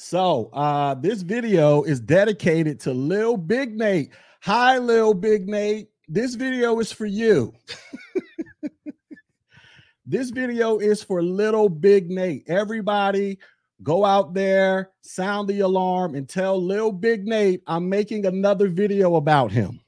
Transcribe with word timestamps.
So 0.00 0.48
uh 0.52 0.94
this 0.94 1.22
video 1.22 1.82
is 1.82 1.98
dedicated 1.98 2.78
to 2.80 2.92
Lil 2.92 3.36
Big 3.36 3.76
Nate. 3.76 4.12
Hi, 4.42 4.78
Lil 4.78 5.12
Big 5.12 5.48
Nate. 5.48 5.88
This 6.06 6.36
video 6.36 6.78
is 6.78 6.92
for 6.92 7.04
you. 7.04 7.52
this 10.06 10.30
video 10.30 10.78
is 10.78 11.02
for 11.02 11.20
little 11.20 11.68
Big 11.68 12.10
Nate. 12.10 12.44
Everybody 12.46 13.40
go 13.82 14.04
out 14.04 14.34
there, 14.34 14.92
sound 15.00 15.48
the 15.48 15.60
alarm, 15.60 16.14
and 16.14 16.28
tell 16.28 16.64
Lil 16.64 16.92
Big 16.92 17.26
Nate 17.26 17.64
I'm 17.66 17.88
making 17.88 18.24
another 18.24 18.68
video 18.68 19.16
about 19.16 19.50
him. 19.50 19.80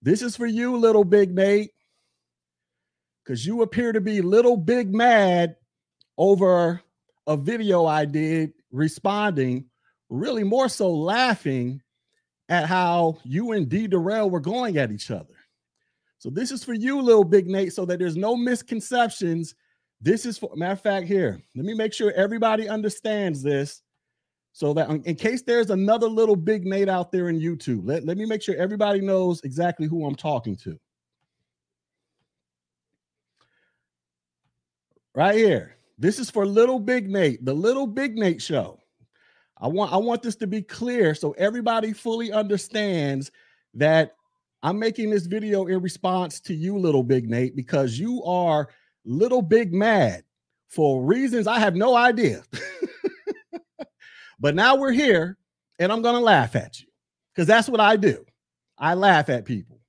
This 0.00 0.22
is 0.22 0.34
for 0.34 0.46
you, 0.46 0.78
little 0.78 1.04
Big 1.04 1.34
Nate, 1.34 1.72
because 3.22 3.44
you 3.44 3.60
appear 3.60 3.92
to 3.92 4.00
be 4.00 4.22
little 4.22 4.56
big 4.56 4.94
mad 4.94 5.56
over 6.16 6.80
a 7.26 7.36
video 7.36 7.84
I 7.84 8.06
did 8.06 8.52
responding, 8.74 9.64
really 10.10 10.44
more 10.44 10.68
so 10.68 10.92
laughing 10.92 11.80
at 12.48 12.66
how 12.66 13.16
you 13.24 13.52
and 13.52 13.68
D 13.68 13.86
Darrell 13.86 14.28
were 14.28 14.40
going 14.40 14.76
at 14.76 14.92
each 14.92 15.10
other. 15.10 15.34
So 16.18 16.28
this 16.30 16.50
is 16.50 16.64
for 16.64 16.74
you, 16.74 17.00
little 17.00 17.24
big 17.24 17.46
Nate, 17.46 17.72
so 17.72 17.84
that 17.86 17.98
there's 17.98 18.16
no 18.16 18.36
misconceptions. 18.36 19.54
This 20.00 20.26
is 20.26 20.36
for 20.36 20.50
matter 20.56 20.72
of 20.72 20.80
fact, 20.80 21.06
here. 21.06 21.40
Let 21.54 21.64
me 21.64 21.74
make 21.74 21.92
sure 21.92 22.12
everybody 22.12 22.68
understands 22.68 23.42
this. 23.42 23.80
So 24.52 24.72
that 24.74 24.88
in 24.88 25.16
case 25.16 25.42
there's 25.42 25.70
another 25.70 26.06
little 26.06 26.36
big 26.36 26.64
Nate 26.64 26.88
out 26.88 27.10
there 27.10 27.28
in 27.28 27.40
YouTube, 27.40 27.80
let, 27.84 28.04
let 28.04 28.16
me 28.16 28.24
make 28.24 28.40
sure 28.40 28.54
everybody 28.56 29.00
knows 29.00 29.42
exactly 29.42 29.88
who 29.88 30.06
I'm 30.06 30.14
talking 30.14 30.56
to. 30.58 30.78
Right 35.12 35.36
here. 35.36 35.76
This 35.98 36.18
is 36.18 36.30
for 36.30 36.44
little 36.44 36.78
big 36.78 37.08
Nate, 37.08 37.44
the 37.44 37.54
little 37.54 37.86
big 37.86 38.16
Nate 38.16 38.42
show. 38.42 38.80
I 39.58 39.68
want 39.68 39.92
I 39.92 39.96
want 39.96 40.22
this 40.22 40.36
to 40.36 40.46
be 40.46 40.62
clear 40.62 41.14
so 41.14 41.32
everybody 41.32 41.92
fully 41.92 42.32
understands 42.32 43.30
that 43.74 44.16
I'm 44.62 44.78
making 44.78 45.10
this 45.10 45.26
video 45.26 45.66
in 45.66 45.80
response 45.80 46.40
to 46.40 46.54
you, 46.54 46.78
little 46.78 47.02
big 47.02 47.28
Nate, 47.30 47.54
because 47.54 47.98
you 47.98 48.22
are 48.24 48.68
little 49.04 49.42
big 49.42 49.72
mad 49.72 50.24
for 50.68 51.02
reasons 51.02 51.46
I 51.46 51.58
have 51.60 51.76
no 51.76 51.94
idea. 51.94 52.42
but 54.40 54.54
now 54.54 54.74
we're 54.74 54.92
here 54.92 55.38
and 55.78 55.92
I'm 55.92 56.02
gonna 56.02 56.20
laugh 56.20 56.56
at 56.56 56.80
you 56.80 56.88
because 57.32 57.46
that's 57.46 57.68
what 57.68 57.80
I 57.80 57.96
do. 57.96 58.24
I 58.76 58.94
laugh 58.94 59.28
at 59.28 59.44
people 59.44 59.80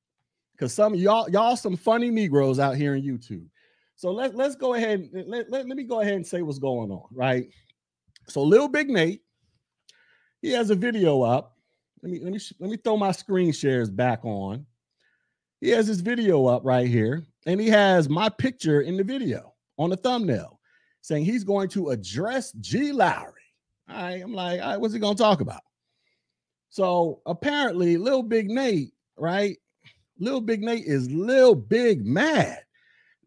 because 0.52 0.72
some 0.74 0.94
y'all 0.94 1.28
y'all 1.30 1.56
some 1.56 1.76
funny 1.76 2.12
Negroes 2.12 2.60
out 2.60 2.76
here 2.76 2.94
in 2.94 3.04
YouTube. 3.04 3.48
So 3.96 4.12
let's 4.12 4.36
let's 4.36 4.56
go 4.56 4.74
ahead. 4.74 5.10
Let, 5.14 5.50
let, 5.50 5.68
let 5.68 5.78
me 5.78 5.84
go 5.84 6.02
ahead 6.02 6.14
and 6.14 6.28
say 6.28 6.42
what's 6.42 6.60
going 6.60 6.92
on, 6.92 7.08
right? 7.12 7.48
So 8.28 8.44
Little 8.44 8.68
Big 8.68 8.90
Nate, 8.90 9.22
he 10.42 10.52
has 10.52 10.70
a 10.70 10.76
video 10.76 11.22
up. 11.22 11.58
Let 12.02 12.12
me 12.12 12.20
let 12.22 12.34
me 12.34 12.40
let 12.60 12.70
me 12.70 12.78
throw 12.78 12.98
my 12.98 13.12
screen 13.12 13.52
shares 13.52 13.90
back 13.90 14.24
on. 14.26 14.66
He 15.62 15.70
has 15.70 15.88
his 15.88 16.02
video 16.02 16.46
up 16.46 16.64
right 16.66 16.88
here, 16.88 17.24
and 17.46 17.60
he 17.60 17.70
has 17.70 18.10
my 18.10 18.30
picture 18.30 18.82
in 18.82 18.98
the 18.98 19.04
video 19.04 19.54
on 19.78 19.90
the 19.90 19.98
thumbnail 19.98 20.60
saying 21.02 21.24
he's 21.24 21.44
going 21.44 21.70
to 21.70 21.90
address 21.90 22.52
G 22.54 22.92
Lowry. 22.92 23.32
All 23.90 23.96
right, 23.96 24.22
I'm 24.22 24.34
like, 24.34 24.60
all 24.60 24.72
right, 24.72 24.80
what's 24.80 24.94
he 24.94 25.00
gonna 25.00 25.16
talk 25.16 25.40
about? 25.40 25.62
So 26.70 27.22
apparently, 27.26 27.98
Little 27.98 28.24
Big 28.24 28.50
Nate, 28.50 28.92
right? 29.18 29.58
Little 30.20 30.42
Big 30.42 30.62
Nate 30.62 30.86
is 30.86 31.10
Little 31.10 31.56
Big 31.56 32.06
mad. 32.06 32.60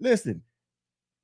Listen, 0.01 0.43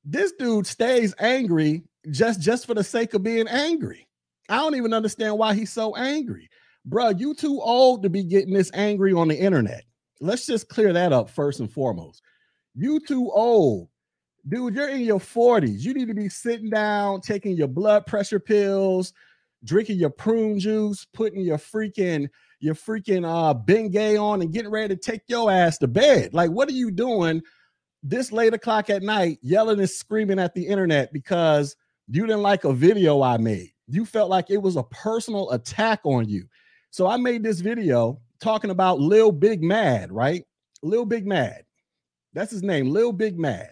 this 0.05 0.33
dude 0.33 0.67
stays 0.67 1.15
angry 1.19 1.83
just 2.11 2.41
just 2.41 2.67
for 2.67 2.75
the 2.75 2.85
sake 2.85 3.15
of 3.15 3.23
being 3.23 3.49
angry. 3.49 4.07
I 4.49 4.57
don't 4.57 4.75
even 4.75 4.93
understand 4.93 5.39
why 5.39 5.55
he's 5.55 5.73
so 5.73 5.97
angry. 5.97 6.51
Bro, 6.85 7.11
you 7.11 7.35
too 7.35 7.61
old 7.63 8.03
to 8.03 8.11
be 8.11 8.23
getting 8.23 8.53
this 8.53 8.71
angry 8.75 9.15
on 9.15 9.29
the 9.29 9.39
internet. 9.39 9.85
Let's 10.21 10.47
just 10.47 10.69
clear 10.69 10.93
that 10.93 11.13
up 11.13 11.31
first 11.31 11.61
and 11.61 11.73
foremost. 11.73 12.23
You 12.75 13.01
too 13.01 13.31
old. 13.31 13.89
Dude, 14.47 14.75
you're 14.75 14.91
in 14.91 15.01
your 15.01 15.21
40s. 15.21 15.81
You 15.81 15.95
need 15.95 16.09
to 16.09 16.15
be 16.15 16.29
sitting 16.29 16.69
down, 16.69 17.23
taking 17.23 17.57
your 17.57 17.69
blood 17.69 18.05
pressure 18.05 18.39
pills, 18.39 19.15
drinking 19.65 19.99
your 19.99 20.11
prune 20.11 20.59
juice, 20.61 21.07
putting 21.15 21.41
your 21.41 21.57
freaking 21.57 22.29
your 22.61 22.75
freaking 22.75 23.25
uh 23.25 23.55
Bengay 23.55 24.21
on 24.21 24.43
and 24.43 24.53
getting 24.53 24.71
ready 24.71 24.95
to 24.95 25.01
take 25.01 25.23
your 25.27 25.51
ass 25.51 25.79
to 25.79 25.87
bed. 25.87 26.35
Like, 26.35 26.51
what 26.51 26.69
are 26.69 26.73
you 26.73 26.91
doing 26.91 27.43
this 28.05 28.31
late 28.31 28.53
o'clock 28.53 28.91
at 28.91 29.03
night 29.03 29.39
yelling 29.41 29.81
and 29.81 29.89
screaming 29.89 30.39
at 30.39 30.55
the 30.55 30.67
internet 30.67 31.11
because 31.13 31.75
you 32.07 32.27
didn't 32.27 32.43
like 32.43 32.65
a 32.65 32.73
video 32.73 33.23
I 33.23 33.39
made. 33.39 33.73
You 33.89 34.05
felt 34.05 34.29
like 34.29 34.51
it 34.51 34.61
was 34.61 34.77
a 34.77 34.83
personal 34.85 35.51
attack 35.53 36.01
on 36.05 36.29
you. 36.29 36.47
So 36.91 37.07
I 37.07 37.17
made 37.17 37.43
this 37.43 37.61
video 37.61 38.21
talking 38.41 38.71
about 38.71 39.01
Lil 39.01 39.33
Big 39.33 39.63
Mad, 39.63 40.13
right? 40.13 40.45
Lil 40.83 41.07
Big 41.07 41.27
Mad. 41.27 41.65
That's 42.35 42.53
his 42.53 42.63
name, 42.63 42.91
Lil 42.91 43.13
Big 43.13 43.39
Mad. 43.39 43.71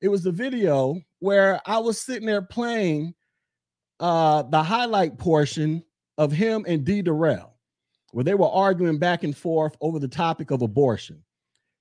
It 0.00 0.08
was 0.08 0.22
the 0.22 0.32
video 0.32 1.00
where 1.18 1.60
I 1.66 1.78
was 1.78 2.00
sitting 2.00 2.26
there 2.26 2.42
playing 2.42 3.14
uh 3.98 4.42
the 4.42 4.62
highlight 4.62 5.18
portion 5.18 5.82
of 6.16 6.30
him 6.30 6.64
and 6.68 6.84
D 6.84 7.02
Darrell, 7.02 7.54
where 8.12 8.24
they 8.24 8.34
were 8.34 8.48
arguing 8.48 8.98
back 8.98 9.24
and 9.24 9.36
forth 9.36 9.76
over 9.80 9.98
the 9.98 10.08
topic 10.08 10.52
of 10.52 10.62
abortion. 10.62 11.23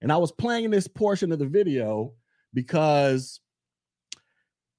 And 0.03 0.11
I 0.11 0.17
was 0.17 0.33
playing 0.33 0.69
this 0.69 0.87
portion 0.87 1.31
of 1.31 1.39
the 1.39 1.47
video 1.47 2.13
because 2.53 3.39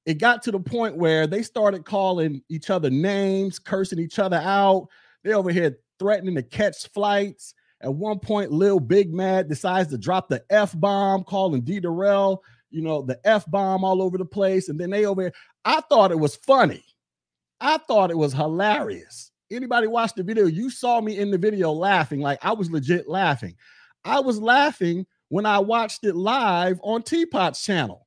it 0.05 0.19
got 0.19 0.43
to 0.43 0.53
the 0.53 0.61
point 0.61 0.99
where 0.99 1.27
they 1.27 1.43
started 1.43 1.87
calling 1.87 2.43
each 2.51 2.69
other 2.69 2.91
names, 2.91 3.59
cursing 3.59 3.99
each 3.99 4.19
other 4.19 4.37
out. 4.37 4.87
They 5.25 5.33
over 5.33 5.51
here 5.51 5.79
threatening 5.99 6.35
to 6.35 6.43
catch 6.43 6.89
flights. 6.91 7.55
At 7.81 7.95
one 7.95 8.19
point, 8.19 8.53
Lil 8.53 8.79
Big 8.79 9.15
Mad 9.15 9.49
decides 9.49 9.89
to 9.91 9.99
drop 9.99 10.29
the 10.29 10.45
F 10.51 10.79
bomb, 10.79 11.25
calling 11.25 11.63
D 11.63 11.81
Darrell, 11.81 12.43
you 12.71 12.83
know, 12.83 13.01
the 13.01 13.19
F 13.25 13.51
bomb 13.51 13.83
all 13.83 14.03
over 14.03 14.19
the 14.19 14.27
place. 14.27 14.69
And 14.69 14.79
then 14.79 14.91
they 14.91 15.07
over 15.07 15.23
here, 15.23 15.35
I 15.65 15.81
thought 15.81 16.13
it 16.13 16.21
was 16.21 16.37
funny. 16.37 16.85
I 17.63 17.79
thought 17.79 18.11
it 18.11 18.19
was 18.19 18.35
hilarious. 18.35 19.31
Anybody 19.51 19.87
watched 19.87 20.17
the 20.17 20.23
video, 20.23 20.45
you 20.45 20.69
saw 20.69 21.01
me 21.01 21.19
in 21.19 21.31
the 21.31 21.39
video 21.39 21.73
laughing, 21.73 22.21
like 22.21 22.45
I 22.45 22.53
was 22.53 22.71
legit 22.71 23.09
laughing. 23.09 23.57
I 24.05 24.21
was 24.21 24.39
laughing 24.39 25.07
when 25.35 25.47
I 25.47 25.59
watched 25.59 26.05
it 26.05 26.15
live 26.15 26.79
on 26.85 27.03
Teapot's 27.03 27.61
channel. 27.61 28.07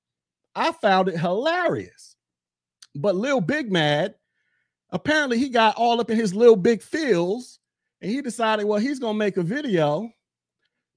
I 0.55 0.71
found 0.71 1.09
it 1.09 1.19
hilarious. 1.19 2.15
But 2.95 3.17
Lil 3.17 3.41
Big 3.41 3.69
Mad, 3.69 4.15
apparently 4.91 5.37
he 5.37 5.49
got 5.49 5.75
all 5.75 5.99
up 5.99 6.09
in 6.09 6.15
his 6.15 6.33
little 6.33 6.55
big 6.55 6.81
feels 6.81 7.59
and 7.99 8.09
he 8.09 8.21
decided, 8.21 8.65
well, 8.65 8.79
he's 8.79 8.99
gonna 8.99 9.17
make 9.17 9.35
a 9.35 9.43
video 9.43 10.09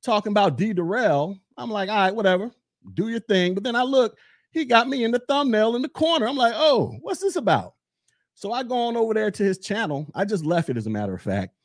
talking 0.04 0.30
about 0.30 0.56
D 0.56 0.72
Darrell. 0.72 1.36
I'm 1.56 1.68
like, 1.68 1.88
all 1.88 1.96
right, 1.96 2.14
whatever, 2.14 2.52
do 2.94 3.08
your 3.08 3.18
thing. 3.18 3.54
But 3.54 3.64
then 3.64 3.74
I 3.74 3.82
look, 3.82 4.16
he 4.52 4.64
got 4.64 4.88
me 4.88 5.02
in 5.02 5.10
the 5.10 5.22
thumbnail 5.26 5.74
in 5.74 5.82
the 5.82 5.88
corner. 5.88 6.28
I'm 6.28 6.36
like, 6.36 6.54
oh, 6.54 6.94
what's 7.00 7.20
this 7.20 7.34
about? 7.34 7.74
So 8.36 8.52
I 8.52 8.62
go 8.62 8.76
on 8.76 8.96
over 8.96 9.14
there 9.14 9.32
to 9.32 9.42
his 9.42 9.58
channel. 9.58 10.06
I 10.14 10.24
just 10.26 10.44
left 10.44 10.68
it 10.68 10.76
as 10.76 10.86
a 10.86 10.90
matter 10.90 11.12
of 11.12 11.22
fact. 11.22 11.56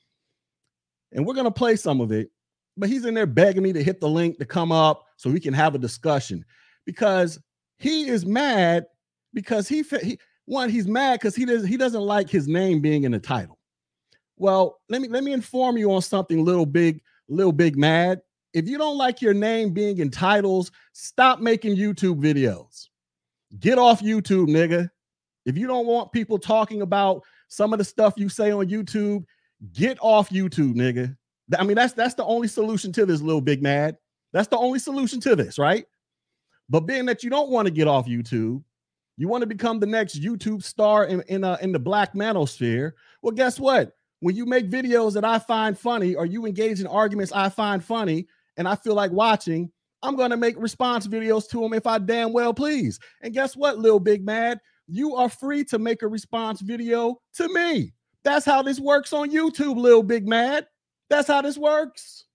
And 1.11 1.23
we're 1.23 1.35
gonna 1.35 1.51
play 1.51 1.75
some 1.75 2.01
of 2.01 2.11
it 2.11 2.31
but 2.77 2.89
he's 2.89 3.05
in 3.05 3.13
there 3.13 3.25
begging 3.25 3.63
me 3.63 3.73
to 3.73 3.83
hit 3.83 4.01
the 4.01 4.09
link 4.09 4.37
to 4.37 4.45
come 4.45 4.71
up 4.71 5.05
so 5.17 5.29
we 5.29 5.39
can 5.39 5.53
have 5.53 5.75
a 5.75 5.79
discussion 5.79 6.43
because 6.85 7.39
he 7.77 8.07
is 8.07 8.25
mad 8.25 8.85
because 9.33 9.67
he, 9.67 9.83
he 10.01 10.19
one 10.45 10.69
he's 10.69 10.87
mad 10.87 11.19
because 11.19 11.35
he 11.35 11.45
doesn't 11.45 11.67
he 11.67 11.77
doesn't 11.77 12.01
like 12.01 12.29
his 12.29 12.47
name 12.47 12.81
being 12.81 13.03
in 13.03 13.11
the 13.11 13.19
title. 13.19 13.59
Well, 14.37 14.79
let 14.89 15.01
me 15.01 15.07
let 15.07 15.23
me 15.23 15.33
inform 15.33 15.77
you 15.77 15.91
on 15.91 16.01
something 16.01 16.43
little 16.43 16.65
big 16.65 17.01
little 17.27 17.51
big 17.51 17.77
mad. 17.77 18.21
If 18.53 18.69
you 18.69 18.77
don't 18.77 18.97
like 18.97 19.21
your 19.21 19.33
name 19.33 19.73
being 19.73 19.97
in 19.97 20.09
titles, 20.09 20.71
stop 20.93 21.39
making 21.39 21.75
YouTube 21.75 22.21
videos. 22.21 22.87
Get 23.59 23.77
off 23.77 24.01
YouTube, 24.01 24.47
nigga. 24.47 24.89
If 25.45 25.57
you 25.57 25.67
don't 25.67 25.85
want 25.85 26.11
people 26.11 26.37
talking 26.39 26.81
about 26.81 27.23
some 27.47 27.73
of 27.73 27.79
the 27.79 27.85
stuff 27.85 28.13
you 28.17 28.29
say 28.29 28.51
on 28.51 28.67
YouTube, 28.67 29.25
get 29.73 29.97
off 30.01 30.29
YouTube, 30.29 30.75
nigga. 30.75 31.15
I 31.57 31.63
mean, 31.63 31.75
that's 31.75 31.93
that's 31.93 32.15
the 32.15 32.25
only 32.25 32.47
solution 32.47 32.91
to 32.93 33.05
this 33.05 33.21
little 33.21 33.41
big 33.41 33.61
mad. 33.61 33.97
That's 34.33 34.47
the 34.47 34.57
only 34.57 34.79
solution 34.79 35.19
to 35.21 35.35
this, 35.35 35.57
right? 35.57 35.85
But 36.69 36.81
being 36.81 37.05
that 37.05 37.23
you 37.23 37.29
don't 37.29 37.51
want 37.51 37.67
to 37.67 37.71
get 37.71 37.87
off 37.87 38.07
YouTube, 38.07 38.63
you 39.17 39.27
want 39.27 39.41
to 39.41 39.47
become 39.47 39.79
the 39.79 39.85
next 39.85 40.21
YouTube 40.21 40.63
star 40.63 41.05
in 41.05 41.21
in, 41.27 41.43
uh, 41.43 41.57
in 41.61 41.71
the 41.71 41.79
black 41.79 42.13
manosphere. 42.13 42.93
Well, 43.21 43.33
guess 43.33 43.59
what? 43.59 43.93
When 44.21 44.35
you 44.35 44.45
make 44.45 44.69
videos 44.71 45.13
that 45.13 45.25
I 45.25 45.39
find 45.39 45.77
funny, 45.77 46.15
or 46.15 46.25
you 46.25 46.45
engage 46.45 46.81
in 46.81 46.87
arguments 46.87 47.31
I 47.31 47.49
find 47.49 47.83
funny, 47.83 48.27
and 48.57 48.67
I 48.67 48.75
feel 48.75 48.95
like 48.95 49.11
watching, 49.11 49.71
I'm 50.01 50.15
gonna 50.15 50.37
make 50.37 50.59
response 50.59 51.07
videos 51.07 51.47
to 51.49 51.59
them 51.61 51.73
if 51.73 51.85
I 51.85 51.99
damn 51.99 52.33
well 52.33 52.53
please. 52.53 52.99
And 53.21 53.33
guess 53.33 53.55
what, 53.55 53.77
little 53.77 53.99
big 53.99 54.25
mad? 54.25 54.59
You 54.87 55.15
are 55.15 55.29
free 55.29 55.63
to 55.65 55.79
make 55.79 56.01
a 56.01 56.07
response 56.07 56.61
video 56.61 57.19
to 57.35 57.47
me. 57.53 57.93
That's 58.23 58.45
how 58.45 58.61
this 58.61 58.79
works 58.79 59.13
on 59.13 59.31
YouTube, 59.31 59.77
little 59.77 60.03
big 60.03 60.27
mad. 60.27 60.67
That's 61.09 61.27
how 61.27 61.41
this 61.41 61.57
works. 61.57 62.25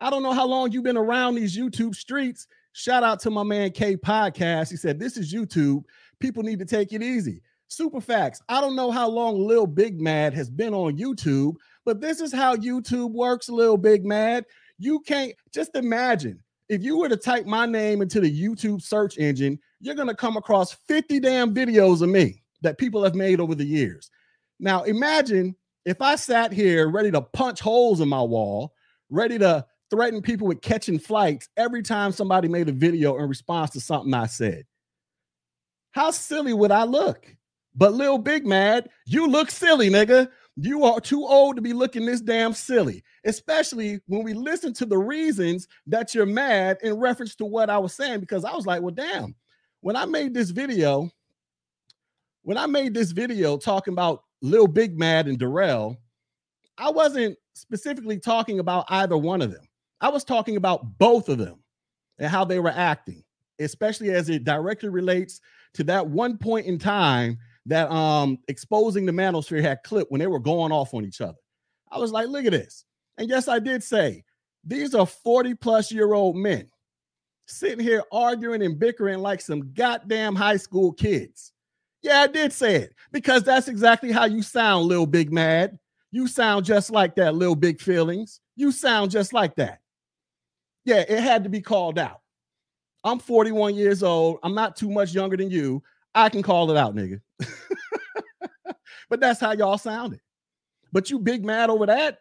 I 0.00 0.10
don't 0.10 0.22
know 0.22 0.32
how 0.32 0.46
long 0.46 0.70
you've 0.70 0.84
been 0.84 0.96
around 0.96 1.34
these 1.34 1.56
YouTube 1.56 1.94
streets. 1.94 2.46
Shout 2.72 3.02
out 3.02 3.20
to 3.20 3.30
my 3.30 3.42
man 3.42 3.72
K 3.72 3.96
Podcast. 3.96 4.70
He 4.70 4.76
said, 4.76 4.98
This 4.98 5.16
is 5.16 5.32
YouTube. 5.32 5.84
People 6.20 6.42
need 6.42 6.58
to 6.60 6.64
take 6.64 6.92
it 6.92 7.02
easy. 7.02 7.42
Super 7.68 8.00
facts. 8.00 8.40
I 8.48 8.60
don't 8.60 8.76
know 8.76 8.90
how 8.90 9.08
long 9.08 9.46
Lil 9.46 9.66
Big 9.66 10.00
Mad 10.00 10.32
has 10.34 10.48
been 10.48 10.72
on 10.72 10.96
YouTube, 10.96 11.56
but 11.84 12.00
this 12.00 12.20
is 12.20 12.32
how 12.32 12.56
YouTube 12.56 13.12
works, 13.12 13.48
Lil 13.48 13.76
Big 13.76 14.06
Mad. 14.06 14.46
You 14.78 15.00
can't 15.00 15.32
just 15.52 15.74
imagine 15.74 16.40
if 16.68 16.82
you 16.82 16.98
were 16.98 17.08
to 17.08 17.16
type 17.16 17.46
my 17.46 17.66
name 17.66 18.02
into 18.02 18.20
the 18.20 18.42
YouTube 18.42 18.82
search 18.82 19.18
engine, 19.18 19.58
you're 19.80 19.94
going 19.94 20.08
to 20.08 20.14
come 20.14 20.36
across 20.36 20.72
50 20.72 21.20
damn 21.20 21.54
videos 21.54 22.02
of 22.02 22.08
me 22.08 22.42
that 22.62 22.78
people 22.78 23.02
have 23.02 23.14
made 23.14 23.40
over 23.40 23.54
the 23.54 23.64
years. 23.64 24.10
Now, 24.60 24.82
imagine 24.82 25.56
if 25.88 26.02
I 26.02 26.16
sat 26.16 26.52
here 26.52 26.88
ready 26.88 27.10
to 27.12 27.22
punch 27.22 27.60
holes 27.60 28.00
in 28.00 28.08
my 28.08 28.20
wall, 28.20 28.74
ready 29.08 29.38
to 29.38 29.64
threaten 29.90 30.20
people 30.20 30.46
with 30.46 30.60
catching 30.60 30.98
flights 30.98 31.48
every 31.56 31.82
time 31.82 32.12
somebody 32.12 32.46
made 32.46 32.68
a 32.68 32.72
video 32.72 33.16
in 33.16 33.26
response 33.26 33.70
to 33.70 33.80
something 33.80 34.12
I 34.12 34.26
said. 34.26 34.64
How 35.92 36.10
silly 36.10 36.52
would 36.52 36.70
I 36.70 36.84
look? 36.84 37.34
But 37.74 37.94
Lil 37.94 38.18
Big 38.18 38.46
Mad, 38.46 38.90
you 39.06 39.28
look 39.28 39.50
silly, 39.50 39.88
nigga. 39.88 40.28
You 40.56 40.84
are 40.84 41.00
too 41.00 41.24
old 41.24 41.56
to 41.56 41.62
be 41.62 41.72
looking 41.72 42.04
this 42.04 42.20
damn 42.20 42.52
silly, 42.52 43.02
especially 43.24 44.00
when 44.08 44.24
we 44.24 44.34
listen 44.34 44.74
to 44.74 44.84
the 44.84 44.98
reasons 44.98 45.68
that 45.86 46.14
you're 46.14 46.26
mad 46.26 46.78
in 46.82 46.94
reference 46.94 47.34
to 47.36 47.44
what 47.46 47.70
I 47.70 47.78
was 47.78 47.94
saying. 47.94 48.20
Because 48.20 48.44
I 48.44 48.54
was 48.54 48.66
like, 48.66 48.82
well, 48.82 48.94
damn, 48.94 49.34
when 49.80 49.96
I 49.96 50.04
made 50.04 50.34
this 50.34 50.50
video, 50.50 51.10
when 52.42 52.58
I 52.58 52.66
made 52.66 52.92
this 52.92 53.12
video 53.12 53.56
talking 53.56 53.94
about 53.94 54.24
Lil 54.42 54.66
Big 54.66 54.98
Mad 54.98 55.26
and 55.26 55.38
Darrell, 55.38 55.96
I 56.76 56.90
wasn't 56.90 57.36
specifically 57.54 58.18
talking 58.18 58.60
about 58.60 58.84
either 58.88 59.16
one 59.16 59.42
of 59.42 59.52
them. 59.52 59.66
I 60.00 60.08
was 60.10 60.24
talking 60.24 60.56
about 60.56 60.98
both 60.98 61.28
of 61.28 61.38
them 61.38 61.62
and 62.18 62.30
how 62.30 62.44
they 62.44 62.60
were 62.60 62.70
acting, 62.70 63.24
especially 63.58 64.10
as 64.10 64.28
it 64.28 64.44
directly 64.44 64.88
relates 64.88 65.40
to 65.74 65.84
that 65.84 66.06
one 66.06 66.38
point 66.38 66.66
in 66.66 66.78
time 66.78 67.38
that 67.66 67.90
um 67.90 68.38
exposing 68.48 69.04
the 69.04 69.12
manosphere 69.12 69.60
had 69.60 69.82
clipped 69.84 70.10
when 70.10 70.20
they 70.20 70.26
were 70.26 70.38
going 70.38 70.72
off 70.72 70.94
on 70.94 71.04
each 71.04 71.20
other. 71.20 71.38
I 71.90 71.98
was 71.98 72.12
like, 72.12 72.28
look 72.28 72.46
at 72.46 72.52
this. 72.52 72.84
And 73.18 73.28
yes, 73.28 73.48
I 73.48 73.58
did 73.58 73.82
say 73.82 74.24
these 74.64 74.94
are 74.94 75.06
40 75.06 75.54
plus 75.54 75.90
year 75.92 76.12
old 76.12 76.36
men 76.36 76.70
sitting 77.46 77.84
here 77.84 78.04
arguing 78.12 78.62
and 78.62 78.78
bickering 78.78 79.18
like 79.18 79.40
some 79.40 79.72
goddamn 79.72 80.34
high 80.34 80.56
school 80.56 80.92
kids. 80.92 81.52
Yeah, 82.02 82.20
I 82.20 82.26
did 82.26 82.52
say 82.52 82.76
it 82.76 82.94
because 83.12 83.42
that's 83.42 83.68
exactly 83.68 84.12
how 84.12 84.24
you 84.24 84.42
sound, 84.42 84.86
little 84.86 85.06
big 85.06 85.32
mad. 85.32 85.78
You 86.10 86.26
sound 86.26 86.64
just 86.64 86.90
like 86.90 87.16
that, 87.16 87.34
little 87.34 87.56
big 87.56 87.80
feelings. 87.80 88.40
You 88.56 88.72
sound 88.72 89.10
just 89.10 89.32
like 89.32 89.56
that. 89.56 89.80
Yeah, 90.84 91.04
it 91.08 91.20
had 91.20 91.44
to 91.44 91.50
be 91.50 91.60
called 91.60 91.98
out. 91.98 92.20
I'm 93.04 93.18
41 93.18 93.74
years 93.74 94.02
old. 94.02 94.38
I'm 94.42 94.54
not 94.54 94.76
too 94.76 94.90
much 94.90 95.12
younger 95.12 95.36
than 95.36 95.50
you. 95.50 95.82
I 96.14 96.28
can 96.28 96.42
call 96.42 96.70
it 96.70 96.76
out, 96.76 96.94
nigga. 96.94 97.20
but 99.10 99.20
that's 99.20 99.40
how 99.40 99.52
y'all 99.52 99.78
sounded. 99.78 100.20
But 100.92 101.10
you 101.10 101.18
big 101.18 101.44
mad 101.44 101.70
over 101.70 101.86
that? 101.86 102.20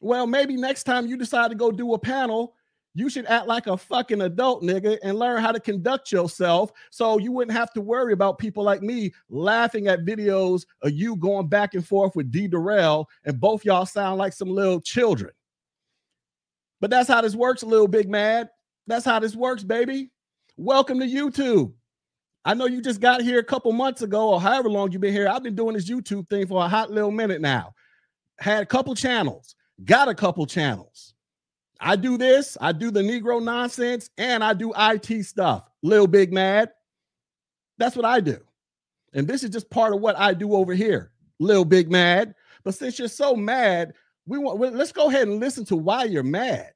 Well, 0.00 0.26
maybe 0.26 0.56
next 0.56 0.84
time 0.84 1.06
you 1.06 1.16
decide 1.16 1.48
to 1.50 1.54
go 1.54 1.70
do 1.70 1.94
a 1.94 1.98
panel, 1.98 2.54
you 2.94 3.08
should 3.08 3.26
act 3.26 3.46
like 3.46 3.66
a 3.66 3.76
fucking 3.76 4.22
adult, 4.22 4.62
nigga, 4.62 4.98
and 5.02 5.18
learn 5.18 5.40
how 5.40 5.52
to 5.52 5.60
conduct 5.60 6.10
yourself 6.10 6.72
so 6.90 7.18
you 7.18 7.30
wouldn't 7.30 7.56
have 7.56 7.72
to 7.74 7.80
worry 7.80 8.12
about 8.12 8.38
people 8.38 8.64
like 8.64 8.82
me 8.82 9.12
laughing 9.28 9.86
at 9.86 10.04
videos 10.04 10.64
of 10.82 10.92
you 10.92 11.14
going 11.16 11.48
back 11.48 11.74
and 11.74 11.86
forth 11.86 12.16
with 12.16 12.32
D. 12.32 12.48
Darrell, 12.48 13.08
and 13.24 13.40
both 13.40 13.64
y'all 13.64 13.86
sound 13.86 14.18
like 14.18 14.32
some 14.32 14.50
little 14.50 14.80
children. 14.80 15.30
But 16.80 16.90
that's 16.90 17.08
how 17.08 17.20
this 17.20 17.36
works, 17.36 17.62
little 17.62 17.88
big 17.88 18.08
man. 18.08 18.48
That's 18.86 19.04
how 19.04 19.20
this 19.20 19.36
works, 19.36 19.62
baby. 19.62 20.10
Welcome 20.56 20.98
to 20.98 21.06
YouTube. 21.06 21.72
I 22.44 22.54
know 22.54 22.66
you 22.66 22.80
just 22.80 23.00
got 23.00 23.20
here 23.20 23.38
a 23.38 23.44
couple 23.44 23.70
months 23.72 24.02
ago, 24.02 24.30
or 24.30 24.40
however 24.40 24.68
long 24.68 24.90
you've 24.90 25.02
been 25.02 25.12
here. 25.12 25.28
I've 25.28 25.42
been 25.42 25.54
doing 25.54 25.74
this 25.74 25.88
YouTube 25.88 26.28
thing 26.28 26.46
for 26.46 26.64
a 26.64 26.68
hot 26.68 26.90
little 26.90 27.10
minute 27.10 27.40
now. 27.40 27.72
Had 28.38 28.62
a 28.62 28.66
couple 28.66 28.94
channels, 28.94 29.54
got 29.84 30.08
a 30.08 30.14
couple 30.14 30.44
channels. 30.46 31.14
I 31.80 31.96
do 31.96 32.18
this, 32.18 32.58
I 32.60 32.72
do 32.72 32.90
the 32.90 33.00
Negro 33.00 33.42
nonsense, 33.42 34.10
and 34.18 34.44
I 34.44 34.52
do 34.52 34.72
IT 34.76 35.24
stuff. 35.24 35.64
Little 35.82 36.06
Big 36.06 36.32
Mad. 36.32 36.70
That's 37.78 37.96
what 37.96 38.04
I 38.04 38.20
do. 38.20 38.38
And 39.14 39.26
this 39.26 39.42
is 39.42 39.50
just 39.50 39.70
part 39.70 39.94
of 39.94 40.00
what 40.00 40.18
I 40.18 40.34
do 40.34 40.54
over 40.54 40.74
here. 40.74 41.12
Little 41.38 41.64
Big 41.64 41.90
Mad. 41.90 42.34
But 42.64 42.74
since 42.74 42.98
you're 42.98 43.08
so 43.08 43.34
mad, 43.34 43.94
we 44.26 44.38
want 44.38 44.60
let's 44.60 44.92
go 44.92 45.08
ahead 45.08 45.28
and 45.28 45.40
listen 45.40 45.64
to 45.66 45.76
why 45.76 46.04
you're 46.04 46.22
mad. 46.22 46.72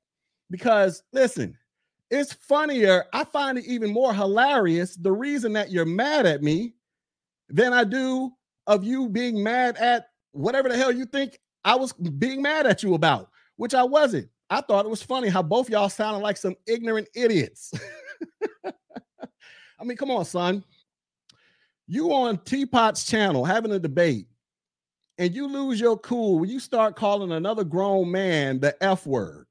Because 0.51 1.03
listen, 1.12 1.57
it's 2.11 2.33
funnier. 2.33 3.05
I 3.12 3.25
find 3.25 3.59
it 3.59 3.67
even 3.67 3.93
more 3.93 4.15
hilarious 4.15 4.97
the 4.97 5.12
reason 5.12 5.53
that 5.53 5.71
you're 5.71 5.85
mad 5.85 6.27
at 6.27 6.43
me 6.43 6.75
than 7.49 7.73
I 7.73 7.85
do 7.85 8.33
of 8.67 8.83
you 8.83 9.09
being 9.09 9.43
mad 9.43 9.77
at 9.77 10.09
whatever 10.33 10.69
the 10.69 10.77
hell 10.77 10.91
you 10.91 11.05
think 11.05 11.39
I 11.65 11.77
was 11.77 11.93
being 11.93 12.41
mad 12.41 12.67
at 12.67 12.83
you 12.83 12.95
about, 12.95 13.31
which 13.57 13.75
I 13.75 13.85
wasn't. 13.85 14.29
I 14.50 14.61
thought 14.61 14.85
it 14.85 14.91
was 14.91 15.02
funny 15.02 15.29
how 15.29 15.43
both 15.43 15.70
y'all 15.70 15.88
sounded 15.88 16.20
like 16.20 16.37
some 16.37 16.55
ignorant 16.67 17.08
idiots. 17.14 17.73
I 18.64 19.85
mean, 19.85 19.96
come 19.96 20.11
on, 20.11 20.25
son. 20.25 20.64
You 21.87 22.12
on 22.12 22.38
Teapot's 22.38 23.05
channel 23.05 23.44
having 23.44 23.73
a 23.73 23.79
debate 23.79 24.26
and 25.19 25.35
you 25.35 25.46
lose 25.46 25.81
your 25.81 25.99
cool 25.99 26.38
when 26.38 26.50
you 26.50 26.58
start 26.61 26.96
calling 26.96 27.32
another 27.32 27.64
grown 27.64 28.11
man 28.11 28.61
the 28.61 28.75
F 28.82 29.06
word. 29.06 29.46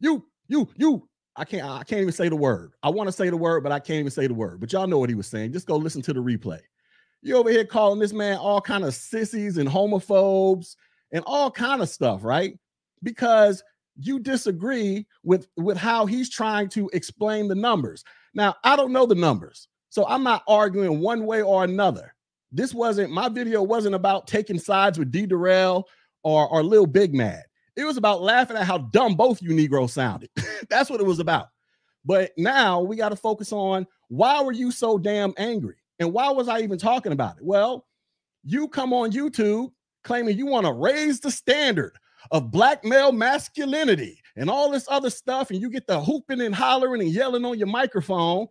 You 0.00 0.24
you, 0.48 0.68
you, 0.76 1.08
I 1.36 1.44
can't, 1.44 1.64
I 1.64 1.84
can't 1.84 2.00
even 2.00 2.12
say 2.12 2.28
the 2.28 2.36
word. 2.36 2.72
I 2.82 2.88
want 2.88 3.08
to 3.08 3.12
say 3.12 3.28
the 3.28 3.36
word, 3.36 3.62
but 3.62 3.70
I 3.70 3.78
can't 3.78 4.00
even 4.00 4.10
say 4.10 4.26
the 4.26 4.34
word. 4.34 4.60
But 4.60 4.72
y'all 4.72 4.86
know 4.86 4.98
what 4.98 5.10
he 5.10 5.14
was 5.14 5.26
saying. 5.26 5.52
Just 5.52 5.66
go 5.66 5.76
listen 5.76 6.00
to 6.02 6.12
the 6.12 6.22
replay. 6.22 6.60
You 7.20 7.36
over 7.36 7.50
here 7.50 7.66
calling 7.66 7.98
this 7.98 8.12
man 8.12 8.38
all 8.38 8.60
kind 8.60 8.84
of 8.84 8.94
sissies 8.94 9.58
and 9.58 9.68
homophobes 9.68 10.76
and 11.12 11.22
all 11.26 11.50
kind 11.50 11.82
of 11.82 11.88
stuff, 11.88 12.24
right? 12.24 12.58
Because 13.02 13.62
you 14.00 14.18
disagree 14.18 15.06
with 15.24 15.48
with 15.56 15.76
how 15.76 16.06
he's 16.06 16.30
trying 16.30 16.68
to 16.70 16.88
explain 16.92 17.48
the 17.48 17.54
numbers. 17.54 18.04
Now, 18.34 18.54
I 18.64 18.76
don't 18.76 18.92
know 18.92 19.06
the 19.06 19.14
numbers. 19.14 19.68
So 19.90 20.06
I'm 20.06 20.22
not 20.22 20.44
arguing 20.46 21.00
one 21.00 21.26
way 21.26 21.42
or 21.42 21.64
another. 21.64 22.14
This 22.52 22.72
wasn't 22.72 23.10
my 23.10 23.28
video 23.28 23.62
wasn't 23.62 23.94
about 23.94 24.26
taking 24.26 24.58
sides 24.58 24.98
with 24.98 25.10
D 25.10 25.26
Darrell 25.26 25.88
or 26.22 26.48
or 26.48 26.62
Lil 26.62 26.86
Big 26.86 27.14
Mad. 27.14 27.42
It 27.76 27.84
was 27.84 27.96
about 27.96 28.22
laughing 28.22 28.56
at 28.56 28.66
how 28.66 28.78
dumb 28.78 29.14
both 29.14 29.40
you 29.42 29.54
Negroes 29.54 29.92
sounded. 29.92 30.30
That's 30.68 30.90
what 30.90 31.00
it 31.00 31.06
was 31.06 31.20
about. 31.20 31.48
But 32.04 32.32
now 32.36 32.80
we 32.80 32.96
got 32.96 33.10
to 33.10 33.16
focus 33.16 33.52
on 33.52 33.86
why 34.08 34.42
were 34.42 34.52
you 34.52 34.70
so 34.70 34.98
damn 34.98 35.34
angry? 35.36 35.76
And 35.98 36.12
why 36.12 36.30
was 36.30 36.48
I 36.48 36.60
even 36.60 36.78
talking 36.78 37.12
about 37.12 37.36
it? 37.36 37.44
Well, 37.44 37.86
you 38.44 38.68
come 38.68 38.92
on 38.92 39.12
YouTube 39.12 39.72
claiming 40.04 40.38
you 40.38 40.46
want 40.46 40.66
to 40.66 40.72
raise 40.72 41.20
the 41.20 41.30
standard 41.30 41.98
of 42.30 42.50
black 42.50 42.84
male 42.84 43.12
masculinity 43.12 44.20
and 44.36 44.50
all 44.50 44.70
this 44.70 44.86
other 44.88 45.10
stuff, 45.10 45.50
and 45.50 45.60
you 45.60 45.70
get 45.70 45.86
the 45.86 46.00
hooping 46.00 46.40
and 46.40 46.54
hollering 46.54 47.00
and 47.00 47.10
yelling 47.10 47.44
on 47.44 47.58
your 47.58 47.68
microphone. 47.68 48.46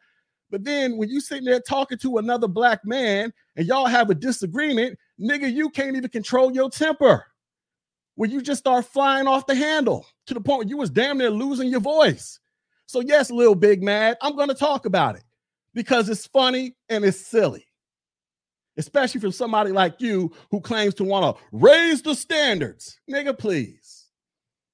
But 0.50 0.64
then 0.64 0.98
when 0.98 1.10
you 1.10 1.20
sitting 1.20 1.46
there 1.46 1.60
talking 1.60 1.98
to 2.00 2.18
another 2.18 2.48
black 2.48 2.86
man 2.86 3.34
and 3.56 3.68
y'all 3.68 3.86
have 3.86 4.10
a 4.10 4.16
disagreement, 4.16 4.98
nigga, 5.20 5.52
you 5.52 5.70
can't 5.70 5.96
even 5.96 6.10
control 6.10 6.52
your 6.52 6.70
temper 6.70 7.26
where 8.16 8.30
you 8.30 8.42
just 8.42 8.60
start 8.60 8.86
flying 8.86 9.28
off 9.28 9.46
the 9.46 9.56
handle 9.56 10.06
to 10.26 10.34
the 10.34 10.42
point 10.42 10.70
you 10.70 10.78
was 10.78 10.90
damn 10.90 11.18
near 11.18 11.30
losing 11.30 11.70
your 11.70 11.82
voice. 11.82 12.40
So 12.88 13.02
yes, 13.02 13.30
little 13.30 13.56
big 13.56 13.84
mad, 13.84 14.18
I'm 14.22 14.36
to 14.48 14.56
talk 14.56 14.86
about 14.86 15.16
it 15.16 15.24
because 15.74 16.10
it's 16.10 16.26
funny 16.26 16.76
and 16.90 17.06
it's 17.06 17.20
silly. 17.20 17.67
Especially 18.78 19.20
from 19.20 19.32
somebody 19.32 19.72
like 19.72 20.00
you 20.00 20.32
who 20.52 20.62
claims 20.62 20.94
to 20.96 21.04
want 21.04 21.36
to 21.36 21.44
raise 21.52 22.02
the 22.02 22.14
standards. 22.14 23.00
Nigga, 23.10 23.38
please. 23.38 24.08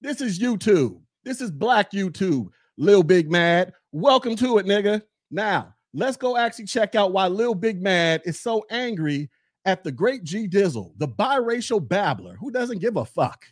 This 0.02 0.20
is 0.20 0.40
YouTube. 0.40 1.00
This 1.24 1.40
is 1.40 1.52
black 1.52 1.92
YouTube. 1.92 2.50
Lil 2.78 3.04
Big 3.04 3.32
Mad. 3.32 3.72
Welcome 3.92 4.36
to 4.38 4.58
it, 4.58 4.66
nigga. 4.66 5.02
Now, 5.32 5.74
let's 5.94 6.18
go 6.18 6.36
actually 6.36 6.66
check 6.66 6.96
out 6.96 7.14
why 7.14 7.28
Lil 7.28 7.56
Big 7.56 7.82
Mad 7.82 8.22
is 8.26 8.40
so 8.40 8.66
angry 8.70 9.30
at 9.66 9.84
the 9.84 9.92
great 9.92 10.24
G 10.24 10.48
Dizzle, 10.48 10.92
the 10.98 11.08
biracial 11.08 11.86
babbler 11.88 12.36
who 12.36 12.52
doesn't 12.52 12.80
give 12.80 12.98
a 12.98 13.06
fuck. 13.06 13.46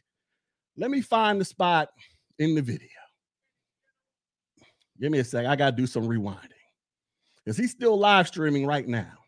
Let 0.75 0.91
me 0.91 1.01
find 1.01 1.39
the 1.39 1.45
spot 1.45 1.89
in 2.39 2.55
the 2.55 2.61
video. 2.61 2.87
Give 4.99 5.11
me 5.11 5.19
a 5.19 5.23
sec. 5.23 5.45
I 5.45 5.55
got 5.55 5.71
to 5.71 5.75
do 5.75 5.87
some 5.87 6.07
rewinding 6.07 6.49
because 7.37 7.57
he's 7.57 7.71
still 7.71 7.97
live 7.97 8.27
streaming 8.27 8.65
right 8.65 8.87
now. 8.87 9.20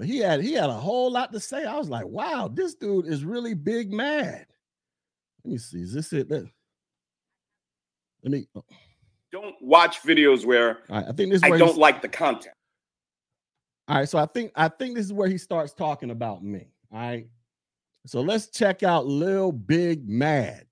But 0.00 0.08
he 0.08 0.16
had 0.16 0.40
he 0.40 0.54
had 0.54 0.70
a 0.70 0.72
whole 0.72 1.12
lot 1.12 1.30
to 1.34 1.38
say. 1.38 1.66
I 1.66 1.76
was 1.76 1.90
like, 1.90 2.06
wow, 2.06 2.50
this 2.50 2.74
dude 2.74 3.06
is 3.06 3.22
really 3.22 3.52
big 3.52 3.92
mad. 3.92 4.46
Let 5.44 5.52
me 5.52 5.58
see. 5.58 5.82
Is 5.82 5.92
this 5.92 6.10
it? 6.14 6.30
Let, 6.30 6.44
let 8.22 8.32
me. 8.32 8.46
Oh. 8.56 8.64
Don't 9.30 9.56
watch 9.60 10.00
videos 10.00 10.46
where 10.46 10.78
right, 10.88 11.04
I 11.06 11.12
think 11.12 11.30
this. 11.30 11.42
I 11.42 11.50
don't 11.50 11.76
like 11.76 12.00
the 12.00 12.08
content. 12.08 12.54
All 13.88 13.96
right, 13.98 14.08
so 14.08 14.16
I 14.16 14.24
think 14.24 14.52
I 14.56 14.68
think 14.68 14.96
this 14.96 15.04
is 15.04 15.12
where 15.12 15.28
he 15.28 15.36
starts 15.36 15.74
talking 15.74 16.10
about 16.10 16.42
me. 16.42 16.72
All 16.90 16.98
right. 16.98 17.26
So 18.06 18.22
let's 18.22 18.46
check 18.46 18.82
out 18.82 19.06
Lil 19.06 19.52
Big 19.52 20.08
Mad. 20.08 20.64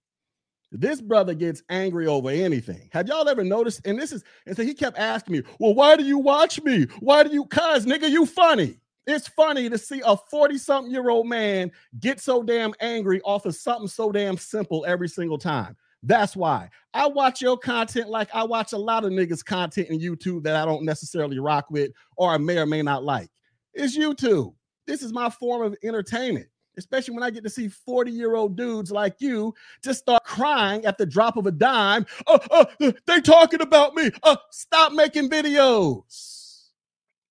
This 0.72 1.02
brother 1.02 1.34
gets 1.34 1.62
angry 1.68 2.06
over 2.06 2.30
anything. 2.30 2.88
Have 2.92 3.08
y'all 3.08 3.28
ever 3.28 3.44
noticed? 3.44 3.82
And 3.84 3.98
this 3.98 4.10
is, 4.10 4.24
and 4.46 4.56
so 4.56 4.62
he 4.62 4.72
kept 4.72 4.96
asking 4.96 5.34
me, 5.34 5.42
Well, 5.60 5.74
why 5.74 5.96
do 5.96 6.04
you 6.04 6.16
watch 6.16 6.62
me? 6.62 6.86
Why 7.00 7.24
do 7.24 7.30
you 7.30 7.44
cuz 7.44 7.84
nigga? 7.84 8.08
You 8.08 8.24
funny. 8.24 8.78
It's 9.08 9.26
funny 9.26 9.70
to 9.70 9.78
see 9.78 10.02
a 10.04 10.18
40 10.18 10.58
something 10.58 10.92
year 10.92 11.08
old 11.08 11.26
man 11.26 11.72
get 11.98 12.20
so 12.20 12.42
damn 12.42 12.74
angry 12.80 13.22
off 13.22 13.46
of 13.46 13.54
something 13.54 13.88
so 13.88 14.12
damn 14.12 14.36
simple 14.36 14.84
every 14.86 15.08
single 15.08 15.38
time. 15.38 15.76
That's 16.02 16.36
why 16.36 16.68
I 16.92 17.06
watch 17.06 17.40
your 17.40 17.56
content 17.56 18.10
like 18.10 18.28
I 18.34 18.44
watch 18.44 18.74
a 18.74 18.78
lot 18.78 19.06
of 19.06 19.12
niggas' 19.12 19.42
content 19.42 19.88
in 19.88 19.98
YouTube 19.98 20.42
that 20.42 20.56
I 20.56 20.66
don't 20.66 20.84
necessarily 20.84 21.38
rock 21.38 21.70
with 21.70 21.90
or 22.16 22.30
I 22.30 22.36
may 22.36 22.58
or 22.58 22.66
may 22.66 22.82
not 22.82 23.02
like. 23.02 23.30
It's 23.72 23.96
YouTube. 23.96 24.54
This 24.86 25.02
is 25.02 25.12
my 25.12 25.30
form 25.30 25.62
of 25.62 25.74
entertainment, 25.82 26.48
especially 26.76 27.14
when 27.14 27.22
I 27.22 27.30
get 27.30 27.44
to 27.44 27.50
see 27.50 27.68
40 27.68 28.10
year 28.10 28.34
old 28.34 28.58
dudes 28.58 28.92
like 28.92 29.16
you 29.20 29.54
just 29.82 30.00
start 30.00 30.22
crying 30.24 30.84
at 30.84 30.98
the 30.98 31.06
drop 31.06 31.38
of 31.38 31.46
a 31.46 31.50
dime. 31.50 32.04
Uh, 32.26 32.38
uh, 32.50 32.92
they 33.06 33.22
talking 33.22 33.62
about 33.62 33.94
me. 33.94 34.10
Uh, 34.22 34.36
stop 34.50 34.92
making 34.92 35.30
videos. 35.30 36.37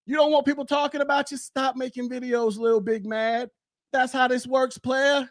You 0.08 0.16
don't 0.16 0.32
want 0.32 0.46
people 0.46 0.66
talking 0.66 1.02
about 1.02 1.32
you? 1.32 1.38
Stop 1.38 1.76
making 1.76 2.10
videos, 2.10 2.58
little 2.58 2.80
big 2.80 3.06
mad. 3.06 3.50
That's 3.92 4.14
how 4.14 4.30
this 4.30 4.48
works, 4.48 4.78
player. 4.78 5.30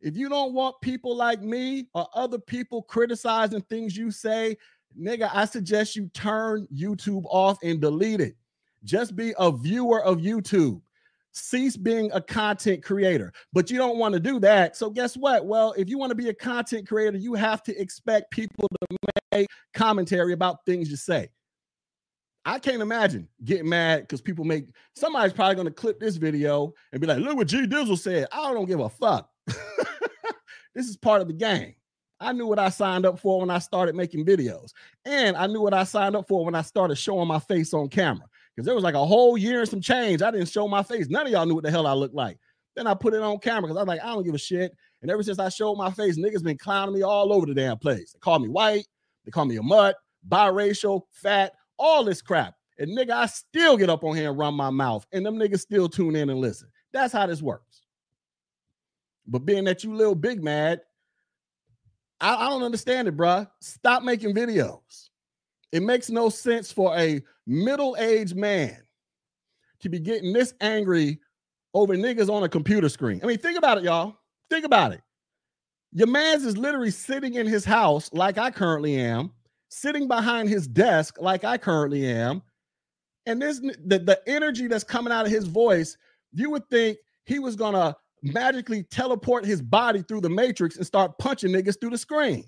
If 0.00 0.16
you 0.16 0.30
don't 0.30 0.54
want 0.54 0.80
people 0.80 1.14
like 1.14 1.42
me 1.42 1.86
or 1.92 2.08
other 2.14 2.38
people 2.38 2.82
criticizing 2.82 3.60
things 3.62 3.94
you 3.94 4.10
say, 4.10 4.56
nigga, 4.98 5.28
I 5.34 5.44
suggest 5.44 5.96
you 5.96 6.08
turn 6.14 6.66
YouTube 6.74 7.24
off 7.26 7.58
and 7.62 7.78
delete 7.78 8.22
it. 8.22 8.36
Just 8.84 9.14
be 9.14 9.34
a 9.38 9.52
viewer 9.52 10.02
of 10.02 10.16
YouTube. 10.16 10.80
Cease 11.32 11.76
being 11.76 12.10
a 12.14 12.22
content 12.22 12.82
creator. 12.82 13.34
But 13.52 13.70
you 13.70 13.76
don't 13.76 13.98
want 13.98 14.14
to 14.14 14.20
do 14.20 14.40
that. 14.40 14.76
So, 14.76 14.88
guess 14.88 15.14
what? 15.14 15.44
Well, 15.44 15.74
if 15.76 15.90
you 15.90 15.98
want 15.98 16.10
to 16.10 16.16
be 16.16 16.30
a 16.30 16.34
content 16.34 16.88
creator, 16.88 17.18
you 17.18 17.34
have 17.34 17.62
to 17.64 17.78
expect 17.78 18.30
people 18.30 18.66
to 18.66 18.96
make 19.32 19.48
commentary 19.74 20.32
about 20.32 20.64
things 20.64 20.88
you 20.88 20.96
say. 20.96 21.28
I 22.48 22.58
can't 22.58 22.80
imagine 22.80 23.28
getting 23.44 23.68
mad 23.68 24.00
because 24.00 24.22
people 24.22 24.42
make 24.42 24.68
somebody's 24.94 25.34
probably 25.34 25.62
to 25.64 25.70
clip 25.70 26.00
this 26.00 26.16
video 26.16 26.72
and 26.92 27.00
be 27.00 27.06
like, 27.06 27.18
look 27.18 27.36
what 27.36 27.46
G 27.46 27.66
Dizzle 27.66 27.98
said. 27.98 28.26
I 28.32 28.54
don't 28.54 28.64
give 28.64 28.80
a 28.80 28.88
fuck. 28.88 29.28
this 30.74 30.88
is 30.88 30.96
part 30.96 31.20
of 31.20 31.28
the 31.28 31.34
game. 31.34 31.74
I 32.18 32.32
knew 32.32 32.46
what 32.46 32.58
I 32.58 32.70
signed 32.70 33.04
up 33.04 33.18
for 33.18 33.40
when 33.40 33.50
I 33.50 33.58
started 33.58 33.94
making 33.94 34.24
videos. 34.24 34.72
And 35.04 35.36
I 35.36 35.46
knew 35.46 35.60
what 35.60 35.74
I 35.74 35.84
signed 35.84 36.16
up 36.16 36.26
for 36.26 36.42
when 36.42 36.54
I 36.54 36.62
started 36.62 36.96
showing 36.96 37.28
my 37.28 37.38
face 37.38 37.74
on 37.74 37.90
camera. 37.90 38.24
Because 38.56 38.64
there 38.64 38.74
was 38.74 38.82
like 38.82 38.94
a 38.94 39.06
whole 39.06 39.36
year 39.36 39.60
and 39.60 39.68
some 39.68 39.82
change. 39.82 40.22
I 40.22 40.30
didn't 40.30 40.48
show 40.48 40.66
my 40.66 40.82
face. 40.82 41.08
None 41.10 41.26
of 41.26 41.32
y'all 41.32 41.44
knew 41.44 41.54
what 41.54 41.64
the 41.64 41.70
hell 41.70 41.86
I 41.86 41.92
looked 41.92 42.14
like. 42.14 42.38
Then 42.74 42.86
I 42.86 42.94
put 42.94 43.12
it 43.12 43.20
on 43.20 43.38
camera 43.40 43.68
because 43.68 43.76
I 43.76 43.82
was 43.82 43.88
like, 43.88 44.02
I 44.02 44.06
don't 44.06 44.24
give 44.24 44.34
a 44.34 44.38
shit. 44.38 44.74
And 45.02 45.10
ever 45.10 45.22
since 45.22 45.38
I 45.38 45.50
showed 45.50 45.76
my 45.76 45.90
face, 45.90 46.18
niggas 46.18 46.42
been 46.42 46.56
clowning 46.56 46.94
me 46.94 47.02
all 47.02 47.30
over 47.30 47.44
the 47.44 47.54
damn 47.54 47.76
place. 47.76 48.12
They 48.12 48.18
call 48.20 48.38
me 48.38 48.48
white, 48.48 48.86
they 49.26 49.30
call 49.30 49.44
me 49.44 49.56
a 49.56 49.62
mutt, 49.62 49.96
biracial, 50.26 51.02
fat, 51.12 51.52
all 51.78 52.04
this 52.04 52.22
crap. 52.22 52.54
And 52.78 52.96
nigga, 52.96 53.10
I 53.10 53.26
still 53.26 53.76
get 53.76 53.90
up 53.90 54.04
on 54.04 54.14
here 54.14 54.30
and 54.30 54.38
run 54.38 54.54
my 54.54 54.70
mouth, 54.70 55.06
and 55.12 55.26
them 55.26 55.36
niggas 55.36 55.60
still 55.60 55.88
tune 55.88 56.14
in 56.14 56.30
and 56.30 56.38
listen. 56.38 56.68
That's 56.92 57.12
how 57.12 57.26
this 57.26 57.42
works. 57.42 57.82
But 59.26 59.44
being 59.44 59.64
that 59.64 59.84
you 59.84 59.94
little 59.94 60.14
big 60.14 60.42
mad, 60.42 60.80
I, 62.20 62.34
I 62.34 62.48
don't 62.48 62.62
understand 62.62 63.08
it, 63.08 63.16
bruh. 63.16 63.48
Stop 63.60 64.02
making 64.02 64.34
videos. 64.34 65.10
It 65.72 65.82
makes 65.82 66.08
no 66.08 66.28
sense 66.28 66.72
for 66.72 66.96
a 66.96 67.22
middle-aged 67.46 68.36
man 68.36 68.78
to 69.80 69.88
be 69.88 69.98
getting 69.98 70.32
this 70.32 70.54
angry 70.60 71.20
over 71.74 71.94
niggas 71.94 72.32
on 72.32 72.42
a 72.42 72.48
computer 72.48 72.88
screen. 72.88 73.20
I 73.22 73.26
mean, 73.26 73.38
think 73.38 73.58
about 73.58 73.78
it, 73.78 73.84
y'all. 73.84 74.16
Think 74.50 74.64
about 74.64 74.92
it. 74.92 75.02
Your 75.92 76.06
man's 76.06 76.44
is 76.44 76.56
literally 76.56 76.90
sitting 76.90 77.34
in 77.34 77.46
his 77.46 77.64
house 77.64 78.10
like 78.12 78.38
I 78.38 78.50
currently 78.50 78.96
am, 78.96 79.32
sitting 79.68 80.08
behind 80.08 80.48
his 80.48 80.66
desk 80.66 81.20
like 81.20 81.44
I 81.44 81.58
currently 81.58 82.06
am. 82.06 82.42
And 83.26 83.42
this 83.42 83.60
the, 83.60 83.98
the 83.98 84.20
energy 84.26 84.68
that's 84.68 84.84
coming 84.84 85.12
out 85.12 85.26
of 85.26 85.32
his 85.32 85.46
voice, 85.46 85.96
you 86.32 86.50
would 86.50 86.68
think 86.70 86.96
he 87.24 87.38
was 87.38 87.56
gonna 87.56 87.94
magically 88.22 88.84
teleport 88.84 89.44
his 89.44 89.60
body 89.60 90.02
through 90.02 90.22
the 90.22 90.30
matrix 90.30 90.76
and 90.76 90.86
start 90.86 91.18
punching 91.18 91.52
niggas 91.52 91.78
through 91.80 91.90
the 91.90 91.98
screen. 91.98 92.44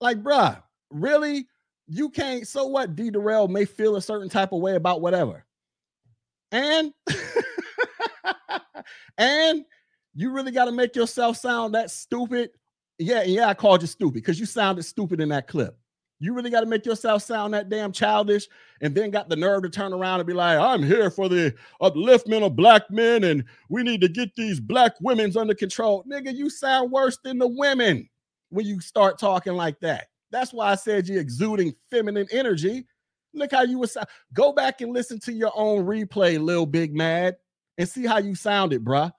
Like, 0.00 0.22
bruh, 0.22 0.62
really? 0.90 1.46
You 1.86 2.10
can't. 2.10 2.46
So 2.46 2.66
what? 2.66 2.96
D 2.96 3.10
Darrell 3.10 3.48
may 3.48 3.64
feel 3.64 3.96
a 3.96 4.02
certain 4.02 4.28
type 4.28 4.52
of 4.52 4.60
way 4.60 4.76
about 4.76 5.00
whatever. 5.00 5.44
And 6.52 6.92
and 9.18 9.64
you 10.14 10.30
really 10.30 10.52
got 10.52 10.66
to 10.66 10.72
make 10.72 10.94
yourself 10.94 11.36
sound 11.36 11.74
that 11.74 11.90
stupid. 11.90 12.50
Yeah, 12.98 13.24
yeah, 13.24 13.48
I 13.48 13.54
called 13.54 13.82
you 13.82 13.88
stupid 13.88 14.14
because 14.14 14.38
you 14.38 14.46
sounded 14.46 14.84
stupid 14.84 15.20
in 15.20 15.30
that 15.30 15.48
clip. 15.48 15.76
You 16.24 16.32
really 16.32 16.48
got 16.48 16.60
to 16.60 16.66
make 16.66 16.86
yourself 16.86 17.22
sound 17.22 17.52
that 17.52 17.68
damn 17.68 17.92
childish 17.92 18.48
and 18.80 18.94
then 18.94 19.10
got 19.10 19.28
the 19.28 19.36
nerve 19.36 19.62
to 19.64 19.68
turn 19.68 19.92
around 19.92 20.20
and 20.20 20.26
be 20.26 20.32
like, 20.32 20.58
I'm 20.58 20.82
here 20.82 21.10
for 21.10 21.28
the 21.28 21.54
upliftment 21.82 22.46
of 22.46 22.56
black 22.56 22.90
men 22.90 23.24
and 23.24 23.44
we 23.68 23.82
need 23.82 24.00
to 24.00 24.08
get 24.08 24.34
these 24.34 24.58
black 24.58 24.94
women's 25.02 25.36
under 25.36 25.54
control. 25.54 26.02
Nigga, 26.10 26.34
you 26.34 26.48
sound 26.48 26.90
worse 26.90 27.18
than 27.22 27.38
the 27.38 27.46
women 27.46 28.08
when 28.48 28.64
you 28.64 28.80
start 28.80 29.18
talking 29.18 29.52
like 29.52 29.78
that. 29.80 30.06
That's 30.30 30.54
why 30.54 30.70
I 30.70 30.76
said 30.76 31.06
you're 31.06 31.20
exuding 31.20 31.74
feminine 31.90 32.28
energy. 32.30 32.86
Look 33.34 33.52
how 33.52 33.62
you 33.62 33.78
was. 33.78 33.94
Go 34.32 34.52
back 34.52 34.80
and 34.80 34.94
listen 34.94 35.20
to 35.20 35.32
your 35.32 35.52
own 35.54 35.84
replay, 35.84 36.42
Lil 36.42 36.64
Big 36.64 36.94
Mad, 36.94 37.36
and 37.76 37.86
see 37.86 38.06
how 38.06 38.16
you 38.16 38.34
sounded, 38.34 38.82
bruh. 38.82 39.12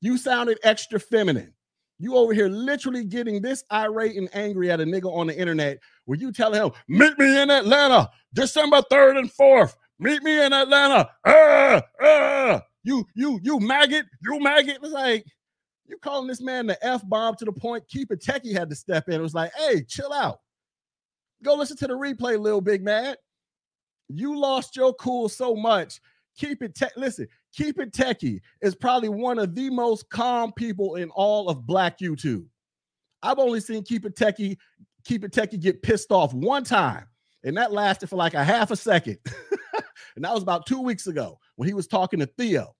You 0.00 0.16
sounded 0.16 0.58
extra 0.62 0.98
feminine. 0.98 1.52
You 1.98 2.16
over 2.16 2.34
here 2.34 2.48
literally 2.48 3.04
getting 3.04 3.40
this 3.40 3.64
irate 3.72 4.16
and 4.16 4.28
angry 4.34 4.70
at 4.70 4.80
a 4.80 4.84
nigga 4.84 5.10
on 5.12 5.28
the 5.28 5.38
internet 5.38 5.78
where 6.04 6.18
you 6.18 6.30
telling 6.30 6.62
him, 6.62 6.72
meet 6.88 7.18
me 7.18 7.40
in 7.40 7.50
Atlanta, 7.50 8.10
December 8.34 8.82
3rd 8.92 9.18
and 9.18 9.32
4th. 9.32 9.74
Meet 9.98 10.22
me 10.22 10.44
in 10.44 10.52
Atlanta. 10.52 11.08
Uh, 11.24 11.80
uh, 12.02 12.60
you, 12.84 13.06
you, 13.14 13.40
you 13.42 13.58
maggot, 13.60 14.04
you 14.22 14.38
maggot. 14.40 14.78
It's 14.82 14.92
like, 14.92 15.24
you 15.86 15.96
calling 15.98 16.26
this 16.26 16.42
man 16.42 16.66
the 16.66 16.84
F 16.84 17.08
bomb 17.08 17.36
to 17.36 17.44
the 17.44 17.52
point 17.52 17.88
Keep 17.88 18.12
It 18.12 18.20
Techie 18.20 18.52
had 18.52 18.68
to 18.70 18.76
step 18.76 19.08
in. 19.08 19.14
It 19.14 19.22
was 19.22 19.34
like, 19.34 19.52
hey, 19.56 19.82
chill 19.82 20.12
out. 20.12 20.40
Go 21.42 21.54
listen 21.54 21.76
to 21.78 21.86
the 21.86 21.94
replay, 21.94 22.38
little 22.38 22.60
big 22.60 22.82
man. 22.82 23.14
You 24.08 24.38
lost 24.38 24.76
your 24.76 24.92
cool 24.94 25.28
so 25.28 25.54
much. 25.54 26.00
Keep 26.36 26.62
it 26.62 26.74
tech. 26.74 26.92
Listen, 26.96 27.28
keep 27.56 27.80
it 27.80 27.92
techie 27.92 28.40
is 28.60 28.74
probably 28.74 29.08
one 29.08 29.38
of 29.38 29.54
the 29.54 29.70
most 29.70 30.08
calm 30.10 30.52
people 30.52 30.96
in 30.96 31.10
all 31.10 31.48
of 31.48 31.66
black 31.66 31.98
YouTube. 31.98 32.46
I've 33.22 33.38
only 33.38 33.60
seen 33.60 33.82
keep 33.82 34.04
it 34.04 34.14
techie, 34.14 34.58
keep 35.04 35.24
it 35.24 35.32
techie 35.32 35.58
get 35.58 35.82
pissed 35.82 36.12
off 36.12 36.34
one 36.34 36.64
time, 36.64 37.06
and 37.44 37.56
that 37.56 37.72
lasted 37.72 38.08
for 38.08 38.16
like 38.16 38.34
a 38.34 38.44
half 38.44 38.70
a 38.70 38.76
second. 38.76 39.18
and 40.16 40.24
that 40.24 40.34
was 40.34 40.42
about 40.42 40.66
two 40.66 40.80
weeks 40.80 41.06
ago 41.06 41.38
when 41.56 41.66
he 41.66 41.74
was 41.74 41.86
talking 41.86 42.20
to 42.20 42.26
Theo. 42.26 42.74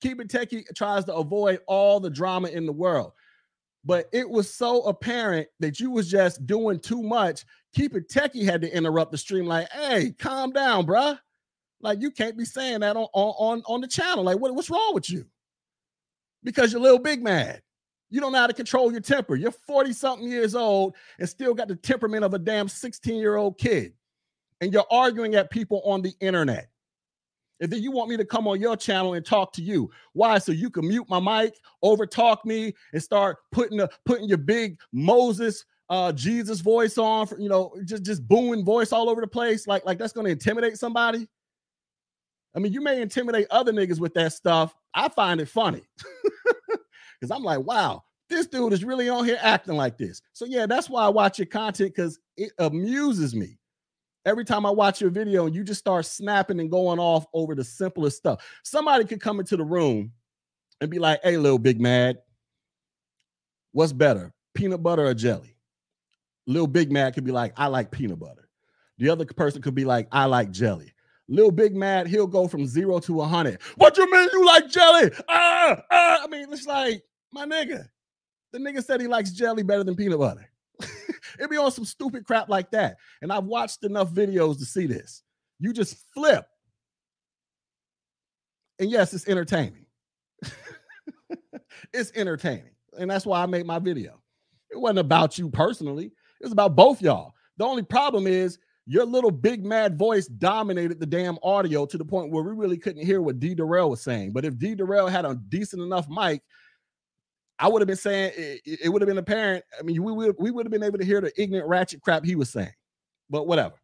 Keep 0.00 0.20
it 0.20 0.28
techie 0.28 0.64
tries 0.76 1.04
to 1.06 1.14
avoid 1.14 1.60
all 1.66 1.98
the 1.98 2.10
drama 2.10 2.48
in 2.48 2.66
the 2.66 2.72
world 2.72 3.12
but 3.84 4.08
it 4.12 4.28
was 4.28 4.52
so 4.52 4.82
apparent 4.82 5.46
that 5.60 5.78
you 5.78 5.90
was 5.90 6.10
just 6.10 6.46
doing 6.46 6.80
too 6.80 7.02
much. 7.02 7.44
Keep 7.74 7.94
it 7.96 8.08
techie 8.08 8.44
had 8.44 8.62
to 8.62 8.74
interrupt 8.74 9.12
the 9.12 9.18
stream, 9.18 9.46
like, 9.46 9.70
hey, 9.72 10.12
calm 10.18 10.52
down, 10.52 10.86
bruh. 10.86 11.18
Like 11.84 12.00
you 12.00 12.10
can't 12.10 12.36
be 12.36 12.46
saying 12.46 12.80
that 12.80 12.96
on 12.96 13.08
on 13.12 13.62
on 13.66 13.80
the 13.82 13.86
channel. 13.86 14.24
Like 14.24 14.38
what, 14.38 14.54
what's 14.54 14.70
wrong 14.70 14.92
with 14.94 15.10
you? 15.10 15.26
Because 16.42 16.72
you're 16.72 16.80
a 16.80 16.82
little 16.82 16.98
big 16.98 17.22
mad. 17.22 17.62
You 18.10 18.20
don't 18.20 18.32
know 18.32 18.38
how 18.38 18.46
to 18.46 18.54
control 18.54 18.90
your 18.90 19.00
temper. 19.00 19.34
You're 19.34 19.50
40 19.50 19.92
something 19.92 20.28
years 20.28 20.54
old 20.54 20.94
and 21.18 21.28
still 21.28 21.52
got 21.52 21.68
the 21.68 21.76
temperament 21.76 22.24
of 22.24 22.32
a 22.32 22.38
damn 22.38 22.68
16 22.68 23.16
year 23.16 23.36
old 23.36 23.58
kid. 23.58 23.92
And 24.60 24.72
you're 24.72 24.86
arguing 24.90 25.34
at 25.34 25.50
people 25.50 25.82
on 25.84 26.00
the 26.00 26.14
internet. 26.20 26.68
And 27.60 27.70
then 27.70 27.82
you 27.82 27.92
want 27.92 28.10
me 28.10 28.16
to 28.16 28.24
come 28.24 28.48
on 28.48 28.60
your 28.60 28.76
channel 28.76 29.14
and 29.14 29.24
talk 29.24 29.52
to 29.54 29.62
you. 29.62 29.90
Why? 30.12 30.38
So 30.38 30.52
you 30.52 30.70
can 30.70 30.88
mute 30.88 31.06
my 31.08 31.20
mic, 31.20 31.54
over 31.82 32.06
talk 32.06 32.44
me, 32.44 32.74
and 32.92 33.02
start 33.02 33.38
putting 33.52 33.80
a, 33.80 33.88
putting 34.06 34.28
your 34.28 34.38
big 34.38 34.78
Moses 34.92 35.64
uh 35.90 36.10
Jesus 36.12 36.60
voice 36.60 36.96
on 36.96 37.26
for 37.26 37.38
you 37.38 37.48
know 37.50 37.76
just 37.84 38.04
just 38.04 38.26
booming 38.26 38.64
voice 38.64 38.90
all 38.92 39.10
over 39.10 39.20
the 39.20 39.26
place. 39.26 39.66
Like 39.66 39.84
like 39.84 39.98
that's 39.98 40.12
gonna 40.12 40.30
intimidate 40.30 40.78
somebody. 40.78 41.28
I 42.54 42.60
mean, 42.60 42.72
you 42.72 42.80
may 42.80 43.00
intimidate 43.02 43.46
other 43.50 43.72
niggas 43.72 43.98
with 43.98 44.14
that 44.14 44.32
stuff. 44.32 44.74
I 44.94 45.08
find 45.08 45.40
it 45.40 45.48
funny 45.48 45.82
because 47.20 47.30
I'm 47.30 47.42
like, 47.42 47.60
wow, 47.60 48.04
this 48.28 48.46
dude 48.46 48.72
is 48.72 48.84
really 48.84 49.08
on 49.08 49.24
here 49.24 49.38
acting 49.40 49.76
like 49.76 49.98
this. 49.98 50.22
So, 50.32 50.44
yeah, 50.44 50.66
that's 50.66 50.88
why 50.88 51.04
I 51.04 51.08
watch 51.08 51.38
your 51.38 51.46
content 51.46 51.94
because 51.94 52.20
it 52.36 52.52
amuses 52.58 53.34
me. 53.34 53.58
Every 54.24 54.44
time 54.44 54.64
I 54.64 54.70
watch 54.70 55.00
your 55.00 55.10
video 55.10 55.46
and 55.46 55.54
you 55.54 55.64
just 55.64 55.80
start 55.80 56.06
snapping 56.06 56.58
and 56.58 56.70
going 56.70 56.98
off 56.98 57.26
over 57.34 57.54
the 57.54 57.64
simplest 57.64 58.16
stuff, 58.16 58.42
somebody 58.62 59.04
could 59.04 59.20
come 59.20 59.38
into 59.38 59.56
the 59.56 59.64
room 59.64 60.12
and 60.80 60.90
be 60.90 60.98
like, 60.98 61.20
hey, 61.22 61.36
little 61.36 61.58
big 61.58 61.80
mad, 61.80 62.18
what's 63.72 63.92
better, 63.92 64.32
peanut 64.54 64.82
butter 64.82 65.04
or 65.04 65.14
jelly? 65.14 65.56
Little 66.46 66.66
big 66.66 66.90
mad 66.90 67.14
could 67.14 67.24
be 67.24 67.32
like, 67.32 67.52
I 67.56 67.66
like 67.66 67.90
peanut 67.90 68.18
butter. 68.18 68.48
The 68.98 69.10
other 69.10 69.26
person 69.26 69.60
could 69.60 69.74
be 69.74 69.84
like, 69.84 70.08
I 70.12 70.24
like 70.26 70.50
jelly. 70.50 70.93
Little 71.28 71.50
Big 71.50 71.74
Mad, 71.74 72.06
he'll 72.06 72.26
go 72.26 72.46
from 72.46 72.66
zero 72.66 72.98
to 73.00 73.22
a 73.22 73.26
hundred. 73.26 73.60
What 73.76 73.96
you 73.96 74.10
mean 74.10 74.28
you 74.32 74.44
like 74.44 74.68
jelly? 74.68 75.10
Ah, 75.28 75.82
ah. 75.90 76.20
I 76.22 76.26
mean, 76.28 76.52
it's 76.52 76.66
like 76.66 77.02
my 77.32 77.46
nigga. 77.46 77.88
The 78.52 78.58
nigga 78.58 78.84
said 78.84 79.00
he 79.00 79.08
likes 79.08 79.30
jelly 79.30 79.62
better 79.62 79.84
than 79.84 79.96
peanut 79.96 80.18
butter. 80.18 80.48
It'd 81.38 81.50
be 81.50 81.56
on 81.56 81.72
some 81.72 81.84
stupid 81.84 82.26
crap 82.26 82.48
like 82.48 82.70
that. 82.72 82.96
And 83.22 83.32
I've 83.32 83.44
watched 83.44 83.84
enough 83.84 84.10
videos 84.10 84.58
to 84.58 84.64
see 84.64 84.86
this. 84.86 85.22
You 85.58 85.72
just 85.72 85.96
flip. 86.12 86.46
And 88.78 88.90
yes, 88.90 89.14
it's 89.14 89.28
entertaining. 89.28 89.86
it's 91.92 92.12
entertaining. 92.14 92.70
And 92.98 93.10
that's 93.10 93.26
why 93.26 93.42
I 93.42 93.46
made 93.46 93.66
my 93.66 93.78
video. 93.78 94.20
It 94.70 94.78
wasn't 94.78 94.98
about 95.00 95.38
you 95.38 95.48
personally, 95.48 96.06
it 96.06 96.44
was 96.44 96.52
about 96.52 96.76
both 96.76 97.00
y'all. 97.00 97.34
The 97.56 97.64
only 97.64 97.82
problem 97.82 98.26
is 98.26 98.58
your 98.86 99.04
little 99.04 99.30
big 99.30 99.64
mad 99.64 99.98
voice 99.98 100.26
dominated 100.26 101.00
the 101.00 101.06
damn 101.06 101.38
audio 101.42 101.86
to 101.86 101.96
the 101.96 102.04
point 102.04 102.30
where 102.30 102.42
we 102.42 102.52
really 102.52 102.76
couldn't 102.76 103.04
hear 103.04 103.22
what 103.22 103.40
D 103.40 103.54
Darrell 103.54 103.90
was 103.90 104.02
saying. 104.02 104.32
But 104.32 104.44
if 104.44 104.58
D 104.58 104.74
Darrell 104.74 105.08
had 105.08 105.24
a 105.24 105.34
decent 105.34 105.82
enough 105.82 106.06
mic, 106.08 106.42
I 107.58 107.68
would 107.68 107.80
have 107.80 107.86
been 107.86 107.96
saying 107.96 108.32
it, 108.36 108.60
it 108.64 108.88
would 108.90 109.00
have 109.00 109.08
been 109.08 109.18
apparent. 109.18 109.64
I 109.78 109.82
mean, 109.82 110.02
we 110.02 110.12
would 110.12 110.36
we 110.38 110.50
would 110.50 110.66
have 110.66 110.72
been 110.72 110.82
able 110.82 110.98
to 110.98 111.04
hear 111.04 111.20
the 111.20 111.32
ignorant 111.40 111.68
ratchet 111.68 112.02
crap 112.02 112.24
he 112.24 112.36
was 112.36 112.50
saying. 112.50 112.74
But 113.30 113.46
whatever. 113.46 113.74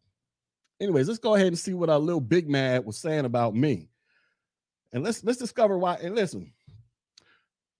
Anyways, 0.79 1.07
let's 1.07 1.19
go 1.19 1.35
ahead 1.35 1.47
and 1.47 1.59
see 1.59 1.73
what 1.73 1.89
our 1.89 1.99
little 1.99 2.21
big 2.21 2.49
mad 2.49 2.85
was 2.85 2.97
saying 2.97 3.25
about 3.25 3.55
me. 3.55 3.89
And 4.93 5.03
let's 5.03 5.23
let's 5.23 5.39
discover 5.39 5.77
why. 5.77 5.95
And 5.95 6.15
listen, 6.15 6.51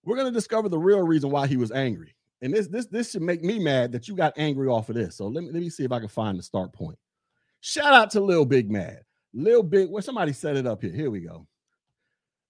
we're 0.04 0.18
gonna 0.18 0.32
discover 0.32 0.70
the 0.70 0.80
real 0.80 1.02
reason 1.02 1.30
why 1.30 1.46
he 1.46 1.58
was 1.58 1.72
angry. 1.72 2.16
And 2.42 2.52
this 2.52 2.68
this 2.68 2.88
this 2.88 3.12
should 3.12 3.22
make 3.22 3.44
me 3.44 3.60
mad 3.60 3.92
that 3.92 4.08
you 4.08 4.16
got 4.16 4.34
angry 4.38 4.68
off 4.68 4.90
of 4.90 4.96
this. 4.96 5.18
So 5.18 5.28
let 5.28 5.44
me 5.44 5.52
let 5.52 5.62
me 5.62 5.70
see 5.70 5.84
if 5.84 5.92
I 5.92 6.00
can 6.00 6.08
find 6.08 6.40
the 6.40 6.44
start 6.44 6.74
point. 6.74 6.98
Shout 7.62 7.94
out 7.94 8.10
to 8.12 8.20
Lil 8.20 8.44
Big 8.44 8.70
Mad. 8.70 9.04
Lil 9.34 9.64
Big, 9.64 9.90
where 9.90 10.02
somebody 10.02 10.34
set 10.34 10.58
it 10.58 10.68
up 10.68 10.82
here. 10.82 10.92
Here 10.92 11.10
we 11.10 11.22
go. 11.22 11.48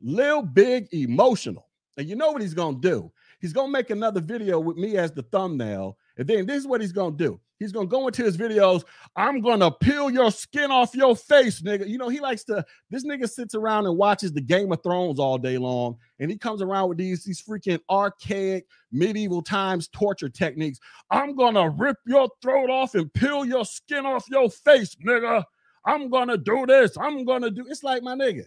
Lil 0.02 0.42
Big 0.42 0.88
Emotional. 0.94 1.68
And 1.98 2.08
you 2.08 2.16
know 2.16 2.32
what 2.32 2.42
he's 2.42 2.54
gonna 2.54 2.80
do? 2.80 3.12
He's 3.40 3.54
gonna 3.54 3.72
make 3.72 3.90
another 3.90 4.22
video 4.22 4.60
with 4.60 4.78
me 4.78 4.98
as 4.98 5.12
the 5.12 5.24
thumbnail. 5.24 5.98
And 6.18 6.28
then 6.28 6.46
this 6.46 6.62
is 6.62 6.68
what 6.68 6.82
he's 6.82 6.94
gonna 6.94 7.16
do. 7.16 7.40
He's 7.62 7.72
gonna 7.72 7.86
go 7.86 8.08
into 8.08 8.24
his 8.24 8.38
videos. 8.38 8.84
I'm 9.16 9.40
gonna 9.40 9.70
peel 9.70 10.10
your 10.10 10.32
skin 10.32 10.72
off 10.72 10.96
your 10.96 11.16
face, 11.16 11.62
nigga. 11.62 11.88
You 11.88 12.00
know, 12.00 12.10
he 12.10 12.20
likes 12.20 12.44
to. 12.46 12.66
This 12.90 13.06
nigga 13.06 13.30
sits 13.30 13.54
around 13.54 13.86
and 13.86 13.96
watches 13.96 14.34
the 14.34 14.42
Game 14.42 14.72
of 14.72 14.82
Thrones 14.82 15.20
all 15.20 15.38
day 15.38 15.60
long, 15.60 15.96
and 16.20 16.32
he 16.32 16.40
comes 16.40 16.64
around 16.64 16.90
with 16.90 16.98
these 16.98 17.24
these 17.24 17.40
freaking 17.40 17.80
archaic 17.88 18.66
medieval 18.92 19.44
times 19.44 19.88
torture 19.90 20.28
techniques. 20.28 20.80
I'm 21.12 21.36
gonna 21.36 21.70
rip 21.70 21.98
your 22.08 22.30
throat 22.42 22.72
off 22.72 22.96
and 22.96 23.14
peel 23.14 23.46
your 23.46 23.64
skin 23.64 24.08
off 24.08 24.26
your 24.28 24.50
face, 24.50 24.96
nigga. 24.96 25.44
I'm 25.86 26.10
gonna 26.10 26.38
do 26.38 26.66
this. 26.66 26.98
I'm 26.98 27.26
gonna 27.26 27.52
do. 27.52 27.68
It's 27.70 27.84
like 27.84 28.02
my 28.02 28.16
nigga. 28.16 28.46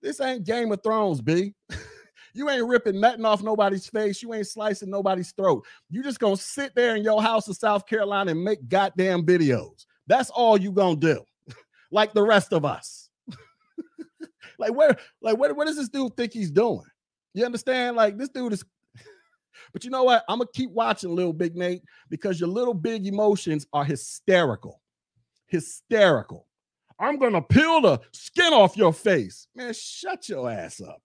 This 0.00 0.22
ain't 0.22 0.46
Game 0.46 0.72
of 0.72 0.82
Thrones, 0.82 1.20
b. 1.20 1.52
You 2.34 2.48
ain't 2.48 2.66
ripping 2.66 3.00
nothing 3.00 3.24
off 3.24 3.42
nobody's 3.42 3.86
face. 3.86 4.22
You 4.22 4.32
ain't 4.34 4.46
slicing 4.46 4.90
nobody's 4.90 5.32
throat. 5.32 5.64
You 5.90 6.02
just 6.02 6.18
gonna 6.18 6.36
sit 6.36 6.74
there 6.74 6.96
in 6.96 7.02
your 7.02 7.22
house 7.22 7.48
in 7.48 7.54
South 7.54 7.86
Carolina 7.86 8.30
and 8.30 8.42
make 8.42 8.68
goddamn 8.68 9.24
videos. 9.24 9.86
That's 10.06 10.30
all 10.30 10.58
you 10.58 10.72
gonna 10.72 10.96
do, 10.96 11.22
like 11.90 12.12
the 12.12 12.22
rest 12.22 12.52
of 12.52 12.64
us. 12.64 13.10
like 14.58 14.74
where, 14.74 14.96
like 15.20 15.36
what, 15.38 15.54
what 15.56 15.66
does 15.66 15.76
this 15.76 15.88
dude 15.88 16.16
think 16.16 16.32
he's 16.32 16.50
doing? 16.50 16.84
You 17.34 17.44
understand? 17.44 17.96
Like 17.96 18.16
this 18.16 18.28
dude 18.28 18.52
is. 18.52 18.64
but 19.72 19.84
you 19.84 19.90
know 19.90 20.04
what? 20.04 20.24
I'm 20.28 20.38
gonna 20.38 20.50
keep 20.54 20.70
watching 20.70 21.14
Little 21.14 21.32
Big 21.32 21.56
Nate 21.56 21.82
because 22.08 22.40
your 22.40 22.48
little 22.48 22.74
big 22.74 23.06
emotions 23.06 23.66
are 23.72 23.84
hysterical, 23.84 24.80
hysterical. 25.46 26.46
I'm 26.98 27.18
gonna 27.18 27.42
peel 27.42 27.80
the 27.80 28.00
skin 28.12 28.52
off 28.52 28.76
your 28.76 28.92
face, 28.92 29.48
man. 29.54 29.74
Shut 29.74 30.28
your 30.28 30.50
ass 30.50 30.80
up. 30.80 31.02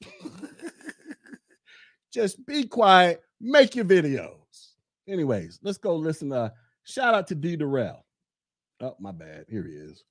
Just 2.17 2.43
be 2.47 2.63
quiet, 2.63 3.21
make 3.39 3.75
your 3.75 3.85
videos. 3.85 4.71
Anyways, 5.07 5.59
let's 5.61 5.77
go 5.77 5.95
listen 5.95 6.31
to 6.31 6.51
shout 6.83 7.13
out 7.13 7.27
to 7.27 7.35
D 7.35 7.55
Darrell. 7.55 8.03
Oh, 8.81 8.95
my 8.99 9.11
bad. 9.11 9.45
Here 9.47 9.63
he 9.63 9.73
is. 9.73 10.03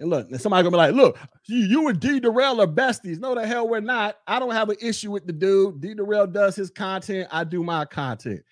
And 0.00 0.10
look, 0.10 0.28
somebody 0.34 0.64
gonna 0.64 0.72
be 0.72 0.76
like, 0.76 0.94
look, 0.94 1.16
you, 1.46 1.58
you 1.58 1.86
and 1.86 2.00
D 2.00 2.18
Darrell 2.18 2.60
are 2.60 2.66
besties. 2.66 3.20
No, 3.20 3.36
the 3.36 3.46
hell 3.46 3.68
we're 3.68 3.78
not. 3.78 4.16
I 4.26 4.40
don't 4.40 4.50
have 4.50 4.68
an 4.68 4.78
issue 4.80 5.12
with 5.12 5.28
the 5.28 5.32
dude. 5.32 5.80
D 5.80 5.94
Darrell 5.94 6.26
does 6.26 6.56
his 6.56 6.70
content, 6.70 7.28
I 7.30 7.44
do 7.44 7.62
my 7.62 7.84
content. 7.84 8.42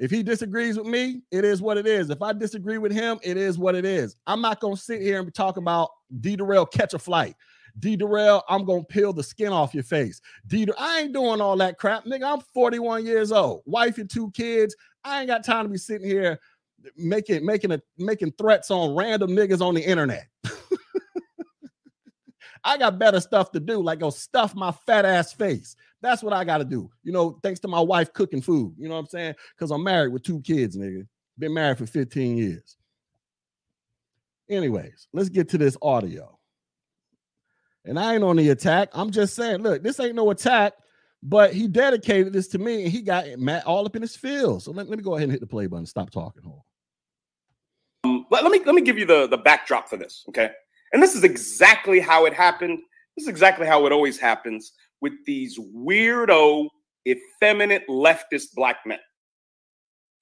If 0.00 0.10
he 0.10 0.24
disagrees 0.24 0.76
with 0.76 0.88
me, 0.88 1.22
it 1.30 1.44
is 1.44 1.62
what 1.62 1.78
it 1.78 1.86
is. 1.86 2.10
If 2.10 2.22
I 2.22 2.32
disagree 2.32 2.78
with 2.78 2.90
him, 2.90 3.20
it 3.22 3.36
is 3.36 3.56
what 3.56 3.76
it 3.76 3.84
is. 3.84 4.16
I'm 4.26 4.40
not 4.40 4.58
gonna 4.58 4.76
sit 4.76 5.00
here 5.00 5.20
and 5.20 5.32
talk 5.32 5.58
about 5.58 5.90
D 6.20 6.34
Darrell 6.34 6.66
catch 6.66 6.92
a 6.92 6.98
flight. 6.98 7.36
D 7.78 7.96
Darrell, 7.96 8.42
I'm 8.48 8.64
gonna 8.64 8.84
peel 8.84 9.12
the 9.12 9.22
skin 9.22 9.52
off 9.52 9.74
your 9.74 9.84
face. 9.84 10.20
D, 10.46 10.66
I 10.78 11.00
ain't 11.00 11.12
doing 11.12 11.40
all 11.40 11.56
that 11.58 11.78
crap, 11.78 12.04
nigga. 12.04 12.32
I'm 12.32 12.40
41 12.40 13.04
years 13.04 13.32
old, 13.32 13.62
wife 13.66 13.98
and 13.98 14.08
two 14.08 14.30
kids. 14.30 14.74
I 15.04 15.20
ain't 15.20 15.28
got 15.28 15.44
time 15.44 15.64
to 15.64 15.68
be 15.68 15.78
sitting 15.78 16.08
here 16.08 16.40
making 16.96 17.44
making 17.44 17.72
a 17.72 17.82
making 17.98 18.32
threats 18.32 18.70
on 18.70 18.94
random 18.96 19.30
niggas 19.30 19.60
on 19.60 19.74
the 19.74 19.82
internet. 19.82 20.26
I 22.64 22.78
got 22.78 22.98
better 22.98 23.20
stuff 23.20 23.52
to 23.52 23.60
do, 23.60 23.80
like 23.80 24.00
go 24.00 24.10
stuff 24.10 24.54
my 24.54 24.72
fat 24.72 25.04
ass 25.04 25.32
face. 25.32 25.76
That's 26.02 26.22
what 26.22 26.32
I 26.32 26.44
got 26.44 26.58
to 26.58 26.64
do. 26.64 26.90
You 27.04 27.12
know, 27.12 27.38
thanks 27.42 27.60
to 27.60 27.68
my 27.68 27.80
wife 27.80 28.12
cooking 28.12 28.42
food. 28.42 28.74
You 28.76 28.88
know 28.88 28.94
what 28.94 29.00
I'm 29.00 29.06
saying? 29.06 29.34
Because 29.54 29.70
I'm 29.70 29.84
married 29.84 30.12
with 30.12 30.24
two 30.24 30.40
kids, 30.40 30.76
nigga. 30.76 31.06
Been 31.38 31.54
married 31.54 31.78
for 31.78 31.86
15 31.86 32.36
years. 32.36 32.76
Anyways, 34.48 35.08
let's 35.12 35.28
get 35.28 35.48
to 35.50 35.58
this 35.58 35.76
audio. 35.82 36.35
And 37.86 37.98
I 37.98 38.14
ain't 38.14 38.24
on 38.24 38.36
the 38.36 38.50
attack. 38.50 38.88
I'm 38.92 39.10
just 39.10 39.34
saying, 39.34 39.62
look, 39.62 39.82
this 39.82 40.00
ain't 40.00 40.14
no 40.14 40.30
attack, 40.30 40.74
but 41.22 41.54
he 41.54 41.68
dedicated 41.68 42.32
this 42.32 42.48
to 42.48 42.58
me 42.58 42.84
and 42.84 42.92
he 42.92 43.00
got 43.00 43.26
Matt 43.38 43.64
all 43.64 43.86
up 43.86 43.96
in 43.96 44.02
his 44.02 44.16
field. 44.16 44.62
So 44.62 44.72
let, 44.72 44.88
let 44.88 44.98
me 44.98 45.04
go 45.04 45.14
ahead 45.14 45.24
and 45.24 45.32
hit 45.32 45.40
the 45.40 45.46
play 45.46 45.66
button. 45.66 45.86
Stop 45.86 46.10
talking. 46.10 46.42
Hold 46.42 46.62
um, 48.04 48.26
let, 48.30 48.42
let 48.42 48.52
me 48.52 48.60
let 48.64 48.74
me 48.74 48.82
give 48.82 48.98
you 48.98 49.04
the, 49.04 49.26
the 49.26 49.36
backdrop 49.36 49.88
for 49.88 49.96
this, 49.96 50.24
okay? 50.28 50.50
And 50.92 51.02
this 51.02 51.14
is 51.14 51.24
exactly 51.24 52.00
how 52.00 52.26
it 52.26 52.32
happened. 52.32 52.78
This 53.16 53.24
is 53.24 53.28
exactly 53.28 53.66
how 53.66 53.86
it 53.86 53.92
always 53.92 54.18
happens 54.18 54.72
with 55.00 55.12
these 55.26 55.58
weirdo, 55.58 56.68
effeminate 57.06 57.86
leftist 57.88 58.54
black 58.54 58.78
men. 58.86 58.98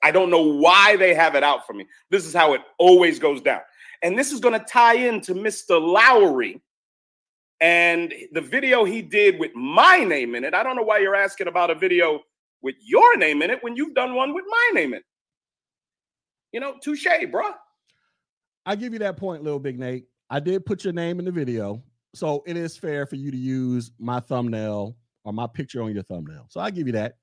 I 0.02 0.10
don't 0.10 0.30
know 0.30 0.42
why 0.42 0.96
they 0.96 1.14
have 1.14 1.34
it 1.34 1.42
out 1.42 1.66
for 1.66 1.72
me. 1.72 1.86
This 2.10 2.26
is 2.26 2.34
how 2.34 2.54
it 2.54 2.60
always 2.78 3.18
goes 3.18 3.40
down. 3.40 3.60
And 4.02 4.18
this 4.18 4.32
is 4.32 4.40
going 4.40 4.58
to 4.58 4.66
tie 4.66 4.96
into 4.96 5.34
Mr. 5.34 5.80
Lowry 5.80 6.60
and 7.64 8.12
the 8.32 8.42
video 8.42 8.84
he 8.84 9.00
did 9.00 9.38
with 9.38 9.54
my 9.54 10.04
name 10.04 10.34
in 10.34 10.44
it, 10.44 10.52
I 10.52 10.62
don't 10.62 10.76
know 10.76 10.82
why 10.82 10.98
you're 10.98 11.14
asking 11.14 11.48
about 11.48 11.70
a 11.70 11.74
video 11.74 12.20
with 12.60 12.74
your 12.84 13.16
name 13.16 13.40
in 13.40 13.48
it 13.48 13.62
when 13.62 13.74
you've 13.74 13.94
done 13.94 14.14
one 14.14 14.34
with 14.34 14.44
my 14.46 14.70
name 14.74 14.92
in 14.92 14.98
it. 14.98 15.04
You 16.52 16.60
know, 16.60 16.74
touche, 16.82 17.06
bro. 17.30 17.52
I 18.66 18.76
give 18.76 18.92
you 18.92 18.98
that 18.98 19.16
point, 19.16 19.42
little 19.42 19.58
big 19.58 19.78
Nate. 19.78 20.04
I 20.28 20.40
did 20.40 20.66
put 20.66 20.84
your 20.84 20.92
name 20.92 21.18
in 21.18 21.24
the 21.24 21.30
video, 21.30 21.82
so 22.14 22.42
it 22.46 22.58
is 22.58 22.76
fair 22.76 23.06
for 23.06 23.16
you 23.16 23.30
to 23.30 23.36
use 23.36 23.92
my 23.98 24.20
thumbnail 24.20 24.94
or 25.24 25.32
my 25.32 25.46
picture 25.46 25.80
on 25.80 25.94
your 25.94 26.02
thumbnail. 26.02 26.44
So 26.50 26.60
I 26.60 26.70
give 26.70 26.86
you 26.86 26.92
that 26.92 27.16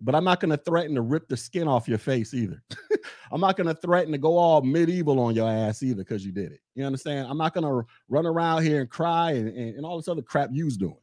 but 0.00 0.14
I'm 0.14 0.24
not 0.24 0.40
going 0.40 0.50
to 0.50 0.56
threaten 0.56 0.94
to 0.94 1.02
rip 1.02 1.28
the 1.28 1.36
skin 1.36 1.68
off 1.68 1.88
your 1.88 1.98
face 1.98 2.32
either. 2.32 2.62
I'm 3.32 3.40
not 3.40 3.56
going 3.56 3.66
to 3.66 3.74
threaten 3.74 4.12
to 4.12 4.18
go 4.18 4.36
all 4.38 4.62
medieval 4.62 5.20
on 5.20 5.34
your 5.34 5.48
ass 5.48 5.82
either 5.82 6.02
because 6.02 6.24
you 6.24 6.32
did 6.32 6.52
it. 6.52 6.60
You 6.74 6.84
understand? 6.84 7.28
I'm 7.28 7.38
not 7.38 7.54
going 7.54 7.64
to 7.64 7.86
run 8.08 8.26
around 8.26 8.62
here 8.62 8.80
and 8.80 8.88
cry 8.88 9.32
and, 9.32 9.48
and, 9.48 9.76
and 9.76 9.84
all 9.84 9.96
this 9.96 10.08
other 10.08 10.22
crap 10.22 10.50
you's 10.52 10.76
doing. 10.76 10.96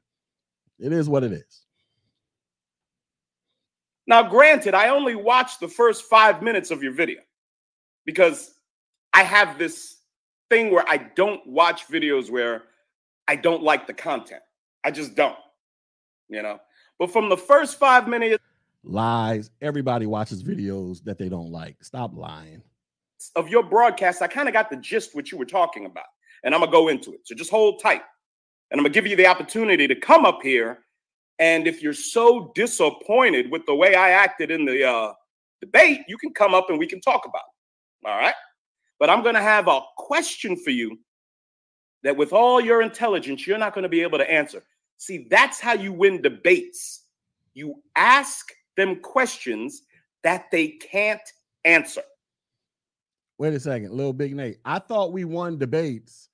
It 0.79 0.91
is 0.91 1.07
what 1.07 1.23
it 1.23 1.31
is. 1.31 1.65
Now, 4.07 4.23
granted, 4.23 4.73
I 4.73 4.89
only 4.89 5.15
watched 5.15 5.59
the 5.59 5.67
first 5.67 6.03
five 6.05 6.41
minutes 6.41 6.71
of 6.71 6.81
your 6.81 6.93
video 6.93 7.19
because 8.05 8.53
I 9.13 9.23
have 9.23 9.59
this 9.59 9.97
thing 10.49 10.71
where 10.71 10.85
I 10.87 10.97
don't 10.97 11.45
watch 11.45 11.87
videos 11.87 12.31
where 12.31 12.63
I 13.27 13.35
don't 13.35 13.63
like 13.63 13.85
the 13.85 13.93
content. 13.93 14.41
I 14.83 14.91
just 14.91 15.15
don't, 15.15 15.35
you 16.29 16.41
know. 16.41 16.59
But 16.97 17.11
from 17.11 17.27
the 17.27 17.37
first 17.37 17.77
five 17.77 18.07
minutes, 18.07 18.41
lies. 18.89 19.49
Everybody 19.61 20.05
watches 20.05 20.43
videos 20.43 21.03
that 21.03 21.17
they 21.17 21.29
don't 21.29 21.51
like. 21.51 21.83
Stop 21.83 22.15
lying. 22.15 22.61
Of 23.35 23.49
your 23.49 23.63
broadcast, 23.63 24.21
I 24.21 24.27
kind 24.27 24.47
of 24.47 24.53
got 24.53 24.69
the 24.69 24.77
gist 24.77 25.15
what 25.15 25.31
you 25.31 25.37
were 25.37 25.45
talking 25.45 25.85
about, 25.85 26.05
and 26.43 26.53
I'm 26.53 26.61
gonna 26.61 26.71
go 26.71 26.87
into 26.87 27.13
it. 27.13 27.21
So 27.25 27.35
just 27.35 27.49
hold 27.49 27.81
tight, 27.81 28.01
and 28.71 28.79
I'm 28.79 28.83
gonna 28.83 28.93
give 28.93 29.07
you 29.07 29.15
the 29.15 29.27
opportunity 29.27 29.87
to 29.87 29.95
come 29.95 30.25
up 30.25 30.39
here. 30.41 30.79
And 31.39 31.67
if 31.67 31.81
you're 31.81 31.93
so 31.93 32.51
disappointed 32.55 33.51
with 33.51 33.65
the 33.65 33.75
way 33.75 33.95
I 33.95 34.11
acted 34.11 34.49
in 34.51 34.65
the 34.65 34.83
uh, 34.83 35.13
debate, 35.61 36.01
you 36.07 36.17
can 36.17 36.33
come 36.33 36.53
up 36.53 36.69
and 36.69 36.79
we 36.79 36.87
can 36.87 37.01
talk 37.01 37.25
about 37.25 37.41
it. 37.41 38.07
All 38.07 38.17
right. 38.17 38.35
But 38.99 39.09
I'm 39.09 39.23
gonna 39.23 39.41
have 39.41 39.67
a 39.67 39.81
question 39.97 40.55
for 40.55 40.71
you 40.71 40.99
that, 42.03 42.15
with 42.15 42.33
all 42.33 42.61
your 42.61 42.81
intelligence, 42.81 43.45
you're 43.45 43.57
not 43.57 43.73
gonna 43.75 43.89
be 43.89 44.01
able 44.01 44.17
to 44.17 44.29
answer. 44.29 44.63
See, 44.97 45.27
that's 45.29 45.59
how 45.59 45.73
you 45.73 45.93
win 45.93 46.21
debates. 46.21 47.05
You 47.53 47.81
ask 47.95 48.51
them 48.77 49.01
questions 49.01 49.81
that 50.23 50.45
they 50.51 50.69
can't 50.69 51.21
answer. 51.65 52.03
Wait 53.37 53.53
a 53.53 53.59
second, 53.59 53.91
little 53.91 54.13
big 54.13 54.35
Nate. 54.35 54.57
I 54.65 54.79
thought 54.79 55.13
we 55.13 55.25
won 55.25 55.57
debates 55.57 56.29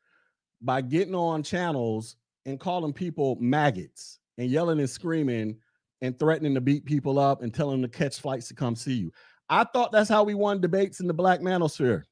by 0.61 0.81
getting 0.81 1.15
on 1.15 1.43
channels 1.43 2.15
and 2.45 2.59
calling 2.59 2.93
people 2.93 3.37
maggots 3.39 4.19
and 4.37 4.49
yelling 4.49 4.79
and 4.79 4.89
screaming 4.89 5.57
and 6.01 6.17
threatening 6.17 6.53
to 6.53 6.61
beat 6.61 6.85
people 6.85 7.19
up 7.19 7.41
and 7.41 7.53
telling 7.53 7.81
them 7.81 7.89
to 7.89 7.97
catch 7.97 8.19
flights 8.19 8.47
to 8.49 8.53
come 8.53 8.75
see 8.75 8.93
you. 8.93 9.11
I 9.49 9.65
thought 9.65 9.91
that's 9.91 10.09
how 10.09 10.23
we 10.23 10.33
won 10.33 10.61
debates 10.61 10.99
in 10.99 11.07
the 11.07 11.13
black 11.13 11.41
manosphere. 11.41 12.03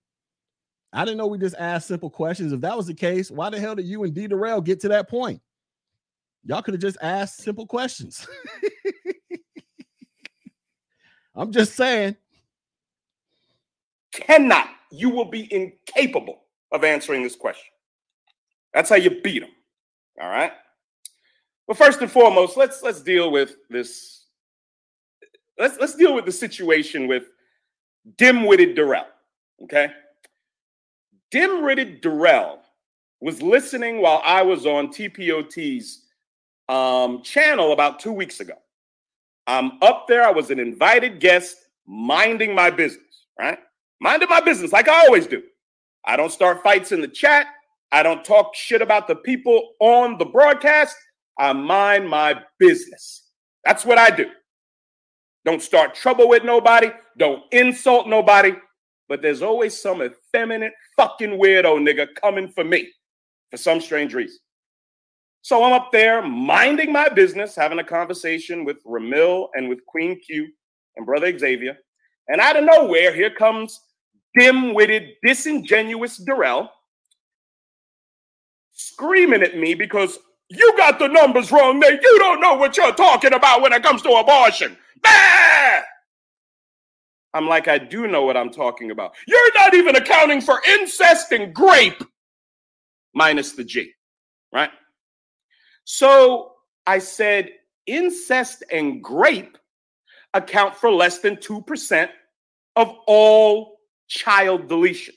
I 0.93 1.05
didn't 1.05 1.17
know 1.17 1.27
we 1.27 1.37
just 1.37 1.55
asked 1.57 1.87
simple 1.87 2.09
questions. 2.09 2.51
If 2.51 2.61
that 2.61 2.75
was 2.75 2.87
the 2.87 2.93
case, 2.93 3.31
why 3.31 3.49
the 3.49 3.59
hell 3.59 3.75
did 3.75 3.85
you 3.85 4.03
and 4.03 4.13
D 4.13 4.27
Darrell 4.27 4.61
get 4.61 4.81
to 4.81 4.89
that 4.89 5.09
point? 5.09 5.41
Y'all 6.43 6.61
could 6.61 6.73
have 6.73 6.81
just 6.81 6.97
asked 7.01 7.37
simple 7.37 7.65
questions. 7.65 8.27
I'm 11.35 11.51
just 11.51 11.75
saying. 11.75 12.15
Cannot. 14.13 14.67
You 14.91 15.09
will 15.09 15.25
be 15.25 15.51
incapable 15.53 16.41
of 16.71 16.83
answering 16.83 17.23
this 17.23 17.35
question. 17.35 17.71
That's 18.73 18.89
how 18.89 18.95
you 18.97 19.21
beat 19.21 19.39
them. 19.39 19.51
All 20.21 20.29
right. 20.29 20.51
But 21.67 21.77
first 21.77 22.01
and 22.01 22.11
foremost, 22.11 22.57
let's 22.57 22.81
let's 22.83 23.01
deal 23.01 23.31
with 23.31 23.55
this. 23.69 24.25
Let's 25.57 25.77
let's 25.79 25.95
deal 25.95 26.13
with 26.13 26.25
the 26.25 26.31
situation 26.31 27.07
with 27.07 27.23
dim-witted 28.17 28.75
Durrell. 28.75 29.07
Okay. 29.63 29.91
Dim-witted 31.29 32.01
Durrell 32.01 32.59
was 33.21 33.41
listening 33.41 34.01
while 34.01 34.21
I 34.25 34.41
was 34.41 34.65
on 34.65 34.87
TPOT's 34.87 36.07
um, 36.67 37.21
channel 37.23 37.71
about 37.71 37.99
two 37.99 38.11
weeks 38.11 38.39
ago. 38.39 38.55
I'm 39.51 39.73
up 39.81 40.07
there. 40.07 40.23
I 40.23 40.31
was 40.31 40.49
an 40.49 40.59
invited 40.59 41.19
guest, 41.19 41.57
minding 41.85 42.55
my 42.55 42.69
business, 42.69 43.25
right? 43.37 43.59
Minding 43.99 44.29
my 44.29 44.39
business 44.39 44.71
like 44.71 44.87
I 44.87 45.05
always 45.05 45.27
do. 45.27 45.43
I 46.05 46.15
don't 46.15 46.31
start 46.31 46.63
fights 46.63 46.93
in 46.93 47.01
the 47.01 47.07
chat. 47.09 47.47
I 47.91 48.01
don't 48.01 48.23
talk 48.23 48.55
shit 48.55 48.81
about 48.81 49.09
the 49.09 49.15
people 49.17 49.73
on 49.81 50.17
the 50.17 50.23
broadcast. 50.23 50.95
I 51.37 51.51
mind 51.51 52.07
my 52.07 52.41
business. 52.59 53.27
That's 53.65 53.83
what 53.83 53.97
I 53.97 54.09
do. 54.09 54.27
Don't 55.43 55.61
start 55.61 55.95
trouble 55.95 56.29
with 56.29 56.45
nobody. 56.45 56.89
Don't 57.17 57.43
insult 57.51 58.07
nobody. 58.07 58.53
But 59.09 59.21
there's 59.21 59.41
always 59.41 59.77
some 59.77 60.01
effeminate 60.01 60.71
fucking 60.95 61.31
weirdo 61.31 61.77
nigga 61.85 62.07
coming 62.21 62.47
for 62.47 62.63
me 62.63 62.87
for 63.49 63.57
some 63.57 63.81
strange 63.81 64.13
reason. 64.13 64.39
So 65.41 65.63
I'm 65.63 65.73
up 65.73 65.91
there 65.91 66.21
minding 66.21 66.91
my 66.91 67.09
business, 67.09 67.55
having 67.55 67.79
a 67.79 67.83
conversation 67.83 68.63
with 68.63 68.83
Ramil 68.85 69.47
and 69.55 69.67
with 69.67 69.85
Queen 69.87 70.19
Q 70.19 70.47
and 70.97 71.05
Brother 71.05 71.37
Xavier. 71.37 71.77
And 72.27 72.39
out 72.39 72.57
of 72.57 72.63
nowhere, 72.63 73.13
here 73.13 73.31
comes 73.31 73.79
dim 74.37 74.73
witted, 74.73 75.09
disingenuous 75.23 76.17
Darrell 76.17 76.69
screaming 78.71 79.41
at 79.41 79.57
me 79.57 79.73
because 79.73 80.17
you 80.49 80.75
got 80.77 80.99
the 80.99 81.07
numbers 81.07 81.51
wrong, 81.51 81.79
man. 81.79 81.99
You 82.01 82.19
don't 82.19 82.41
know 82.41 82.55
what 82.55 82.77
you're 82.77 82.93
talking 82.93 83.33
about 83.33 83.61
when 83.61 83.73
it 83.73 83.83
comes 83.83 84.01
to 84.03 84.09
abortion. 84.09 84.77
Bah! 85.01 85.81
I'm 87.33 87.47
like, 87.47 87.67
I 87.67 87.77
do 87.77 88.07
know 88.07 88.23
what 88.23 88.35
I'm 88.35 88.49
talking 88.51 88.91
about. 88.91 89.13
You're 89.27 89.53
not 89.55 89.73
even 89.73 89.95
accounting 89.95 90.41
for 90.41 90.61
incest 90.67 91.31
and 91.31 91.53
grape, 91.53 92.03
minus 93.13 93.53
the 93.53 93.63
G, 93.63 93.91
right? 94.53 94.69
So 95.83 96.53
I 96.85 96.99
said, 96.99 97.51
incest 97.87 98.63
and 98.71 99.03
grape 99.03 99.57
account 100.33 100.75
for 100.75 100.91
less 100.91 101.19
than 101.19 101.35
2% 101.37 102.09
of 102.75 102.95
all 103.07 103.79
child 104.07 104.67
deletion. 104.67 105.15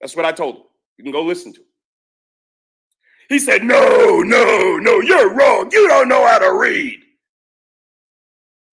That's 0.00 0.16
what 0.16 0.24
I 0.24 0.32
told 0.32 0.56
him. 0.56 0.62
You 0.98 1.04
can 1.04 1.12
go 1.12 1.22
listen 1.22 1.52
to 1.52 1.60
it. 1.60 1.66
He 3.28 3.38
said, 3.38 3.62
No, 3.62 4.20
no, 4.20 4.76
no, 4.76 5.00
you're 5.00 5.32
wrong. 5.34 5.70
You 5.72 5.88
don't 5.88 6.08
know 6.08 6.26
how 6.26 6.38
to 6.38 6.52
read. 6.52 7.00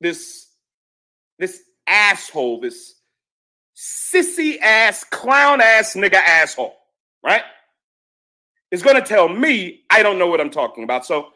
This, 0.02 0.48
this 1.38 1.62
asshole, 1.88 2.62
this 2.62 2.96
sissy 3.76 4.60
ass, 4.60 5.04
clown 5.04 5.62
ass 5.62 5.94
nigga 5.96 6.16
asshole, 6.16 6.76
right? 7.24 7.44
Is 8.72 8.84
going 8.84 8.96
to 8.96 9.02
tell 9.02 9.28
me 9.28 9.82
I 9.90 10.04
don't 10.04 10.20
know 10.20 10.28
what 10.28 10.40
I'm 10.40 10.52
talking 10.52 10.84
about. 10.84 11.06
So 11.06 11.30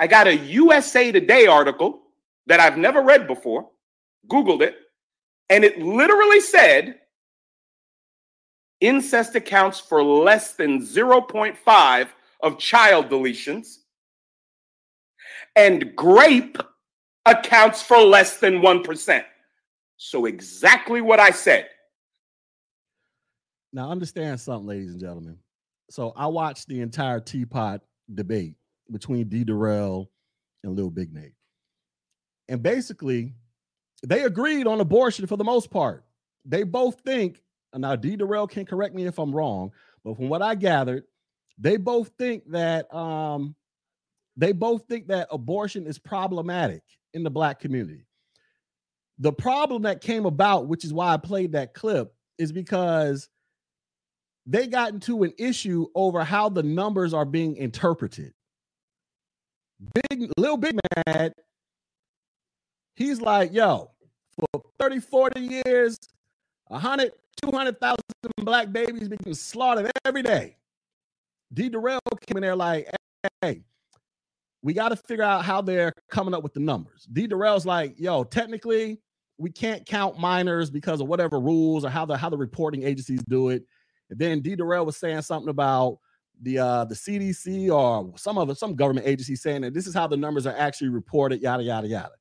I 0.00 0.06
got 0.06 0.26
a 0.26 0.36
USA 0.36 1.12
Today 1.12 1.46
article 1.46 2.02
that 2.46 2.58
I've 2.58 2.76
never 2.76 3.02
read 3.02 3.26
before, 3.26 3.68
Googled 4.28 4.62
it, 4.62 4.76
and 5.48 5.64
it 5.64 5.78
literally 5.78 6.40
said 6.40 6.98
incest 8.80 9.36
accounts 9.36 9.78
for 9.78 10.02
less 10.02 10.54
than 10.54 10.80
0.5 10.80 12.08
of 12.42 12.58
child 12.58 13.08
deletions, 13.08 13.76
and 15.54 15.94
grape 15.94 16.58
accounts 17.26 17.80
for 17.80 17.98
less 17.98 18.38
than 18.38 18.60
1%. 18.60 19.24
So, 19.98 20.24
exactly 20.24 21.00
what 21.00 21.20
I 21.20 21.30
said. 21.30 21.68
Now, 23.72 23.90
understand 23.90 24.40
something, 24.40 24.66
ladies 24.66 24.90
and 24.90 25.00
gentlemen. 25.00 25.38
So, 25.92 26.14
I 26.16 26.26
watched 26.26 26.68
the 26.68 26.80
entire 26.80 27.20
teapot 27.20 27.82
debate 28.14 28.54
between 28.90 29.28
D. 29.28 29.44
Darrell 29.44 30.10
and 30.64 30.74
Lil 30.74 30.88
Big 30.88 31.12
Nate. 31.12 31.34
And 32.48 32.62
basically, 32.62 33.34
they 34.02 34.22
agreed 34.22 34.66
on 34.66 34.80
abortion 34.80 35.26
for 35.26 35.36
the 35.36 35.44
most 35.44 35.70
part. 35.70 36.04
They 36.46 36.62
both 36.62 37.00
think 37.00 37.42
now 37.76 37.94
D 37.94 38.16
Darrell 38.16 38.46
can 38.46 38.64
correct 38.64 38.94
me 38.94 39.04
if 39.04 39.18
I'm 39.18 39.36
wrong, 39.36 39.70
but 40.02 40.16
from 40.16 40.30
what 40.30 40.40
I 40.40 40.54
gathered, 40.54 41.04
they 41.58 41.76
both 41.76 42.10
think 42.18 42.50
that 42.50 42.92
um 42.94 43.54
they 44.34 44.52
both 44.52 44.86
think 44.88 45.08
that 45.08 45.28
abortion 45.30 45.86
is 45.86 45.98
problematic 45.98 46.82
in 47.12 47.22
the 47.22 47.30
black 47.30 47.60
community. 47.60 48.06
The 49.18 49.32
problem 49.32 49.82
that 49.82 50.00
came 50.00 50.24
about, 50.24 50.68
which 50.68 50.86
is 50.86 50.92
why 50.94 51.12
I 51.12 51.18
played 51.18 51.52
that 51.52 51.74
clip, 51.74 52.14
is 52.38 52.50
because 52.50 53.28
they 54.46 54.66
got 54.66 54.92
into 54.92 55.22
an 55.22 55.32
issue 55.38 55.86
over 55.94 56.24
how 56.24 56.48
the 56.48 56.62
numbers 56.62 57.14
are 57.14 57.24
being 57.24 57.56
interpreted. 57.56 58.32
Big 60.10 60.30
little 60.36 60.56
big 60.56 60.78
mad. 61.06 61.32
He's 62.94 63.20
like, 63.20 63.52
yo, 63.52 63.90
for 64.38 64.62
30, 64.78 65.00
40 65.00 65.40
years, 65.66 65.98
100, 66.68 67.12
200,000 67.42 67.98
black 68.38 68.72
babies 68.72 69.08
being 69.08 69.34
slaughtered 69.34 69.90
every 70.04 70.22
day. 70.22 70.56
D. 71.52 71.68
Darrell 71.68 72.00
came 72.26 72.36
in 72.38 72.42
there 72.42 72.56
like, 72.56 72.88
hey, 73.40 73.62
we 74.62 74.72
got 74.72 74.90
to 74.90 74.96
figure 74.96 75.24
out 75.24 75.44
how 75.44 75.60
they're 75.60 75.92
coming 76.10 76.34
up 76.34 76.42
with 76.42 76.54
the 76.54 76.60
numbers. 76.60 77.06
D. 77.12 77.26
Darrell's 77.26 77.66
like, 77.66 77.98
yo, 77.98 78.24
technically, 78.24 79.00
we 79.38 79.50
can't 79.50 79.84
count 79.84 80.18
minors 80.18 80.70
because 80.70 81.00
of 81.00 81.08
whatever 81.08 81.40
rules 81.40 81.84
or 81.84 81.90
how 81.90 82.04
the 82.06 82.16
how 82.16 82.28
the 82.30 82.36
reporting 82.36 82.84
agencies 82.84 83.22
do 83.28 83.48
it. 83.48 83.64
And 84.10 84.18
then 84.18 84.40
D. 84.40 84.56
Darrell 84.56 84.86
was 84.86 84.96
saying 84.96 85.22
something 85.22 85.48
about 85.48 85.98
the 86.40 86.58
uh 86.58 86.84
the 86.84 86.94
CDC 86.94 87.70
or 87.70 88.16
some 88.18 88.38
of 88.38 88.56
some 88.58 88.74
government 88.74 89.06
agency 89.06 89.36
saying 89.36 89.62
that 89.62 89.74
this 89.74 89.86
is 89.86 89.94
how 89.94 90.06
the 90.06 90.16
numbers 90.16 90.46
are 90.46 90.56
actually 90.56 90.88
reported, 90.88 91.40
yada 91.40 91.62
yada 91.62 91.86
yada. 91.86 92.12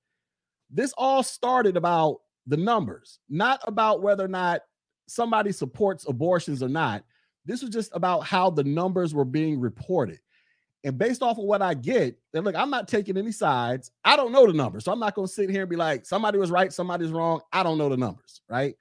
This 0.69 0.93
all 0.97 1.23
started 1.23 1.75
about 1.77 2.17
the 2.47 2.57
numbers, 2.57 3.19
not 3.29 3.61
about 3.67 4.01
whether 4.01 4.23
or 4.23 4.29
not 4.29 4.61
somebody 5.07 5.51
supports 5.51 6.07
abortions 6.07 6.63
or 6.63 6.69
not. 6.69 7.03
This 7.45 7.61
was 7.61 7.71
just 7.71 7.91
about 7.93 8.21
how 8.21 8.49
the 8.49 8.63
numbers 8.63 9.13
were 9.13 9.25
being 9.25 9.59
reported. 9.59 10.19
And 10.83 10.97
based 10.97 11.21
off 11.21 11.37
of 11.37 11.43
what 11.43 11.61
I 11.61 11.73
get, 11.75 12.17
and 12.33 12.43
look, 12.43 12.55
I'm 12.55 12.71
not 12.71 12.87
taking 12.87 13.17
any 13.17 13.31
sides. 13.31 13.91
I 14.03 14.15
don't 14.15 14.31
know 14.31 14.47
the 14.47 14.53
numbers. 14.53 14.85
So 14.85 14.91
I'm 14.91 14.99
not 14.99 15.13
going 15.13 15.27
to 15.27 15.33
sit 15.33 15.49
here 15.49 15.61
and 15.61 15.69
be 15.69 15.75
like, 15.75 16.05
somebody 16.05 16.39
was 16.39 16.49
right, 16.49 16.73
somebody's 16.73 17.11
wrong. 17.11 17.41
I 17.53 17.61
don't 17.61 17.77
know 17.77 17.89
the 17.89 17.97
numbers, 17.97 18.41
right? 18.49 18.75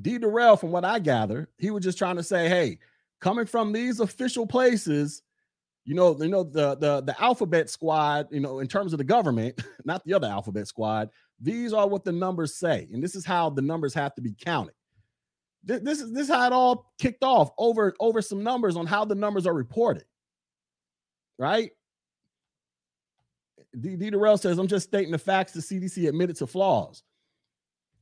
D. 0.00 0.18
Darrell, 0.18 0.56
from 0.56 0.70
what 0.72 0.84
I 0.84 0.98
gather, 0.98 1.48
he 1.58 1.70
was 1.70 1.84
just 1.84 1.98
trying 1.98 2.16
to 2.16 2.22
say, 2.22 2.48
hey, 2.48 2.78
coming 3.20 3.46
from 3.46 3.72
these 3.72 4.00
official 4.00 4.46
places, 4.46 5.22
you 5.84 5.94
know, 5.94 6.16
you 6.20 6.28
know, 6.28 6.42
the 6.42 6.76
the 6.76 7.02
the 7.02 7.22
alphabet 7.22 7.70
squad, 7.70 8.28
you 8.30 8.40
know, 8.40 8.58
in 8.58 8.66
terms 8.66 8.92
of 8.92 8.98
the 8.98 9.04
government, 9.04 9.62
not 9.84 10.04
the 10.04 10.14
other 10.14 10.26
alphabet 10.26 10.66
squad, 10.66 11.10
these 11.40 11.72
are 11.72 11.86
what 11.86 12.04
the 12.04 12.12
numbers 12.12 12.56
say, 12.56 12.88
and 12.92 13.02
this 13.02 13.14
is 13.14 13.24
how 13.24 13.50
the 13.50 13.62
numbers 13.62 13.94
have 13.94 14.14
to 14.14 14.20
be 14.22 14.34
counted. 14.34 14.74
This 15.62 16.00
is 16.00 16.12
this 16.12 16.28
is 16.28 16.34
how 16.34 16.46
it 16.46 16.52
all 16.52 16.92
kicked 16.98 17.24
off 17.24 17.50
over 17.56 17.94
over 18.00 18.20
some 18.20 18.42
numbers 18.42 18.76
on 18.76 18.86
how 18.86 19.04
the 19.04 19.14
numbers 19.14 19.46
are 19.46 19.54
reported. 19.54 20.04
Right? 21.38 21.70
D. 23.80 23.96
D. 23.96 24.10
Darrell 24.10 24.36
says, 24.36 24.58
"I'm 24.58 24.68
just 24.68 24.88
stating 24.88 25.12
the 25.12 25.18
facts. 25.18 25.52
The 25.52 25.60
CDC 25.60 26.08
admitted 26.08 26.36
to 26.36 26.46
flaws." 26.46 27.02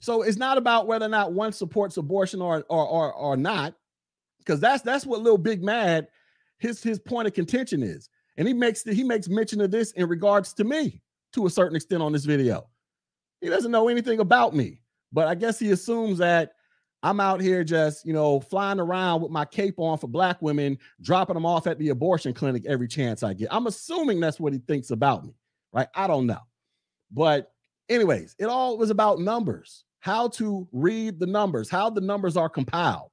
So 0.03 0.23
it's 0.23 0.37
not 0.37 0.59
about 0.59 0.88
whether 0.88 1.07
or 1.07 1.09
not 1.09 1.33
one 1.33 1.53
supports 1.53 1.97
abortion 1.97 2.43
or 2.43 2.65
or 2.69 2.87
or, 2.87 3.12
or 3.15 3.37
not, 3.37 3.75
because 4.38 4.59
that's 4.59 4.83
that's 4.83 5.07
what 5.07 5.23
Little 5.23 5.38
Big 5.38 5.62
Mad 5.62 6.09
his 6.59 6.83
his 6.83 6.99
point 6.99 7.29
of 7.29 7.35
contention 7.35 7.83
is, 7.85 8.11
and 8.37 8.49
he 8.49 8.53
makes 8.53 8.83
the, 8.83 8.93
he 8.93 9.05
makes 9.05 9.29
mention 9.29 9.61
of 9.61 9.71
this 9.71 9.93
in 9.93 10.09
regards 10.09 10.53
to 10.55 10.65
me 10.65 11.01
to 11.35 11.47
a 11.47 11.51
certain 11.51 11.77
extent 11.77 12.03
on 12.03 12.12
this 12.12 12.25
video. 12.25 12.69
He 13.41 13.49
doesn't 13.49 13.71
know 13.71 13.88
anything 13.88 14.19
about 14.19 14.55
me, 14.55 14.81
but 15.12 15.29
I 15.29 15.37
guess 15.37 15.59
he 15.59 15.71
assumes 15.71 16.19
that 16.19 16.53
I'm 17.05 17.21
out 17.21 17.41
here 17.41 17.65
just, 17.65 18.05
you 18.05 18.12
know, 18.12 18.41
flying 18.41 18.79
around 18.79 19.23
with 19.23 19.33
my 19.33 19.45
cape 19.45 19.79
on 19.79 19.99
for 19.99 20.07
black 20.09 20.41
women, 20.43 20.79
dropping 21.01 21.35
them 21.35 21.47
off 21.47 21.67
at 21.67 21.79
the 21.79 21.88
abortion 21.91 22.33
clinic 22.33 22.65
every 22.67 22.87
chance 22.87 23.23
I 23.23 23.35
get. 23.35 23.49
I'm 23.51 23.67
assuming 23.67 24.21
that's 24.21 24.38
what 24.38 24.53
he 24.53 24.61
thinks 24.61 24.91
about 24.91 25.25
me, 25.25 25.35
right? 25.73 25.88
I 25.95 26.07
don't 26.07 26.27
know. 26.27 26.41
But, 27.11 27.53
anyways, 27.88 28.37
it 28.38 28.47
all 28.47 28.79
was 28.79 28.91
about 28.91 29.19
numbers, 29.19 29.85
how 30.03 30.27
to 30.27 30.69
read 30.73 31.19
the 31.21 31.27
numbers, 31.27 31.71
how 31.71 31.88
the 31.88 32.01
numbers 32.01 32.37
are 32.37 32.49
compiled. 32.49 33.11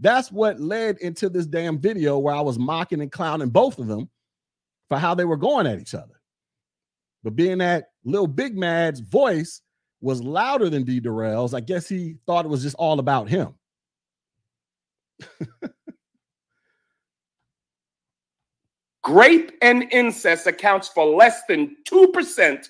That's 0.00 0.32
what 0.32 0.58
led 0.58 0.98
into 0.98 1.28
this 1.28 1.46
damn 1.46 1.78
video 1.78 2.18
where 2.18 2.34
I 2.34 2.40
was 2.40 2.58
mocking 2.58 3.00
and 3.00 3.12
clowning 3.12 3.50
both 3.50 3.78
of 3.78 3.86
them 3.86 4.10
for 4.88 4.98
how 4.98 5.14
they 5.14 5.24
were 5.24 5.36
going 5.36 5.68
at 5.68 5.78
each 5.78 5.94
other. 5.94 6.20
But 7.22 7.36
being 7.36 7.58
that 7.58 7.90
little 8.04 8.26
Big 8.26 8.56
Mad's 8.56 8.98
voice 8.98 9.62
was 10.00 10.20
louder 10.24 10.68
than 10.68 10.82
D 10.82 10.98
Darrell's, 10.98 11.54
I 11.54 11.60
guess 11.60 11.88
he 11.88 12.16
thought 12.26 12.44
it 12.44 12.48
was 12.48 12.64
just 12.64 12.74
all 12.80 12.98
about 12.98 13.28
him. 13.28 13.54
Grape 19.02 19.52
and 19.62 19.84
incest 19.92 20.48
accounts 20.48 20.88
for 20.88 21.06
less 21.06 21.42
than 21.48 21.76
2% 21.88 22.68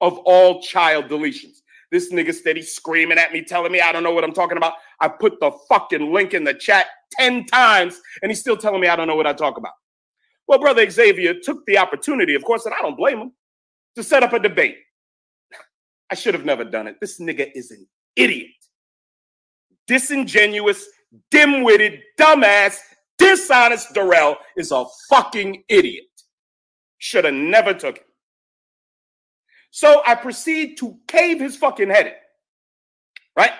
of 0.00 0.16
all 0.20 0.62
child 0.62 1.08
deletions. 1.08 1.61
This 1.92 2.10
nigga 2.10 2.32
steady 2.32 2.62
screaming 2.62 3.18
at 3.18 3.34
me, 3.34 3.42
telling 3.42 3.70
me 3.70 3.82
I 3.82 3.92
don't 3.92 4.02
know 4.02 4.14
what 4.14 4.24
I'm 4.24 4.32
talking 4.32 4.56
about. 4.56 4.72
I 4.98 5.08
put 5.08 5.38
the 5.40 5.52
fucking 5.68 6.10
link 6.10 6.32
in 6.32 6.42
the 6.42 6.54
chat 6.54 6.86
10 7.12 7.44
times, 7.44 8.00
and 8.22 8.30
he's 8.30 8.40
still 8.40 8.56
telling 8.56 8.80
me 8.80 8.88
I 8.88 8.96
don't 8.96 9.06
know 9.06 9.14
what 9.14 9.26
I 9.26 9.34
talk 9.34 9.58
about. 9.58 9.74
Well, 10.48 10.58
Brother 10.58 10.88
Xavier 10.88 11.34
took 11.34 11.64
the 11.66 11.76
opportunity, 11.76 12.34
of 12.34 12.44
course, 12.44 12.64
and 12.64 12.74
I 12.74 12.80
don't 12.80 12.96
blame 12.96 13.18
him, 13.18 13.32
to 13.96 14.02
set 14.02 14.22
up 14.22 14.32
a 14.32 14.38
debate. 14.38 14.78
I 16.10 16.14
should 16.14 16.32
have 16.32 16.46
never 16.46 16.64
done 16.64 16.86
it. 16.86 16.96
This 16.98 17.20
nigga 17.20 17.50
is 17.54 17.70
an 17.70 17.86
idiot. 18.16 18.48
Disingenuous, 19.86 20.86
dim 21.30 21.62
witted, 21.62 22.00
dumbass, 22.18 22.78
dishonest 23.18 23.92
Darrell 23.92 24.36
is 24.56 24.72
a 24.72 24.86
fucking 25.10 25.62
idiot. 25.68 26.04
Should 26.98 27.26
have 27.26 27.34
never 27.34 27.74
took 27.74 27.96
it. 27.98 28.06
So 29.72 30.02
I 30.06 30.14
proceed 30.14 30.76
to 30.78 30.98
cave 31.08 31.40
his 31.40 31.56
fucking 31.56 31.88
head 31.88 32.06
in. 32.06 32.12
Right? 33.34 33.52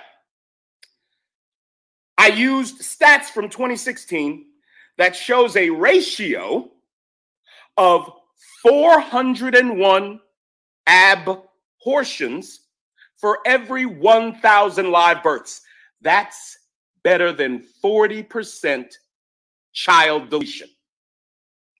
I 2.18 2.28
used 2.28 2.82
stats 2.82 3.24
from 3.24 3.48
2016 3.48 4.44
that 4.98 5.16
shows 5.16 5.56
a 5.56 5.70
ratio 5.70 6.70
of 7.78 8.12
401 8.62 10.20
abortions 10.86 12.60
for 13.16 13.38
every 13.46 13.86
1,000 13.86 14.90
live 14.90 15.22
births. 15.22 15.62
That's 16.02 16.58
better 17.02 17.32
than 17.32 17.64
40% 17.82 18.92
child 19.72 20.28
deletion 20.28 20.68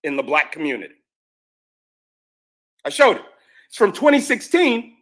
in 0.03 0.15
the 0.15 0.23
black 0.23 0.51
community. 0.51 0.95
I 2.83 2.89
showed 2.89 3.17
it. 3.17 3.25
It's 3.73 3.79
from 3.79 3.91
2016. 3.91 4.97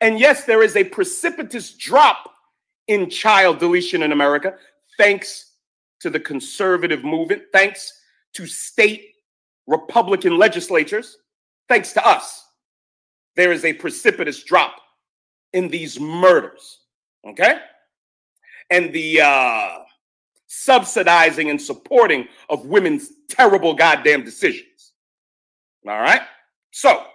And 0.00 0.20
yes, 0.20 0.44
there 0.44 0.62
is 0.62 0.76
a 0.76 0.84
precipitous 0.84 1.72
drop 1.72 2.30
in 2.86 3.10
child 3.10 3.58
deletion 3.58 4.04
in 4.04 4.12
America, 4.12 4.54
thanks 4.96 5.54
to 5.98 6.10
the 6.10 6.20
conservative 6.20 7.02
movement, 7.02 7.42
thanks 7.52 7.92
to 8.34 8.46
state 8.46 9.14
Republican 9.66 10.38
legislatures, 10.38 11.18
thanks 11.68 11.92
to 11.94 12.06
us. 12.06 12.46
There 13.34 13.50
is 13.50 13.64
a 13.64 13.72
precipitous 13.72 14.44
drop 14.44 14.76
in 15.52 15.66
these 15.66 15.98
murders. 15.98 16.82
Okay? 17.26 17.58
And 18.70 18.92
the 18.92 19.22
uh, 19.22 19.78
subsidizing 20.46 21.50
and 21.50 21.60
supporting 21.60 22.28
of 22.48 22.64
women's 22.66 23.10
terrible 23.28 23.74
goddamn 23.74 24.22
decisions. 24.22 24.92
All 25.84 25.98
right? 25.98 26.22
So, 26.70 27.06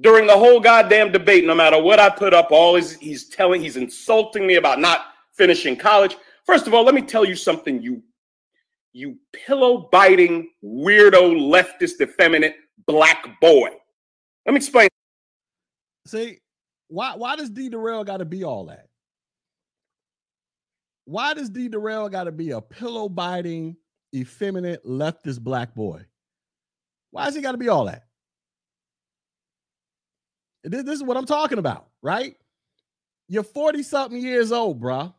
during 0.00 0.26
the 0.26 0.36
whole 0.36 0.60
goddamn 0.60 1.12
debate, 1.12 1.44
no 1.44 1.54
matter 1.54 1.80
what 1.82 1.98
I 1.98 2.08
put 2.08 2.32
up, 2.32 2.48
all 2.50 2.76
he's, 2.76 2.92
he's 2.98 3.28
telling, 3.28 3.60
he's 3.60 3.76
insulting 3.76 4.46
me 4.46 4.56
about 4.56 4.78
not 4.78 5.06
finishing 5.34 5.76
college. 5.76 6.16
First 6.46 6.66
of 6.66 6.74
all, 6.74 6.84
let 6.84 6.94
me 6.94 7.02
tell 7.02 7.24
you 7.24 7.34
something, 7.34 7.82
you 7.82 8.02
you 8.94 9.16
pillow 9.32 9.88
biting, 9.92 10.48
weirdo, 10.64 11.38
leftist, 11.38 12.00
effeminate 12.00 12.56
black 12.86 13.40
boy. 13.40 13.68
Let 14.46 14.52
me 14.52 14.56
explain. 14.56 14.88
See, 16.06 16.38
why 16.88 17.14
why 17.14 17.36
does 17.36 17.50
D 17.50 17.68
Darrell 17.68 18.02
got 18.02 18.16
to 18.16 18.24
be 18.24 18.44
all 18.44 18.66
that? 18.66 18.86
Why 21.04 21.34
does 21.34 21.50
D 21.50 21.68
Darrell 21.68 22.08
got 22.08 22.24
to 22.24 22.32
be 22.32 22.50
a 22.50 22.60
pillow 22.60 23.08
biting, 23.08 23.76
effeminate, 24.14 24.84
leftist 24.84 25.40
black 25.40 25.74
boy? 25.74 26.04
Why 27.10 27.26
does 27.26 27.34
he 27.34 27.42
got 27.42 27.52
to 27.52 27.58
be 27.58 27.68
all 27.68 27.84
that? 27.86 28.07
This, 30.64 30.86
is 30.86 31.02
what 31.02 31.16
I'm 31.16 31.26
talking 31.26 31.58
about, 31.58 31.88
right? 32.02 32.36
You're 33.28 33.42
40 33.44 33.82
something 33.82 34.20
years 34.20 34.52
old, 34.52 34.80
bruh, 34.80 35.12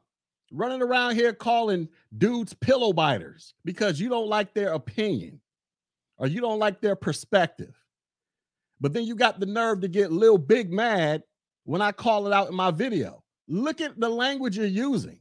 running 0.51 0.81
around 0.81 1.15
here 1.15 1.33
calling 1.33 1.87
dudes 2.17 2.53
pillow 2.53 2.91
biters 2.91 3.53
because 3.65 3.99
you 3.99 4.09
don't 4.09 4.27
like 4.27 4.53
their 4.53 4.73
opinion 4.73 5.39
or 6.17 6.27
you 6.27 6.41
don't 6.41 6.59
like 6.59 6.81
their 6.81 6.95
perspective. 6.95 7.75
But 8.81 8.93
then 8.93 9.03
you 9.03 9.15
got 9.15 9.39
the 9.39 9.45
nerve 9.45 9.81
to 9.81 9.87
get 9.87 10.11
Lil 10.11 10.37
Big 10.37 10.71
mad 10.71 11.23
when 11.65 11.81
I 11.81 11.91
call 11.91 12.27
it 12.27 12.33
out 12.33 12.49
in 12.49 12.55
my 12.55 12.71
video. 12.71 13.23
Look 13.47 13.81
at 13.81 13.99
the 13.99 14.09
language 14.09 14.57
you're 14.57 14.65
using. 14.65 15.19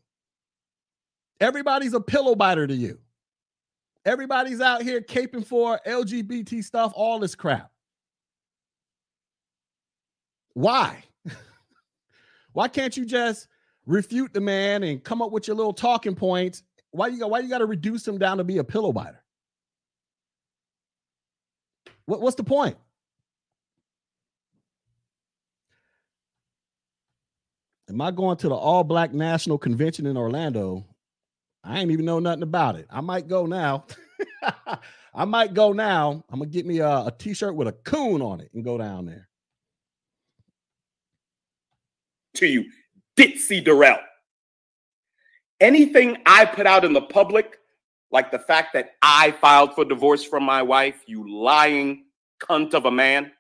Everybody's 1.40 1.94
a 1.94 2.00
pillow 2.00 2.35
biter 2.35 2.66
to 2.66 2.74
you. 2.74 2.98
Everybody's 4.04 4.61
out 4.61 4.83
here 4.83 5.00
caping 5.00 5.44
for 5.44 5.81
LGBT 5.87 6.62
stuff, 6.64 6.92
all 6.94 7.18
this 7.18 7.35
crap. 7.35 7.70
Why? 10.54 11.04
why 12.52 12.68
can't 12.68 12.96
you 12.96 13.04
just 13.04 13.48
refute 13.87 14.32
the 14.32 14.40
man 14.40 14.82
and 14.82 15.02
come 15.02 15.22
up 15.22 15.30
with 15.30 15.46
your 15.46 15.56
little 15.56 15.72
talking 15.72 16.14
points? 16.14 16.62
Why 16.90 17.08
you 17.08 17.18
got 17.18 17.30
why 17.30 17.40
you 17.40 17.48
got 17.48 17.58
to 17.58 17.66
reduce 17.66 18.06
him 18.06 18.18
down 18.18 18.38
to 18.38 18.44
be 18.44 18.58
a 18.58 18.64
pillow 18.64 18.92
biter? 18.92 19.22
What, 22.06 22.20
what's 22.20 22.37
the 22.37 22.44
point? 22.44 22.76
Am 27.90 28.00
I 28.00 28.11
going 28.11 28.37
to 28.38 28.48
the 28.48 28.54
all 28.54 28.84
black 28.84 29.12
national 29.14 29.58
convention 29.58 30.06
in 30.06 30.16
Orlando 30.16 30.84
I 31.64 31.80
ain't 31.80 31.90
even 31.90 32.04
know 32.04 32.18
nothing 32.18 32.42
about 32.42 32.76
it. 32.76 32.87
I 32.90 33.00
might 33.00 33.28
go 33.28 33.46
now. 33.46 33.84
I 35.14 35.24
might 35.24 35.54
go 35.54 35.72
now. 35.72 36.24
I'm 36.30 36.38
gonna 36.38 36.50
get 36.50 36.66
me 36.66 36.78
a 36.78 36.88
a 36.88 37.14
t-shirt 37.18 37.54
with 37.54 37.68
a 37.68 37.72
coon 37.72 38.22
on 38.22 38.40
it 38.40 38.50
and 38.54 38.64
go 38.64 38.78
down 38.78 39.06
there. 39.06 39.27
To 42.38 42.46
you, 42.46 42.66
Ditzy 43.16 43.64
Darrell. 43.64 43.98
Anything 45.61 46.18
I 46.24 46.44
put 46.44 46.66
out 46.66 46.85
in 46.85 46.92
the 46.92 47.03
public, 47.03 47.59
like 48.12 48.31
the 48.31 48.38
fact 48.38 48.72
that 48.74 48.90
I 49.03 49.33
filed 49.33 49.74
for 49.74 49.85
divorce 49.85 50.22
from 50.22 50.44
my 50.44 50.62
wife, 50.62 51.03
you 51.07 51.29
lying 51.29 52.05
cunt 52.40 52.74
of 52.74 52.85
a 52.85 52.90
man. 52.90 53.33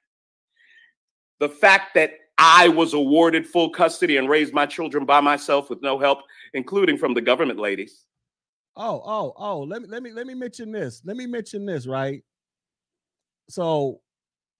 The 1.38 1.48
fact 1.48 1.94
that 1.94 2.14
I 2.38 2.68
was 2.68 2.92
awarded 2.92 3.46
full 3.46 3.70
custody 3.70 4.16
and 4.16 4.28
raised 4.28 4.52
my 4.52 4.66
children 4.66 5.04
by 5.04 5.20
myself 5.20 5.70
with 5.70 5.80
no 5.80 5.98
help, 5.98 6.20
including 6.54 6.98
from 6.98 7.14
the 7.14 7.20
government 7.20 7.60
ladies. 7.60 8.04
Oh, 8.76 9.02
oh, 9.04 9.32
oh, 9.36 9.60
let 9.60 9.82
me 9.82 9.88
let 9.88 10.02
me 10.02 10.12
let 10.12 10.26
me 10.26 10.34
mention 10.34 10.70
this. 10.72 11.02
Let 11.04 11.16
me 11.16 11.26
mention 11.26 11.66
this, 11.66 11.86
right? 11.86 12.22
So 13.48 14.00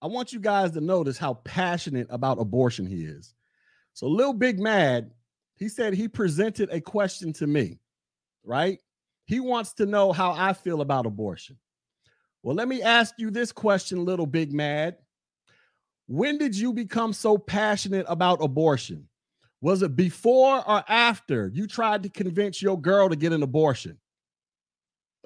I 0.00 0.06
want 0.06 0.32
you 0.32 0.40
guys 0.40 0.72
to 0.72 0.80
notice 0.80 1.18
how 1.18 1.34
passionate 1.34 2.06
about 2.10 2.40
abortion 2.40 2.86
he 2.86 3.04
is. 3.04 3.34
So 3.98 4.06
Lil 4.06 4.32
Big 4.32 4.60
Mad, 4.60 5.10
he 5.56 5.68
said 5.68 5.92
he 5.92 6.06
presented 6.06 6.68
a 6.70 6.80
question 6.80 7.32
to 7.32 7.48
me, 7.48 7.80
right? 8.44 8.78
He 9.24 9.40
wants 9.40 9.72
to 9.72 9.86
know 9.86 10.12
how 10.12 10.30
I 10.38 10.52
feel 10.52 10.82
about 10.82 11.04
abortion. 11.04 11.58
Well, 12.44 12.54
let 12.54 12.68
me 12.68 12.80
ask 12.80 13.14
you 13.18 13.32
this 13.32 13.50
question, 13.50 14.04
Little 14.04 14.24
Big 14.24 14.52
Mad. 14.52 14.98
When 16.06 16.38
did 16.38 16.56
you 16.56 16.72
become 16.72 17.12
so 17.12 17.38
passionate 17.38 18.06
about 18.08 18.40
abortion? 18.40 19.08
Was 19.62 19.82
it 19.82 19.96
before 19.96 20.58
or 20.58 20.84
after 20.86 21.50
you 21.52 21.66
tried 21.66 22.04
to 22.04 22.08
convince 22.08 22.62
your 22.62 22.80
girl 22.80 23.08
to 23.08 23.16
get 23.16 23.32
an 23.32 23.42
abortion? 23.42 23.98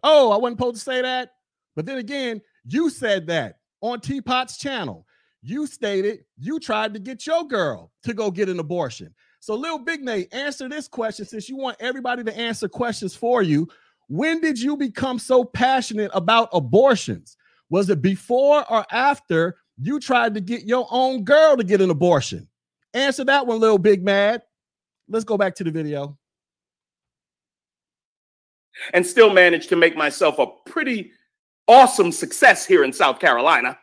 Oh, 0.02 0.32
I 0.32 0.38
wasn't 0.38 0.58
supposed 0.58 0.76
to 0.76 0.82
say 0.82 1.02
that. 1.02 1.34
But 1.76 1.84
then 1.84 1.98
again, 1.98 2.40
you 2.64 2.88
said 2.88 3.26
that 3.26 3.58
on 3.82 4.00
Teapot's 4.00 4.56
channel. 4.56 5.06
You 5.42 5.66
stated 5.66 6.24
you 6.38 6.60
tried 6.60 6.94
to 6.94 7.00
get 7.00 7.26
your 7.26 7.44
girl 7.44 7.90
to 8.04 8.14
go 8.14 8.30
get 8.30 8.48
an 8.48 8.60
abortion. 8.60 9.14
So, 9.40 9.56
Lil 9.56 9.78
Big 9.78 10.02
Nate, 10.02 10.32
answer 10.32 10.68
this 10.68 10.86
question 10.86 11.26
since 11.26 11.48
you 11.48 11.56
want 11.56 11.76
everybody 11.80 12.22
to 12.22 12.36
answer 12.36 12.68
questions 12.68 13.14
for 13.14 13.42
you. 13.42 13.68
When 14.08 14.40
did 14.40 14.60
you 14.60 14.76
become 14.76 15.18
so 15.18 15.44
passionate 15.44 16.12
about 16.14 16.48
abortions? 16.52 17.36
Was 17.70 17.90
it 17.90 18.02
before 18.02 18.70
or 18.70 18.86
after 18.92 19.56
you 19.78 19.98
tried 19.98 20.34
to 20.34 20.40
get 20.40 20.62
your 20.62 20.86
own 20.90 21.24
girl 21.24 21.56
to 21.56 21.64
get 21.64 21.80
an 21.80 21.90
abortion? 21.90 22.46
Answer 22.94 23.24
that 23.24 23.46
one, 23.46 23.58
Lil 23.58 23.78
Big 23.78 24.04
Mad. 24.04 24.42
Let's 25.08 25.24
go 25.24 25.36
back 25.36 25.56
to 25.56 25.64
the 25.64 25.70
video 25.70 26.16
and 28.92 29.06
still 29.06 29.32
managed 29.32 29.68
to 29.70 29.76
make 29.76 29.96
myself 29.96 30.38
a 30.38 30.46
pretty 30.66 31.12
awesome 31.68 32.12
success 32.12 32.66
here 32.66 32.84
in 32.84 32.92
South 32.92 33.18
Carolina. 33.18 33.78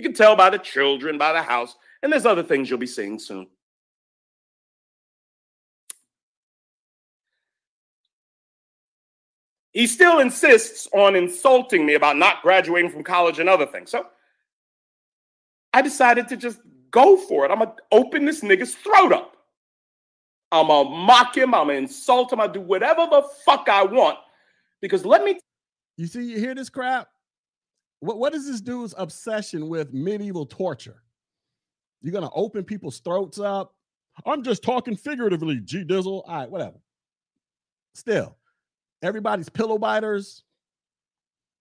You 0.00 0.02
can 0.02 0.14
tell 0.14 0.34
by 0.34 0.48
the 0.48 0.56
children, 0.56 1.18
by 1.18 1.34
the 1.34 1.42
house, 1.42 1.76
and 2.02 2.10
there's 2.10 2.24
other 2.24 2.42
things 2.42 2.70
you'll 2.70 2.78
be 2.78 2.86
seeing 2.86 3.18
soon. 3.18 3.46
he 9.72 9.86
still 9.86 10.20
insists 10.20 10.88
on 10.94 11.14
insulting 11.14 11.84
me 11.84 11.96
about 11.96 12.16
not 12.16 12.40
graduating 12.40 12.90
from 12.90 13.04
college 13.04 13.40
and 13.40 13.48
other 13.50 13.66
things. 13.66 13.90
So 13.90 14.06
I 15.74 15.82
decided 15.82 16.28
to 16.28 16.36
just 16.38 16.60
go 16.90 17.18
for 17.18 17.44
it. 17.44 17.50
I'm 17.50 17.58
gonna 17.58 17.74
open 17.92 18.24
this 18.24 18.40
nigga's 18.40 18.74
throat 18.74 19.12
up. 19.12 19.36
I'm 20.50 20.68
gonna 20.68 20.88
mock 20.88 21.36
him. 21.36 21.54
I'm 21.54 21.66
gonna 21.66 21.78
insult 21.78 22.32
him. 22.32 22.40
I 22.40 22.46
do 22.46 22.62
whatever 22.62 23.06
the 23.10 23.22
fuck 23.44 23.68
I 23.68 23.84
want. 23.84 24.16
Because 24.80 25.04
let 25.04 25.22
me. 25.22 25.38
You 25.98 26.06
see, 26.06 26.24
you 26.24 26.38
hear 26.38 26.54
this 26.54 26.70
crap? 26.70 27.08
What 28.00 28.18
what 28.18 28.34
is 28.34 28.46
this 28.46 28.60
dude's 28.60 28.94
obsession 28.96 29.68
with 29.68 29.92
medieval 29.92 30.46
torture? 30.46 31.02
You're 32.02 32.12
gonna 32.12 32.30
open 32.34 32.64
people's 32.64 32.98
throats 33.00 33.38
up. 33.38 33.74
I'm 34.26 34.42
just 34.42 34.62
talking 34.62 34.96
figuratively, 34.96 35.60
G 35.60 35.84
Dizzle. 35.84 36.22
All 36.26 36.34
right, 36.34 36.50
whatever. 36.50 36.78
Still, 37.94 38.36
everybody's 39.02 39.48
pillow 39.48 39.78
biters, 39.78 40.44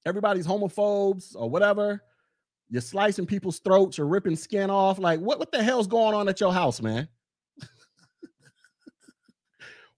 everybody's 0.05 0.47
homophobes 0.47 1.35
or 1.35 1.49
whatever. 1.49 2.01
You're 2.69 2.81
slicing 2.81 3.25
people's 3.25 3.59
throats, 3.59 3.97
you're 3.97 4.07
ripping 4.07 4.35
skin 4.35 4.69
off. 4.69 4.99
Like, 4.99 5.19
what, 5.19 5.39
what 5.39 5.51
the 5.51 5.63
hell's 5.63 5.87
going 5.87 6.13
on 6.13 6.29
at 6.29 6.39
your 6.39 6.53
house, 6.53 6.81
man? 6.81 7.07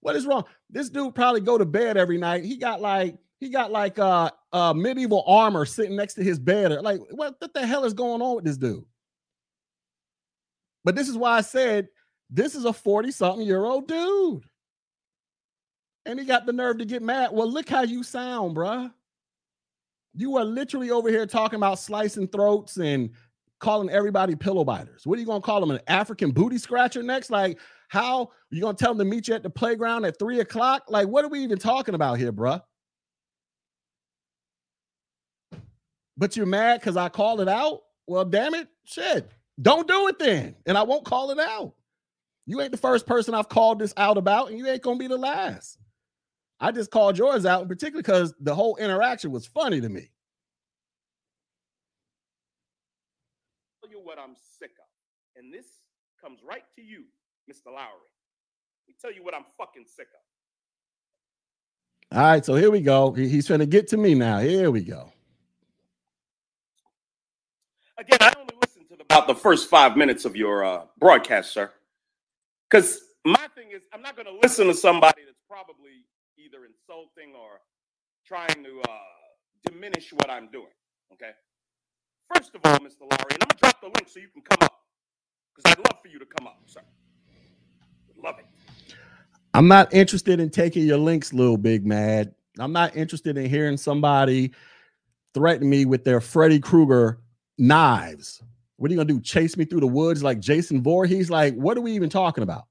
what 0.00 0.16
is 0.16 0.24
wrong? 0.24 0.44
This 0.70 0.88
dude 0.88 1.14
probably 1.14 1.42
go 1.42 1.58
to 1.58 1.66
bed 1.66 1.98
every 1.98 2.16
night. 2.16 2.44
He 2.44 2.56
got 2.56 2.80
like 2.80 3.18
he 3.42 3.48
got 3.48 3.72
like 3.72 3.98
uh 3.98 4.30
uh 4.52 4.72
medieval 4.72 5.24
armor 5.26 5.64
sitting 5.64 5.96
next 5.96 6.14
to 6.14 6.22
his 6.22 6.38
bed. 6.38 6.70
Like, 6.82 7.00
what, 7.10 7.34
what 7.40 7.52
the 7.52 7.66
hell 7.66 7.84
is 7.84 7.92
going 7.92 8.22
on 8.22 8.36
with 8.36 8.44
this 8.44 8.56
dude? 8.56 8.84
But 10.84 10.94
this 10.94 11.08
is 11.08 11.16
why 11.16 11.38
I 11.38 11.40
said 11.40 11.88
this 12.30 12.54
is 12.54 12.64
a 12.64 12.72
40 12.72 13.10
something 13.10 13.46
year 13.46 13.64
old 13.64 13.88
dude. 13.88 14.44
And 16.06 16.18
he 16.18 16.24
got 16.24 16.46
the 16.46 16.52
nerve 16.52 16.78
to 16.78 16.84
get 16.84 17.02
mad. 17.02 17.30
Well, 17.32 17.50
look 17.50 17.68
how 17.68 17.82
you 17.82 18.02
sound, 18.02 18.56
bruh. 18.56 18.92
You 20.14 20.36
are 20.36 20.44
literally 20.44 20.90
over 20.90 21.08
here 21.08 21.26
talking 21.26 21.56
about 21.56 21.78
slicing 21.78 22.28
throats 22.28 22.76
and 22.76 23.10
calling 23.60 23.90
everybody 23.90 24.36
pillow 24.36 24.64
biters. 24.64 25.02
What 25.04 25.16
are 25.16 25.20
you 25.20 25.26
gonna 25.26 25.40
call 25.40 25.60
them? 25.60 25.70
An 25.70 25.80
African 25.88 26.30
booty 26.30 26.58
scratcher 26.58 27.02
next? 27.02 27.30
Like, 27.30 27.58
how 27.88 28.30
you 28.50 28.60
gonna 28.60 28.76
tell 28.76 28.94
them 28.94 28.98
to 29.06 29.16
meet 29.16 29.26
you 29.26 29.34
at 29.34 29.42
the 29.42 29.50
playground 29.50 30.04
at 30.04 30.18
three 30.18 30.40
o'clock? 30.40 30.84
Like, 30.88 31.08
what 31.08 31.24
are 31.24 31.28
we 31.28 31.40
even 31.40 31.58
talking 31.58 31.94
about 31.94 32.18
here, 32.18 32.32
bruh? 32.32 32.60
But 36.16 36.36
you're 36.36 36.46
mad 36.46 36.80
because 36.80 36.96
I 36.96 37.08
called 37.08 37.40
it 37.40 37.48
out? 37.48 37.80
Well, 38.06 38.24
damn 38.24 38.54
it, 38.54 38.68
shit. 38.84 39.30
Don't 39.60 39.86
do 39.88 40.08
it 40.08 40.18
then, 40.18 40.56
and 40.66 40.76
I 40.76 40.82
won't 40.82 41.04
call 41.04 41.30
it 41.30 41.38
out. 41.38 41.74
You 42.46 42.60
ain't 42.60 42.72
the 42.72 42.78
first 42.78 43.06
person 43.06 43.34
I've 43.34 43.48
called 43.48 43.78
this 43.78 43.94
out 43.96 44.18
about, 44.18 44.50
and 44.50 44.58
you 44.58 44.66
ain't 44.66 44.82
gonna 44.82 44.98
be 44.98 45.06
the 45.06 45.16
last. 45.16 45.78
I 46.58 46.72
just 46.72 46.90
called 46.90 47.18
yours 47.18 47.46
out, 47.46 47.68
particularly 47.68 48.02
because 48.02 48.34
the 48.40 48.54
whole 48.54 48.76
interaction 48.76 49.30
was 49.30 49.46
funny 49.46 49.80
to 49.80 49.88
me. 49.88 50.10
Tell 53.82 53.90
you 53.90 54.00
what 54.02 54.18
I'm 54.18 54.34
sick 54.58 54.72
of, 54.72 55.42
and 55.42 55.52
this 55.52 55.66
comes 56.20 56.40
right 56.44 56.64
to 56.76 56.82
you, 56.82 57.04
Mr. 57.50 57.66
Lowry. 57.66 58.10
Let 58.86 58.88
me 58.88 58.94
tell 59.00 59.12
you 59.12 59.22
what 59.24 59.34
I'm 59.34 59.44
fucking 59.58 59.84
sick 59.86 60.08
of. 62.12 62.16
All 62.16 62.24
right, 62.24 62.44
so 62.44 62.54
here 62.54 62.70
we 62.70 62.80
go. 62.80 63.12
He's 63.12 63.46
trying 63.46 63.60
to 63.60 63.66
get 63.66 63.88
to 63.88 63.96
me 63.96 64.14
now. 64.14 64.38
Here 64.38 64.70
we 64.70 64.82
go. 64.82 65.12
Again, 67.98 68.18
I 68.20 68.32
only 68.38 68.54
listened 68.60 68.86
to 68.88 68.96
about 69.00 69.26
the 69.26 69.34
first 69.34 69.68
five 69.68 69.96
minutes 69.96 70.24
of 70.24 70.36
your 70.36 70.64
uh, 70.64 70.82
broadcast, 70.98 71.52
sir. 71.52 71.70
Because 72.70 73.00
my 73.24 73.46
thing 73.54 73.68
is, 73.74 73.82
I'm 73.92 74.02
not 74.02 74.16
going 74.16 74.26
to 74.26 74.38
listen 74.42 74.66
to 74.66 74.74
somebody 74.74 75.22
that's 75.26 75.42
probably 75.48 76.06
either 76.38 76.64
insulting 76.64 77.34
or 77.34 77.60
trying 78.26 78.64
to 78.64 78.80
uh, 78.88 79.70
diminish 79.70 80.12
what 80.12 80.30
I'm 80.30 80.48
doing. 80.50 80.72
Okay. 81.12 81.30
First 82.34 82.54
of 82.54 82.60
all, 82.64 82.78
Mr. 82.78 83.02
Lowry, 83.02 83.32
and 83.32 83.42
I'm 83.42 83.48
gonna 83.48 83.60
drop 83.60 83.80
the 83.80 83.88
link 83.88 84.08
so 84.08 84.18
you 84.18 84.28
can 84.28 84.42
come 84.42 84.58
up 84.62 84.80
because 85.54 85.70
I'd 85.72 85.78
love 85.78 86.00
for 86.00 86.08
you 86.08 86.18
to 86.18 86.24
come 86.24 86.46
up, 86.46 86.58
sir. 86.66 86.80
love 88.22 88.36
it. 88.38 88.46
I'm 89.52 89.68
not 89.68 89.92
interested 89.92 90.40
in 90.40 90.48
taking 90.48 90.86
your 90.86 90.96
links, 90.96 91.34
little 91.34 91.58
big 91.58 91.84
mad. 91.86 92.34
I'm 92.58 92.72
not 92.72 92.96
interested 92.96 93.36
in 93.36 93.50
hearing 93.50 93.76
somebody 93.76 94.52
threaten 95.34 95.68
me 95.68 95.84
with 95.84 96.04
their 96.04 96.20
Freddy 96.20 96.58
Krueger 96.58 97.18
knives. 97.58 98.42
What 98.76 98.90
are 98.90 98.94
you 98.94 98.98
gonna 98.98 99.12
do? 99.12 99.20
Chase 99.20 99.56
me 99.56 99.64
through 99.64 99.80
the 99.80 99.86
woods 99.86 100.22
like 100.22 100.40
Jason 100.40 100.82
Voorhees? 100.82 101.30
Like, 101.30 101.54
what 101.54 101.76
are 101.76 101.80
we 101.80 101.92
even 101.92 102.10
talking 102.10 102.42
about? 102.42 102.64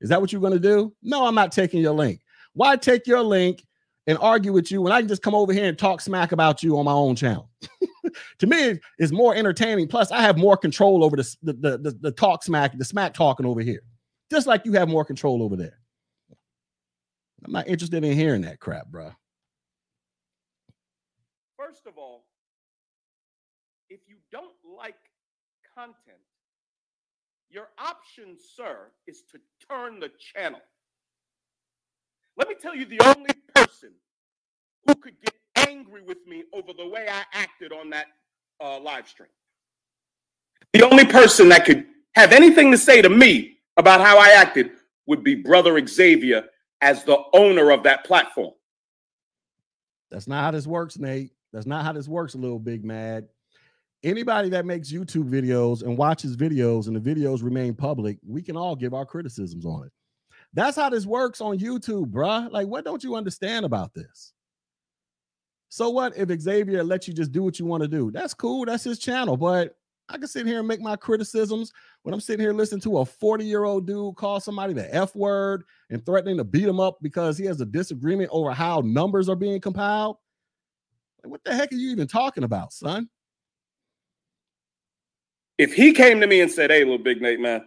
Is 0.00 0.08
that 0.08 0.20
what 0.20 0.32
you're 0.32 0.40
gonna 0.40 0.58
do? 0.58 0.94
No, 1.02 1.26
I'm 1.26 1.34
not 1.34 1.52
taking 1.52 1.80
your 1.80 1.92
link. 1.92 2.20
Why 2.54 2.76
take 2.76 3.06
your 3.06 3.22
link 3.22 3.64
and 4.06 4.16
argue 4.20 4.52
with 4.52 4.70
you 4.70 4.80
when 4.80 4.92
I 4.92 5.00
can 5.00 5.08
just 5.08 5.22
come 5.22 5.34
over 5.34 5.52
here 5.52 5.66
and 5.66 5.78
talk 5.78 6.00
smack 6.00 6.32
about 6.32 6.62
you 6.62 6.78
on 6.78 6.84
my 6.84 6.92
own 6.92 7.16
channel? 7.16 7.50
to 8.38 8.46
me, 8.46 8.80
it's 8.98 9.12
more 9.12 9.34
entertaining. 9.34 9.88
Plus, 9.88 10.10
I 10.10 10.22
have 10.22 10.38
more 10.38 10.56
control 10.56 11.04
over 11.04 11.16
the, 11.16 11.36
the, 11.42 11.52
the, 11.52 11.98
the 12.00 12.12
talk 12.12 12.42
smack, 12.42 12.76
the 12.76 12.84
smack 12.84 13.14
talking 13.14 13.46
over 13.46 13.60
here, 13.60 13.82
just 14.30 14.46
like 14.46 14.64
you 14.64 14.72
have 14.72 14.88
more 14.88 15.04
control 15.04 15.42
over 15.42 15.56
there. 15.56 15.78
I'm 17.44 17.52
not 17.52 17.68
interested 17.68 18.02
in 18.02 18.16
hearing 18.16 18.42
that 18.42 18.60
crap, 18.60 18.88
bro. 18.88 19.12
First 21.56 21.86
of 21.86 21.98
all, 21.98 22.24
if 23.90 24.00
you 24.06 24.16
don't 24.32 24.54
like 24.64 24.96
content, 25.78 26.18
your 27.50 27.68
option, 27.78 28.36
sir, 28.56 28.88
is 29.06 29.22
to 29.30 29.38
turn 29.70 30.00
the 30.00 30.10
channel. 30.34 30.60
Let 32.36 32.48
me 32.48 32.56
tell 32.60 32.74
you 32.74 32.84
the 32.84 33.00
only 33.04 33.30
person 33.54 33.90
who 34.86 34.94
could 34.96 35.14
get 35.24 35.34
angry 35.68 36.02
with 36.02 36.26
me 36.26 36.44
over 36.52 36.72
the 36.76 36.88
way 36.88 37.06
I 37.08 37.22
acted 37.32 37.72
on 37.72 37.90
that 37.90 38.06
uh, 38.60 38.80
live 38.80 39.08
stream. 39.08 39.28
The 40.72 40.82
only 40.82 41.04
person 41.04 41.48
that 41.50 41.64
could 41.64 41.86
have 42.14 42.32
anything 42.32 42.72
to 42.72 42.78
say 42.78 43.00
to 43.00 43.08
me 43.08 43.58
about 43.76 44.00
how 44.00 44.18
I 44.18 44.30
acted 44.30 44.72
would 45.06 45.22
be 45.22 45.36
Brother 45.36 45.84
Xavier 45.86 46.44
as 46.80 47.04
the 47.04 47.18
owner 47.32 47.70
of 47.70 47.84
that 47.84 48.04
platform. 48.04 48.52
That's 50.10 50.26
not 50.26 50.42
how 50.42 50.50
this 50.50 50.66
works, 50.66 50.98
Nate. 50.98 51.30
That's 51.52 51.66
not 51.66 51.84
how 51.84 51.92
this 51.92 52.08
works, 52.08 52.34
little 52.34 52.58
big 52.58 52.84
mad. 52.84 53.28
Anybody 54.04 54.48
that 54.50 54.64
makes 54.64 54.92
YouTube 54.92 55.28
videos 55.28 55.82
and 55.82 55.98
watches 55.98 56.36
videos 56.36 56.86
and 56.86 56.94
the 56.94 57.00
videos 57.00 57.42
remain 57.42 57.74
public, 57.74 58.18
we 58.26 58.42
can 58.42 58.56
all 58.56 58.76
give 58.76 58.94
our 58.94 59.04
criticisms 59.04 59.66
on 59.66 59.86
it. 59.86 59.92
That's 60.54 60.76
how 60.76 60.88
this 60.88 61.04
works 61.04 61.40
on 61.40 61.58
YouTube, 61.58 62.12
bruh. 62.12 62.50
Like, 62.50 62.68
what 62.68 62.84
don't 62.84 63.02
you 63.02 63.16
understand 63.16 63.66
about 63.66 63.92
this? 63.94 64.32
So 65.68 65.90
what 65.90 66.16
if 66.16 66.30
Xavier 66.40 66.82
lets 66.82 67.08
you 67.08 67.14
just 67.14 67.32
do 67.32 67.42
what 67.42 67.58
you 67.58 67.66
want 67.66 67.82
to 67.82 67.88
do? 67.88 68.10
That's 68.10 68.34
cool. 68.34 68.64
That's 68.64 68.84
his 68.84 68.98
channel. 68.98 69.36
But 69.36 69.76
I 70.08 70.16
can 70.16 70.26
sit 70.26 70.46
here 70.46 70.60
and 70.60 70.68
make 70.68 70.80
my 70.80 70.96
criticisms 70.96 71.72
when 72.02 72.14
I'm 72.14 72.20
sitting 72.20 72.40
here 72.40 72.54
listening 72.54 72.80
to 72.82 72.98
a 72.98 73.04
40 73.04 73.44
year 73.44 73.64
old 73.64 73.86
dude 73.86 74.16
call 74.16 74.40
somebody 74.40 74.72
the 74.72 74.94
F 74.94 75.14
word 75.14 75.64
and 75.90 76.04
threatening 76.04 76.38
to 76.38 76.44
beat 76.44 76.64
him 76.64 76.80
up 76.80 76.98
because 77.02 77.36
he 77.36 77.44
has 77.44 77.60
a 77.60 77.66
disagreement 77.66 78.30
over 78.32 78.52
how 78.52 78.80
numbers 78.80 79.28
are 79.28 79.36
being 79.36 79.60
compiled. 79.60 80.16
Like, 81.22 81.30
what 81.30 81.44
the 81.44 81.54
heck 81.54 81.72
are 81.72 81.76
you 81.76 81.90
even 81.90 82.08
talking 82.08 82.44
about, 82.44 82.72
son? 82.72 83.10
If 85.58 85.74
he 85.74 85.92
came 85.92 86.20
to 86.20 86.26
me 86.26 86.40
and 86.40 86.50
said, 86.50 86.70
Hey, 86.70 86.80
little 86.80 86.98
big 86.98 87.20
Nate, 87.20 87.40
man, 87.40 87.64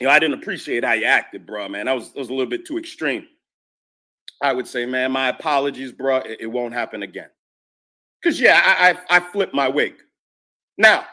you 0.00 0.06
know, 0.06 0.12
I 0.12 0.18
didn't 0.18 0.40
appreciate 0.40 0.84
how 0.84 0.92
you 0.92 1.04
acted, 1.04 1.44
bro, 1.46 1.68
man. 1.68 1.86
That 1.86 1.94
was, 1.94 2.14
was 2.14 2.28
a 2.28 2.32
little 2.32 2.46
bit 2.46 2.64
too 2.66 2.78
extreme. 2.78 3.26
I 4.42 4.52
would 4.52 4.66
say, 4.66 4.86
man, 4.86 5.12
my 5.12 5.28
apologies, 5.28 5.92
bro. 5.92 6.18
It, 6.18 6.38
it 6.40 6.46
won't 6.46 6.72
happen 6.72 7.02
again. 7.02 7.28
Because, 8.22 8.40
yeah, 8.40 8.60
I, 8.64 8.90
I, 8.90 9.16
I 9.16 9.20
flipped 9.20 9.54
my 9.54 9.68
wig. 9.68 9.94
Now, 10.78 11.04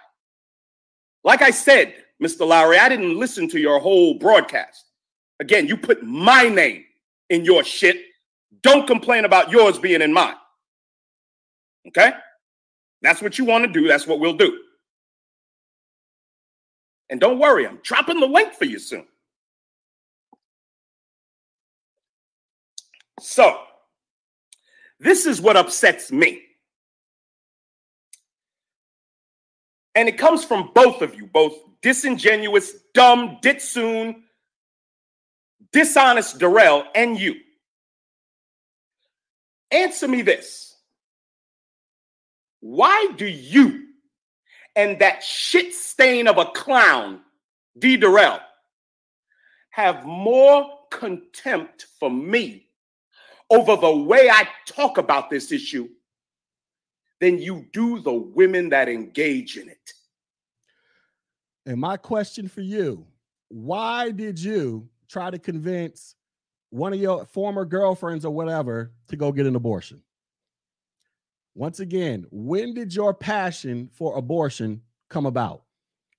like 1.24 1.42
I 1.42 1.52
said, 1.52 1.94
Mr. 2.24 2.48
Lowry, 2.48 2.78
I 2.78 2.88
didn't 2.88 3.18
listen 3.18 3.50
to 3.50 3.60
your 3.60 3.80
whole 3.80 4.14
broadcast. 4.14 4.86
Again, 5.40 5.68
you 5.68 5.76
put 5.78 6.04
my 6.04 6.48
name 6.48 6.86
in 7.30 7.44
your 7.44 7.64
shit. 7.64 7.98
Don't 8.62 8.88
complain 8.88 9.26
about 9.26 9.52
yours 9.52 9.78
being 9.78 10.02
in 10.02 10.14
mine. 10.14 10.36
Okay? 11.90 12.12
That's 13.02 13.22
what 13.22 13.38
you 13.38 13.46
want 13.46 13.66
to 13.66 13.72
do. 13.72 13.88
That's 13.88 14.08
what 14.08 14.20
we'll 14.20 14.38
do. 14.38 14.58
And 17.10 17.20
don't 17.20 17.40
worry, 17.40 17.66
I'm 17.66 17.80
dropping 17.84 18.20
the 18.20 18.28
link 18.28 18.54
for 18.54 18.66
you 18.66 18.80
soon. 18.80 19.06
So, 23.20 23.58
this 25.00 25.26
is 25.26 25.42
what 25.42 25.58
upsets 25.58 26.12
me. 26.12 26.42
And 29.96 30.08
it 30.08 30.18
comes 30.18 30.44
from 30.44 30.72
both 30.76 31.02
of 31.02 31.16
you, 31.16 31.26
both 31.26 31.56
disingenuous, 31.82 32.74
dumb, 32.94 33.40
ditsoon, 33.42 34.24
dishonest 35.72 36.38
Darrell, 36.38 36.84
and 36.94 37.20
you. 37.20 37.36
Answer 39.72 40.08
me 40.08 40.22
this. 40.22 40.76
Why 42.60 43.12
do 43.18 43.26
you 43.26 43.87
and 44.78 45.00
that 45.00 45.24
shit 45.24 45.74
stain 45.74 46.28
of 46.28 46.38
a 46.38 46.46
clown, 46.46 47.20
D. 47.78 47.98
Darrell, 47.98 48.40
have 49.72 50.06
more 50.06 50.70
contempt 50.92 51.88
for 52.00 52.12
me 52.12 52.68
over 53.50 53.76
the 53.76 53.92
way 53.92 54.30
I 54.30 54.48
talk 54.68 55.00
about 55.00 55.32
this 55.32 55.52
issue 55.52 55.90
than 57.20 57.40
you 57.40 57.66
do 57.74 58.00
the 58.00 58.14
women 58.14 58.70
that 58.70 58.88
engage 58.88 59.58
in 59.58 59.68
it. 59.68 59.94
And 61.66 61.82
my 61.82 61.98
question 61.98 62.48
for 62.48 62.62
you 62.62 63.06
why 63.50 64.12
did 64.12 64.40
you 64.40 64.90
try 65.10 65.32
to 65.32 65.40
convince 65.40 66.16
one 66.70 66.94
of 66.94 67.00
your 67.00 67.26
former 67.26 67.66
girlfriends 67.66 68.26
or 68.26 68.34
whatever 68.34 68.92
to 69.08 69.16
go 69.16 69.32
get 69.32 69.48
an 69.48 69.56
abortion? 69.56 70.04
Once 71.58 71.80
again, 71.80 72.24
when 72.30 72.76
did 72.76 72.94
your 72.94 73.16
passion 73.16 73.90
for 73.92 74.16
abortion 74.16 74.80
come 75.10 75.26
about? 75.26 75.64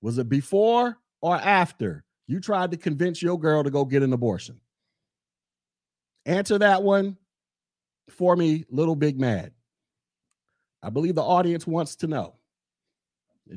Was 0.03 0.18
it 0.18 0.28
before 0.28 0.99
or 1.20 1.36
after 1.36 2.05
you 2.26 2.41
tried 2.41 2.72
to 2.72 2.76
convince 2.76 3.22
your 3.22 3.39
girl 3.39 3.62
to 3.62 3.70
go 3.70 3.84
get 3.84 4.03
an 4.03 4.12
abortion? 4.12 4.61
Answer 6.26 6.59
that 6.59 6.82
one 6.82 7.16
for 8.11 8.34
me, 8.34 8.64
Little 8.68 8.97
Big 8.97 9.20
Mad. 9.20 9.53
I 10.82 10.91
believe 10.91 11.14
the 11.14 11.22
audience 11.22 11.68
wants 11.68 11.95
to 11.97 12.09
know. 12.09 12.34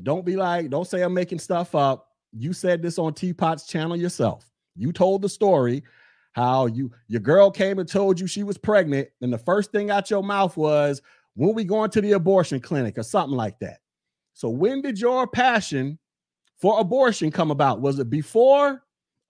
Don't 0.04 0.24
be 0.24 0.36
like, 0.36 0.70
don't 0.70 0.86
say 0.86 1.02
I'm 1.02 1.12
making 1.12 1.40
stuff 1.40 1.74
up. 1.74 2.10
You 2.32 2.52
said 2.52 2.80
this 2.80 2.96
on 2.96 3.12
Teapot's 3.12 3.66
channel 3.66 3.96
yourself. 3.96 4.48
You 4.76 4.92
told 4.92 5.20
the 5.20 5.28
story 5.28 5.82
how 6.30 6.66
you 6.66 6.92
your 7.08 7.20
girl 7.20 7.50
came 7.50 7.80
and 7.80 7.88
told 7.88 8.20
you 8.20 8.28
she 8.28 8.44
was 8.44 8.56
pregnant, 8.56 9.08
and 9.20 9.32
the 9.32 9.38
first 9.38 9.72
thing 9.72 9.90
out 9.90 10.10
your 10.10 10.22
mouth 10.22 10.56
was, 10.56 11.02
"When 11.34 11.54
we 11.54 11.64
going 11.64 11.90
to 11.90 12.00
the 12.00 12.12
abortion 12.12 12.60
clinic?" 12.60 12.98
or 12.98 13.02
something 13.02 13.36
like 13.36 13.58
that. 13.60 13.78
So 14.34 14.48
when 14.48 14.82
did 14.82 14.98
your 14.98 15.26
passion 15.26 15.98
for 16.58 16.80
abortion 16.80 17.30
come 17.30 17.50
about? 17.50 17.80
Was 17.80 17.98
it 17.98 18.10
before 18.10 18.82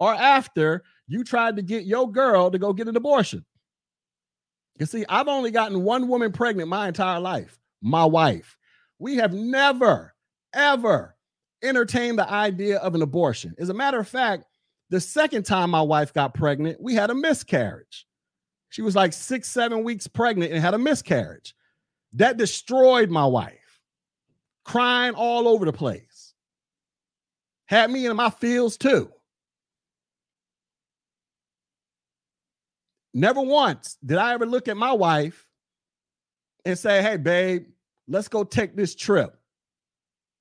or 0.02 0.12
after 0.14 0.82
you 1.06 1.22
tried 1.22 1.54
to 1.54 1.62
get 1.62 1.84
your 1.84 2.10
girl 2.10 2.50
to 2.50 2.58
go 2.58 2.72
get 2.72 2.88
an 2.88 2.96
abortion. 2.96 3.44
You 4.80 4.86
see, 4.86 5.04
I've 5.08 5.28
only 5.28 5.52
gotten 5.52 5.84
one 5.84 6.08
woman 6.08 6.32
pregnant 6.32 6.68
my 6.68 6.88
entire 6.88 7.20
life, 7.20 7.60
my 7.82 8.04
wife. 8.04 8.58
We 8.98 9.16
have 9.16 9.32
never, 9.32 10.14
ever 10.54 11.16
entertained 11.62 12.18
the 12.18 12.28
idea 12.28 12.78
of 12.78 12.96
an 12.96 13.02
abortion. 13.02 13.54
As 13.58 13.68
a 13.68 13.74
matter 13.74 14.00
of 14.00 14.08
fact, 14.08 14.44
the 14.90 15.00
second 15.00 15.44
time 15.44 15.70
my 15.70 15.82
wife 15.82 16.12
got 16.12 16.34
pregnant, 16.34 16.80
we 16.80 16.94
had 16.94 17.10
a 17.10 17.14
miscarriage. 17.14 18.06
She 18.70 18.82
was 18.82 18.96
like 18.96 19.12
six, 19.12 19.48
seven 19.48 19.84
weeks 19.84 20.08
pregnant 20.08 20.52
and 20.52 20.60
had 20.60 20.74
a 20.74 20.78
miscarriage. 20.78 21.54
That 22.14 22.36
destroyed 22.36 23.10
my 23.10 23.26
wife, 23.26 23.80
crying 24.64 25.14
all 25.14 25.48
over 25.48 25.64
the 25.64 25.72
place. 25.72 26.34
Had 27.66 27.90
me 27.90 28.06
in 28.06 28.16
my 28.16 28.30
feels 28.30 28.76
too. 28.76 29.10
Never 33.14 33.40
once 33.40 33.98
did 34.04 34.18
I 34.18 34.34
ever 34.34 34.46
look 34.46 34.68
at 34.68 34.76
my 34.76 34.92
wife 34.92 35.46
and 36.64 36.78
say, 36.78 37.02
hey, 37.02 37.16
babe, 37.16 37.66
let's 38.08 38.28
go 38.28 38.44
take 38.44 38.76
this 38.76 38.94
trip. 38.94 39.38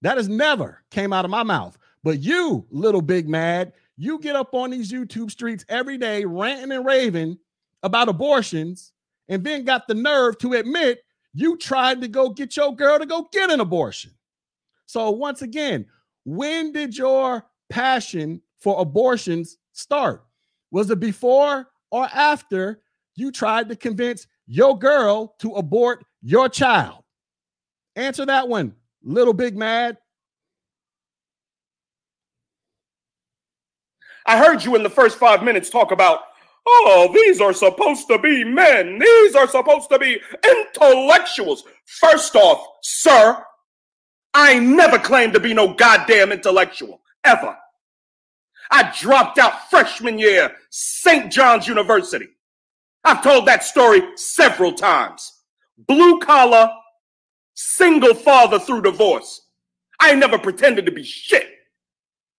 That 0.02 0.18
has 0.18 0.30
never 0.30 0.84
came 0.90 1.14
out 1.14 1.26
of 1.26 1.32
my 1.32 1.44
mouth. 1.44 1.78
But 2.04 2.20
you, 2.20 2.66
little 2.70 3.02
big 3.02 3.30
mad, 3.30 3.74
you 3.98 4.20
get 4.20 4.36
up 4.36 4.54
on 4.54 4.72
these 4.72 4.92
YouTube 4.92 5.32
streets 5.32 5.66
every 5.70 5.98
day 5.98 6.26
ranting 6.26 6.72
and 6.72 6.86
raving 6.86 7.38
about 7.84 8.10
abortions 8.10 8.94
and 9.30 9.44
then 9.44 9.64
got 9.64 9.88
the 9.88 9.94
nerve 9.94 10.38
to 10.40 10.54
admit 10.54 11.04
you 11.34 11.58
tried 11.58 12.02
to 12.02 12.08
go 12.08 12.30
get 12.30 12.58
your 12.58 12.76
girl 12.76 13.00
to 13.00 13.06
go 13.06 13.28
get 13.32 13.50
an 13.50 13.60
abortion. 13.60 14.12
So, 14.86 15.10
once 15.12 15.42
again, 15.42 15.86
when 16.26 16.72
did 16.72 16.98
your 16.98 17.46
passion 17.70 18.42
for 18.60 18.80
abortions 18.82 19.58
start? 19.72 20.24
Was 20.72 20.90
it 20.90 21.00
before 21.00 21.68
or 21.92 22.08
after 22.14 22.82
you 23.16 23.32
tried 23.32 23.70
to 23.70 23.76
convince 23.76 24.28
your 24.48 24.78
girl 24.78 25.36
to 25.40 25.54
abort 25.54 26.04
your 26.22 26.50
child? 26.50 27.04
Answer 27.96 28.26
that 28.26 28.48
one, 28.48 28.76
little 29.04 29.34
big 29.34 29.58
mad. 29.58 29.98
I 34.26 34.38
heard 34.38 34.64
you 34.64 34.76
in 34.76 34.84
the 34.84 34.90
first 34.90 35.18
five 35.18 35.44
minutes 35.44 35.70
talk 35.70 35.92
about, 35.92 36.22
oh, 36.66 37.09
these 37.14 37.41
are 37.41 37.53
supposed 37.53 38.07
to 38.07 38.18
be 38.20 38.43
men. 38.43 38.99
These 38.99 39.36
are 39.36 39.47
supposed 39.47 39.89
to 39.89 39.99
be 39.99 40.20
intellectuals. 40.43 41.64
First 41.86 42.36
off, 42.36 42.66
sir, 42.82 43.43
I 44.34 44.59
never 44.59 44.97
claimed 44.97 45.34
to 45.34 45.39
be 45.39 45.53
no 45.53 45.74
goddamn 45.74 46.32
intellectual, 46.32 47.01
ever. 47.24 47.57
I 48.72 48.93
dropped 48.97 49.38
out 49.38 49.70
freshman 49.70 50.18
year, 50.18 50.55
St. 50.70 51.32
John's 51.32 51.68
University. 51.68 52.28
I've 53.03 53.24
told 53.24 53.45
that 53.47 53.64
story 53.64 54.01
several 54.16 54.74
times. 54.74 55.39
Blue 55.78 56.20
collar, 56.20 56.70
single 57.53 58.14
father 58.14 58.59
through 58.59 58.84
divorce. 58.84 59.41
I 59.99 60.16
never 60.16 60.38
pretended 60.38 60.86
to 60.86 60.91
be 60.91 61.03
shit. 61.03 61.47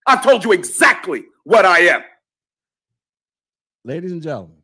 I've 0.06 0.24
told 0.24 0.44
you 0.44 0.52
exactly 0.52 1.24
what 1.44 1.66
I 1.66 1.80
am. 1.80 2.02
Ladies 3.84 4.12
and 4.12 4.22
gentlemen, 4.22 4.62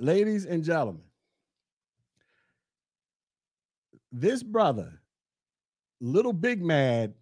ladies 0.00 0.46
and 0.46 0.64
gentlemen, 0.64 1.02
this 4.10 4.42
brother, 4.42 5.00
little 6.00 6.32
big 6.32 6.62
mad, 6.62 7.14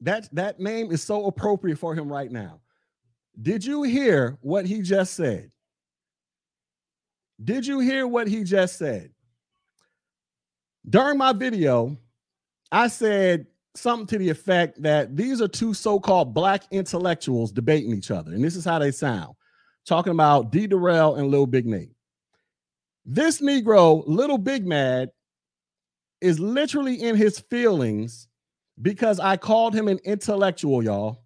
that 0.00 0.28
that 0.34 0.60
name 0.60 0.90
is 0.90 1.02
so 1.02 1.26
appropriate 1.26 1.78
for 1.78 1.94
him 1.94 2.10
right 2.10 2.30
now. 2.30 2.60
Did 3.40 3.64
you 3.64 3.84
hear 3.84 4.36
what 4.40 4.66
he 4.66 4.82
just 4.82 5.14
said? 5.14 5.50
Did 7.42 7.66
you 7.66 7.78
hear 7.78 8.06
what 8.06 8.26
he 8.26 8.42
just 8.42 8.78
said? 8.78 9.12
During 10.88 11.18
my 11.18 11.32
video, 11.32 11.96
I 12.72 12.88
said 12.88 13.46
something 13.74 14.06
to 14.06 14.18
the 14.18 14.28
effect 14.30 14.82
that 14.82 15.16
these 15.16 15.40
are 15.40 15.48
two 15.48 15.74
so-called 15.74 16.34
black 16.34 16.64
intellectuals 16.70 17.52
debating 17.52 17.94
each 17.94 18.10
other, 18.10 18.32
and 18.32 18.42
this 18.42 18.56
is 18.56 18.64
how 18.64 18.78
they 18.78 18.90
sound, 18.90 19.34
talking 19.86 20.12
about 20.12 20.50
D. 20.50 20.66
Durrell 20.66 21.16
and 21.16 21.30
Little 21.30 21.46
Big 21.46 21.66
Nate. 21.66 21.92
This 23.04 23.40
Negro, 23.40 24.02
Little 24.06 24.38
Big 24.38 24.66
Mad, 24.66 25.10
is 26.20 26.40
literally 26.40 27.00
in 27.00 27.16
his 27.16 27.38
feelings 27.38 28.28
because 28.80 29.20
I 29.20 29.36
called 29.36 29.74
him 29.74 29.88
an 29.88 29.98
intellectual, 30.04 30.82
y'all. 30.82 31.22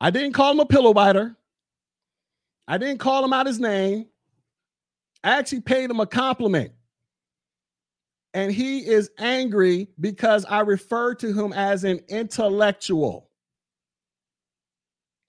I 0.00 0.10
didn't 0.10 0.32
call 0.32 0.52
him 0.52 0.60
a 0.60 0.66
pillow 0.66 0.94
biter. 0.94 1.36
I 2.66 2.78
didn't 2.78 2.98
call 2.98 3.24
him 3.24 3.32
out 3.32 3.46
his 3.46 3.58
name. 3.58 4.06
I 5.22 5.38
actually 5.38 5.60
paid 5.60 5.90
him 5.90 6.00
a 6.00 6.06
compliment. 6.06 6.72
And 8.32 8.52
he 8.52 8.86
is 8.86 9.10
angry 9.18 9.88
because 9.98 10.44
I 10.44 10.60
referred 10.60 11.18
to 11.20 11.32
him 11.32 11.52
as 11.52 11.84
an 11.84 12.00
intellectual. 12.08 13.28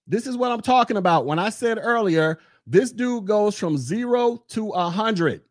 This 0.07 0.27
is 0.27 0.37
what 0.37 0.51
I'm 0.51 0.61
talking 0.61 0.97
about. 0.97 1.25
When 1.25 1.39
I 1.39 1.49
said 1.49 1.79
earlier, 1.81 2.39
this 2.67 2.91
dude 2.91 3.25
goes 3.25 3.57
from 3.57 3.77
zero 3.77 4.43
to 4.49 4.69
a 4.69 4.89
hundred. 4.89 5.41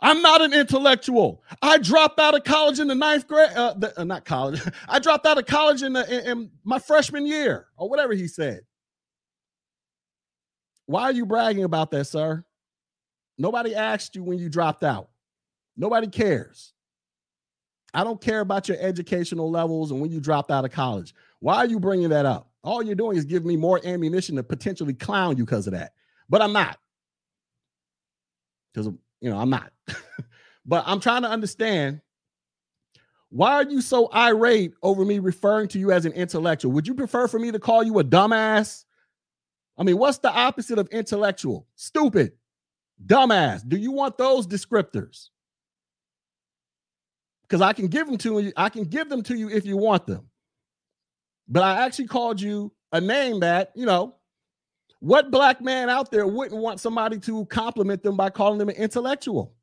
I'm 0.00 0.20
not 0.20 0.42
an 0.42 0.52
intellectual. 0.52 1.42
I 1.62 1.78
dropped 1.78 2.20
out 2.20 2.34
of 2.34 2.44
college 2.44 2.78
in 2.78 2.88
the 2.88 2.94
ninth 2.94 3.26
grade. 3.26 3.50
Uh, 3.54 3.74
the, 3.74 3.98
uh, 3.98 4.04
not 4.04 4.24
college. 4.24 4.60
I 4.88 4.98
dropped 4.98 5.24
out 5.24 5.38
of 5.38 5.46
college 5.46 5.82
in, 5.82 5.94
the, 5.94 6.06
in, 6.12 6.30
in 6.30 6.50
my 6.64 6.78
freshman 6.78 7.26
year, 7.26 7.68
or 7.76 7.88
whatever 7.88 8.12
he 8.12 8.28
said. 8.28 8.60
Why 10.86 11.04
are 11.04 11.12
you 11.12 11.26
bragging 11.26 11.64
about 11.64 11.90
that, 11.92 12.06
sir? 12.06 12.44
Nobody 13.38 13.74
asked 13.74 14.16
you 14.16 14.24
when 14.24 14.38
you 14.38 14.48
dropped 14.48 14.82
out. 14.82 15.08
Nobody 15.78 16.08
cares. 16.08 16.72
I 17.94 18.04
don't 18.04 18.20
care 18.20 18.40
about 18.40 18.68
your 18.68 18.76
educational 18.80 19.50
levels 19.50 19.90
and 19.92 20.00
when 20.00 20.10
you 20.10 20.20
dropped 20.20 20.50
out 20.50 20.64
of 20.64 20.72
college. 20.72 21.14
Why 21.40 21.56
are 21.56 21.66
you 21.66 21.80
bringing 21.80 22.10
that 22.10 22.26
up? 22.26 22.50
All 22.62 22.82
you're 22.82 22.96
doing 22.96 23.16
is 23.16 23.24
giving 23.24 23.48
me 23.48 23.56
more 23.56 23.80
ammunition 23.84 24.36
to 24.36 24.42
potentially 24.42 24.92
clown 24.92 25.38
you 25.38 25.44
because 25.46 25.66
of 25.66 25.72
that. 25.72 25.92
But 26.28 26.42
I'm 26.42 26.52
not. 26.52 26.78
Because 28.74 28.92
you 29.20 29.30
know, 29.30 29.38
I'm 29.38 29.48
not. 29.48 29.72
but 30.66 30.84
I'm 30.86 31.00
trying 31.00 31.22
to 31.22 31.30
understand 31.30 32.00
why 33.30 33.54
are 33.54 33.70
you 33.70 33.80
so 33.80 34.10
irate 34.12 34.72
over 34.82 35.04
me 35.04 35.18
referring 35.18 35.68
to 35.68 35.78
you 35.78 35.92
as 35.92 36.04
an 36.04 36.12
intellectual? 36.12 36.72
Would 36.72 36.88
you 36.88 36.94
prefer 36.94 37.28
for 37.28 37.38
me 37.38 37.52
to 37.52 37.58
call 37.58 37.82
you 37.82 37.98
a 37.98 38.04
dumbass? 38.04 38.84
I 39.78 39.84
mean, 39.84 39.96
what's 39.96 40.18
the 40.18 40.32
opposite 40.32 40.78
of 40.78 40.88
intellectual? 40.88 41.66
Stupid, 41.76 42.32
dumbass. 43.06 43.66
Do 43.66 43.76
you 43.76 43.92
want 43.92 44.18
those 44.18 44.46
descriptors? 44.46 45.28
Because 47.48 47.62
I 47.62 47.72
can 47.72 47.86
give 47.88 48.06
them 48.06 48.18
to 48.18 48.38
you. 48.40 48.52
I 48.56 48.68
can 48.68 48.84
give 48.84 49.08
them 49.08 49.22
to 49.24 49.36
you 49.36 49.48
if 49.48 49.64
you 49.64 49.76
want 49.76 50.06
them. 50.06 50.28
But 51.48 51.62
I 51.62 51.84
actually 51.86 52.08
called 52.08 52.40
you 52.40 52.72
a 52.92 53.00
name 53.00 53.40
that, 53.40 53.72
you 53.74 53.86
know, 53.86 54.16
what 55.00 55.30
black 55.30 55.60
man 55.62 55.88
out 55.88 56.10
there 56.10 56.26
wouldn't 56.26 56.60
want 56.60 56.80
somebody 56.80 57.18
to 57.20 57.46
compliment 57.46 58.02
them 58.02 58.16
by 58.16 58.30
calling 58.30 58.58
them 58.58 58.68
an 58.68 58.76
intellectual? 58.76 59.54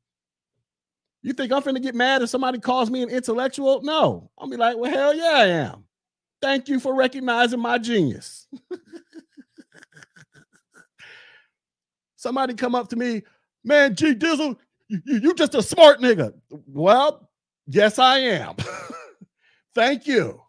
You 1.22 1.32
think 1.32 1.52
I'm 1.52 1.62
finna 1.62 1.82
get 1.82 1.94
mad 1.94 2.22
if 2.22 2.30
somebody 2.30 2.58
calls 2.58 2.90
me 2.90 3.02
an 3.02 3.10
intellectual? 3.10 3.82
No. 3.82 4.30
I'll 4.38 4.48
be 4.48 4.56
like, 4.56 4.76
well, 4.76 4.90
hell 4.90 5.14
yeah, 5.14 5.32
I 5.34 5.46
am. 5.46 5.84
Thank 6.40 6.68
you 6.68 6.80
for 6.80 6.94
recognizing 6.94 7.60
my 7.60 7.78
genius. 7.78 8.46
somebody 12.16 12.54
come 12.54 12.74
up 12.74 12.88
to 12.88 12.96
me, 12.96 13.22
man, 13.64 13.94
G 13.94 14.14
Dizzle, 14.14 14.56
you, 14.88 15.00
you 15.06 15.34
just 15.34 15.54
a 15.54 15.62
smart 15.62 16.00
nigga. 16.00 16.32
Well, 16.66 17.25
yes, 17.66 17.98
I 17.98 18.18
am. 18.18 18.54
Thank 19.74 20.06
you. 20.06 20.40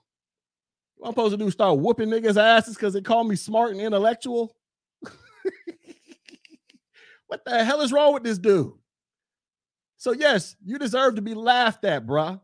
What 0.97 1.09
I'm 1.09 1.13
supposed 1.13 1.37
to 1.37 1.37
do 1.37 1.51
start 1.51 1.79
whooping 1.79 2.09
niggas' 2.09 2.37
asses 2.37 2.75
because 2.75 2.93
they 2.93 3.01
call 3.01 3.23
me 3.23 3.35
smart 3.35 3.71
and 3.71 3.81
intellectual? 3.81 4.55
what 7.27 7.45
the 7.45 7.63
hell 7.63 7.81
is 7.81 7.91
wrong 7.91 8.13
with 8.13 8.23
this 8.23 8.37
dude? 8.37 8.73
So, 9.97 10.11
yes, 10.11 10.55
you 10.63 10.77
deserve 10.77 11.15
to 11.15 11.21
be 11.21 11.33
laughed 11.33 11.83
at, 11.83 12.05
bruh. 12.05 12.39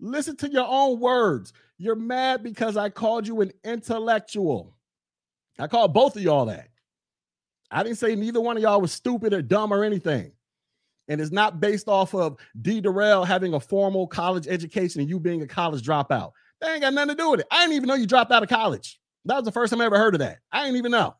Listen 0.00 0.36
to 0.36 0.50
your 0.50 0.66
own 0.68 1.00
words. 1.00 1.52
You're 1.76 1.96
mad 1.96 2.42
because 2.42 2.76
I 2.76 2.88
called 2.88 3.26
you 3.26 3.40
an 3.40 3.52
intellectual. 3.64 4.74
I 5.58 5.66
called 5.66 5.92
both 5.92 6.16
of 6.16 6.22
y'all 6.22 6.46
that. 6.46 6.68
I 7.70 7.82
didn't 7.82 7.98
say 7.98 8.14
neither 8.14 8.40
one 8.40 8.56
of 8.56 8.62
y'all 8.62 8.80
was 8.80 8.92
stupid 8.92 9.32
or 9.32 9.42
dumb 9.42 9.72
or 9.72 9.84
anything. 9.84 10.32
And 11.08 11.20
it's 11.20 11.32
not 11.32 11.60
based 11.60 11.88
off 11.88 12.14
of 12.14 12.36
D. 12.60 12.80
Durrell 12.80 13.24
having 13.24 13.54
a 13.54 13.60
formal 13.60 14.06
college 14.06 14.46
education 14.46 15.00
and 15.00 15.08
you 15.08 15.18
being 15.18 15.42
a 15.42 15.46
college 15.46 15.82
dropout. 15.82 16.32
That 16.60 16.72
ain't 16.72 16.82
got 16.82 16.92
nothing 16.92 17.16
to 17.16 17.22
do 17.22 17.30
with 17.30 17.40
it. 17.40 17.46
I 17.50 17.62
didn't 17.62 17.76
even 17.76 17.88
know 17.88 17.94
you 17.94 18.06
dropped 18.06 18.30
out 18.30 18.42
of 18.42 18.48
college. 18.48 19.00
That 19.24 19.36
was 19.36 19.44
the 19.44 19.52
first 19.52 19.72
time 19.72 19.80
I 19.80 19.86
ever 19.86 19.98
heard 19.98 20.14
of 20.14 20.20
that. 20.20 20.38
I 20.52 20.64
didn't 20.64 20.76
even 20.76 20.92
know. 20.92 21.16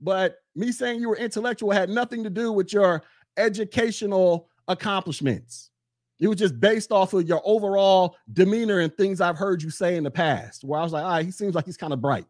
But 0.00 0.36
me 0.54 0.72
saying 0.72 1.00
you 1.00 1.08
were 1.08 1.16
intellectual 1.16 1.70
had 1.70 1.88
nothing 1.88 2.24
to 2.24 2.30
do 2.30 2.52
with 2.52 2.72
your 2.72 3.02
educational 3.36 4.48
accomplishments. 4.68 5.70
It 6.18 6.28
was 6.28 6.38
just 6.38 6.60
based 6.60 6.92
off 6.92 7.14
of 7.14 7.26
your 7.26 7.42
overall 7.44 8.16
demeanor 8.32 8.80
and 8.80 8.96
things 8.96 9.20
I've 9.20 9.38
heard 9.38 9.62
you 9.62 9.70
say 9.70 9.96
in 9.96 10.04
the 10.04 10.10
past, 10.10 10.62
where 10.62 10.78
I 10.78 10.84
was 10.84 10.92
like, 10.92 11.04
all 11.04 11.10
right, 11.10 11.24
he 11.24 11.32
seems 11.32 11.54
like 11.54 11.66
he's 11.66 11.76
kind 11.76 11.92
of 11.92 12.00
bright 12.00 12.26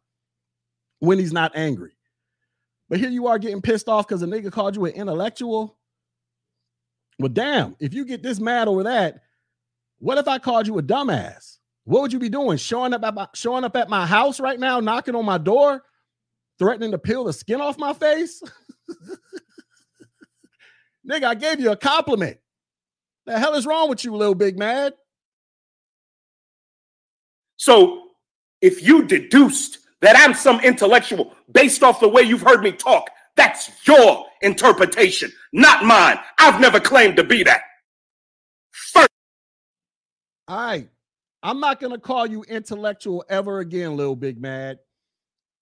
when 1.00 1.18
he's 1.18 1.32
not 1.32 1.52
angry. 1.54 1.92
But 2.88 3.00
here 3.00 3.10
you 3.10 3.26
are 3.26 3.38
getting 3.38 3.60
pissed 3.60 3.88
off 3.88 4.06
because 4.06 4.22
a 4.22 4.26
nigga 4.26 4.50
called 4.50 4.76
you 4.76 4.84
an 4.86 4.92
intellectual. 4.92 5.76
Well, 7.22 7.28
damn, 7.28 7.76
if 7.78 7.94
you 7.94 8.04
get 8.04 8.20
this 8.20 8.40
mad 8.40 8.66
over 8.66 8.82
that, 8.82 9.22
what 10.00 10.18
if 10.18 10.26
I 10.26 10.40
called 10.40 10.66
you 10.66 10.76
a 10.78 10.82
dumbass? 10.82 11.58
What 11.84 12.02
would 12.02 12.12
you 12.12 12.18
be 12.18 12.28
doing? 12.28 12.58
Showing 12.58 12.92
up 12.92 13.04
at 13.04 13.14
my, 13.14 13.28
showing 13.32 13.62
up 13.62 13.76
at 13.76 13.88
my 13.88 14.04
house 14.04 14.40
right 14.40 14.58
now, 14.58 14.80
knocking 14.80 15.14
on 15.14 15.24
my 15.24 15.38
door, 15.38 15.84
threatening 16.58 16.90
to 16.90 16.98
peel 16.98 17.22
the 17.22 17.32
skin 17.32 17.60
off 17.60 17.78
my 17.78 17.92
face? 17.92 18.42
Nigga, 21.08 21.22
I 21.22 21.36
gave 21.36 21.60
you 21.60 21.70
a 21.70 21.76
compliment. 21.76 22.38
The 23.26 23.38
hell 23.38 23.54
is 23.54 23.66
wrong 23.66 23.88
with 23.88 24.04
you, 24.04 24.16
little 24.16 24.34
big 24.34 24.58
mad? 24.58 24.94
So 27.56 28.08
if 28.60 28.82
you 28.82 29.04
deduced 29.04 29.78
that 30.00 30.16
I'm 30.18 30.34
some 30.34 30.58
intellectual 30.58 31.36
based 31.52 31.84
off 31.84 32.00
the 32.00 32.08
way 32.08 32.22
you've 32.22 32.42
heard 32.42 32.64
me 32.64 32.72
talk, 32.72 33.10
that's 33.36 33.70
your 33.86 34.26
interpretation, 34.42 35.32
not 35.52 35.84
mine. 35.84 36.18
I've 36.38 36.60
never 36.60 36.80
claimed 36.80 37.16
to 37.16 37.24
be 37.24 37.42
that. 37.44 37.62
First. 38.70 39.08
All 40.48 40.56
right. 40.56 40.88
I'm 41.42 41.58
not 41.58 41.80
going 41.80 41.92
to 41.92 41.98
call 41.98 42.26
you 42.26 42.44
intellectual 42.44 43.24
ever 43.28 43.58
again, 43.60 43.96
little 43.96 44.14
big 44.14 44.40
mad. 44.40 44.78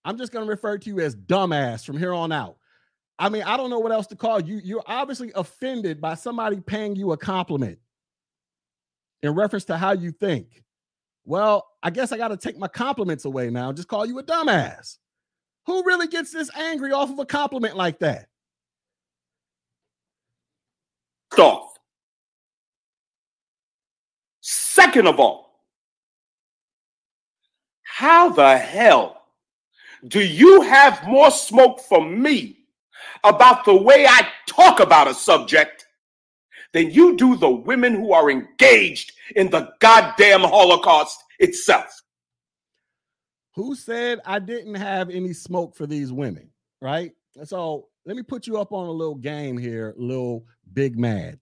I'm 0.04 0.18
just 0.18 0.32
going 0.32 0.44
to 0.44 0.50
refer 0.50 0.78
to 0.78 0.90
you 0.90 1.00
as 1.00 1.16
dumbass 1.16 1.84
from 1.84 1.96
here 1.96 2.12
on 2.12 2.32
out. 2.32 2.56
I 3.18 3.28
mean, 3.28 3.42
I 3.42 3.56
don't 3.56 3.70
know 3.70 3.78
what 3.78 3.92
else 3.92 4.06
to 4.08 4.16
call 4.16 4.40
you. 4.40 4.60
You're 4.62 4.82
obviously 4.86 5.30
offended 5.34 6.00
by 6.00 6.14
somebody 6.14 6.60
paying 6.60 6.96
you 6.96 7.12
a 7.12 7.16
compliment 7.16 7.78
in 9.22 9.34
reference 9.34 9.66
to 9.66 9.76
how 9.76 9.92
you 9.92 10.10
think. 10.10 10.64
Well, 11.24 11.66
I 11.82 11.90
guess 11.90 12.12
I 12.12 12.16
got 12.16 12.28
to 12.28 12.36
take 12.36 12.58
my 12.58 12.68
compliments 12.68 13.26
away 13.26 13.50
now. 13.50 13.72
Just 13.72 13.88
call 13.88 14.06
you 14.06 14.18
a 14.18 14.22
dumbass. 14.22 14.96
Who 15.70 15.84
really 15.84 16.08
gets 16.08 16.32
this 16.32 16.50
angry 16.56 16.90
off 16.90 17.12
of 17.12 17.20
a 17.20 17.24
compliment 17.24 17.76
like 17.76 18.00
that? 18.00 18.26
Off. 21.38 21.78
Second 24.40 25.06
of 25.06 25.20
all, 25.20 25.60
how 27.84 28.30
the 28.30 28.58
hell 28.58 29.22
do 30.08 30.18
you 30.18 30.62
have 30.62 31.06
more 31.06 31.30
smoke 31.30 31.78
for 31.78 32.04
me 32.04 32.58
about 33.22 33.64
the 33.64 33.76
way 33.76 34.06
I 34.08 34.26
talk 34.48 34.80
about 34.80 35.06
a 35.06 35.14
subject 35.14 35.86
than 36.72 36.90
you 36.90 37.16
do 37.16 37.36
the 37.36 37.48
women 37.48 37.94
who 37.94 38.12
are 38.12 38.28
engaged 38.28 39.12
in 39.36 39.50
the 39.50 39.70
goddamn 39.78 40.40
Holocaust 40.40 41.22
itself. 41.38 41.99
Who 43.55 43.74
said 43.74 44.20
I 44.24 44.38
didn't 44.38 44.76
have 44.76 45.11
any 45.11 45.32
smoke 45.32 45.74
for 45.74 45.86
these 45.86 46.12
women? 46.12 46.51
Right. 46.80 47.12
So 47.44 47.88
let 48.07 48.16
me 48.16 48.22
put 48.22 48.46
you 48.46 48.59
up 48.59 48.72
on 48.72 48.86
a 48.86 48.92
little 48.92 49.14
game 49.14 49.59
here, 49.59 49.94
little 49.96 50.46
big 50.72 50.98
mad. 50.98 51.38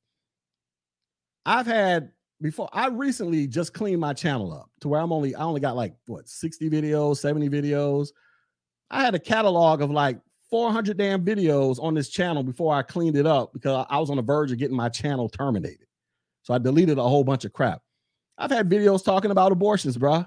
I've 1.47 1.67
had 1.67 2.11
before 2.41 2.69
I 2.73 2.89
recently 2.89 3.47
just 3.47 3.73
cleaned 3.73 4.01
my 4.01 4.13
channel 4.13 4.53
up 4.53 4.71
to 4.81 4.89
where 4.89 5.01
I'm 5.01 5.13
only 5.13 5.35
I 5.35 5.43
only 5.43 5.61
got 5.61 5.77
like 5.77 5.95
what 6.07 6.29
60 6.29 6.71
videos, 6.71 7.19
70 7.19 7.49
videos. 7.49 8.09
I 8.91 9.03
had 9.03 9.15
a 9.15 9.19
catalog 9.19 9.83
of 9.83 9.91
like 9.91 10.19
400 10.51 10.97
damn 10.97 11.25
videos 11.25 11.83
on 11.83 11.95
this 11.95 12.09
channel 12.09 12.43
before 12.43 12.75
I 12.75 12.83
cleaned 12.83 13.17
it 13.17 13.27
up 13.27 13.53
because 13.53 13.87
I 13.89 13.99
was 13.99 14.11
on 14.11 14.17
the 14.17 14.23
verge 14.23 14.51
of 14.51 14.59
getting 14.59 14.77
my 14.77 14.89
channel 14.89 15.29
terminated. 15.29 15.87
So 16.43 16.55
I 16.55 16.59
deleted 16.59 16.99
a 16.99 17.03
whole 17.03 17.25
bunch 17.25 17.45
of 17.45 17.53
crap. 17.53 17.83
I've 18.39 18.51
had 18.51 18.71
videos 18.71 19.05
talking 19.05 19.31
about 19.31 19.53
abortions, 19.53 19.97
bro. 19.97 20.25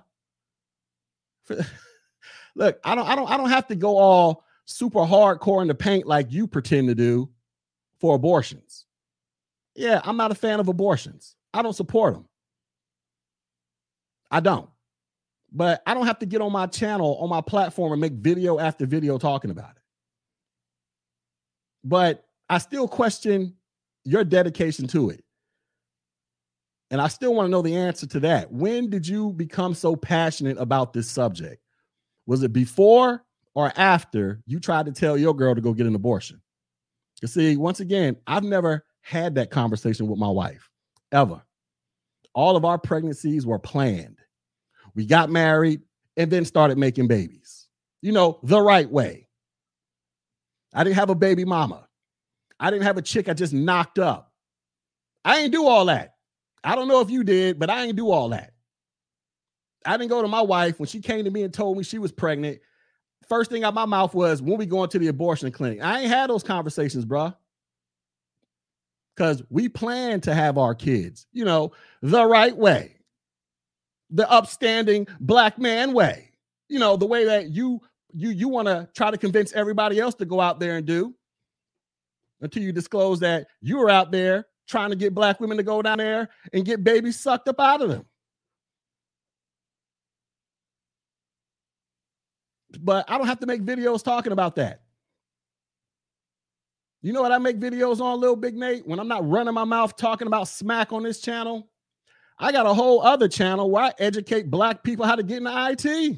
Look, 2.56 2.80
I 2.84 2.96
don't, 2.96 3.08
I 3.08 3.16
don't, 3.16 3.30
I 3.30 3.38
don't 3.38 3.50
have 3.50 3.68
to 3.68 3.76
go 3.76 3.98
all 3.98 4.44
super 4.66 5.00
hardcore 5.00 5.62
in 5.62 5.68
the 5.68 5.76
paint 5.76 6.06
like 6.06 6.32
you 6.32 6.48
pretend 6.48 6.88
to 6.90 6.96
do 6.96 7.30
for 8.00 8.16
abortions. 8.16 8.86
Yeah, 9.76 10.02
I'm 10.04 10.18
not 10.18 10.32
a 10.32 10.36
fan 10.36 10.60
of 10.60 10.68
abortions. 10.68 11.36
I 11.54 11.62
don't 11.62 11.74
support 11.74 12.14
them. 12.14 12.26
I 14.30 14.40
don't. 14.40 14.70
But 15.52 15.82
I 15.86 15.94
don't 15.94 16.06
have 16.06 16.20
to 16.20 16.26
get 16.26 16.42
on 16.42 16.52
my 16.52 16.68
channel, 16.68 17.18
on 17.20 17.30
my 17.30 17.42
platform, 17.42 17.92
and 17.92 18.02
make 18.02 18.14
video 18.14 18.60
after 18.60 18.86
video 18.86 19.18
talking 19.18 19.52
about 19.52 19.72
it 19.72 19.82
but 21.84 22.26
I 22.50 22.58
still 22.58 22.88
question 22.88 23.56
your 24.04 24.24
dedication 24.24 24.88
to 24.88 25.10
it. 25.10 25.24
And 26.92 27.00
I 27.00 27.08
still 27.08 27.34
want 27.34 27.48
to 27.48 27.52
know 27.52 27.62
the 27.62 27.76
answer 27.76 28.06
to 28.06 28.20
that. 28.20 28.52
When 28.52 28.90
did 28.90 29.08
you 29.08 29.32
become 29.32 29.74
so 29.74 29.96
passionate 29.96 30.58
about 30.58 30.92
this 30.92 31.10
subject? 31.10 31.64
Was 32.28 32.44
it 32.44 32.52
before 32.52 33.24
or 33.56 33.72
after 33.78 34.42
you 34.46 34.60
tried 34.60 34.86
to 34.88 34.92
tell 34.92 35.18
your 35.18 35.34
girl 35.34 35.56
to 35.56 35.62
go 35.62 35.74
get 35.74 35.88
an 35.88 35.96
abortion? 35.96 36.42
You 37.22 37.30
see, 37.30 37.56
once 37.56 37.80
again, 37.80 38.18
I've 38.28 38.44
never 38.44 38.84
had 39.02 39.36
that 39.36 39.52
conversation 39.52 40.08
with 40.08 40.20
my 40.20 40.28
wife 40.28 40.70
ever. 41.14 41.42
All 42.34 42.58
of 42.58 42.66
our 42.66 42.78
pregnancies 42.78 43.46
were 43.46 43.60
planned. 43.60 44.20
We 44.94 45.06
got 45.06 45.30
married 45.30 45.82
and 46.18 46.30
then 46.30 46.44
started 46.44 46.78
making 46.78 47.08
babies, 47.08 47.68
you 48.02 48.12
know, 48.12 48.40
the 48.44 48.62
right 48.62 48.90
way. 48.90 49.30
I 50.74 50.84
didn't 50.84 50.98
have 50.98 51.10
a 51.10 51.16
baby 51.16 51.46
mama. 51.46 51.88
I 52.60 52.70
didn't 52.70 52.84
have 52.84 52.98
a 52.98 53.02
chick 53.02 53.30
I 53.30 53.34
just 53.34 53.54
knocked 53.54 53.98
up. 53.98 54.34
I 55.24 55.40
ain't 55.40 55.54
do 55.54 55.68
all 55.68 55.86
that. 55.86 56.11
I 56.64 56.76
don't 56.76 56.88
know 56.88 57.02
if 57.02 57.10
you 57.10 57.24
did, 57.24 57.60
but 57.60 57.70
I 57.70 57.86
ain't 57.86 57.96
do 57.96 58.12
all 58.12 58.30
that. 58.30 58.54
I 59.86 59.98
didn't 59.98 60.10
go 60.10 60.22
to 60.22 60.28
my 60.28 60.42
wife 60.42 60.80
when 60.80 60.88
she 60.88 61.02
came 61.02 61.26
to 61.26 61.32
me 61.32 61.44
and 61.44 61.54
told 61.54 61.78
me 61.78 61.84
she 61.84 61.98
was 61.98 62.12
pregnant. 62.12 62.60
First 63.28 63.50
thing 63.50 63.64
out 63.64 63.74
my 63.74 63.86
mouth 63.86 64.14
was, 64.14 64.42
when 64.42 64.58
we 64.58 64.66
going 64.66 64.90
to 64.90 65.00
the 65.00 65.08
abortion 65.08 65.52
clinic? 65.52 65.82
I 65.82 66.02
ain't 66.02 66.10
had 66.10 66.30
those 66.30 66.44
conversations, 66.44 67.06
bro. 67.06 67.34
Because 69.16 69.42
we 69.50 69.70
plan 69.70 70.22
to 70.22 70.34
have 70.34 70.58
our 70.58 70.76
kids, 70.76 71.28
you 71.34 71.46
know, 71.46 71.72
the 72.02 72.26
right 72.26 72.56
way, 72.56 72.96
the 74.10 74.30
upstanding 74.30 75.08
black 75.20 75.60
man 75.60 75.94
way, 75.94 76.32
you 76.70 76.80
know, 76.80 76.96
the 76.96 77.06
way 77.06 77.26
that 77.26 77.50
you 77.50 77.82
you 78.14 78.30
you 78.30 78.48
want 78.48 78.68
to 78.68 78.90
try 78.96 79.12
to 79.12 79.18
convince 79.18 79.54
everybody 79.54 80.00
else 80.00 80.16
to 80.16 80.26
go 80.26 80.40
out 80.40 80.60
there 80.60 80.78
and 80.78 80.86
do 80.86 81.14
until 82.42 82.64
you 82.64 82.72
disclose 82.72 83.20
that 83.20 83.48
you 83.62 83.78
were 83.78 83.90
out 83.90 84.12
there 84.12 84.46
trying 84.72 84.90
to 84.90 84.96
get 84.96 85.14
black 85.14 85.40
women 85.40 85.58
to 85.58 85.64
go 85.64 85.82
down 85.82 86.00
there 86.00 86.30
and 86.54 86.66
get 86.66 86.84
babies 86.84 87.20
sucked 87.20 87.48
up 87.48 87.60
out 87.60 87.82
of 87.82 87.90
them. 87.90 88.06
But 92.80 93.10
I 93.10 93.18
don't 93.18 93.28
have 93.28 93.42
to 93.42 93.46
make 93.46 93.64
videos 93.64 94.02
talking 94.02 94.32
about 94.32 94.56
that. 94.56 94.82
You 97.02 97.14
know 97.14 97.22
what 97.22 97.32
I 97.32 97.38
make 97.38 97.60
videos 97.60 98.00
on, 98.00 98.20
little 98.20 98.36
big 98.36 98.56
Nate? 98.56 98.88
When 98.88 99.00
I'm 99.00 99.08
not 99.08 99.28
running 99.28 99.54
my 99.54 99.64
mouth 99.66 99.98
talking 99.98 100.28
about 100.28 100.48
smack 100.48 100.94
on 100.94 101.04
this 101.04 101.20
channel, 101.20 101.68
I 102.40 102.52
got 102.52 102.66
a 102.66 102.74
whole 102.74 103.02
other 103.02 103.28
channel 103.28 103.70
where 103.70 103.84
I 103.84 103.94
educate 104.00 104.50
black 104.50 104.84
people 104.84 105.06
how 105.06 105.16
to 105.16 105.24
get 105.24 105.40
into 105.40 105.52
IT. 105.52 106.18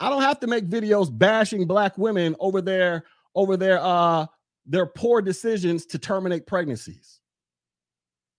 I 0.00 0.10
don't 0.10 0.22
have 0.22 0.40
to 0.40 0.46
make 0.46 0.68
videos 0.68 1.16
bashing 1.16 1.66
black 1.66 1.96
women 1.96 2.34
over 2.40 2.60
their 2.60 3.04
over 3.34 3.56
their 3.56 3.78
uh 3.80 4.26
their 4.66 4.86
poor 4.86 5.20
decisions 5.22 5.86
to 5.86 5.98
terminate 5.98 6.46
pregnancies. 6.46 7.20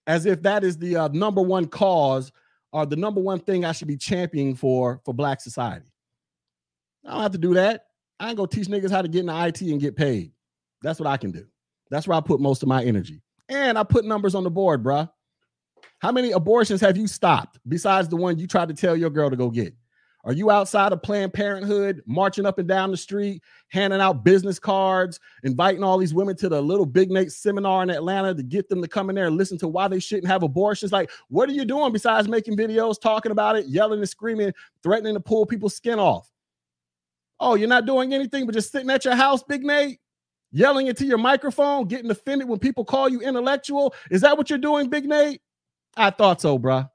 As 0.07 0.25
if 0.25 0.41
that 0.43 0.63
is 0.63 0.77
the 0.77 0.95
uh, 0.97 1.07
number 1.09 1.41
one 1.41 1.67
cause 1.67 2.31
or 2.71 2.85
the 2.85 2.95
number 2.95 3.21
one 3.21 3.39
thing 3.39 3.63
I 3.63 3.71
should 3.71 3.87
be 3.87 3.97
championing 3.97 4.55
for 4.55 4.99
for 5.05 5.13
black 5.13 5.41
society. 5.41 5.91
I 7.05 7.11
don't 7.11 7.21
have 7.21 7.31
to 7.33 7.37
do 7.37 7.53
that. 7.53 7.85
I 8.19 8.29
ain't 8.29 8.37
gonna 8.37 8.47
teach 8.47 8.67
niggas 8.67 8.91
how 8.91 9.01
to 9.01 9.07
get 9.07 9.21
into 9.21 9.45
IT 9.47 9.61
and 9.61 9.79
get 9.79 9.95
paid. 9.95 10.31
That's 10.81 10.99
what 10.99 11.07
I 11.07 11.17
can 11.17 11.31
do. 11.31 11.45
That's 11.89 12.07
where 12.07 12.17
I 12.17 12.21
put 12.21 12.39
most 12.39 12.63
of 12.63 12.69
my 12.69 12.83
energy. 12.83 13.21
And 13.49 13.77
I 13.77 13.83
put 13.83 14.05
numbers 14.05 14.35
on 14.35 14.43
the 14.43 14.51
board, 14.51 14.83
bruh. 14.83 15.09
How 15.99 16.11
many 16.11 16.31
abortions 16.31 16.81
have 16.81 16.97
you 16.97 17.07
stopped 17.07 17.59
besides 17.67 18.09
the 18.09 18.15
one 18.15 18.37
you 18.37 18.47
tried 18.47 18.69
to 18.69 18.73
tell 18.73 18.95
your 18.95 19.09
girl 19.09 19.29
to 19.29 19.35
go 19.35 19.49
get? 19.49 19.73
Are 20.25 20.31
you 20.31 20.49
outside 20.49 20.93
of 20.93 21.03
Planned 21.03 21.33
Parenthood, 21.33 22.01
marching 22.05 22.45
up 22.45 22.57
and 22.57 22.67
down 22.67 22.91
the 22.91 22.97
street, 22.97 23.43
handing 23.67 23.99
out 23.99 24.23
business 24.23 24.57
cards, 24.57 25.19
inviting 25.43 25.83
all 25.83 25.97
these 25.97 26.13
women 26.13 26.37
to 26.37 26.47
the 26.47 26.61
little 26.61 26.85
Big 26.85 27.11
Nate 27.11 27.31
seminar 27.31 27.83
in 27.83 27.89
Atlanta 27.89 28.33
to 28.33 28.41
get 28.41 28.69
them 28.69 28.81
to 28.81 28.87
come 28.87 29.09
in 29.09 29.15
there 29.17 29.27
and 29.27 29.35
listen 29.35 29.57
to 29.57 29.67
why 29.67 29.89
they 29.89 29.99
shouldn't 29.99 30.27
have 30.27 30.43
abortions? 30.43 30.93
Like, 30.93 31.11
what 31.27 31.49
are 31.49 31.53
you 31.53 31.65
doing 31.65 31.91
besides 31.91 32.29
making 32.29 32.55
videos, 32.55 33.01
talking 33.01 33.33
about 33.33 33.57
it, 33.57 33.65
yelling 33.67 33.99
and 33.99 34.07
screaming, 34.07 34.53
threatening 34.81 35.15
to 35.15 35.19
pull 35.19 35.45
people's 35.45 35.75
skin 35.75 35.99
off? 35.99 36.29
Oh, 37.41 37.55
you're 37.55 37.67
not 37.67 37.85
doing 37.85 38.13
anything 38.13 38.45
but 38.45 38.55
just 38.55 38.71
sitting 38.71 38.89
at 38.91 39.03
your 39.03 39.15
house, 39.15 39.43
Big 39.43 39.63
Nate, 39.63 39.99
yelling 40.53 40.87
into 40.87 41.05
your 41.05 41.17
microphone, 41.17 41.85
getting 41.85 42.09
offended 42.09 42.47
when 42.47 42.59
people 42.59 42.85
call 42.85 43.09
you 43.09 43.19
intellectual. 43.19 43.93
Is 44.09 44.21
that 44.21 44.37
what 44.37 44.49
you're 44.49 44.57
doing, 44.57 44.89
Big 44.89 45.03
Nate? 45.03 45.41
I 45.97 46.11
thought 46.11 46.39
so, 46.39 46.57
bruh. 46.57 46.89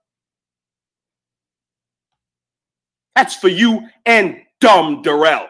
That's 3.19 3.35
for 3.35 3.49
you 3.49 3.89
and 4.07 4.43
dumb 4.61 5.03
Darrell. 5.03 5.49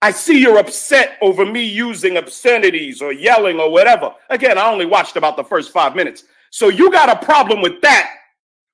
I 0.00 0.10
see 0.10 0.40
you're 0.40 0.56
upset 0.56 1.18
over 1.20 1.44
me 1.44 1.62
using 1.62 2.16
obscenities 2.16 3.02
or 3.02 3.12
yelling 3.12 3.60
or 3.60 3.70
whatever. 3.70 4.14
Again, 4.30 4.56
I 4.56 4.70
only 4.70 4.86
watched 4.86 5.16
about 5.18 5.36
the 5.36 5.44
first 5.44 5.70
five 5.70 5.94
minutes. 5.94 6.24
So 6.48 6.70
you 6.70 6.90
got 6.90 7.10
a 7.10 7.22
problem 7.22 7.60
with 7.60 7.82
that. 7.82 8.10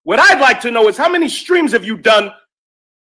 What 0.05 0.21
I'd 0.21 0.41
like 0.41 0.61
to 0.61 0.71
know 0.71 0.87
is 0.87 0.97
how 0.97 1.09
many 1.09 1.29
streams 1.29 1.73
have 1.73 1.85
you 1.85 1.97
done 1.97 2.31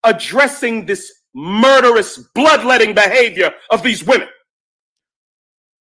addressing 0.05 0.87
this 0.87 1.13
murderous, 1.35 2.19
bloodletting 2.37 2.95
behavior 2.95 3.53
of 3.71 3.83
these 3.83 4.05
women? 4.05 4.29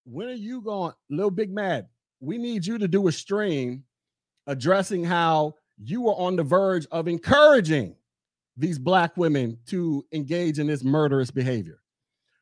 When 0.05 0.27
are 0.27 0.33
you 0.49 0.61
going, 0.61 0.93
Little 1.11 1.29
Big 1.29 1.53
Mad? 1.53 1.85
We 2.19 2.39
need 2.39 2.65
you 2.65 2.79
to 2.79 2.87
do 2.87 3.07
a 3.09 3.11
stream 3.11 3.83
addressing 4.47 5.03
how 5.03 5.53
you 5.83 6.01
were 6.01 6.13
on 6.13 6.35
the 6.35 6.43
verge 6.43 6.85
of 6.91 7.07
encouraging 7.07 7.95
these 8.55 8.77
black 8.77 9.17
women 9.17 9.57
to 9.67 10.05
engage 10.11 10.59
in 10.59 10.67
this 10.67 10.83
murderous 10.83 11.31
behavior. 11.31 11.81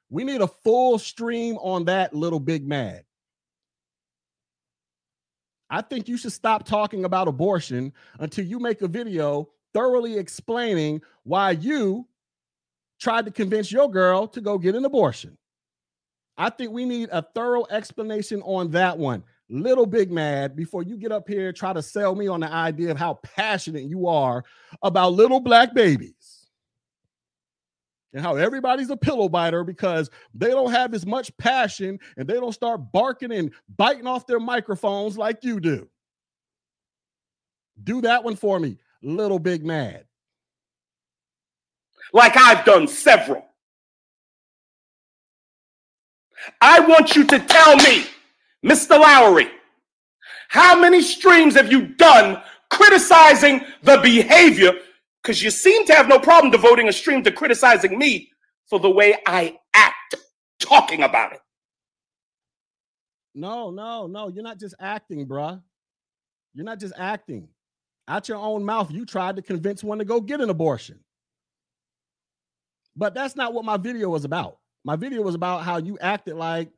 We 0.10 0.24
need 0.24 0.42
a 0.42 0.48
full 0.48 1.00
stream 1.00 1.58
on 1.58 1.86
that 1.86 2.14
little 2.14 2.40
big 2.40 2.68
mad. 2.68 3.04
I 5.70 5.82
think 5.82 6.08
you 6.08 6.18
should 6.18 6.32
stop 6.32 6.66
talking 6.66 7.06
about 7.06 7.28
abortion 7.28 7.94
until 8.20 8.44
you 8.44 8.60
make 8.60 8.82
a 8.82 8.88
video 8.88 9.50
thoroughly 9.74 10.18
explaining 10.18 11.02
why 11.24 11.52
you 11.52 12.08
tried 13.00 13.26
to 13.26 13.32
convince 13.32 13.72
your 13.72 13.90
girl 13.90 14.28
to 14.28 14.42
go 14.42 14.58
get 14.58 14.76
an 14.76 14.84
abortion. 14.84 15.38
I 16.38 16.50
think 16.50 16.72
we 16.72 16.86
need 16.86 17.10
a 17.12 17.22
thorough 17.22 17.66
explanation 17.70 18.42
on 18.42 18.72
that 18.72 18.98
one 18.98 19.24
little 19.50 19.86
big 19.86 20.12
mad 20.12 20.56
before 20.56 20.84
you 20.84 20.96
get 20.96 21.12
up 21.12 21.28
here 21.28 21.52
try 21.52 21.74
to 21.74 21.82
sell 21.82 22.16
me 22.16 22.28
on 22.28 22.40
the 22.40 22.52
idea 22.52 22.92
of 22.92 22.98
how 22.98 23.16
passionate 23.24 23.84
you 23.84 24.08
are 24.08 24.44
about 24.84 25.14
little 25.14 25.40
black 25.40 25.74
babies 25.74 26.48
and 28.14 28.24
how 28.24 28.36
everybody's 28.36 28.90
a 28.90 28.98
pillow 28.98 29.30
biter 29.30 29.64
because 29.64 30.10
they 30.34 30.50
don't 30.50 30.72
have 30.72 30.94
as 30.94 31.06
much 31.06 31.36
passion 31.38 32.00
and 32.18 32.28
they 32.28 32.36
don't 32.36 32.54
start 32.54 32.92
barking 32.92 33.32
and 33.32 33.52
biting 33.76 34.08
off 34.08 34.28
their 34.28 34.40
microphones 34.40 35.18
like 35.18 35.44
you 35.44 35.60
do. 35.60 35.88
Do 37.84 38.02
that 38.02 38.24
one 38.24 38.36
for 38.36 38.60
me, 38.60 38.78
little 39.02 39.40
big 39.40 39.64
mad. 39.64 40.06
Like 42.14 42.36
I've 42.36 42.66
done 42.66 42.88
several. 42.88 43.46
I 46.62 46.80
want 46.80 47.16
you 47.16 47.26
to 47.26 47.40
tell 47.40 47.76
me 47.78 48.06
Mr. 48.66 49.00
Lowry, 49.00 49.50
how 50.50 50.80
many 50.80 51.02
streams 51.02 51.56
have 51.56 51.72
you 51.72 51.88
done 51.88 52.42
criticizing 52.70 53.62
the 53.84 53.98
behavior? 53.98 54.74
Because 55.22 55.42
you 55.42 55.50
seem 55.50 55.86
to 55.86 55.94
have 55.94 56.08
no 56.08 56.20
problem 56.20 56.52
devoting 56.52 56.88
a 56.88 56.94
stream 56.94 57.24
to 57.24 57.32
criticizing 57.32 57.98
me 57.98 58.30
for 58.68 58.80
the 58.80 58.90
way 58.90 59.16
I 59.26 59.58
act 59.74 60.16
talking 60.60 61.04
about 61.04 61.34
it. 61.34 61.40
No, 63.36 63.70
no, 63.70 64.08
no. 64.08 64.28
You're 64.30 64.44
not 64.44 64.60
just 64.60 64.76
acting, 64.80 65.28
bruh. 65.28 65.62
You're 66.54 66.66
not 66.66 66.80
just 66.80 66.94
acting. 66.98 67.48
Out 68.08 68.28
your 68.28 68.38
own 68.38 68.66
mouth, 68.66 68.92
you 68.92 69.06
tried 69.06 69.36
to 69.36 69.42
convince 69.42 69.84
one 69.84 70.00
to 70.00 70.06
go 70.06 70.20
get 70.20 70.42
an 70.42 70.50
abortion. 70.50 71.00
But 72.96 73.14
that's 73.14 73.36
not 73.36 73.54
what 73.54 73.66
my 73.66 73.78
video 73.78 74.10
was 74.10 74.26
about. 74.26 74.58
My 74.84 74.96
video 74.96 75.22
was 75.22 75.36
about 75.36 75.64
how 75.64 75.78
you 75.78 75.98
acted 76.02 76.36
like 76.36 76.70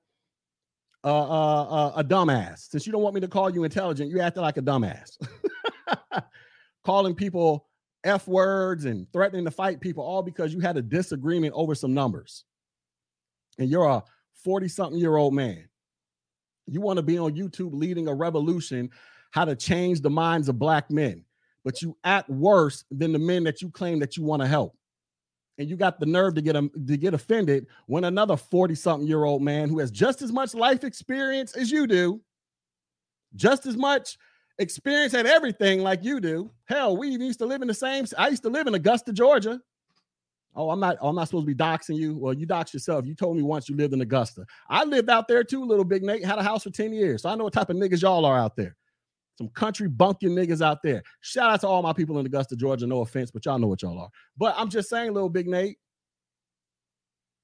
uh, 1.04 1.08
uh, 1.08 1.64
uh, 1.64 1.94
a 1.96 2.04
dumbass. 2.04 2.70
Since 2.70 2.86
you 2.86 2.92
don't 2.92 3.02
want 3.02 3.16
me 3.16 3.22
to 3.22 3.28
call 3.28 3.50
you 3.50 3.64
intelligent, 3.64 4.12
you 4.12 4.20
acted 4.20 4.42
like 4.42 4.58
a 4.58 4.62
dumbass. 4.62 5.18
Calling 6.86 7.16
people 7.16 7.68
F 8.04 8.28
words 8.28 8.86
and 8.86 9.08
threatening 9.14 9.46
to 9.46 9.52
fight 9.52 9.82
people, 9.82 10.04
all 10.04 10.24
because 10.24 10.54
you 10.54 10.60
had 10.60 10.78
a 10.78 10.82
disagreement 10.82 11.54
over 11.56 11.76
some 11.76 11.94
numbers. 11.94 12.46
And 13.60 13.70
you're 13.70 13.86
a 13.86 14.04
40 14.44 14.68
something 14.68 15.00
year 15.00 15.18
old 15.18 15.34
man. 15.34 15.68
You 16.68 16.82
want 16.82 16.98
to 16.98 17.04
be 17.04 17.18
on 17.18 17.36
YouTube 17.36 17.74
leading 17.74 18.08
a 18.08 18.14
revolution, 18.14 18.90
how 19.32 19.46
to 19.46 19.56
change 19.56 20.02
the 20.02 20.10
minds 20.10 20.50
of 20.50 20.58
black 20.58 20.90
men, 20.90 21.26
but 21.64 21.82
you 21.82 21.98
act 22.04 22.30
worse 22.30 22.84
than 22.92 23.12
the 23.12 23.20
men 23.20 23.44
that 23.44 23.62
you 23.62 23.70
claim 23.70 24.00
that 24.00 24.18
you 24.18 24.24
want 24.24 24.42
to 24.42 24.48
help 24.48 24.76
and 25.58 25.70
you 25.70 25.76
got 25.76 26.00
the 26.00 26.06
nerve 26.06 26.36
to 26.36 26.42
get 26.42 26.54
them 26.54 26.72
to 26.88 26.98
get 26.98 27.14
offended 27.14 27.68
when 27.88 28.04
another 28.04 28.38
40 28.38 28.76
something 28.76 29.08
year 29.08 29.24
old 29.24 29.42
man 29.42 29.70
who 29.70 29.80
has 29.80 29.92
just 29.92 30.22
as 30.22 30.32
much 30.32 30.54
life 30.54 30.84
experience 30.84 31.56
as 31.56 31.72
you 31.72 31.88
do 31.88 32.22
just 33.36 33.66
as 33.66 33.78
much 33.78 34.18
experience 34.60 35.14
at 35.14 35.26
everything 35.26 35.82
like 35.82 36.04
you 36.04 36.20
do 36.20 36.52
hell 36.66 36.98
we 36.98 37.10
used 37.10 37.40
to 37.40 37.46
live 37.46 37.62
in 37.62 37.68
the 37.68 37.74
same 37.74 38.06
i 38.18 38.28
used 38.28 38.44
to 38.44 38.50
live 38.50 38.68
in 38.68 38.76
augusta 38.76 39.14
georgia. 39.14 39.60
Oh 40.56 40.70
i'm 40.70 40.80
not 40.80 40.98
i'm 41.02 41.16
not 41.16 41.28
supposed 41.30 41.48
to 41.48 41.54
be 41.54 41.64
doxing 41.64 41.96
you. 41.96 42.18
Well 42.18 42.34
you 42.34 42.46
dox 42.46 42.74
yourself. 42.74 43.06
You 43.06 43.16
told 43.16 43.38
me 43.38 43.44
once 43.44 43.70
you 43.70 43.76
lived 43.76 43.94
in 43.94 44.02
augusta. 44.02 44.46
I 44.70 44.84
lived 44.84 45.10
out 45.10 45.28
there 45.28 45.44
too 45.44 45.64
little 45.64 45.86
big 45.86 46.04
nate 46.04 46.26
had 46.26 46.40
a 46.40 46.44
house 46.44 46.64
for 46.64 46.72
10 46.72 46.92
years. 46.92 47.22
So 47.22 47.30
i 47.30 47.36
know 47.36 47.46
what 47.46 47.54
type 47.54 47.70
of 47.70 47.78
niggas 47.78 48.02
y'all 48.02 48.26
are 48.26 48.38
out 48.38 48.56
there 48.56 48.76
some 49.42 49.50
country 49.50 49.88
bunking 49.88 50.30
niggas 50.30 50.62
out 50.62 50.84
there. 50.84 51.02
Shout 51.22 51.52
out 51.52 51.62
to 51.62 51.68
all 51.68 51.82
my 51.82 51.94
people 51.94 52.20
in 52.20 52.26
Augusta, 52.28 52.56
Georgia. 52.56 52.86
No 52.86 53.02
offense, 53.02 53.32
but 53.32 53.44
y'all 53.44 53.58
know 53.58 53.68
what 53.68 53.82
y'all 53.82 54.00
are. 54.00 54.10
But 54.38 54.54
I'm 54.56 54.70
just 54.70 54.88
saying, 54.88 55.14
little 55.14 55.30
big 55.30 55.48
Nate, 55.48 55.78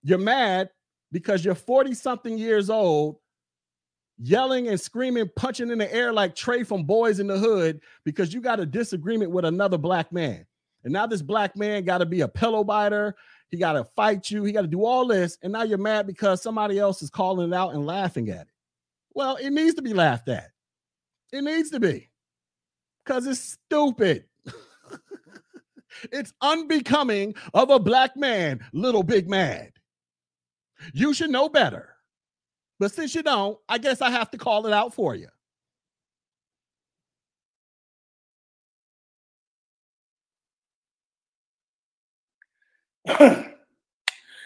you're 0.04 0.20
mad 0.20 0.70
because 1.12 1.44
you're 1.44 1.56
40 1.56 1.96
something 1.96 2.38
years 2.38 2.70
old, 2.70 3.18
yelling 4.20 4.68
and 4.68 4.80
screaming, 4.80 5.28
punching 5.36 5.72
in 5.72 5.80
the 5.80 5.92
air 5.92 6.14
like 6.14 6.36
Trey 6.36 6.64
from 6.64 6.84
Boys 6.84 7.20
in 7.20 7.26
the 7.26 7.38
Hood 7.40 7.82
because 8.06 8.32
you 8.32 8.42
got 8.42 8.60
a 8.60 8.66
disagreement 8.66 9.32
with 9.32 9.46
another 9.46 9.80
black 9.80 10.12
man. 10.12 10.46
And 10.84 10.94
now 10.94 11.08
this 11.08 11.24
black 11.24 11.58
man 11.58 11.84
got 11.84 11.98
to 11.98 12.06
be 12.06 12.22
a 12.22 12.28
pillow 12.28 12.64
biter. 12.64 13.16
He 13.50 13.58
got 13.58 13.74
to 13.74 13.84
fight 13.84 14.30
you. 14.30 14.44
He 14.44 14.52
got 14.52 14.62
to 14.62 14.68
do 14.68 14.86
all 14.86 15.08
this. 15.08 15.40
And 15.42 15.52
now 15.52 15.64
you're 15.64 15.80
mad 15.80 16.06
because 16.06 16.44
somebody 16.44 16.78
else 16.78 17.02
is 17.02 17.10
calling 17.10 17.52
it 17.52 17.56
out 17.56 17.74
and 17.74 17.88
laughing 17.88 18.30
at 18.30 18.42
it. 18.42 18.54
Well, 19.16 19.38
it 19.38 19.50
needs 19.50 19.74
to 19.76 19.82
be 19.82 19.96
laughed 19.96 20.30
at. 20.30 20.52
It 21.32 21.44
needs 21.44 21.72
to 21.72 21.80
be 21.80 22.10
because 23.04 23.28
it's 23.28 23.40
stupid. 23.40 24.26
it's 26.12 26.34
unbecoming 26.42 27.36
of 27.54 27.70
a 27.70 27.80
black 27.80 28.16
man, 28.16 28.60
little 28.74 29.04
big 29.04 29.30
mad. 29.30 29.72
You 30.94 31.14
should 31.14 31.30
know 31.30 31.50
better. 31.50 31.96
But 32.80 32.94
since 32.94 33.16
you 33.16 33.24
don't, 33.24 33.58
I 33.68 33.78
guess 33.78 34.02
I 34.02 34.12
have 34.12 34.30
to 34.32 34.38
call 34.38 34.68
it 34.68 34.74
out 34.74 34.94
for 34.94 35.16
you. 35.16 35.28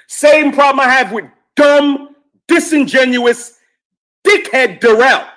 Same 0.07 0.51
problem 0.51 0.79
I 0.79 0.89
have 0.89 1.11
with 1.11 1.25
dumb, 1.55 2.15
disingenuous, 2.47 3.57
dickhead 4.25 4.79
Darrell. 4.79 5.30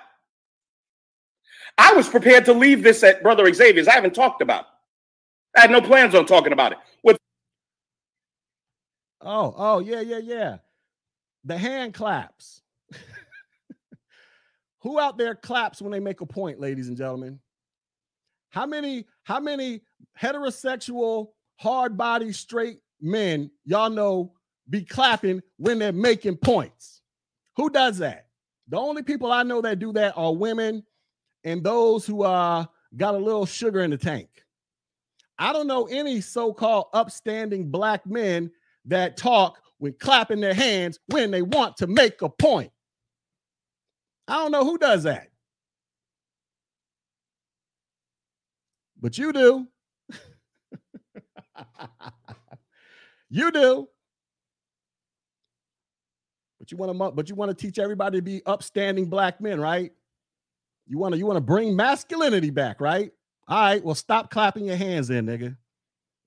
I 1.77 1.93
was 1.95 2.09
prepared 2.09 2.45
to 2.47 2.53
leave 2.53 2.83
this 2.83 3.03
at 3.03 3.23
Brother 3.23 3.53
Xavier's. 3.53 3.89
I 3.89 3.93
haven't 3.93 4.15
talked 4.15 4.43
about 4.43 4.63
it. 4.63 4.67
I 5.57 5.61
had 5.63 5.71
no 5.71 5.81
plans 5.81 6.15
on 6.15 6.27
talking 6.27 6.53
about 6.53 6.73
it. 6.73 6.79
With 7.03 7.17
oh, 9.21 9.55
oh, 9.57 9.79
yeah, 9.81 10.01
yeah, 10.01 10.19
yeah. 10.19 10.57
The 11.45 11.59
hand 11.59 11.95
claps. 11.95 12.63
Who 14.81 14.99
out 14.99 15.19
there 15.19 15.35
claps 15.35 15.81
when 15.81 15.93
they 15.93 16.01
make 16.01 16.21
a 16.21 16.27
point, 16.27 16.61
ladies 16.61 16.89
and 16.89 16.97
gentlemen? 16.97 17.41
How 18.51 18.67
many, 18.67 19.07
how 19.25 19.41
many 19.41 19.83
heterosexual, 20.21 21.29
hard 21.57 21.97
body, 21.97 22.33
straight 22.33 22.79
men 23.01 23.51
y'all 23.65 23.91
know 23.91 24.33
be 24.71 24.85
clapping 24.85 25.43
when 25.57 25.79
they're 25.79 25.93
making 25.93 26.37
points? 26.37 27.03
Who 27.57 27.71
does 27.71 27.99
that? 27.99 28.29
The 28.69 28.79
only 28.79 29.03
people 29.03 29.31
I 29.31 29.43
know 29.43 29.61
that 29.61 29.79
do 29.79 29.93
that 29.93 30.15
are 30.17 30.35
women 30.35 30.85
and 31.45 31.63
those 31.63 32.07
who 32.07 32.23
uh 32.23 32.65
got 32.97 33.15
a 33.15 33.19
little 33.19 33.47
sugar 33.47 33.81
in 33.81 33.91
the 33.91 33.99
tank. 33.99 34.29
I 35.39 35.53
don't 35.53 35.67
know 35.67 35.85
any 35.87 36.21
so-called 36.21 36.87
upstanding 36.93 37.71
black 37.71 38.07
men 38.07 38.51
that 38.85 39.17
talk 39.17 39.61
with 39.81 39.99
clapping 39.99 40.41
their 40.41 40.55
hands 40.55 40.99
when 41.07 41.31
they 41.31 41.43
want 41.43 41.77
to 41.79 41.87
make 41.87 42.23
a 42.23 42.29
point. 42.29 42.71
I 44.29 44.35
don't 44.35 44.53
know 44.53 44.65
who 44.65 44.79
does 44.79 45.03
that. 45.03 45.29
But 49.01 49.19
you 49.19 49.33
do. 49.33 49.67
you 53.29 53.51
do. 53.51 53.89
But 56.59 56.73
you 56.73 56.79
want 56.79 56.97
to 56.97 57.11
but 57.11 57.29
you 57.29 57.35
want 57.35 57.51
to 57.51 57.55
teach 57.55 57.79
everybody 57.79 58.17
to 58.19 58.23
be 58.23 58.41
upstanding 58.47 59.05
black 59.07 59.43
men, 59.43 59.61
right? 59.61 59.93
You 60.87 60.99
want 60.99 61.13
to 61.15 61.19
you 61.19 61.27
want 61.27 61.37
to 61.37 61.43
bring 61.43 61.75
masculinity 61.75 62.51
back, 62.51 62.81
right? 62.81 63.11
All 63.49 63.63
right, 63.63 63.85
well 63.85 63.95
stop 63.95 64.31
clapping 64.31 64.65
your 64.67 64.77
hands 64.77 65.11
in, 65.11 65.27
nigga. 65.27 65.57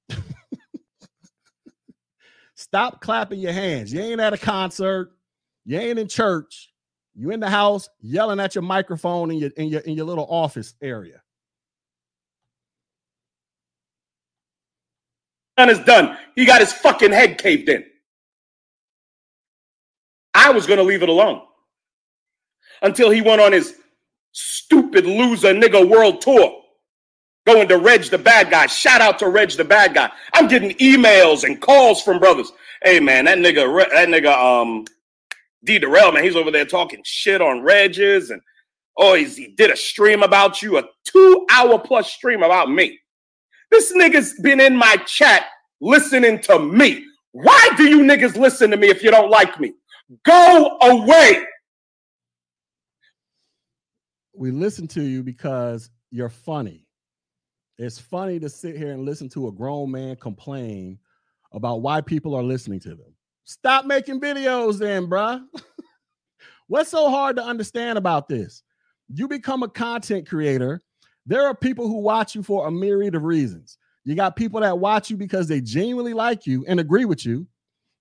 stop 2.55 3.01
clapping 3.01 3.39
your 3.39 3.53
hands. 3.53 3.93
You 3.93 4.01
ain't 4.01 4.21
at 4.21 4.33
a 4.33 4.37
concert. 4.37 5.11
You 5.65 5.79
ain't 5.79 5.99
in 5.99 6.07
church. 6.07 6.71
You 7.15 7.31
in 7.31 7.39
the 7.39 7.49
house 7.49 7.89
yelling 7.99 8.39
at 8.39 8.55
your 8.55 8.61
microphone 8.61 9.31
in 9.31 9.37
your 9.37 9.49
in 9.57 9.67
your 9.67 9.81
in 9.81 9.95
your 9.95 10.05
little 10.05 10.27
office 10.29 10.73
area. 10.81 11.21
Done 15.57 15.69
is 15.71 15.79
done. 15.79 16.17
He 16.35 16.45
got 16.45 16.61
his 16.61 16.71
fucking 16.71 17.11
head 17.11 17.39
caved 17.39 17.67
in. 17.67 17.83
I 20.35 20.51
was 20.51 20.67
going 20.67 20.77
to 20.77 20.83
leave 20.83 21.01
it 21.01 21.09
alone 21.09 21.41
until 22.83 23.09
he 23.09 23.23
went 23.23 23.41
on 23.41 23.51
his 23.51 23.75
stupid 24.37 25.05
loser 25.05 25.53
nigga 25.53 25.89
world 25.89 26.21
tour 26.21 26.61
going 27.47 27.67
to 27.67 27.77
Reg 27.77 28.03
the 28.03 28.17
bad 28.17 28.51
guy. 28.51 28.67
Shout 28.67 29.01
out 29.01 29.17
to 29.19 29.29
Reg 29.29 29.49
the 29.51 29.63
bad 29.63 29.95
guy. 29.95 30.11
I'm 30.33 30.47
getting 30.47 30.71
emails 30.77 31.43
and 31.43 31.59
calls 31.59 32.03
from 32.03 32.19
brothers. 32.19 32.51
Hey 32.83 32.99
man, 32.99 33.25
that 33.25 33.39
nigga, 33.39 33.89
that 33.89 34.09
nigga, 34.09 34.31
um, 34.37 34.85
D 35.63 35.79
Darrell, 35.79 36.11
man, 36.11 36.23
he's 36.23 36.35
over 36.35 36.51
there 36.51 36.65
talking 36.65 37.01
shit 37.03 37.41
on 37.41 37.61
Reg's 37.61 38.29
and 38.29 38.41
oh, 38.97 39.15
he 39.15 39.53
did 39.57 39.71
a 39.71 39.75
stream 39.75 40.21
about 40.21 40.61
you, 40.61 40.77
a 40.77 40.83
two 41.03 41.47
hour 41.49 41.79
plus 41.79 42.11
stream 42.11 42.43
about 42.43 42.69
me. 42.69 42.99
This 43.71 43.91
nigga's 43.93 44.39
been 44.41 44.59
in 44.59 44.75
my 44.75 44.97
chat 45.07 45.45
listening 45.81 46.39
to 46.41 46.59
me. 46.59 47.05
Why 47.31 47.69
do 47.75 47.87
you 47.87 48.01
niggas 48.01 48.35
listen 48.35 48.69
to 48.69 48.77
me 48.77 48.89
if 48.89 49.01
you 49.01 49.09
don't 49.09 49.31
like 49.31 49.59
me? 49.59 49.73
Go 50.25 50.77
away. 50.81 51.43
We 54.37 54.51
listen 54.51 54.87
to 54.89 55.01
you 55.01 55.23
because 55.23 55.89
you're 56.11 56.29
funny. 56.29 56.85
It's 57.79 57.97
funny 57.97 58.39
to 58.39 58.49
sit 58.49 58.77
here 58.77 58.91
and 58.91 59.03
listen 59.03 59.29
to 59.29 59.47
a 59.47 59.51
grown 59.51 59.91
man 59.91 60.15
complain 60.15 60.99
about 61.53 61.81
why 61.81 62.01
people 62.01 62.35
are 62.35 62.43
listening 62.43 62.79
to 62.81 62.89
them. 62.89 63.15
Stop 63.45 63.85
making 63.85 64.21
videos 64.21 64.77
then, 64.77 65.07
bruh. 65.07 65.43
What's 66.67 66.91
so 66.91 67.09
hard 67.09 67.35
to 67.37 67.43
understand 67.43 67.97
about 67.97 68.27
this? 68.27 68.61
You 69.09 69.27
become 69.27 69.63
a 69.63 69.69
content 69.69 70.27
creator. 70.27 70.81
There 71.25 71.45
are 71.45 71.55
people 71.55 71.87
who 71.87 71.99
watch 71.99 72.35
you 72.35 72.43
for 72.43 72.67
a 72.67 72.71
myriad 72.71 73.15
of 73.15 73.23
reasons. 73.23 73.77
You 74.03 74.15
got 74.15 74.35
people 74.35 74.61
that 74.61 74.77
watch 74.77 75.09
you 75.09 75.17
because 75.17 75.47
they 75.47 75.61
genuinely 75.61 76.13
like 76.13 76.45
you 76.45 76.63
and 76.67 76.79
agree 76.79 77.05
with 77.05 77.25
you. 77.25 77.47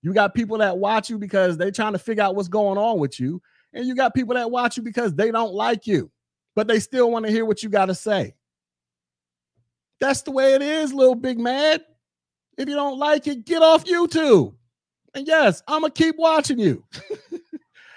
You 0.03 0.13
got 0.13 0.35
people 0.35 0.59
that 0.59 0.77
watch 0.77 1.09
you 1.09 1.19
because 1.19 1.57
they're 1.57 1.71
trying 1.71 1.95
to 1.95 1.99
figure 1.99 2.25
out 2.25 2.35
what's 2.37 2.49
going 2.49 2.77
on 2.77 2.99
with 2.99 3.19
you. 3.19 3.41
And 3.73 3.87
you 3.87 3.95
got 3.95 4.15
people 4.15 4.35
that 4.35 4.51
watch 4.51 4.77
you 4.77 4.83
because 4.83 5.15
they 5.15 5.31
don't 5.31 5.53
like 5.53 5.87
you, 5.87 6.11
but 6.57 6.67
they 6.67 6.81
still 6.81 7.13
want 7.13 7.25
to 7.25 7.31
hear 7.31 7.45
what 7.45 7.63
you 7.63 7.69
got 7.69 7.87
to 7.87 7.95
say. 7.95 8.35
That's 10.01 10.23
the 10.23 10.33
way 10.33 10.55
it 10.55 10.63
is, 10.63 10.93
little 10.93 11.15
big 11.15 11.39
mad. 11.39 11.85
If 12.59 12.69
you 12.69 12.75
don't 12.75 12.99
like 12.99 13.29
it, 13.29 13.45
get 13.45 13.63
off 13.63 13.85
YouTube. 13.85 14.55
And 15.15 15.27
yes, 15.27 15.63
I'm 15.69 15.83
gonna 15.83 15.93
keep 15.93 16.17
watching 16.19 16.59
you. 16.59 16.85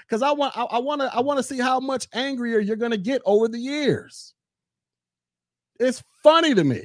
Because 0.08 0.24
I 0.24 0.32
want 0.32 0.58
I, 0.58 0.64
I 0.64 0.80
want 0.80 1.02
to 1.02 1.16
I 1.16 1.20
want 1.20 1.38
to 1.38 1.44
see 1.44 1.60
how 1.60 1.80
much 1.80 2.08
angrier 2.14 2.58
you're 2.58 2.76
gonna 2.76 2.98
get 2.98 3.22
over 3.26 3.48
the 3.48 3.60
years. 3.60 4.34
It's 5.80 6.04
funny 6.24 6.56
to 6.56 6.64
me 6.64 6.82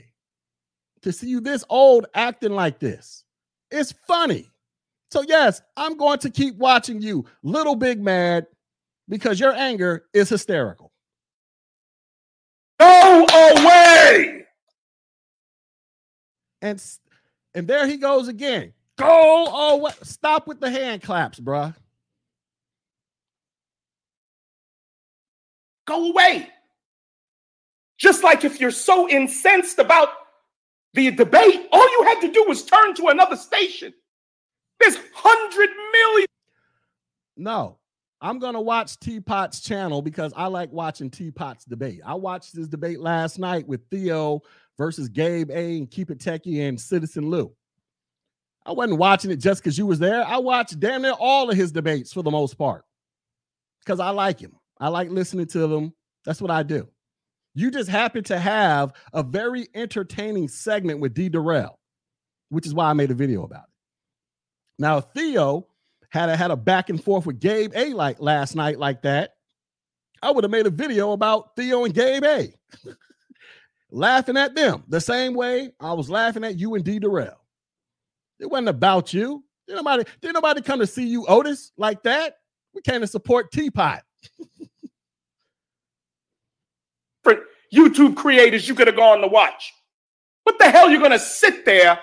to 1.01 1.11
see 1.11 1.29
you 1.29 1.41
this 1.41 1.65
old 1.71 2.05
acting 2.15 2.53
like 2.53 2.79
this. 2.79 3.25
It's 3.71 3.93
funny. 4.07 4.51
So, 5.11 5.23
yes, 5.23 5.63
I'm 5.77 5.97
going 5.97 6.19
to 6.19 6.31
keep 6.31 6.57
watching 6.57 7.01
you, 7.01 7.25
little 7.43 7.77
big 7.77 8.01
mad, 8.01 8.47
because 9.09 9.41
your 9.41 9.53
anger 9.53 10.05
is 10.13 10.29
hysterical. 10.29 10.84
Go 13.15 13.27
away. 13.27 14.45
And 16.61 16.85
and 17.55 17.69
there 17.69 17.87
he 17.87 17.97
goes 17.97 18.27
again. 18.27 18.73
Go 18.97 19.47
away. 19.47 19.93
Stop 20.03 20.49
with 20.49 20.59
the 20.59 20.69
hand 20.69 21.03
claps, 21.03 21.39
bruh. 21.39 21.75
Go 25.87 26.11
away. 26.11 26.49
Just 27.99 28.25
like 28.25 28.45
if 28.45 28.61
you're 28.61 28.73
so 28.73 29.09
incensed 29.09 29.79
about 29.79 30.09
the 30.95 31.13
debate, 31.13 31.69
all 31.71 31.89
you 31.99 32.05
had 32.05 32.21
to 32.23 32.33
do 32.33 32.45
was 32.49 32.65
turn 32.65 32.95
to 32.95 33.09
another 33.09 33.37
station. 33.37 33.95
There's 34.81 34.97
100 34.97 35.71
million. 35.93 36.27
No, 37.37 37.79
I'm 38.25 38.39
to 38.55 38.61
watch 38.61 38.99
Teapot's 39.01 39.61
channel 39.61 40.01
because 40.01 40.33
I 40.35 40.47
like 40.47 40.73
watching 40.73 41.11
Teapot's 41.11 41.67
debate. 41.67 42.01
I 42.07 42.15
watched 42.15 42.57
this 42.57 42.69
debate 42.69 42.99
last 42.99 43.39
night 43.39 43.69
with 43.69 43.83
Theo 43.91 44.41
versus 44.79 45.11
Gabe 45.11 45.51
A 45.51 45.77
and 45.77 45.91
Keep 45.91 46.11
It 46.11 46.21
Techie 46.21 46.67
and 46.67 46.81
Citizen 46.81 47.29
Lou. 47.29 47.53
I 48.65 48.73
wasn't 48.73 48.99
watching 48.99 49.31
it 49.31 49.41
just 49.41 49.63
because 49.63 49.77
you 49.77 49.85
was 49.85 49.99
there. 49.99 50.27
I 50.27 50.39
watched 50.39 50.81
damn 50.81 51.03
near 51.03 51.13
all 51.13 51.51
of 51.51 51.57
his 51.59 51.71
debates 51.71 52.15
for 52.15 52.23
the 52.23 52.31
most 52.31 52.57
part 52.57 52.87
because 53.85 54.01
I 54.01 54.09
like 54.09 54.41
him. 54.41 54.57
I 54.81 54.89
like 54.89 55.11
listening 55.11 55.47
to 55.49 55.67
them. 55.67 55.93
That's 56.25 56.41
what 56.41 56.51
I 56.51 56.63
do. 56.63 56.89
You 57.55 57.71
just 57.71 57.91
happen 57.91 58.25
to 58.25 58.39
have 58.39 58.95
a 59.13 59.23
very 59.23 59.69
entertaining 59.75 60.49
segment 60.49 60.99
with 60.99 61.13
D. 61.13 61.29
Darrell, 61.29 61.79
which 62.49 62.67
is 62.67 62.73
why 62.73 62.89
I 62.89 62.95
made 62.95 63.11
a 63.11 63.15
video 63.15 63.45
about 63.45 63.65
it. 63.65 63.73
Now, 64.79 65.03
Theo 65.03 65.67
had 66.15 66.29
a, 66.29 66.37
had 66.37 66.53
a 66.53 66.57
back 66.57 66.91
and 66.91 67.03
forth 67.03 67.27
with 67.27 67.41
Gabe 67.41 67.73
A 67.75 67.93
like 67.93 68.21
last 68.21 68.55
night 68.55 68.79
like 68.79 69.03
that. 69.03 69.35
I 70.23 70.31
would 70.31 70.45
have 70.45 70.51
made 70.53 70.65
a 70.67 70.71
video 70.71 71.11
about 71.11 71.57
Theo 71.57 71.85
and 71.85 71.93
Gabe 71.93 72.23
A. 72.23 72.55
laughing 73.91 74.37
at 74.37 74.55
them 74.55 74.85
the 74.87 75.01
same 75.01 75.35
way 75.35 75.73
I 75.81 75.93
was 75.93 76.09
laughing 76.09 76.45
at 76.45 76.57
you 76.57 76.77
and 76.77 76.85
D. 76.85 77.01
Darrell. 77.01 77.41
It 78.39 78.49
wasn't 78.49 78.69
about 78.69 79.13
you. 79.13 79.43
Did 79.67 79.75
nobody, 79.75 80.05
did 80.21 80.35
nobody 80.35 80.63
come 80.63 80.79
to 80.79 80.87
see 80.87 81.05
you, 81.07 81.27
Otis, 81.27 81.73
like 81.77 82.05
that? 82.05 82.37
We 82.75 82.81
came 82.83 83.01
to 83.01 83.09
support 83.09 83.51
Teapot. 83.51 84.03
For 87.25 87.39
YouTube 87.75 88.15
creators 88.15 88.69
you 88.69 88.77
could 88.77 88.87
have 88.87 88.97
gone 88.97 89.21
to 89.21 89.27
watch. 89.27 89.73
What 90.45 90.61
the 90.61 90.71
hell 90.71 90.89
you 90.91 91.01
gonna 91.01 91.19
sit 91.19 91.65
there 91.65 91.99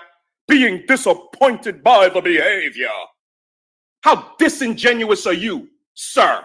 being 0.46 0.84
disappointed 0.86 1.82
by 1.82 2.10
the 2.10 2.20
behavior? 2.20 2.90
How 4.02 4.34
disingenuous 4.38 5.26
are 5.26 5.32
you, 5.32 5.68
sir? 5.94 6.44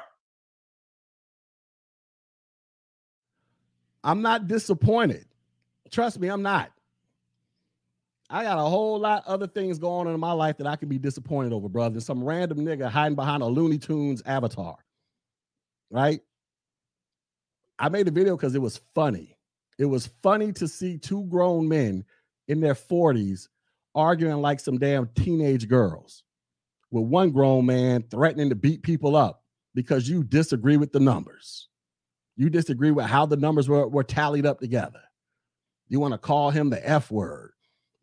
I'm 4.04 4.22
not 4.22 4.48
disappointed. 4.48 5.26
Trust 5.92 6.20
me, 6.20 6.30
I'm 6.30 6.42
not. 6.42 6.72
I 8.30 8.44
got 8.44 8.58
a 8.58 8.70
whole 8.70 9.00
lot 9.00 9.24
other 9.26 9.48
things 9.48 9.80
going 9.80 10.08
on 10.08 10.14
in 10.14 10.20
my 10.20 10.34
life 10.34 10.58
that 10.58 10.68
I 10.68 10.76
could 10.76 10.90
be 10.90 10.98
disappointed 10.98 11.54
over, 11.54 11.70
brother. 11.70 12.00
Some 12.00 12.24
random 12.24 12.60
nigga 12.60 12.90
hiding 12.90 13.16
behind 13.16 13.42
a 13.42 13.46
Looney 13.46 13.78
Tunes 13.78 14.22
avatar. 14.26 14.78
Right? 15.90 16.22
I 17.80 17.90
made 17.90 18.08
a 18.08 18.12
video 18.12 18.36
because 18.36 18.56
it 18.56 18.62
was 18.62 18.82
funny. 18.94 19.38
It 19.78 19.86
was 19.86 20.08
funny 20.22 20.52
to 20.54 20.68
see 20.68 20.98
two 20.98 21.24
grown 21.26 21.68
men 21.68 22.04
in 22.48 22.60
their 22.60 22.74
40s 22.76 23.48
arguing 23.96 24.42
like 24.42 24.60
some 24.60 24.78
damn 24.78 25.08
teenage 25.16 25.68
girls, 25.68 26.24
with 26.92 27.06
one 27.06 27.32
grown 27.32 27.66
man 27.66 28.04
threatening 28.10 28.50
to 28.50 28.56
beat 28.56 28.82
people 28.82 29.16
up 29.16 29.44
because 29.76 30.10
you 30.10 30.24
disagree 30.24 30.78
with 30.78 30.92
the 30.92 31.00
numbers. 31.00 31.68
You 32.36 32.50
disagree 32.50 32.92
with 32.92 33.06
how 33.06 33.26
the 33.26 33.38
numbers 33.38 33.68
were, 33.68 33.88
were 33.88 34.04
tallied 34.04 34.46
up 34.46 34.60
together. 34.60 35.02
You 35.90 36.00
want 36.00 36.14
to 36.14 36.18
call 36.18 36.52
him 36.52 36.70
the 36.70 36.88
F 36.88 37.12
word. 37.12 37.52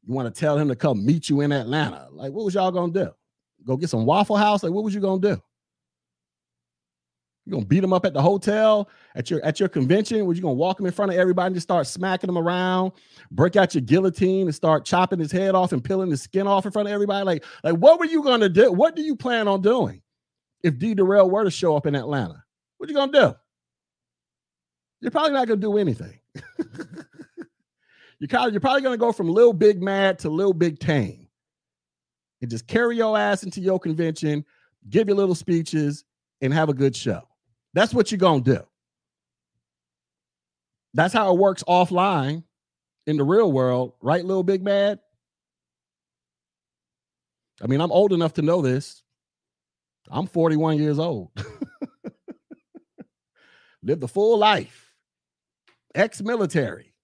You 0.06 0.14
want 0.14 0.32
to 0.32 0.38
tell 0.38 0.58
him 0.58 0.68
to 0.68 0.76
come 0.76 1.04
meet 1.04 1.28
you 1.28 1.40
in 1.40 1.52
Atlanta. 1.52 2.08
Like, 2.10 2.32
what 2.32 2.44
was 2.44 2.54
y'all 2.54 2.70
gonna 2.70 2.92
do? 2.92 3.10
Go 3.64 3.76
get 3.76 3.90
some 3.90 4.04
Waffle 4.04 4.36
House? 4.36 4.62
Like, 4.62 4.72
what 4.72 4.84
was 4.84 4.94
you 4.94 5.00
gonna 5.00 5.20
do? 5.20 5.42
You 7.46 7.52
gonna 7.52 7.66
beat 7.66 7.80
them 7.80 7.92
up 7.92 8.06
at 8.06 8.14
the 8.14 8.22
hotel 8.22 8.88
at 9.14 9.30
your 9.30 9.44
at 9.44 9.60
your 9.60 9.68
convention? 9.68 10.24
Were 10.24 10.32
you're 10.32 10.42
gonna 10.42 10.54
walk 10.54 10.80
him 10.80 10.86
in 10.86 10.92
front 10.92 11.12
of 11.12 11.18
everybody 11.18 11.48
and 11.48 11.54
just 11.54 11.66
start 11.66 11.86
smacking 11.86 12.30
him 12.30 12.38
around, 12.38 12.92
break 13.30 13.56
out 13.56 13.74
your 13.74 13.82
guillotine 13.82 14.46
and 14.46 14.54
start 14.54 14.86
chopping 14.86 15.18
his 15.18 15.30
head 15.30 15.54
off 15.54 15.72
and 15.72 15.84
peeling 15.84 16.10
his 16.10 16.22
skin 16.22 16.46
off 16.46 16.64
in 16.64 16.72
front 16.72 16.88
of 16.88 16.94
everybody? 16.94 17.24
Like, 17.24 17.44
like 17.62 17.74
what 17.74 17.98
were 17.98 18.06
you 18.06 18.22
gonna 18.22 18.48
do? 18.48 18.72
What 18.72 18.96
do 18.96 19.02
you 19.02 19.14
plan 19.14 19.46
on 19.46 19.60
doing 19.60 20.00
if 20.62 20.78
D 20.78 20.94
Darrell 20.94 21.28
were 21.30 21.44
to 21.44 21.50
show 21.50 21.76
up 21.76 21.84
in 21.86 21.94
Atlanta? 21.94 22.42
What 22.78 22.88
you 22.88 22.96
gonna 22.96 23.12
do? 23.12 23.34
You're 25.00 25.10
probably 25.10 25.32
not 25.32 25.46
gonna 25.46 25.60
do 25.60 25.76
anything. 25.76 26.18
you're, 28.18 28.28
probably, 28.28 28.52
you're 28.52 28.60
probably 28.60 28.80
gonna 28.80 28.96
go 28.96 29.12
from 29.12 29.28
little 29.28 29.52
big 29.52 29.82
mad 29.82 30.18
to 30.20 30.30
little 30.30 30.54
big 30.54 30.78
tame. 30.78 31.28
and 32.40 32.50
just 32.50 32.66
carry 32.66 32.96
your 32.96 33.18
ass 33.18 33.42
into 33.42 33.60
your 33.60 33.78
convention, 33.78 34.46
give 34.88 35.08
your 35.08 35.16
little 35.18 35.34
speeches, 35.34 36.04
and 36.40 36.54
have 36.54 36.70
a 36.70 36.74
good 36.74 36.96
show. 36.96 37.20
That's 37.74 37.92
what 37.92 38.10
you're 38.10 38.18
going 38.18 38.44
to 38.44 38.54
do. 38.54 38.60
That's 40.94 41.12
how 41.12 41.34
it 41.34 41.38
works 41.38 41.62
offline 41.68 42.44
in 43.06 43.16
the 43.16 43.24
real 43.24 43.50
world, 43.50 43.94
right, 44.00 44.24
little 44.24 44.44
big 44.44 44.62
mad? 44.62 45.00
I 47.62 47.66
mean, 47.66 47.80
I'm 47.80 47.92
old 47.92 48.12
enough 48.12 48.34
to 48.34 48.42
know 48.42 48.62
this. 48.62 49.02
I'm 50.10 50.26
41 50.26 50.78
years 50.78 50.98
old. 50.98 51.30
Lived 53.82 54.02
a 54.02 54.08
full 54.08 54.38
life, 54.38 54.94
ex 55.94 56.22
military. 56.22 56.94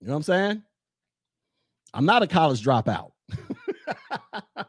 You 0.00 0.06
know 0.06 0.14
what 0.14 0.18
I'm 0.18 0.22
saying? 0.22 0.62
I'm 1.92 2.06
not 2.06 2.22
a 2.22 2.26
college 2.26 2.64
dropout. 2.64 3.10
but 4.54 4.68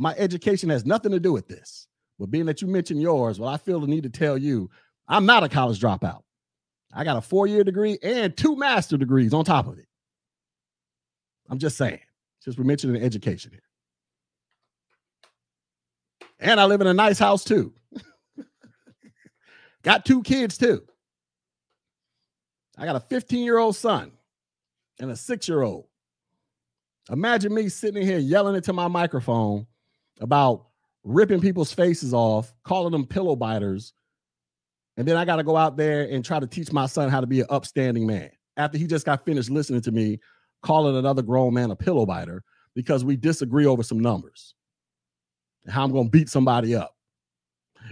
my 0.00 0.14
education 0.16 0.70
has 0.70 0.84
nothing 0.84 1.12
to 1.12 1.20
do 1.20 1.32
with 1.32 1.48
this. 1.48 1.86
But 2.18 2.30
being 2.30 2.46
that 2.46 2.62
you 2.62 2.68
mentioned 2.68 3.00
yours, 3.00 3.38
well, 3.38 3.48
I 3.50 3.56
feel 3.56 3.80
the 3.80 3.86
need 3.86 4.04
to 4.04 4.10
tell 4.10 4.38
you 4.38 4.70
I'm 5.08 5.26
not 5.26 5.44
a 5.44 5.48
college 5.48 5.80
dropout. 5.80 6.22
I 6.92 7.04
got 7.04 7.16
a 7.16 7.20
four 7.20 7.46
year 7.46 7.64
degree 7.64 7.98
and 8.02 8.36
two 8.36 8.56
master 8.56 8.96
degrees 8.96 9.34
on 9.34 9.44
top 9.44 9.66
of 9.66 9.78
it. 9.78 9.86
I'm 11.50 11.58
just 11.58 11.76
saying, 11.76 12.00
since 12.40 12.56
we're 12.56 12.64
mentioning 12.64 13.02
education 13.02 13.50
here. 13.50 13.60
And 16.38 16.60
I 16.60 16.64
live 16.64 16.80
in 16.80 16.86
a 16.86 16.94
nice 16.94 17.18
house 17.18 17.44
too. 17.44 17.74
got 19.82 20.04
two 20.04 20.22
kids 20.22 20.56
too. 20.56 20.82
I 22.76 22.84
got 22.84 22.96
a 22.96 23.00
15 23.00 23.44
year 23.44 23.58
old 23.58 23.76
son 23.76 24.12
and 24.98 25.10
a 25.10 25.16
six 25.16 25.48
year 25.48 25.62
old. 25.62 25.86
Imagine 27.10 27.54
me 27.54 27.68
sitting 27.68 28.02
here 28.02 28.18
yelling 28.18 28.56
into 28.56 28.72
my 28.72 28.88
microphone 28.88 29.66
about 30.20 30.66
ripping 31.02 31.40
people's 31.40 31.72
faces 31.72 32.14
off, 32.14 32.54
calling 32.64 32.92
them 32.92 33.06
pillow 33.06 33.36
biters. 33.36 33.92
And 34.96 35.06
then 35.06 35.16
I 35.16 35.24
got 35.24 35.36
to 35.36 35.42
go 35.42 35.56
out 35.56 35.76
there 35.76 36.02
and 36.02 36.24
try 36.24 36.38
to 36.38 36.46
teach 36.46 36.72
my 36.72 36.86
son 36.86 37.08
how 37.08 37.20
to 37.20 37.26
be 37.26 37.40
an 37.40 37.46
upstanding 37.50 38.06
man 38.06 38.30
after 38.56 38.78
he 38.78 38.86
just 38.86 39.04
got 39.04 39.24
finished 39.24 39.50
listening 39.50 39.82
to 39.82 39.92
me 39.92 40.20
calling 40.62 40.96
another 40.96 41.22
grown 41.22 41.52
man 41.54 41.70
a 41.70 41.76
pillow 41.76 42.06
biter 42.06 42.42
because 42.74 43.04
we 43.04 43.16
disagree 43.16 43.66
over 43.66 43.82
some 43.82 43.98
numbers 43.98 44.54
and 45.64 45.72
how 45.72 45.84
I'm 45.84 45.92
going 45.92 46.06
to 46.06 46.10
beat 46.10 46.28
somebody 46.28 46.74
up. 46.74 46.94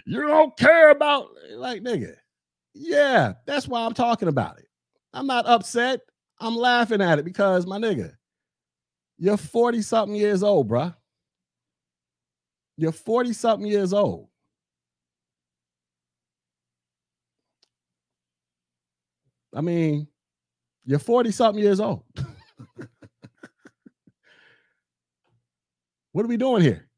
You 0.07 0.27
don't 0.27 0.57
care 0.57 0.91
about, 0.91 1.29
like, 1.55 1.83
nigga. 1.83 2.15
Yeah, 2.75 3.35
that's 3.47 3.69
why 3.69 3.85
I'm 3.85 3.93
talking 3.93 4.29
about 4.29 4.59
it. 4.59 4.67
I'm 5.13 5.27
not 5.27 5.47
upset. 5.47 6.01
I'm 6.41 6.57
laughing 6.57 7.03
at 7.03 7.19
it 7.19 7.25
because, 7.25 7.67
my 7.67 7.79
nigga, 7.79 8.15
you're 9.19 9.37
40 9.37 9.83
something 9.83 10.17
years 10.17 10.43
old, 10.43 10.69
bruh. 10.71 10.95
You're 12.77 12.93
40 12.93 13.33
something 13.33 13.71
years 13.71 13.93
old. 13.93 14.29
I 19.55 19.61
mean, 19.61 20.09
you're 20.85 20.99
40 20.99 21.31
something 21.31 21.63
years 21.63 21.79
old. 21.79 22.03
what 26.13 26.25
are 26.25 26.29
we 26.29 26.39
doing 26.39 26.63
here? 26.63 26.89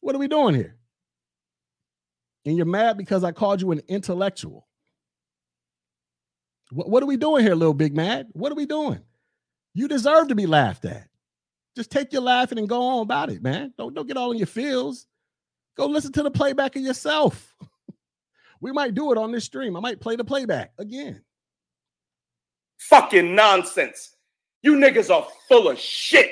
What 0.00 0.14
are 0.14 0.18
we 0.18 0.28
doing 0.28 0.54
here? 0.54 0.76
And 2.46 2.56
you're 2.56 2.64
mad 2.64 2.96
because 2.96 3.24
I 3.24 3.32
called 3.32 3.60
you 3.60 3.72
an 3.72 3.82
intellectual. 3.88 4.66
What, 6.70 6.88
what 6.88 7.02
are 7.02 7.06
we 7.06 7.16
doing 7.16 7.44
here, 7.44 7.54
little 7.54 7.74
big 7.74 7.94
mad? 7.94 8.28
What 8.32 8.52
are 8.52 8.56
we 8.56 8.66
doing? 8.66 9.00
You 9.74 9.88
deserve 9.88 10.28
to 10.28 10.34
be 10.34 10.46
laughed 10.46 10.84
at. 10.84 11.08
Just 11.76 11.90
take 11.90 12.12
your 12.12 12.22
laughing 12.22 12.58
and 12.58 12.68
go 12.68 12.80
on 12.82 13.02
about 13.02 13.30
it, 13.30 13.42
man. 13.42 13.74
Don't 13.76 13.94
don't 13.94 14.08
get 14.08 14.16
all 14.16 14.32
in 14.32 14.38
your 14.38 14.46
feels. 14.46 15.06
Go 15.76 15.86
listen 15.86 16.12
to 16.12 16.22
the 16.22 16.30
playback 16.30 16.74
of 16.74 16.82
yourself. 16.82 17.54
we 18.60 18.72
might 18.72 18.94
do 18.94 19.12
it 19.12 19.18
on 19.18 19.30
this 19.30 19.44
stream. 19.44 19.76
I 19.76 19.80
might 19.80 20.00
play 20.00 20.16
the 20.16 20.24
playback 20.24 20.72
again. 20.78 21.22
Fucking 22.78 23.34
nonsense. 23.34 24.16
You 24.62 24.76
niggas 24.76 25.14
are 25.14 25.26
full 25.48 25.68
of 25.68 25.78
shit. 25.78 26.30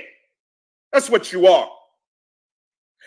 That's 0.92 1.10
what 1.10 1.32
you 1.32 1.46
are. 1.46 1.68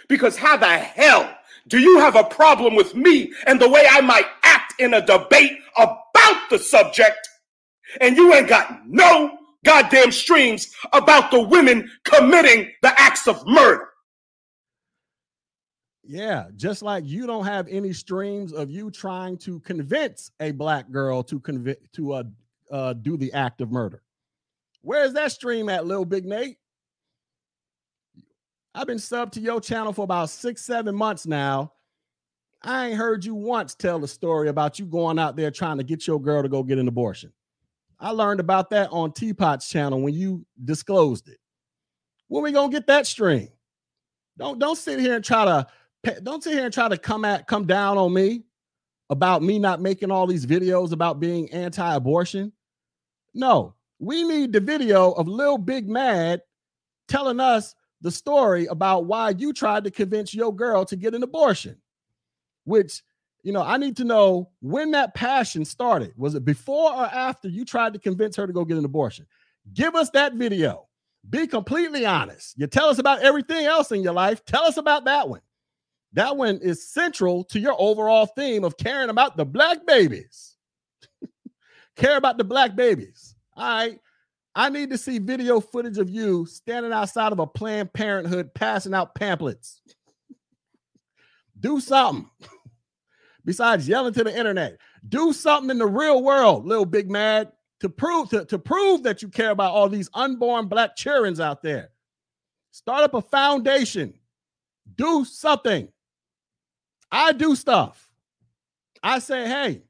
Because 0.08 0.38
how 0.38 0.58
the 0.58 0.68
hell 0.68 1.34
do 1.68 1.80
you 1.80 2.00
have 2.00 2.16
a 2.16 2.24
problem 2.24 2.76
with 2.76 2.96
me 2.96 3.34
and 3.48 3.60
the 3.60 3.68
way 3.68 3.86
I 3.90 4.02
might 4.02 4.28
act 4.44 4.80
in 4.80 4.94
a 4.94 5.06
debate 5.06 5.58
about 5.76 6.50
the 6.50 6.60
subject? 6.60 7.28
And 8.00 8.16
you 8.16 8.34
ain't 8.34 8.48
got 8.48 8.88
no 8.88 9.38
goddamn 9.66 10.12
streams 10.12 10.74
about 10.94 11.32
the 11.32 11.42
women 11.42 11.90
committing 12.04 12.72
the 12.82 13.00
acts 13.00 13.28
of 13.28 13.46
murder. 13.48 13.90
Yeah, 16.04 16.46
just 16.56 16.82
like 16.82 17.06
you 17.06 17.28
don't 17.28 17.46
have 17.46 17.68
any 17.68 17.92
streams 17.92 18.54
of 18.54 18.72
you 18.72 18.90
trying 18.90 19.38
to 19.40 19.60
convince 19.60 20.32
a 20.40 20.52
black 20.52 20.90
girl 20.90 21.22
to 21.24 21.40
convict 21.40 21.94
to 21.96 22.14
uh, 22.14 22.24
uh, 22.72 22.94
do 22.94 23.18
the 23.18 23.34
act 23.34 23.60
of 23.60 23.72
murder. 23.72 24.02
Where's 24.82 25.14
that 25.14 25.34
stream 25.34 25.68
at, 25.68 25.86
little 25.86 26.06
big 26.06 26.26
Nate? 26.26 26.58
I've 28.74 28.88
been 28.88 29.00
sub 29.00 29.32
to 29.34 29.42
your 29.42 29.60
channel 29.60 29.92
for 29.92 30.04
about 30.04 30.30
six, 30.30 30.62
seven 30.62 30.96
months 30.96 31.26
now. 31.26 31.74
I 32.62 32.88
ain't 32.88 32.98
heard 32.98 33.26
you 33.26 33.36
once 33.36 33.76
tell 33.76 34.00
the 34.00 34.08
story 34.08 34.50
about 34.50 34.80
you 34.80 34.86
going 34.86 35.20
out 35.20 35.36
there 35.36 35.52
trying 35.52 35.78
to 35.78 35.84
get 35.84 36.08
your 36.08 36.22
girl 36.22 36.42
to 36.42 36.50
go 36.50 36.64
get 36.64 36.78
an 36.78 36.88
abortion. 36.88 37.34
I 38.00 38.12
learned 38.12 38.40
about 38.40 38.70
that 38.72 38.90
on 38.92 39.12
Teapot's 39.12 39.68
channel 39.68 40.02
when 40.02 40.14
you 40.14 40.46
disclosed 40.64 41.28
it. 41.30 41.40
When 42.28 42.44
we 42.44 42.52
gonna 42.52 42.72
get 42.72 42.88
that 42.88 43.08
stream? 43.08 43.50
Don't 44.38 44.60
don't 44.60 44.76
sit 44.76 45.00
here 45.00 45.16
and 45.16 45.26
try 45.26 45.46
to 45.46 45.68
don't 46.22 46.44
sit 46.44 46.54
here 46.54 46.66
and 46.66 46.74
try 46.74 46.88
to 46.88 46.98
come 46.98 47.26
at 47.26 47.48
come 47.48 47.66
down 47.66 47.98
on 47.98 48.14
me 48.14 48.44
about 49.10 49.42
me 49.42 49.58
not 49.58 49.82
making 49.82 50.12
all 50.12 50.28
these 50.28 50.46
videos 50.46 50.92
about 50.92 51.20
being 51.20 51.50
anti-abortion. 51.52 52.52
No, 53.34 53.74
we 54.00 54.24
need 54.24 54.54
the 54.54 54.60
video 54.60 55.12
of 55.14 55.28
Lil 55.28 55.58
Big 55.58 55.88
Mad 55.88 56.42
telling 57.08 57.40
us 57.40 57.74
the 58.02 58.12
story 58.12 58.68
about 58.68 59.06
why 59.06 59.30
you 59.30 59.54
tried 59.54 59.84
to 59.86 59.92
convince 59.92 60.34
your 60.34 60.54
girl 60.54 60.86
to 60.86 60.96
get 60.96 61.16
an 61.16 61.24
abortion, 61.24 61.78
which 62.66 63.02
you 63.44 63.54
know, 63.54 63.62
I 63.62 63.78
need 63.78 63.98
to 63.98 64.04
know 64.04 64.50
when 64.62 64.92
that 64.92 65.14
passion 65.14 65.64
started. 65.66 66.14
Was 66.18 66.36
it 66.36 66.44
before 66.46 66.92
or 66.92 67.06
after 67.06 67.48
you 67.48 67.66
tried 67.66 67.94
to 67.94 68.00
convince 68.00 68.36
her 68.36 68.48
to 68.48 68.54
go 68.54 68.66
get 68.66 68.78
an 68.78 68.86
abortion? 68.86 69.26
Give 69.74 69.96
us 69.96 70.10
that 70.12 70.34
video. 70.34 70.88
Be 71.30 71.48
completely 71.48 72.06
honest. 72.06 72.58
You 72.58 72.68
tell 72.68 72.90
us 72.90 73.00
about 73.00 73.22
everything 73.22 73.66
else 73.66 73.92
in 73.92 74.02
your 74.02 74.14
life. 74.14 74.44
Tell 74.46 74.64
us 74.64 74.78
about 74.78 75.06
that 75.06 75.28
one. 75.28 75.42
That 76.14 76.38
one 76.38 76.60
is 76.62 76.90
central 76.90 77.44
to 77.46 77.60
your 77.60 77.76
overall 77.78 78.26
theme 78.26 78.64
of 78.64 78.78
caring 78.78 79.10
about 79.10 79.38
the 79.38 79.46
black 79.46 79.86
babies. 79.86 80.56
Care 81.96 82.18
about 82.18 82.38
the 82.38 82.44
black 82.44 82.76
babies. 82.76 83.36
All 83.56 83.64
right. 83.66 84.00
I 84.56 84.70
need 84.70 84.90
to 84.90 84.98
see 84.98 85.20
video 85.20 85.60
footage 85.60 86.00
of 86.00 86.10
you 86.10 86.48
standing 86.48 86.92
outside 86.92 87.32
of 87.32 87.40
a 87.40 87.46
Planned 87.46 87.94
Parenthood 87.94 88.54
passing 88.56 88.94
out 88.94 89.14
pamphlets. 89.14 89.82
Do 91.60 91.80
something 91.80 92.30
besides 93.48 93.88
yelling 93.88 94.14
to 94.14 94.26
the 94.26 94.38
internet. 94.38 94.78
Do 95.08 95.32
something 95.32 95.72
in 95.72 95.78
the 95.78 95.88
real 95.88 96.22
world, 96.22 96.68
little 96.68 96.86
big 96.86 97.10
mad, 97.10 97.54
to 97.80 97.88
prove 97.88 98.30
to, 98.30 98.44
to 98.46 98.60
prove 98.60 99.04
that 99.04 99.22
you 99.22 99.30
care 99.30 99.52
about 99.52 99.74
all 99.74 99.88
these 99.88 100.10
unborn 100.14 100.68
black 100.68 100.98
children 100.98 101.40
out 101.40 101.64
there. 101.64 101.90
Start 102.72 103.06
up 103.06 103.14
a 103.14 103.22
foundation. 103.22 104.14
Do 104.96 105.24
something. 105.24 105.88
I 107.10 107.32
do 107.32 107.56
stuff. 107.56 108.10
I 109.02 109.20
say, 109.20 109.48
hey, 109.48 109.84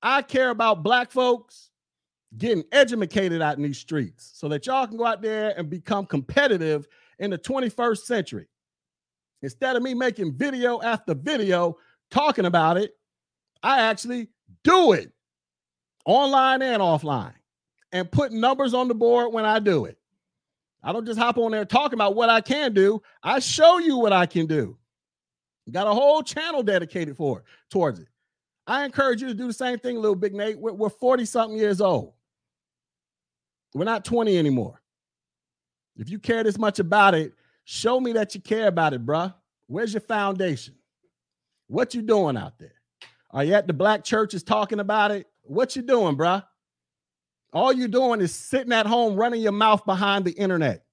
I 0.00 0.22
care 0.22 0.50
about 0.50 0.84
black 0.84 1.10
folks 1.10 1.70
getting 2.38 2.62
educated 2.70 3.42
out 3.42 3.56
in 3.56 3.64
these 3.64 3.78
streets 3.78 4.30
so 4.34 4.48
that 4.48 4.66
y'all 4.66 4.86
can 4.86 4.96
go 4.96 5.06
out 5.06 5.20
there 5.20 5.52
and 5.58 5.68
become 5.68 6.06
competitive 6.06 6.86
in 7.18 7.30
the 7.30 7.38
21st 7.38 7.98
century. 7.98 8.46
Instead 9.42 9.74
of 9.74 9.82
me 9.82 9.94
making 9.94 10.34
video 10.34 10.80
after 10.82 11.12
video 11.12 11.76
talking 12.10 12.44
about 12.44 12.76
it. 12.76 12.96
I 13.62 13.80
actually 13.80 14.28
do 14.62 14.92
it 14.92 15.12
online 16.04 16.62
and 16.62 16.82
offline 16.82 17.34
and 17.92 18.10
put 18.10 18.32
numbers 18.32 18.74
on 18.74 18.88
the 18.88 18.94
board 18.94 19.32
when 19.32 19.44
I 19.44 19.58
do 19.58 19.86
it. 19.86 19.98
I 20.82 20.92
don't 20.92 21.06
just 21.06 21.18
hop 21.18 21.38
on 21.38 21.52
there 21.52 21.64
talking 21.64 21.94
about 21.94 22.14
what 22.14 22.28
I 22.28 22.40
can 22.42 22.74
do. 22.74 23.00
I 23.22 23.38
show 23.38 23.78
you 23.78 23.96
what 23.96 24.12
I 24.12 24.26
can 24.26 24.46
do. 24.46 24.76
Got 25.70 25.86
a 25.86 25.94
whole 25.94 26.22
channel 26.22 26.62
dedicated 26.62 27.16
for 27.16 27.42
towards 27.70 27.98
it. 27.98 28.08
I 28.66 28.84
encourage 28.84 29.22
you 29.22 29.28
to 29.28 29.34
do 29.34 29.46
the 29.46 29.52
same 29.54 29.78
thing, 29.78 29.96
little 29.96 30.14
big 30.14 30.34
Nate. 30.34 30.58
We're 30.58 30.90
40 30.90 31.24
something 31.24 31.58
years 31.58 31.80
old. 31.80 32.12
We're 33.74 33.84
not 33.84 34.04
20 34.04 34.36
anymore. 34.36 34.80
If 35.96 36.10
you 36.10 36.18
care 36.18 36.44
this 36.44 36.58
much 36.58 36.80
about 36.80 37.14
it, 37.14 37.32
show 37.64 37.98
me 37.98 38.12
that 38.12 38.34
you 38.34 38.40
care 38.40 38.68
about 38.68 38.92
it, 38.92 39.06
bruh. 39.06 39.32
Where's 39.66 39.94
your 39.94 40.02
foundation? 40.02 40.74
What 41.66 41.94
you 41.94 42.02
doing 42.02 42.36
out 42.36 42.58
there? 42.58 42.74
Are 43.30 43.44
you 43.44 43.54
at 43.54 43.66
the 43.66 43.72
black 43.72 44.04
churches 44.04 44.42
talking 44.42 44.80
about 44.80 45.10
it? 45.10 45.26
What 45.42 45.74
you 45.76 45.82
doing, 45.82 46.16
bruh? 46.16 46.44
All 47.52 47.72
you're 47.72 47.88
doing 47.88 48.20
is 48.20 48.34
sitting 48.34 48.72
at 48.72 48.86
home 48.86 49.16
running 49.16 49.40
your 49.40 49.52
mouth 49.52 49.84
behind 49.84 50.24
the 50.24 50.32
internet, 50.32 50.84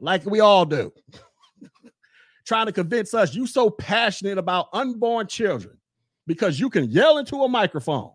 like 0.00 0.24
we 0.26 0.40
all 0.40 0.64
do. 0.64 0.92
Trying 2.46 2.66
to 2.66 2.72
convince 2.72 3.14
us 3.14 3.34
you 3.34 3.46
so 3.46 3.70
passionate 3.70 4.38
about 4.38 4.68
unborn 4.72 5.26
children 5.26 5.78
because 6.26 6.58
you 6.58 6.68
can 6.68 6.90
yell 6.90 7.18
into 7.18 7.42
a 7.42 7.48
microphone. 7.48 8.12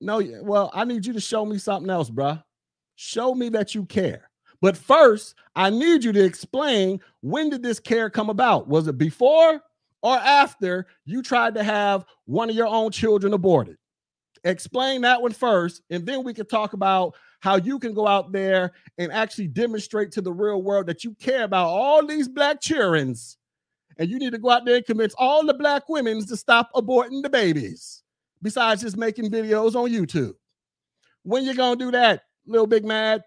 No, 0.00 0.22
well, 0.42 0.70
I 0.74 0.84
need 0.84 1.06
you 1.06 1.12
to 1.12 1.20
show 1.20 1.46
me 1.46 1.58
something 1.58 1.90
else, 1.90 2.10
bruh. 2.10 2.42
Show 2.96 3.34
me 3.34 3.48
that 3.50 3.74
you 3.74 3.84
care. 3.84 4.30
But 4.60 4.76
first, 4.76 5.34
I 5.54 5.70
need 5.70 6.02
you 6.02 6.12
to 6.12 6.24
explain 6.24 7.00
when 7.20 7.50
did 7.50 7.62
this 7.62 7.78
care 7.78 8.10
come 8.10 8.30
about? 8.30 8.68
Was 8.68 8.88
it 8.88 8.98
before 8.98 9.60
or 10.02 10.16
after 10.16 10.86
you 11.04 11.22
tried 11.22 11.54
to 11.54 11.62
have 11.62 12.04
one 12.26 12.50
of 12.50 12.56
your 12.56 12.66
own 12.66 12.90
children 12.90 13.32
aborted? 13.32 13.76
Explain 14.44 15.00
that 15.02 15.20
one 15.20 15.32
first, 15.32 15.82
and 15.90 16.06
then 16.06 16.22
we 16.22 16.32
can 16.32 16.46
talk 16.46 16.72
about 16.72 17.14
how 17.40 17.56
you 17.56 17.78
can 17.78 17.94
go 17.94 18.06
out 18.06 18.32
there 18.32 18.72
and 18.98 19.12
actually 19.12 19.48
demonstrate 19.48 20.12
to 20.12 20.20
the 20.20 20.32
real 20.32 20.62
world 20.62 20.86
that 20.86 21.04
you 21.04 21.14
care 21.14 21.44
about 21.44 21.68
all 21.68 22.06
these 22.06 22.28
black 22.28 22.60
childrens, 22.60 23.36
and 23.98 24.08
you 24.08 24.18
need 24.18 24.32
to 24.32 24.38
go 24.38 24.50
out 24.50 24.64
there 24.64 24.76
and 24.76 24.86
convince 24.86 25.14
all 25.18 25.44
the 25.44 25.54
black 25.54 25.88
women 25.88 26.24
to 26.24 26.36
stop 26.36 26.70
aborting 26.74 27.22
the 27.22 27.30
babies, 27.30 28.02
besides 28.42 28.82
just 28.82 28.96
making 28.96 29.30
videos 29.30 29.74
on 29.74 29.90
YouTube. 29.90 30.34
When 31.22 31.44
you 31.44 31.54
gonna 31.54 31.76
do 31.76 31.90
that, 31.90 32.22
little 32.46 32.66
big 32.66 32.84
mad? 32.84 33.24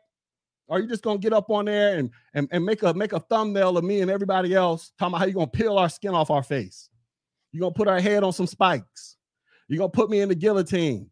Are 0.70 0.80
you 0.80 0.88
just 0.88 1.03
gonna 1.03 1.20
get 1.20 1.34
up 1.34 1.49
on 1.49 1.65
there 1.65 1.97
and, 1.97 2.11
and, 2.34 2.47
and 2.51 2.63
make 2.65 2.84
a 2.84 2.93
make 2.93 3.13
a 3.13 3.20
thumbnail 3.20 3.78
of 3.78 3.84
me 3.84 4.01
and 4.01 4.11
everybody 4.11 4.53
else 4.53 4.91
talking 4.99 5.11
about 5.11 5.20
how 5.20 5.26
you're 5.26 5.34
gonna 5.34 5.47
peel 5.47 5.78
our 5.78 5.89
skin 5.89 6.13
off 6.13 6.30
our 6.30 6.43
face? 6.43 6.89
You're 7.51 7.61
gonna 7.61 7.74
put 7.74 7.88
our 7.88 7.99
head 7.99 8.24
on 8.24 8.34
some 8.34 8.47
spikes. 8.47 9.17
You're 9.67 9.80
gonna 9.80 9.89
put 9.89 10.09
me 10.09 10.22
in 10.22 10.30
the 10.30 10.36
guillotine. 10.36 11.09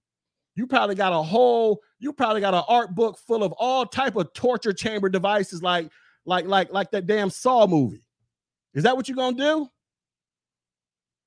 You 0.56 0.68
probably 0.68 0.96
got 0.96 1.14
a 1.14 1.22
whole, 1.22 1.82
you 2.00 2.14
probably 2.14 2.42
got 2.42 2.54
an 2.54 2.64
art 2.68 2.96
book 2.96 3.18
full 3.20 3.44
of 3.44 3.52
all 3.54 3.86
type 3.86 4.16
of 4.16 4.34
torture 4.34 4.74
chamber 4.74 5.10
devices, 5.10 5.62
like 5.62 5.90
like 6.26 6.46
like 6.46 6.72
like 6.72 6.92
that 6.92 7.08
damn 7.08 7.30
Saw 7.30 7.68
movie. 7.68 8.04
Is 8.74 8.84
that 8.84 8.96
what 8.96 9.08
you're 9.08 9.18
gonna 9.18 9.38
do? 9.38 9.68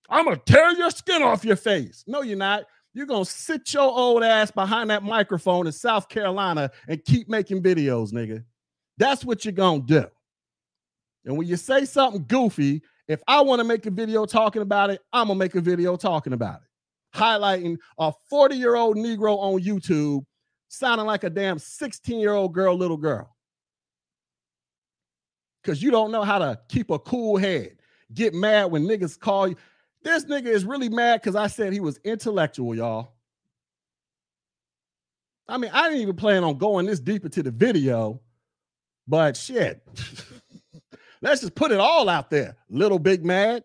I'm 0.09 0.25
gonna 0.25 0.37
tear 0.45 0.73
your 0.73 0.91
skin 0.91 1.23
off 1.23 1.45
your 1.45 1.57
face. 1.57 2.05
No, 2.07 2.23
you're 2.23 2.37
not. 2.37 2.65
You're 3.01 3.07
gonna 3.07 3.25
sit 3.25 3.73
your 3.73 3.91
old 3.91 4.23
ass 4.23 4.51
behind 4.51 4.91
that 4.91 5.03
microphone 5.03 5.67
in 5.67 5.73
South 5.73 6.11
Carolina 6.11 6.71
and 6.87 7.03
keep 7.03 7.31
making 7.31 7.63
videos, 7.63 8.13
nigga. 8.13 8.45
That's 8.99 9.25
what 9.25 9.43
you're 9.43 9.53
gonna 9.53 9.81
do. 9.81 10.05
And 11.25 11.39
when 11.39 11.49
you 11.49 11.57
say 11.57 11.87
something 11.87 12.27
goofy, 12.29 12.83
if 13.09 13.23
I 13.27 13.41
want 13.41 13.61
to 13.61 13.65
make 13.65 13.87
a 13.87 13.91
video 13.91 14.27
talking 14.27 14.61
about 14.61 14.91
it, 14.91 15.01
I'm 15.15 15.29
gonna 15.29 15.39
make 15.39 15.55
a 15.55 15.63
video 15.63 15.97
talking 15.97 16.35
about 16.35 16.57
it, 16.57 17.19
highlighting 17.19 17.79
a 17.99 18.13
40 18.29 18.57
year 18.57 18.77
old 18.77 18.99
Negro 18.99 19.39
on 19.39 19.63
YouTube 19.63 20.23
sounding 20.69 21.07
like 21.07 21.25
a 21.25 21.31
damn 21.31 21.59
16 21.59 22.21
year 22.21 22.35
old 22.35 22.53
girl, 22.53 22.77
little 22.77 22.99
girl. 22.99 23.35
Because 25.63 25.83
you 25.83 25.91
don't 25.91 26.13
know 26.13 26.23
how 26.23 26.39
to 26.39 26.61
keep 26.69 26.91
a 26.91 26.99
cool 26.99 27.39
head. 27.39 27.79
Get 28.13 28.35
mad 28.35 28.71
when 28.71 28.85
niggas 28.85 29.19
call 29.19 29.49
you. 29.49 29.57
This 30.03 30.25
nigga 30.25 30.47
is 30.47 30.65
really 30.65 30.89
mad 30.89 31.21
because 31.21 31.37
I 31.37 31.47
said 31.47 31.73
he 31.73 31.81
was 31.81 31.99
intellectual, 32.05 32.75
y'all. 32.75 33.13
I 35.47 35.59
mean, 35.59 35.71
I 35.75 35.89
didn't 35.89 36.03
even 36.03 36.17
plan 36.17 36.45
on 36.45 36.59
going 36.59 36.87
this 36.87 37.01
deep 37.01 37.25
into 37.25 37.43
the 37.43 37.51
video, 37.51 38.21
but 39.07 39.37
shit. 39.37 39.83
Let's 41.23 41.43
just 41.43 41.55
put 41.55 41.73
it 41.73 41.81
all 41.81 42.09
out 42.09 42.31
there. 42.31 42.57
Little 42.71 42.99
Big 42.99 43.25
Mad. 43.25 43.65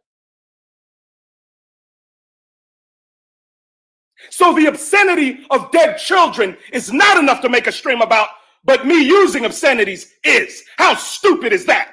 So 4.30 4.54
the 4.54 4.66
obscenity 4.66 5.46
of 5.52 5.72
dead 5.72 5.98
children 5.98 6.58
is 6.74 6.92
not 6.92 7.18
enough 7.18 7.42
to 7.42 7.50
make 7.50 7.68
a 7.68 7.72
stream 7.72 8.02
about, 8.02 8.30
but 8.64 8.86
me 8.86 9.02
using 9.02 9.46
obscenities 9.46 10.12
is. 10.24 10.64
How 10.78 10.96
stupid 10.96 11.54
is 11.54 11.66
that? 11.66 11.92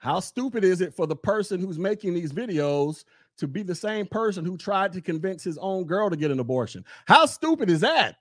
How 0.00 0.18
stupid 0.20 0.64
is 0.64 0.80
it 0.80 0.94
for 0.94 1.06
the 1.06 1.14
person 1.14 1.60
who's 1.60 1.78
making 1.78 2.14
these 2.14 2.32
videos 2.32 3.04
to 3.36 3.46
be 3.46 3.62
the 3.62 3.74
same 3.74 4.06
person 4.06 4.44
who 4.46 4.56
tried 4.56 4.94
to 4.94 5.02
convince 5.02 5.44
his 5.44 5.58
own 5.58 5.84
girl 5.84 6.08
to 6.08 6.16
get 6.16 6.30
an 6.30 6.40
abortion? 6.40 6.84
How 7.06 7.26
stupid 7.26 7.70
is 7.70 7.80
that? 7.80 8.16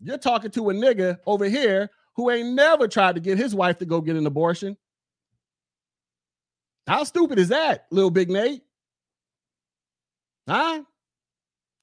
You're 0.00 0.18
talking 0.18 0.50
to 0.52 0.70
a 0.70 0.74
nigga 0.74 1.18
over 1.26 1.44
here 1.44 1.90
who 2.16 2.30
ain't 2.30 2.54
never 2.54 2.88
tried 2.88 3.16
to 3.16 3.20
get 3.20 3.36
his 3.36 3.54
wife 3.54 3.78
to 3.78 3.84
go 3.84 4.00
get 4.00 4.16
an 4.16 4.26
abortion. 4.26 4.78
How 6.86 7.04
stupid 7.04 7.38
is 7.38 7.48
that, 7.48 7.86
little 7.90 8.10
big 8.10 8.30
Nate? 8.30 8.62
Huh? 10.48 10.84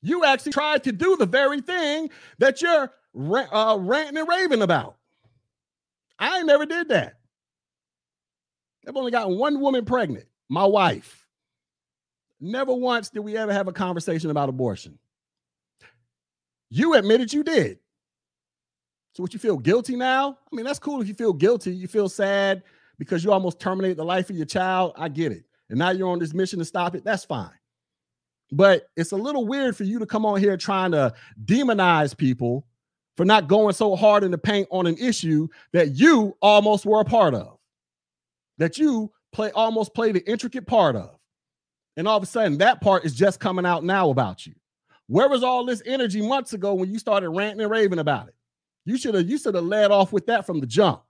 You 0.02 0.26
actually 0.26 0.54
tried 0.54 0.84
to 0.86 0.92
do 0.92 1.16
the 1.16 1.28
very 1.28 1.62
thing 1.62 2.10
that 2.40 2.60
you're 2.62 2.92
uh, 3.16 3.78
ranting 3.80 4.18
and 4.18 4.28
raving 4.28 4.64
about. 4.64 4.98
I 6.18 6.42
never 6.42 6.66
did 6.66 6.90
that. 6.90 7.21
I've 8.88 8.98
only 8.98 9.12
gotten 9.12 9.38
one 9.38 9.60
woman 9.60 9.86
pregnant, 9.86 10.26
my 10.50 10.66
wife. 10.66 11.28
Never 12.40 12.74
once 12.74 13.10
did 13.10 13.20
we 13.20 13.38
ever 13.38 13.54
have 13.54 13.68
a 13.68 13.74
conversation 13.74 14.32
about 14.32 14.50
abortion. 14.50 14.98
You 16.70 16.96
admitted 16.96 17.32
you 17.32 17.44
did. 17.44 17.78
So 19.14 19.22
what 19.22 19.34
you 19.34 19.40
feel 19.40 19.58
guilty 19.58 19.96
now? 19.96 20.38
I 20.52 20.56
mean, 20.56 20.66
that's 20.66 20.80
cool 20.80 21.02
if 21.02 21.08
you 21.08 21.14
feel 21.14 21.34
guilty. 21.34 21.76
You 21.76 21.88
feel 21.88 22.10
sad 22.10 22.64
because 22.98 23.24
you 23.24 23.32
almost 23.32 23.60
terminated 23.60 23.98
the 23.98 24.06
life 24.06 24.30
of 24.30 24.38
your 24.38 24.46
child. 24.46 24.94
I 24.96 25.10
get 25.10 25.32
it. 25.32 25.44
And 25.70 25.78
now 25.78 25.92
you're 25.92 26.10
on 26.10 26.20
this 26.20 26.34
mission 26.34 26.60
to 26.60 26.66
stop 26.66 26.96
it. 26.96 27.04
That's 27.04 27.26
fine. 27.26 27.52
But 28.52 28.88
it's 28.98 29.12
a 29.12 29.18
little 29.18 29.46
weird 29.46 29.78
for 29.78 29.84
you 29.84 30.00
to 30.00 30.06
come 30.06 30.26
on 30.26 30.40
here 30.40 30.58
trying 30.58 30.92
to 30.92 31.14
demonize 31.46 32.18
people 32.18 32.66
for 33.16 33.26
not 33.26 33.48
going 33.48 33.74
so 33.74 33.96
hard 33.96 34.24
in 34.24 34.32
the 34.32 34.38
paint 34.38 34.68
on 34.72 34.88
an 34.88 34.98
issue 34.98 35.48
that 35.74 35.96
you 35.96 36.36
almost 36.42 36.86
were 36.86 37.02
a 37.02 37.06
part 37.06 37.34
of 37.34 37.58
that 38.62 38.78
you 38.78 39.12
play 39.34 39.50
almost 39.54 39.92
played 39.96 40.16
an 40.16 40.22
intricate 40.28 40.68
part 40.68 40.96
of. 40.96 41.18
And 41.98 42.08
all 42.08 42.16
of 42.16 42.22
a 42.22 42.28
sudden, 42.28 42.60
that 42.60 42.80
part 42.80 43.04
is 43.04 43.16
just 43.16 43.40
coming 43.40 43.66
out 43.66 43.84
now 43.84 44.12
about 44.12 44.46
you. 44.46 44.54
Where 45.08 45.28
was 45.28 45.44
all 45.44 45.66
this 45.66 45.82
energy 45.84 46.22
months 46.22 46.54
ago 46.54 46.76
when 46.76 46.92
you 46.94 47.00
started 47.00 47.32
ranting 47.32 47.62
and 47.62 47.72
raving 47.72 47.98
about 47.98 48.28
it? 48.28 48.36
You 48.86 48.98
should 48.98 49.16
have 49.16 49.28
you 49.28 49.40
should 49.40 49.56
have 49.56 49.64
led 49.64 49.90
off 49.90 50.14
with 50.14 50.28
that 50.28 50.46
from 50.46 50.60
the 50.60 50.68
jump. 50.68 51.02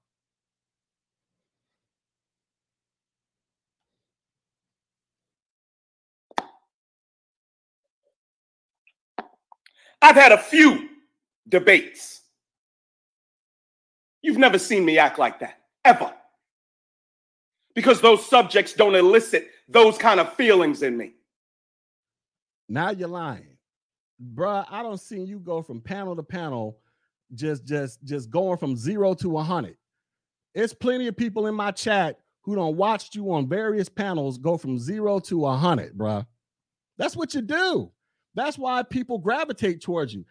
I've 10.01 10.15
had 10.15 10.31
a 10.31 10.37
few 10.37 10.87
debates. 11.49 12.21
You've 14.21 14.37
never 14.37 14.57
seen 14.57 14.85
me 14.85 14.97
act 14.97 15.19
like 15.19 15.39
that, 15.39 15.59
ever 15.83 16.13
because 17.75 18.01
those 18.01 18.25
subjects 18.25 18.73
don't 18.73 18.95
elicit 18.95 19.49
those 19.67 19.97
kind 19.97 20.19
of 20.19 20.33
feelings 20.33 20.81
in 20.83 20.97
me. 20.97 21.13
Now 22.69 22.91
you're 22.91 23.07
lying. 23.07 23.57
Bruh, 24.33 24.65
I 24.69 24.83
don't 24.83 24.99
see 24.99 25.21
you 25.21 25.39
go 25.39 25.61
from 25.61 25.81
panel 25.81 26.15
to 26.15 26.23
panel, 26.23 26.77
just 27.33 27.65
just 27.65 28.03
just 28.03 28.29
going 28.29 28.57
from 28.57 28.75
zero 28.75 29.13
to 29.15 29.37
a 29.37 29.43
hundred. 29.43 29.77
It's 30.53 30.73
plenty 30.73 31.07
of 31.07 31.17
people 31.17 31.47
in 31.47 31.55
my 31.55 31.71
chat 31.71 32.19
who 32.41 32.55
don't 32.55 32.75
watched 32.75 33.15
you 33.15 33.31
on 33.31 33.47
various 33.47 33.89
panels 33.89 34.37
go 34.37 34.57
from 34.57 34.77
zero 34.77 35.19
to 35.19 35.45
a 35.45 35.55
hundred, 35.55 35.97
bruh. 35.97 36.25
That's 36.97 37.15
what 37.15 37.33
you 37.33 37.41
do. 37.41 37.91
That's 38.35 38.57
why 38.57 38.83
people 38.83 39.17
gravitate 39.17 39.81
towards 39.81 40.13
you. 40.13 40.25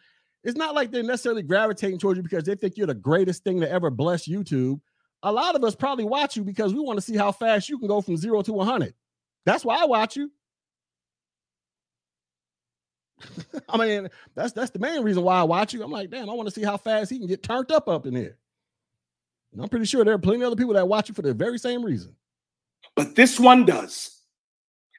It's 0.45 0.57
not 0.57 0.74
like 0.74 0.91
they're 0.91 1.03
necessarily 1.03 1.43
gravitating 1.43 1.99
towards 1.99 2.16
you 2.16 2.22
because 2.22 2.45
they 2.45 2.55
think 2.55 2.76
you're 2.76 2.86
the 2.86 2.95
greatest 2.95 3.45
thing 3.45 3.61
to 3.61 3.70
ever 3.70 3.91
bless 3.91 4.26
YouTube 4.26 4.80
a 5.22 5.32
lot 5.32 5.54
of 5.54 5.64
us 5.64 5.74
probably 5.74 6.04
watch 6.04 6.36
you 6.36 6.44
because 6.44 6.72
we 6.72 6.80
want 6.80 6.96
to 6.98 7.02
see 7.02 7.16
how 7.16 7.32
fast 7.32 7.68
you 7.68 7.78
can 7.78 7.88
go 7.88 8.00
from 8.00 8.16
zero 8.16 8.42
to 8.42 8.52
100. 8.52 8.94
That's 9.44 9.64
why 9.64 9.82
I 9.82 9.84
watch 9.84 10.16
you. 10.16 10.30
I 13.68 13.76
mean, 13.76 14.08
that's 14.34 14.52
that's 14.52 14.70
the 14.70 14.78
main 14.78 15.02
reason 15.02 15.22
why 15.22 15.40
I 15.40 15.42
watch 15.42 15.74
you. 15.74 15.82
I'm 15.82 15.90
like, 15.90 16.10
damn, 16.10 16.30
I 16.30 16.32
want 16.32 16.48
to 16.48 16.54
see 16.54 16.64
how 16.64 16.76
fast 16.76 17.10
he 17.10 17.18
can 17.18 17.26
get 17.26 17.42
turned 17.42 17.70
up 17.70 17.88
up 17.88 18.06
in 18.06 18.14
here. 18.14 18.36
And 19.52 19.60
I'm 19.60 19.68
pretty 19.68 19.84
sure 19.86 20.04
there 20.04 20.14
are 20.14 20.18
plenty 20.18 20.42
of 20.42 20.46
other 20.46 20.56
people 20.56 20.74
that 20.74 20.88
watch 20.88 21.08
you 21.08 21.14
for 21.14 21.22
the 21.22 21.34
very 21.34 21.58
same 21.58 21.84
reason. 21.84 22.14
But 22.96 23.14
this 23.14 23.38
one 23.38 23.64
does. 23.64 24.22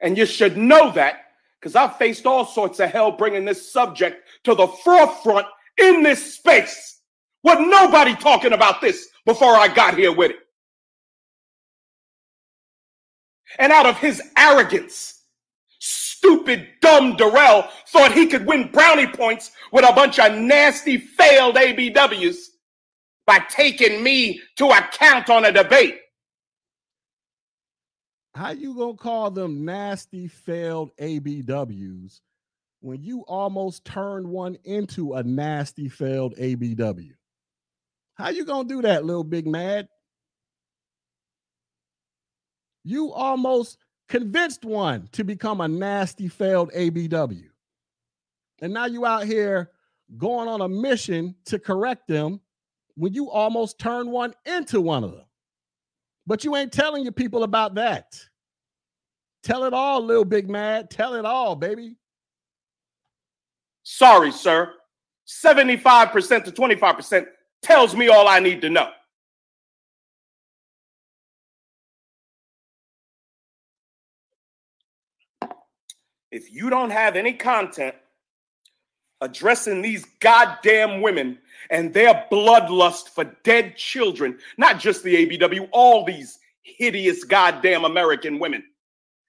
And 0.02 0.16
you 0.16 0.26
should 0.26 0.56
know 0.56 0.92
that 0.92 1.16
because 1.58 1.74
I've 1.76 1.96
faced 1.96 2.26
all 2.26 2.44
sorts 2.44 2.80
of 2.80 2.90
hell 2.90 3.12
bringing 3.12 3.44
this 3.44 3.72
subject 3.72 4.28
to 4.44 4.54
the 4.54 4.66
forefront 4.66 5.46
in 5.78 6.02
this 6.02 6.34
space. 6.34 7.00
With 7.44 7.58
nobody 7.60 8.14
talking 8.14 8.52
about 8.52 8.80
this 8.80 9.08
before 9.26 9.54
I 9.54 9.68
got 9.68 9.96
here 9.96 10.12
with 10.12 10.30
it. 10.30 10.36
And 13.58 13.72
out 13.72 13.86
of 13.86 13.98
his 13.98 14.22
arrogance, 14.36 15.22
stupid, 15.78 16.66
dumb 16.80 17.16
Darrell 17.16 17.68
thought 17.88 18.12
he 18.12 18.26
could 18.26 18.46
win 18.46 18.70
brownie 18.70 19.08
points 19.08 19.50
with 19.72 19.84
a 19.84 19.92
bunch 19.92 20.18
of 20.18 20.38
nasty, 20.38 20.96
failed 20.96 21.56
ABWs 21.56 22.36
by 23.26 23.40
taking 23.50 24.02
me 24.02 24.40
to 24.56 24.68
account 24.68 25.28
on 25.28 25.44
a 25.44 25.52
debate. 25.52 25.98
How 28.34 28.50
you 28.52 28.74
gonna 28.74 28.94
call 28.94 29.30
them 29.30 29.64
nasty, 29.64 30.26
failed 30.26 30.90
ABWs 30.96 32.20
when 32.80 33.02
you 33.02 33.20
almost 33.28 33.84
turned 33.84 34.26
one 34.26 34.56
into 34.64 35.14
a 35.14 35.22
nasty 35.22 35.88
failed 35.88 36.34
ABW? 36.36 37.12
How 38.14 38.28
you 38.28 38.44
gonna 38.44 38.68
do 38.68 38.82
that, 38.82 39.04
little 39.04 39.24
big 39.24 39.46
mad? 39.46 39.88
You 42.84 43.12
almost 43.12 43.78
convinced 44.08 44.64
one 44.64 45.08
to 45.12 45.24
become 45.24 45.60
a 45.60 45.68
nasty 45.68 46.28
failed 46.28 46.70
ABW. 46.72 47.48
And 48.60 48.72
now 48.72 48.86
you 48.86 49.06
out 49.06 49.24
here 49.24 49.70
going 50.18 50.48
on 50.48 50.60
a 50.60 50.68
mission 50.68 51.34
to 51.46 51.58
correct 51.58 52.06
them 52.08 52.40
when 52.94 53.14
you 53.14 53.30
almost 53.30 53.78
turn 53.78 54.10
one 54.10 54.34
into 54.44 54.80
one 54.80 55.04
of 55.04 55.12
them. 55.12 55.24
But 56.26 56.44
you 56.44 56.54
ain't 56.56 56.72
telling 56.72 57.02
your 57.02 57.12
people 57.12 57.42
about 57.42 57.74
that. 57.76 58.14
Tell 59.42 59.64
it 59.64 59.72
all, 59.72 60.00
little 60.04 60.24
big 60.24 60.48
mad. 60.48 60.90
Tell 60.90 61.14
it 61.14 61.24
all, 61.24 61.56
baby. 61.56 61.96
Sorry, 63.82 64.30
sir. 64.30 64.74
75% 65.26 66.44
to 66.44 66.52
25% 66.52 67.26
tells 67.62 67.94
me 67.94 68.08
all 68.08 68.28
I 68.28 68.40
need 68.40 68.60
to 68.62 68.70
know. 68.70 68.90
If 76.30 76.52
you 76.52 76.70
don't 76.70 76.90
have 76.90 77.14
any 77.14 77.34
content 77.34 77.94
addressing 79.20 79.82
these 79.82 80.06
goddamn 80.20 81.02
women 81.02 81.38
and 81.70 81.92
their 81.92 82.26
bloodlust 82.32 83.10
for 83.10 83.24
dead 83.44 83.76
children, 83.76 84.38
not 84.56 84.80
just 84.80 85.02
the 85.02 85.26
ABW, 85.26 85.68
all 85.72 86.04
these 86.04 86.38
hideous 86.62 87.22
goddamn 87.24 87.84
American 87.84 88.38
women, 88.38 88.64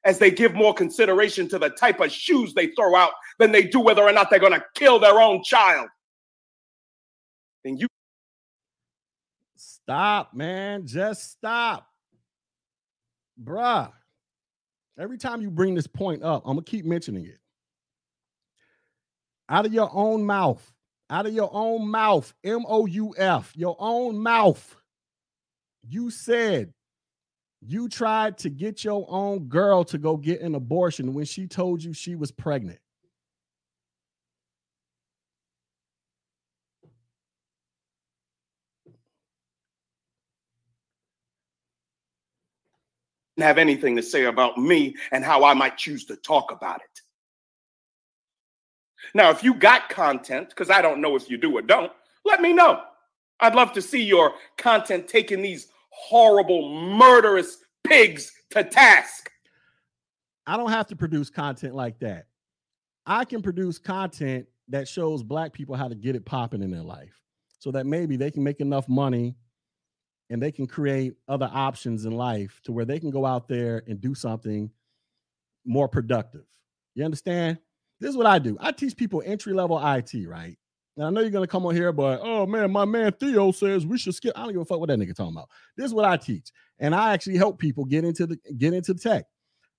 as 0.05 0.17
they 0.17 0.31
give 0.31 0.53
more 0.53 0.73
consideration 0.73 1.47
to 1.49 1.59
the 1.59 1.69
type 1.69 1.99
of 1.99 2.11
shoes 2.11 2.53
they 2.53 2.67
throw 2.67 2.95
out 2.95 3.11
than 3.37 3.51
they 3.51 3.63
do 3.63 3.79
whether 3.79 4.01
or 4.01 4.11
not 4.11 4.29
they're 4.29 4.39
going 4.39 4.53
to 4.53 4.65
kill 4.75 4.99
their 4.99 5.21
own 5.21 5.43
child. 5.43 5.87
Then 7.63 7.77
you 7.77 7.87
stop, 9.85 10.33
man. 10.33 10.85
Just 10.87 11.31
stop. 11.31 11.87
Bruh. 13.41 13.91
Every 14.97 15.17
time 15.17 15.41
you 15.41 15.49
bring 15.49 15.73
this 15.73 15.87
point 15.87 16.23
up, 16.23 16.43
I'm 16.45 16.55
going 16.55 16.63
to 16.63 16.69
keep 16.69 16.85
mentioning 16.85 17.25
it. 17.25 17.39
Out 19.49 19.65
of 19.65 19.73
your 19.73 19.89
own 19.91 20.23
mouth, 20.23 20.71
out 21.09 21.25
of 21.25 21.33
your 21.33 21.49
own 21.51 21.87
mouth, 21.87 22.33
M 22.43 22.63
O 22.67 22.85
U 22.85 23.13
F, 23.17 23.51
your 23.55 23.75
own 23.79 24.17
mouth, 24.17 24.75
you 25.87 26.09
said 26.11 26.73
you 27.59 27.89
tried 27.89 28.37
to 28.39 28.49
get 28.49 28.83
your 28.83 29.05
own 29.09 29.47
girl 29.47 29.83
to 29.85 29.97
go 29.97 30.15
get 30.15 30.41
an 30.41 30.55
abortion 30.55 31.13
when 31.13 31.25
she 31.25 31.47
told 31.47 31.83
you 31.83 31.93
she 31.93 32.15
was 32.15 32.31
pregnant. 32.31 32.79
Have 43.37 43.57
anything 43.57 43.95
to 43.95 44.03
say 44.03 44.25
about 44.25 44.57
me 44.57 44.95
and 45.11 45.23
how 45.23 45.43
I 45.43 45.53
might 45.53 45.77
choose 45.77 46.05
to 46.05 46.15
talk 46.15 46.51
about 46.51 46.81
it. 46.81 47.01
Now, 49.13 49.29
if 49.31 49.43
you 49.43 49.53
got 49.53 49.89
content, 49.89 50.49
because 50.49 50.69
I 50.69 50.81
don't 50.81 51.01
know 51.01 51.15
if 51.15 51.29
you 51.29 51.37
do 51.37 51.57
or 51.57 51.61
don't, 51.61 51.91
let 52.25 52.41
me 52.41 52.53
know. 52.53 52.81
I'd 53.39 53.55
love 53.55 53.73
to 53.73 53.81
see 53.81 54.03
your 54.03 54.33
content 54.57 55.07
taking 55.07 55.41
these 55.41 55.67
horrible, 55.89 56.69
murderous 56.69 57.57
pigs 57.83 58.31
to 58.51 58.63
task. 58.63 59.29
I 60.47 60.57
don't 60.57 60.71
have 60.71 60.87
to 60.87 60.95
produce 60.95 61.29
content 61.29 61.75
like 61.75 61.99
that. 61.99 62.27
I 63.05 63.25
can 63.25 63.41
produce 63.41 63.77
content 63.77 64.47
that 64.69 64.87
shows 64.87 65.23
black 65.23 65.53
people 65.53 65.75
how 65.75 65.87
to 65.87 65.95
get 65.95 66.15
it 66.15 66.25
popping 66.25 66.63
in 66.63 66.71
their 66.71 66.83
life 66.83 67.21
so 67.59 67.71
that 67.71 67.85
maybe 67.85 68.15
they 68.15 68.31
can 68.31 68.43
make 68.43 68.61
enough 68.61 68.87
money 68.87 69.35
and 70.29 70.41
they 70.41 70.51
can 70.51 70.67
create 70.67 71.13
other 71.27 71.49
options 71.51 72.05
in 72.05 72.11
life 72.11 72.59
to 72.63 72.71
where 72.71 72.85
they 72.85 72.99
can 72.99 73.11
go 73.11 73.25
out 73.25 73.47
there 73.47 73.83
and 73.87 74.01
do 74.01 74.15
something 74.15 74.69
more 75.65 75.87
productive. 75.87 76.45
You 76.95 77.05
understand? 77.05 77.57
This 77.99 78.09
is 78.09 78.17
what 78.17 78.25
I 78.25 78.39
do. 78.39 78.57
I 78.59 78.71
teach 78.71 78.97
people 78.97 79.23
entry 79.25 79.53
level 79.53 79.79
IT, 79.83 80.13
right? 80.27 80.57
Now 80.95 81.07
I 81.07 81.09
know 81.09 81.21
you're 81.21 81.31
gonna 81.31 81.47
come 81.47 81.65
on 81.65 81.75
here, 81.75 81.91
but 81.91 82.19
oh 82.21 82.45
man, 82.45 82.71
my 82.71 82.85
man 82.85 83.11
Theo 83.13 83.51
says 83.51 83.85
we 83.85 83.97
should 83.97 84.13
skip. 84.13 84.33
I 84.35 84.43
don't 84.43 84.53
give 84.53 84.61
a 84.61 84.65
fuck 84.65 84.79
what 84.79 84.89
that 84.89 84.99
nigga 84.99 85.15
talking 85.15 85.33
about. 85.35 85.49
This 85.75 85.87
is 85.87 85.93
what 85.93 86.05
I 86.05 86.17
teach, 86.17 86.51
and 86.79 86.93
I 86.93 87.13
actually 87.13 87.37
help 87.37 87.57
people 87.57 87.85
get 87.85 88.03
into 88.03 88.27
the 88.27 88.37
get 88.57 88.73
into 88.73 88.93
the 88.93 88.99
tech. 88.99 89.25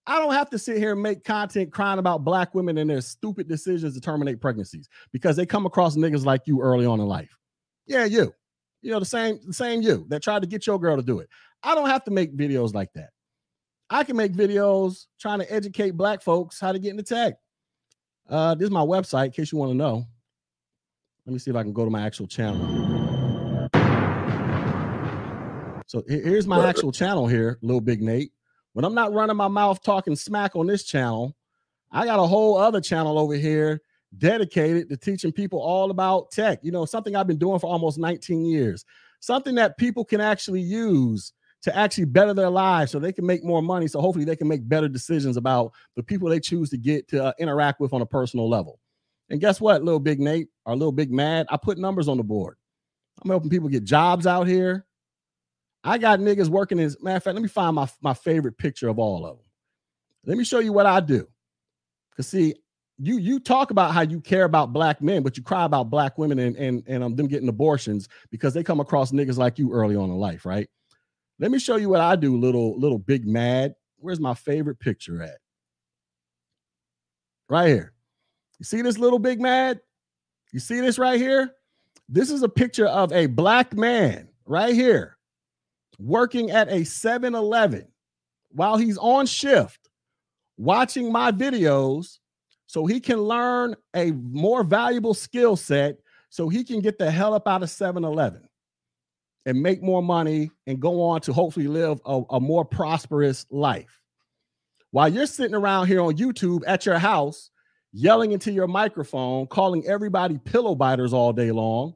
I 0.07 0.19
don't 0.19 0.35
have 0.35 0.51
to 0.51 0.59
sit 0.59 0.79
here 0.79 0.93
and 0.93 1.03
make 1.03 1.25
content 1.25 1.73
crying 1.73 1.99
about 1.99 2.25
black 2.25 2.55
women 2.55 2.77
and 2.79 2.91
their 2.91 3.01
stupid 3.01 3.49
decisions 3.49 3.95
to 3.95 4.01
terminate 4.01 4.41
pregnancies 4.41 4.89
because 5.13 5.35
they 5.37 5.47
come 5.47 5.67
across 5.67 5.97
niggas 5.97 6.27
like 6.27 6.43
you 6.47 6.61
early 6.61 6.85
on 6.85 7.01
in 7.01 7.07
life. 7.07 7.39
Yeah, 7.87 8.05
you. 8.05 8.35
You 8.85 8.91
know, 8.91 8.99
the 8.99 9.07
same, 9.07 9.41
the 9.47 9.55
same 9.55 9.81
you 9.81 10.05
that 10.11 10.23
tried 10.23 10.43
to 10.43 10.47
get 10.47 10.67
your 10.67 10.79
girl 10.79 10.97
to 10.97 11.03
do 11.03 11.21
it. 11.21 11.31
I 11.63 11.75
don't 11.75 11.89
have 11.89 12.05
to 12.05 12.11
make 12.11 12.37
videos 12.37 12.75
like 12.75 12.93
that. 12.93 13.11
I 13.89 14.05
can 14.05 14.15
make 14.15 14.35
videos 14.35 15.07
trying 15.19 15.39
to 15.39 15.51
educate 15.51 15.93
black 15.93 16.21
folks 16.21 16.61
how 16.61 16.71
to 16.71 16.79
get 16.79 16.91
into 16.91 17.03
tech. 17.03 17.37
Uh, 18.29 18.55
this 18.55 18.67
is 18.67 18.71
my 18.71 18.83
website 18.83 19.27
in 19.27 19.31
case 19.31 19.53
you 19.53 19.59
want 19.59 19.71
to 19.71 19.75
know. 19.75 20.05
Let 21.25 21.33
me 21.33 21.39
see 21.39 21.51
if 21.51 21.57
I 21.57 21.63
can 21.63 21.73
go 21.73 21.87
to 21.87 21.91
my 21.91 22.03
actual 22.03 22.27
channel. 22.27 22.61
So 25.87 26.03
here's 26.07 26.47
my 26.47 26.69
actual 26.69 26.93
channel 26.93 27.27
here, 27.27 27.59
Little 27.63 27.81
Big 27.81 28.03
Nate. 28.03 28.33
When 28.75 28.85
I'm 28.85 28.95
not 28.95 29.15
running 29.15 29.37
my 29.37 29.49
mouth 29.49 29.83
talking 29.83 30.15
smack 30.15 30.57
on 30.57 30.67
this 30.67 30.85
channel, 30.85 31.35
I 31.91 32.05
got 32.05 32.19
a 32.19 32.27
whole 32.27 32.59
other 32.59 32.83
channel 32.83 33.19
over 33.19 33.35
here 33.35 33.81
dedicated 34.19 34.89
to 34.89 34.97
teaching 34.97 35.33
people 35.33 35.61
all 35.61 35.91
about 35.91 36.31
tech. 36.31 36.61
You 36.63 36.73
know, 36.73 36.85
something 36.85 37.17
I've 37.17 37.27
been 37.27 37.39
doing 37.39 37.59
for 37.59 37.67
almost 37.67 37.99
19 37.99 38.45
years, 38.45 38.85
something 39.21 39.55
that 39.57 39.77
people 39.79 40.05
can 40.05 40.21
actually 40.21 40.61
use 40.61 41.33
to 41.63 41.75
actually 41.75 42.05
better 42.05 42.35
their 42.35 42.51
lives 42.51 42.93
so 42.93 42.99
they 42.99 43.13
can 43.13 43.25
make 43.25 43.43
more 43.43 43.63
money. 43.63 43.89
So 43.89 44.01
hopefully 44.01 44.27
they 44.27 44.37
can 44.37 44.49
make 44.49 44.69
better 44.69 44.89
decisions 44.89 45.39
about 45.39 45.73
the 45.97 46.03
people 46.03 46.29
they 46.29 46.41
choose 46.41 46.69
to 46.71 46.77
get 46.77 47.09
to 47.09 47.25
uh, 47.25 47.33
interact 47.39 47.81
with 47.81 47.95
on 47.95 48.03
a 48.03 48.07
personal 48.07 48.49
level. 48.49 48.79
And 49.31 49.41
guess 49.41 49.63
what, 49.63 49.83
little 49.83 50.01
big 50.01 50.21
Nate 50.21 50.49
or 50.67 50.77
little 50.77 50.93
big 50.93 51.11
mad? 51.11 51.47
I 51.51 51.57
put 51.57 51.79
numbers 51.79 52.07
on 52.07 52.19
the 52.19 52.23
board. 52.23 52.57
I'm 53.23 53.31
helping 53.31 53.49
people 53.49 53.71
get 53.71 53.85
jobs 53.85 54.27
out 54.27 54.47
here. 54.47 54.85
I 55.83 55.97
got 55.97 56.19
niggas 56.19 56.49
working 56.49 56.79
as 56.81 57.01
matter 57.01 57.17
of 57.17 57.23
fact. 57.23 57.35
Let 57.35 57.43
me 57.43 57.49
find 57.49 57.77
my, 57.77 57.89
my 58.03 58.15
favorite 58.15 58.59
picture 58.59 58.89
of 58.89 58.99
all 58.99 59.25
of 59.25 59.37
them. 59.37 59.47
Let 60.27 60.37
me 60.37 60.45
show 60.45 60.59
you 60.59 60.73
what 60.73 60.87
I 60.87 61.01
do. 61.01 61.27
Cause 62.17 62.29
see, 62.29 62.55
you 62.99 63.19
you 63.19 63.41
talk 63.41 63.71
about 63.71 63.93
how 63.93 64.03
you 64.03 64.21
care 64.21 64.45
about 64.45 64.73
black 64.73 65.03
men, 65.03 65.23
but 65.23 65.37
you 65.37 65.43
cry 65.43 65.65
about 65.65 65.91
black 65.91 66.17
women 66.17 66.39
and 66.39 66.57
and 66.57 66.83
and 66.87 67.03
um, 67.03 67.17
them 67.17 67.27
getting 67.27 67.49
abortions 67.49 68.09
because 68.31 68.55
they 68.55 68.63
come 68.63 68.81
across 68.81 69.11
niggas 69.11 69.37
like 69.37 69.59
you 69.59 69.73
early 69.73 69.97
on 69.97 70.11
in 70.11 70.17
life, 70.17 70.47
right? 70.47 70.69
Let 71.41 71.51
me 71.51 71.59
show 71.59 71.77
you 71.77 71.89
what 71.89 72.01
I 72.01 72.17
do, 72.17 72.39
little 72.39 72.79
little 72.79 72.99
big 72.99 73.27
mad. 73.27 73.75
Where's 73.99 74.21
my 74.21 74.35
favorite 74.35 74.79
picture 74.79 75.23
at? 75.23 75.39
Right 77.49 77.69
here. 77.69 77.93
You 78.59 78.65
see 78.65 78.83
this 78.83 78.99
little 78.99 79.19
big 79.19 79.41
mad? 79.41 79.81
You 80.53 80.61
see 80.61 80.81
this 80.81 80.99
right 80.99 81.21
here? 81.21 81.53
This 82.09 82.31
is 82.31 82.43
a 82.43 82.49
picture 82.49 82.87
of 82.87 83.13
a 83.13 83.27
black 83.27 83.75
man 83.75 84.29
right 84.47 84.75
here 84.75 85.17
working 85.99 86.51
at 86.51 86.69
a 86.69 86.85
7 86.85 87.35
Eleven 87.35 87.89
while 88.51 88.77
he's 88.77 88.99
on 88.99 89.27
shift, 89.27 89.91
watching 90.57 91.11
my 91.11 91.33
videos 91.33 92.19
so 92.75 92.87
he 92.87 92.99
can 92.99 93.21
learn 93.21 93.77
a 93.95 94.11
more 94.11 94.65
valuable 94.65 95.15
skill 95.15 95.55
set 95.55 95.97
so 96.29 96.49
he 96.49 96.65
can 96.65 96.81
get 96.81 96.99
the 96.99 97.09
hell 97.09 97.33
up 97.33 97.47
out 97.47 97.63
of 97.63 97.71
7 97.71 98.03
Eleven 98.03 98.49
and 99.47 99.63
make 99.63 99.81
more 99.81 100.03
money 100.03 100.51
and 100.67 100.81
go 100.81 101.01
on 101.01 101.21
to 101.21 101.33
hopefully 101.33 101.69
live 101.69 102.01
a, 102.05 102.23
a 102.31 102.41
more 102.41 102.65
prosperous 102.65 103.47
life. 103.49 104.01
While 104.91 105.09
you're 105.09 105.27
sitting 105.27 105.55
around 105.55 105.87
here 105.87 106.01
on 106.01 106.17
YouTube 106.17 106.63
at 106.67 106.85
your 106.85 106.99
house, 106.99 107.53
yelling 107.93 108.33
into 108.33 108.51
your 108.51 108.67
microphone, 108.67 109.47
calling 109.47 109.87
everybody 109.87 110.39
pillow 110.39 110.75
biters 110.75 111.13
all 111.13 111.33
day 111.33 111.53
long, 111.53 111.95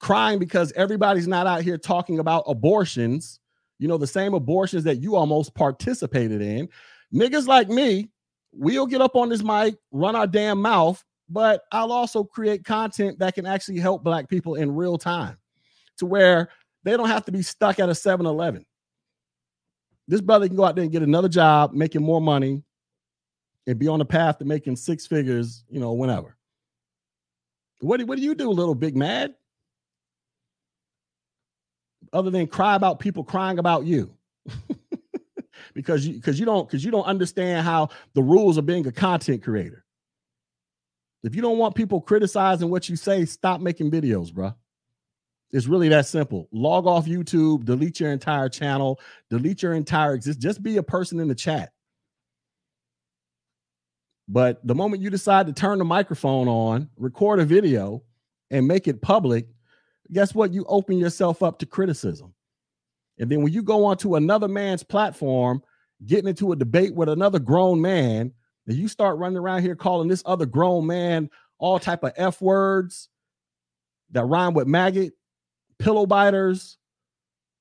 crying 0.00 0.38
because 0.38 0.72
everybody's 0.72 1.28
not 1.28 1.46
out 1.46 1.60
here 1.60 1.76
talking 1.76 2.18
about 2.18 2.44
abortions, 2.46 3.40
you 3.78 3.88
know, 3.88 3.98
the 3.98 4.06
same 4.06 4.32
abortions 4.32 4.84
that 4.84 5.02
you 5.02 5.16
almost 5.16 5.54
participated 5.54 6.40
in. 6.40 6.66
Niggas 7.12 7.46
like 7.46 7.68
me, 7.68 8.08
we'll 8.52 8.86
get 8.86 9.00
up 9.00 9.16
on 9.16 9.28
this 9.28 9.42
mic, 9.42 9.76
run 9.90 10.16
our 10.16 10.26
damn 10.26 10.60
mouth, 10.60 11.02
but 11.28 11.62
I'll 11.72 11.92
also 11.92 12.24
create 12.24 12.64
content 12.64 13.18
that 13.18 13.34
can 13.34 13.46
actually 13.46 13.78
help 13.78 14.04
black 14.04 14.28
people 14.28 14.56
in 14.56 14.74
real 14.74 14.98
time 14.98 15.38
to 15.98 16.06
where 16.06 16.50
they 16.84 16.96
don't 16.96 17.08
have 17.08 17.24
to 17.26 17.32
be 17.32 17.42
stuck 17.42 17.78
at 17.78 17.88
a 17.88 17.94
7 17.94 18.26
Eleven. 18.26 18.64
This 20.08 20.20
brother 20.20 20.48
can 20.48 20.56
go 20.56 20.64
out 20.64 20.74
there 20.74 20.82
and 20.82 20.92
get 20.92 21.02
another 21.02 21.28
job, 21.28 21.72
making 21.72 22.02
more 22.02 22.20
money, 22.20 22.62
and 23.66 23.78
be 23.78 23.88
on 23.88 24.00
the 24.00 24.04
path 24.04 24.38
to 24.38 24.44
making 24.44 24.76
six 24.76 25.06
figures, 25.06 25.64
you 25.68 25.80
know, 25.80 25.92
whenever. 25.92 26.36
What 27.80 27.98
do, 27.98 28.06
what 28.06 28.18
do 28.18 28.24
you 28.24 28.34
do, 28.34 28.50
little 28.50 28.74
big 28.74 28.96
mad? 28.96 29.34
Other 32.12 32.30
than 32.30 32.46
cry 32.46 32.74
about 32.74 33.00
people 33.00 33.24
crying 33.24 33.58
about 33.58 33.84
you. 33.86 34.12
because 35.74 36.06
you 36.06 36.14
because 36.14 36.38
you 36.38 36.46
don't 36.46 36.68
because 36.68 36.84
you 36.84 36.90
don't 36.90 37.04
understand 37.04 37.64
how 37.64 37.88
the 38.14 38.22
rules 38.22 38.56
of 38.56 38.66
being 38.66 38.86
a 38.86 38.92
content 38.92 39.42
creator. 39.42 39.84
If 41.22 41.34
you 41.36 41.42
don't 41.42 41.58
want 41.58 41.74
people 41.74 42.00
criticizing 42.00 42.68
what 42.68 42.88
you 42.88 42.96
say, 42.96 43.24
stop 43.24 43.60
making 43.60 43.90
videos, 43.90 44.32
bro. 44.32 44.54
It's 45.52 45.66
really 45.66 45.88
that 45.90 46.06
simple. 46.06 46.48
Log 46.50 46.86
off 46.86 47.06
YouTube, 47.06 47.64
delete 47.64 48.00
your 48.00 48.10
entire 48.10 48.48
channel, 48.48 48.98
delete 49.30 49.62
your 49.62 49.74
entire 49.74 50.14
exist. 50.14 50.40
Just 50.40 50.62
be 50.62 50.78
a 50.78 50.82
person 50.82 51.20
in 51.20 51.28
the 51.28 51.34
chat. 51.34 51.72
But 54.28 54.66
the 54.66 54.74
moment 54.74 55.02
you 55.02 55.10
decide 55.10 55.46
to 55.46 55.52
turn 55.52 55.78
the 55.78 55.84
microphone 55.84 56.48
on, 56.48 56.88
record 56.96 57.38
a 57.38 57.44
video, 57.44 58.02
and 58.50 58.66
make 58.66 58.88
it 58.88 59.02
public, 59.02 59.46
guess 60.10 60.34
what? 60.34 60.52
You 60.52 60.64
open 60.68 60.96
yourself 60.96 61.42
up 61.42 61.58
to 61.58 61.66
criticism. 61.66 62.32
And 63.22 63.30
then 63.30 63.40
when 63.40 63.52
you 63.52 63.62
go 63.62 63.84
onto 63.84 64.16
another 64.16 64.48
man's 64.48 64.82
platform, 64.82 65.62
getting 66.04 66.26
into 66.26 66.50
a 66.50 66.56
debate 66.56 66.92
with 66.92 67.08
another 67.08 67.38
grown 67.38 67.80
man, 67.80 68.32
and 68.66 68.76
you 68.76 68.88
start 68.88 69.16
running 69.16 69.38
around 69.38 69.62
here 69.62 69.76
calling 69.76 70.08
this 70.08 70.24
other 70.26 70.44
grown 70.44 70.88
man 70.88 71.30
all 71.58 71.78
type 71.78 72.02
of 72.02 72.12
F 72.16 72.42
words 72.42 73.08
that 74.10 74.24
rhyme 74.24 74.54
with 74.54 74.66
maggot, 74.66 75.12
pillow 75.78 76.04
biters, 76.04 76.78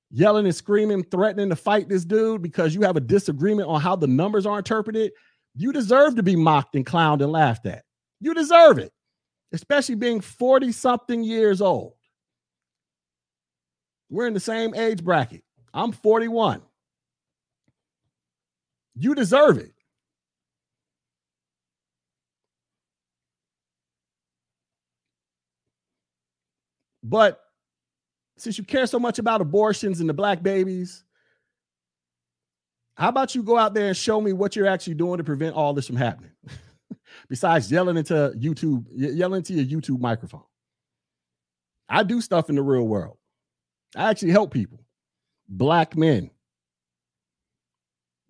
yelling 0.09 0.47
and 0.47 0.55
screaming, 0.55 1.03
threatening 1.03 1.49
to 1.49 1.55
fight 1.55 1.87
this 1.87 2.05
dude 2.05 2.41
because 2.41 2.73
you 2.73 2.81
have 2.81 2.97
a 2.97 2.99
disagreement 3.01 3.69
on 3.69 3.81
how 3.81 3.95
the 3.95 4.07
numbers 4.07 4.47
are 4.47 4.57
interpreted, 4.57 5.11
you 5.53 5.71
deserve 5.71 6.15
to 6.15 6.23
be 6.23 6.35
mocked 6.35 6.75
and 6.75 6.87
clowned 6.87 7.21
and 7.21 7.31
laughed 7.31 7.67
at. 7.67 7.83
You 8.19 8.33
deserve 8.33 8.79
it, 8.79 8.91
especially 9.51 9.93
being 9.93 10.21
40 10.21 10.71
something 10.71 11.23
years 11.23 11.61
old. 11.61 11.93
We're 14.09 14.25
in 14.25 14.33
the 14.33 14.39
same 14.39 14.73
age 14.73 15.03
bracket. 15.03 15.43
I'm 15.73 15.91
41. 15.91 16.61
You 18.95 19.15
deserve 19.15 19.57
it. 19.57 19.73
But 27.03 27.39
since 28.37 28.57
you 28.57 28.63
care 28.63 28.85
so 28.85 28.99
much 28.99 29.19
about 29.19 29.41
abortions 29.41 29.99
and 29.99 30.09
the 30.09 30.13
black 30.13 30.43
babies, 30.43 31.03
how 32.95 33.09
about 33.09 33.33
you 33.33 33.43
go 33.43 33.57
out 33.57 33.73
there 33.73 33.87
and 33.87 33.97
show 33.97 34.21
me 34.21 34.33
what 34.33 34.55
you're 34.55 34.67
actually 34.67 34.93
doing 34.95 35.17
to 35.17 35.23
prevent 35.23 35.55
all 35.55 35.73
this 35.73 35.87
from 35.87 35.95
happening? 35.95 36.31
Besides 37.29 37.71
yelling 37.71 37.97
into 37.97 38.33
YouTube, 38.37 38.85
yelling 38.93 39.37
into 39.37 39.53
your 39.53 39.81
YouTube 39.81 39.99
microphone. 39.99 40.43
I 41.89 42.03
do 42.03 42.21
stuff 42.21 42.49
in 42.49 42.55
the 42.55 42.61
real 42.61 42.87
world. 42.87 43.17
I 43.95 44.09
actually 44.09 44.31
help 44.31 44.51
people. 44.53 44.79
Black 45.51 45.95
men. 45.95 46.31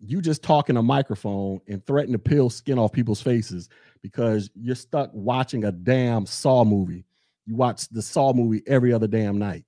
You 0.04 0.20
just 0.20 0.42
talk 0.42 0.68
in 0.68 0.76
a 0.76 0.82
microphone 0.82 1.60
and 1.68 1.84
threaten 1.86 2.12
to 2.12 2.18
peel 2.18 2.50
skin 2.50 2.78
off 2.78 2.92
people's 2.92 3.22
faces 3.22 3.68
because 4.02 4.50
you're 4.54 4.74
stuck 4.74 5.10
watching 5.14 5.64
a 5.64 5.72
damn 5.72 6.26
Saw 6.26 6.64
movie 6.64 7.06
you 7.46 7.56
watch 7.56 7.88
the 7.88 8.02
Saw 8.02 8.32
movie 8.32 8.62
every 8.66 8.92
other 8.92 9.06
damn 9.06 9.38
night. 9.38 9.64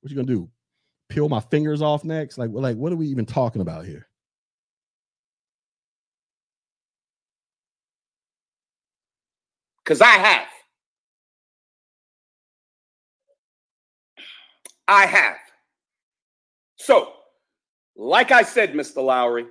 What 0.00 0.10
you 0.10 0.16
gonna 0.16 0.26
do? 0.26 0.50
Peel 1.08 1.28
my 1.28 1.40
fingers 1.40 1.82
off 1.82 2.04
next? 2.04 2.38
Like, 2.38 2.50
like 2.52 2.76
what 2.76 2.92
are 2.92 2.96
we 2.96 3.06
even 3.06 3.26
talking 3.26 3.62
about 3.62 3.86
here? 3.86 4.06
Because 9.84 10.00
I 10.00 10.10
have. 10.10 10.46
I 14.86 15.06
have. 15.06 15.36
So, 16.84 17.12
like 17.96 18.30
I 18.30 18.42
said, 18.42 18.72
Mr. 18.72 19.04
Lowry, 19.04 19.46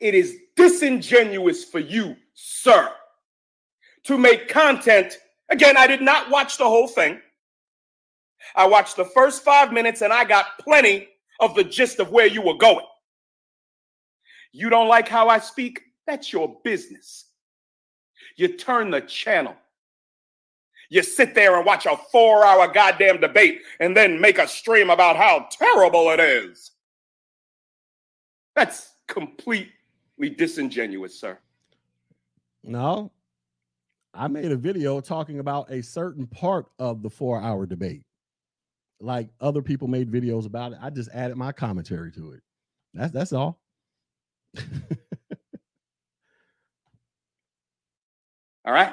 it 0.00 0.14
is 0.14 0.36
disingenuous 0.56 1.64
for 1.64 1.78
you, 1.78 2.16
sir, 2.34 2.90
to 4.04 4.18
make 4.18 4.48
content 4.48 5.18
Again, 5.52 5.76
I 5.76 5.86
did 5.86 6.00
not 6.00 6.30
watch 6.30 6.56
the 6.56 6.64
whole 6.64 6.88
thing. 6.88 7.20
I 8.56 8.66
watched 8.66 8.96
the 8.96 9.04
first 9.04 9.44
five 9.44 9.70
minutes 9.70 10.00
and 10.00 10.10
I 10.10 10.24
got 10.24 10.58
plenty 10.58 11.08
of 11.40 11.54
the 11.54 11.62
gist 11.62 12.00
of 12.00 12.10
where 12.10 12.26
you 12.26 12.40
were 12.40 12.56
going. 12.56 12.86
You 14.50 14.70
don't 14.70 14.88
like 14.88 15.08
how 15.08 15.28
I 15.28 15.38
speak? 15.38 15.82
That's 16.06 16.32
your 16.32 16.56
business. 16.64 17.26
You 18.36 18.56
turn 18.56 18.90
the 18.90 19.02
channel. 19.02 19.54
You 20.92 21.02
sit 21.02 21.34
there 21.34 21.56
and 21.56 21.64
watch 21.64 21.86
a 21.86 21.96
four 21.96 22.44
hour 22.44 22.68
goddamn 22.68 23.18
debate 23.18 23.62
and 23.80 23.96
then 23.96 24.20
make 24.20 24.36
a 24.36 24.46
stream 24.46 24.90
about 24.90 25.16
how 25.16 25.48
terrible 25.50 26.10
it 26.10 26.20
is. 26.20 26.72
That's 28.54 28.92
completely 29.08 29.72
disingenuous, 30.36 31.18
sir. 31.18 31.38
No, 32.62 33.10
I 34.12 34.28
made 34.28 34.52
a 34.52 34.56
video 34.56 35.00
talking 35.00 35.38
about 35.38 35.70
a 35.70 35.82
certain 35.82 36.26
part 36.26 36.66
of 36.78 37.02
the 37.02 37.08
four 37.08 37.40
hour 37.40 37.64
debate. 37.64 38.02
Like 39.00 39.30
other 39.40 39.62
people 39.62 39.88
made 39.88 40.12
videos 40.12 40.44
about 40.44 40.72
it. 40.72 40.78
I 40.82 40.90
just 40.90 41.08
added 41.14 41.38
my 41.38 41.52
commentary 41.52 42.12
to 42.12 42.32
it. 42.32 42.42
That's 42.92 43.12
that's 43.12 43.32
all. 43.32 43.62
all 48.66 48.74
right. 48.74 48.92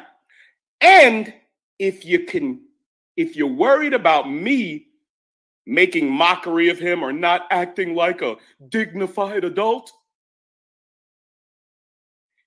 And 0.79 1.33
if 1.79 2.05
you 2.05 2.25
can, 2.25 2.61
if 3.17 3.35
you're 3.35 3.47
worried 3.47 3.93
about 3.93 4.29
me 4.29 4.87
making 5.65 6.11
mockery 6.11 6.69
of 6.69 6.77
him 6.77 7.03
or 7.03 7.11
not 7.11 7.47
acting 7.51 7.95
like 7.95 8.21
a 8.21 8.35
dignified 8.69 9.43
adult, 9.43 9.91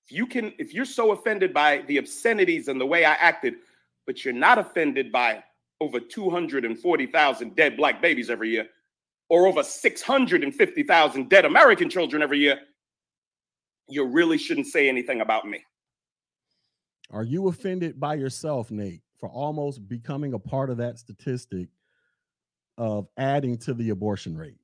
if 0.05 0.11
you 0.11 0.27
can 0.27 0.53
if 0.57 0.73
you're 0.73 0.85
so 0.85 1.11
offended 1.11 1.53
by 1.53 1.83
the 1.87 1.97
obscenities 1.97 2.67
and 2.67 2.79
the 2.79 2.85
way 2.85 3.05
I 3.05 3.13
acted, 3.13 3.55
but 4.05 4.23
you're 4.23 4.33
not 4.33 4.59
offended 4.59 5.11
by 5.11 5.43
over 5.81 5.99
240,000 5.99 7.55
dead 7.55 7.75
black 7.75 8.01
babies 8.01 8.29
every 8.29 8.49
year 8.49 8.67
or 9.29 9.47
over 9.47 9.63
650,000 9.63 11.29
dead 11.29 11.45
American 11.45 11.89
children 11.89 12.21
every 12.21 12.39
year, 12.39 12.59
you 13.89 14.05
really 14.05 14.37
shouldn't 14.37 14.67
say 14.67 14.87
anything 14.87 15.21
about 15.21 15.47
me. 15.47 15.63
Are 17.09 17.23
you 17.23 17.47
offended 17.47 17.99
by 17.99 18.15
yourself, 18.15 18.71
Nate, 18.71 19.01
for 19.19 19.29
almost 19.29 19.87
becoming 19.87 20.33
a 20.33 20.39
part 20.39 20.69
of 20.69 20.77
that 20.77 20.99
statistic 20.99 21.69
of 22.77 23.07
adding 23.17 23.57
to 23.59 23.73
the 23.73 23.91
abortion 23.91 24.37
rate? 24.37 24.57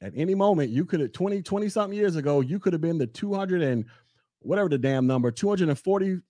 At 0.00 0.12
any 0.16 0.34
moment, 0.34 0.70
you 0.70 0.84
could 0.84 1.00
have 1.00 1.12
20, 1.12 1.42
20 1.42 1.68
something 1.68 1.96
years 1.96 2.16
ago, 2.16 2.40
you 2.40 2.58
could 2.58 2.72
have 2.72 2.82
been 2.82 2.98
the 2.98 3.06
200 3.06 3.62
and 3.62 3.84
whatever 4.40 4.68
the 4.68 4.78
damn 4.78 5.06
number, 5.06 5.30
240, 5.30 6.20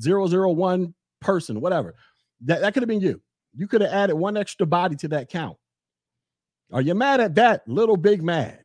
001 0.00 0.94
person, 1.20 1.60
whatever. 1.60 1.94
That, 2.42 2.60
that 2.60 2.72
could 2.72 2.82
have 2.82 2.88
been 2.88 3.00
you. 3.00 3.20
You 3.54 3.66
could 3.66 3.82
have 3.82 3.90
added 3.90 4.14
one 4.14 4.36
extra 4.36 4.66
body 4.66 4.96
to 4.96 5.08
that 5.08 5.28
count. 5.28 5.56
Are 6.72 6.80
you 6.80 6.94
mad 6.94 7.20
at 7.20 7.34
that? 7.36 7.66
Little 7.66 7.96
big 7.96 8.22
mad. 8.22 8.62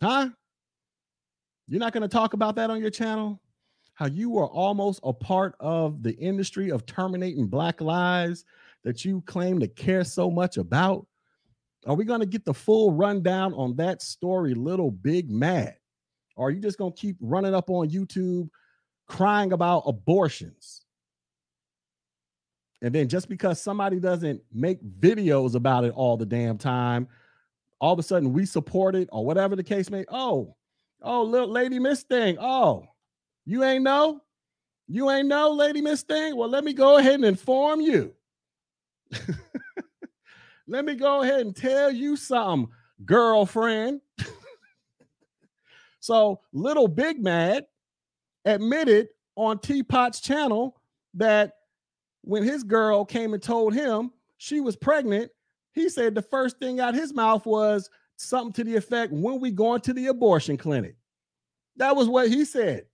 Huh? 0.00 0.28
You're 1.68 1.80
not 1.80 1.92
going 1.92 2.02
to 2.02 2.08
talk 2.08 2.34
about 2.34 2.56
that 2.56 2.70
on 2.70 2.80
your 2.80 2.90
channel? 2.90 3.40
How 4.00 4.06
you 4.06 4.38
are 4.38 4.46
almost 4.46 5.00
a 5.04 5.12
part 5.12 5.54
of 5.60 6.02
the 6.02 6.14
industry 6.16 6.70
of 6.70 6.86
terminating 6.86 7.48
black 7.48 7.82
lives 7.82 8.46
that 8.82 9.04
you 9.04 9.20
claim 9.26 9.60
to 9.60 9.68
care 9.68 10.04
so 10.04 10.30
much 10.30 10.56
about? 10.56 11.06
Are 11.86 11.94
we 11.94 12.06
going 12.06 12.20
to 12.20 12.26
get 12.26 12.46
the 12.46 12.54
full 12.54 12.92
rundown 12.92 13.52
on 13.52 13.76
that 13.76 14.00
story, 14.00 14.54
Little 14.54 14.90
Big 14.90 15.28
Mad? 15.30 15.76
Or 16.34 16.48
are 16.48 16.50
you 16.50 16.60
just 16.60 16.78
going 16.78 16.94
to 16.94 16.98
keep 16.98 17.16
running 17.20 17.54
up 17.54 17.68
on 17.68 17.90
YouTube 17.90 18.48
crying 19.06 19.52
about 19.52 19.82
abortions? 19.84 20.86
And 22.80 22.94
then 22.94 23.06
just 23.06 23.28
because 23.28 23.60
somebody 23.60 24.00
doesn't 24.00 24.40
make 24.50 24.82
videos 24.82 25.54
about 25.54 25.84
it 25.84 25.92
all 25.92 26.16
the 26.16 26.24
damn 26.24 26.56
time, 26.56 27.06
all 27.82 27.92
of 27.92 27.98
a 27.98 28.02
sudden 28.02 28.32
we 28.32 28.46
support 28.46 28.94
it 28.94 29.10
or 29.12 29.26
whatever 29.26 29.56
the 29.56 29.62
case 29.62 29.90
may. 29.90 30.06
Oh, 30.08 30.56
oh, 31.02 31.22
little 31.22 31.50
lady 31.50 31.78
Miss 31.78 32.02
Thing. 32.02 32.38
Oh, 32.40 32.86
you 33.46 33.64
ain't 33.64 33.84
know? 33.84 34.20
You 34.88 35.10
ain't 35.10 35.28
know, 35.28 35.50
lady 35.52 35.80
Miss 35.80 36.02
Thing? 36.02 36.36
Well, 36.36 36.48
let 36.48 36.64
me 36.64 36.72
go 36.72 36.98
ahead 36.98 37.14
and 37.14 37.24
inform 37.24 37.80
you. 37.80 38.12
let 40.66 40.84
me 40.84 40.94
go 40.94 41.22
ahead 41.22 41.40
and 41.40 41.54
tell 41.54 41.90
you 41.90 42.16
something, 42.16 42.72
girlfriend. 43.04 44.00
So 46.00 46.40
little 46.52 46.88
Big 46.88 47.22
Mad 47.22 47.66
admitted 48.44 49.08
on 49.36 49.58
Teapot's 49.58 50.20
channel 50.20 50.80
that 51.14 51.52
when 52.22 52.42
his 52.42 52.64
girl 52.64 53.04
came 53.04 53.34
and 53.34 53.42
told 53.42 53.74
him 53.74 54.10
she 54.38 54.60
was 54.60 54.76
pregnant, 54.76 55.30
he 55.72 55.88
said 55.88 56.14
the 56.14 56.22
first 56.22 56.58
thing 56.58 56.80
out 56.80 56.94
his 56.94 57.14
mouth 57.14 57.46
was 57.46 57.88
something 58.16 58.52
to 58.52 58.64
the 58.64 58.76
effect, 58.76 59.12
when 59.12 59.40
we 59.40 59.50
going 59.50 59.80
to 59.82 59.92
the 59.92 60.08
abortion 60.08 60.56
clinic. 60.56 60.96
That 61.76 61.96
was 61.96 62.08
what 62.08 62.28
he 62.28 62.44
said. 62.44 62.84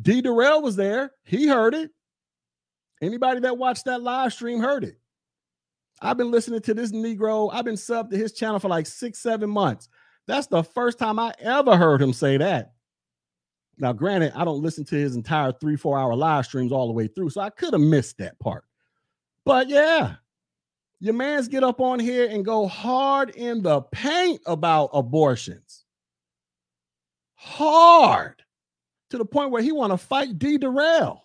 D. 0.00 0.20
Darrell 0.20 0.62
was 0.62 0.76
there. 0.76 1.12
He 1.24 1.46
heard 1.46 1.74
it. 1.74 1.90
Anybody 3.00 3.40
that 3.40 3.58
watched 3.58 3.84
that 3.84 4.02
live 4.02 4.32
stream 4.32 4.60
heard 4.60 4.84
it. 4.84 4.98
I've 6.00 6.16
been 6.16 6.30
listening 6.30 6.60
to 6.62 6.74
this 6.74 6.92
Negro. 6.92 7.50
I've 7.52 7.64
been 7.64 7.74
subbed 7.74 8.10
to 8.10 8.16
his 8.16 8.32
channel 8.32 8.58
for 8.58 8.68
like 8.68 8.86
six, 8.86 9.18
seven 9.18 9.50
months. 9.50 9.88
That's 10.26 10.46
the 10.46 10.62
first 10.62 10.98
time 10.98 11.18
I 11.18 11.32
ever 11.38 11.76
heard 11.76 12.02
him 12.02 12.12
say 12.12 12.36
that. 12.36 12.72
Now, 13.78 13.92
granted, 13.92 14.32
I 14.34 14.44
don't 14.44 14.62
listen 14.62 14.84
to 14.86 14.96
his 14.96 15.16
entire 15.16 15.52
three, 15.52 15.76
four 15.76 15.98
hour 15.98 16.14
live 16.14 16.46
streams 16.46 16.72
all 16.72 16.86
the 16.86 16.92
way 16.92 17.06
through, 17.06 17.30
so 17.30 17.40
I 17.42 17.50
could 17.50 17.74
have 17.74 17.82
missed 17.82 18.18
that 18.18 18.38
part. 18.38 18.64
But 19.44 19.68
yeah, 19.68 20.14
your 21.00 21.14
man's 21.14 21.48
get 21.48 21.62
up 21.62 21.80
on 21.80 22.00
here 22.00 22.28
and 22.28 22.44
go 22.44 22.66
hard 22.66 23.30
in 23.30 23.62
the 23.62 23.82
paint 23.82 24.40
about 24.46 24.90
abortions. 24.92 25.84
Hard 27.34 28.42
to 29.10 29.18
the 29.18 29.24
point 29.24 29.50
where 29.50 29.62
he 29.62 29.72
want 29.72 29.92
to 29.92 29.96
fight 29.96 30.38
D. 30.38 30.58
Darrell. 30.58 31.22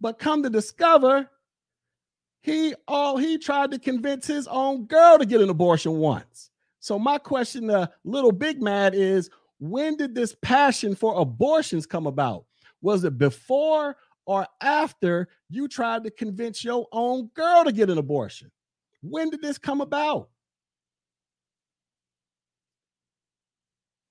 But 0.00 0.18
come 0.18 0.42
to 0.42 0.50
discover, 0.50 1.28
he 2.42 2.74
all 2.86 3.16
he 3.16 3.38
tried 3.38 3.72
to 3.72 3.78
convince 3.78 4.26
his 4.26 4.46
own 4.46 4.84
girl 4.86 5.18
to 5.18 5.26
get 5.26 5.40
an 5.40 5.50
abortion 5.50 5.98
once. 5.98 6.50
So 6.80 6.98
my 6.98 7.18
question 7.18 7.68
to 7.68 7.90
little 8.04 8.32
Big 8.32 8.62
Mad 8.62 8.94
is 8.94 9.30
when 9.58 9.96
did 9.96 10.14
this 10.14 10.36
passion 10.42 10.94
for 10.94 11.18
abortions 11.20 11.86
come 11.86 12.06
about? 12.06 12.44
Was 12.82 13.04
it 13.04 13.18
before 13.18 13.96
or 14.26 14.46
after 14.60 15.28
you 15.48 15.66
tried 15.66 16.04
to 16.04 16.10
convince 16.10 16.62
your 16.62 16.86
own 16.92 17.30
girl 17.34 17.64
to 17.64 17.72
get 17.72 17.90
an 17.90 17.98
abortion? 17.98 18.50
When 19.02 19.30
did 19.30 19.42
this 19.42 19.58
come 19.58 19.80
about? 19.80 20.28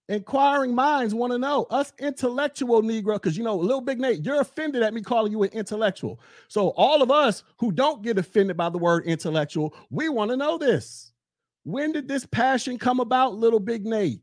Inquiring 0.08 0.76
minds 0.76 1.16
want 1.16 1.34
to 1.34 1.40
know. 1.40 1.64
Us 1.72 1.92
intellectual 1.98 2.84
Negro, 2.84 3.16
because 3.16 3.36
you 3.38 3.44
know, 3.44 3.56
little 3.56 3.82
big 3.82 4.00
Nate, 4.00 4.24
you're 4.24 4.42
offended 4.42 4.84
at 4.84 4.94
me 4.94 5.02
calling 5.02 5.32
you 5.32 5.42
an 5.44 5.50
intellectual. 5.50 6.20
So 6.48 6.70
all 6.70 7.02
of 7.02 7.10
us 7.10 7.44
who 7.58 7.72
don't 7.72 8.04
get 8.04 8.20
offended 8.20 8.56
by 8.56 8.70
the 8.70 8.78
word 8.78 9.06
intellectual, 9.06 9.74
we 9.90 10.10
want 10.10 10.30
to 10.30 10.38
know 10.38 10.58
this. 10.60 11.12
When 11.64 11.92
did 11.92 12.08
this 12.08 12.26
passion 12.26 12.78
come 12.78 13.00
about, 13.00 13.34
little 13.34 13.60
big 13.60 13.86
Nate? 13.86 14.22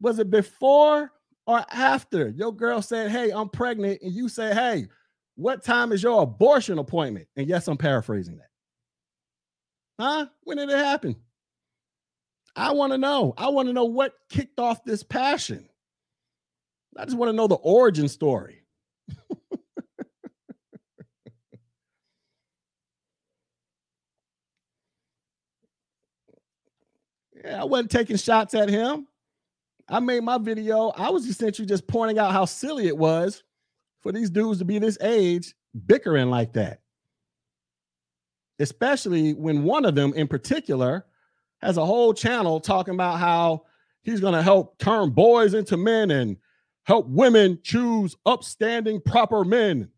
Was 0.00 0.18
it 0.18 0.30
before 0.30 1.12
or 1.46 1.64
after 1.70 2.28
your 2.28 2.54
girl 2.54 2.80
said, 2.80 3.10
Hey, 3.10 3.30
I'm 3.30 3.50
pregnant, 3.50 4.00
and 4.00 4.12
you 4.12 4.30
say, 4.30 4.54
Hey, 4.54 4.88
what 5.34 5.62
time 5.62 5.92
is 5.92 6.02
your 6.02 6.22
abortion 6.22 6.78
appointment? 6.78 7.28
And 7.36 7.46
yes, 7.46 7.68
I'm 7.68 7.76
paraphrasing 7.76 8.38
that. 8.38 8.48
Huh? 10.00 10.26
When 10.44 10.56
did 10.56 10.70
it 10.70 10.78
happen? 10.78 11.16
I 12.56 12.72
want 12.72 12.92
to 12.92 12.98
know. 12.98 13.34
I 13.36 13.48
want 13.50 13.68
to 13.68 13.74
know 13.74 13.84
what 13.84 14.14
kicked 14.30 14.58
off 14.58 14.82
this 14.82 15.02
passion. 15.02 15.68
I 16.96 17.04
just 17.04 17.18
want 17.18 17.28
to 17.28 17.36
know 17.36 17.46
the 17.46 17.56
origin 17.56 18.08
story. 18.08 18.62
yeah, 27.44 27.60
I 27.60 27.64
wasn't 27.64 27.90
taking 27.90 28.16
shots 28.16 28.54
at 28.54 28.70
him. 28.70 29.06
I 29.88 30.00
made 30.00 30.24
my 30.24 30.38
video. 30.38 30.88
I 30.96 31.10
was 31.10 31.26
essentially 31.26 31.66
just 31.66 31.86
pointing 31.86 32.18
out 32.18 32.32
how 32.32 32.46
silly 32.46 32.86
it 32.88 32.96
was 32.96 33.42
for 34.00 34.12
these 34.12 34.30
dudes 34.30 34.58
to 34.60 34.64
be 34.64 34.78
this 34.78 34.96
age 35.02 35.54
bickering 35.86 36.30
like 36.30 36.54
that. 36.54 36.80
Especially 38.58 39.34
when 39.34 39.64
one 39.64 39.84
of 39.84 39.94
them 39.94 40.14
in 40.14 40.26
particular 40.26 41.04
has 41.62 41.76
a 41.76 41.84
whole 41.84 42.12
channel 42.12 42.60
talking 42.60 42.94
about 42.94 43.18
how 43.18 43.64
he's 44.02 44.20
going 44.20 44.34
to 44.34 44.42
help 44.42 44.78
turn 44.78 45.10
boys 45.10 45.54
into 45.54 45.76
men 45.76 46.10
and 46.10 46.36
help 46.84 47.08
women 47.08 47.58
choose 47.62 48.16
upstanding, 48.24 49.00
proper 49.00 49.44
men. 49.44 49.88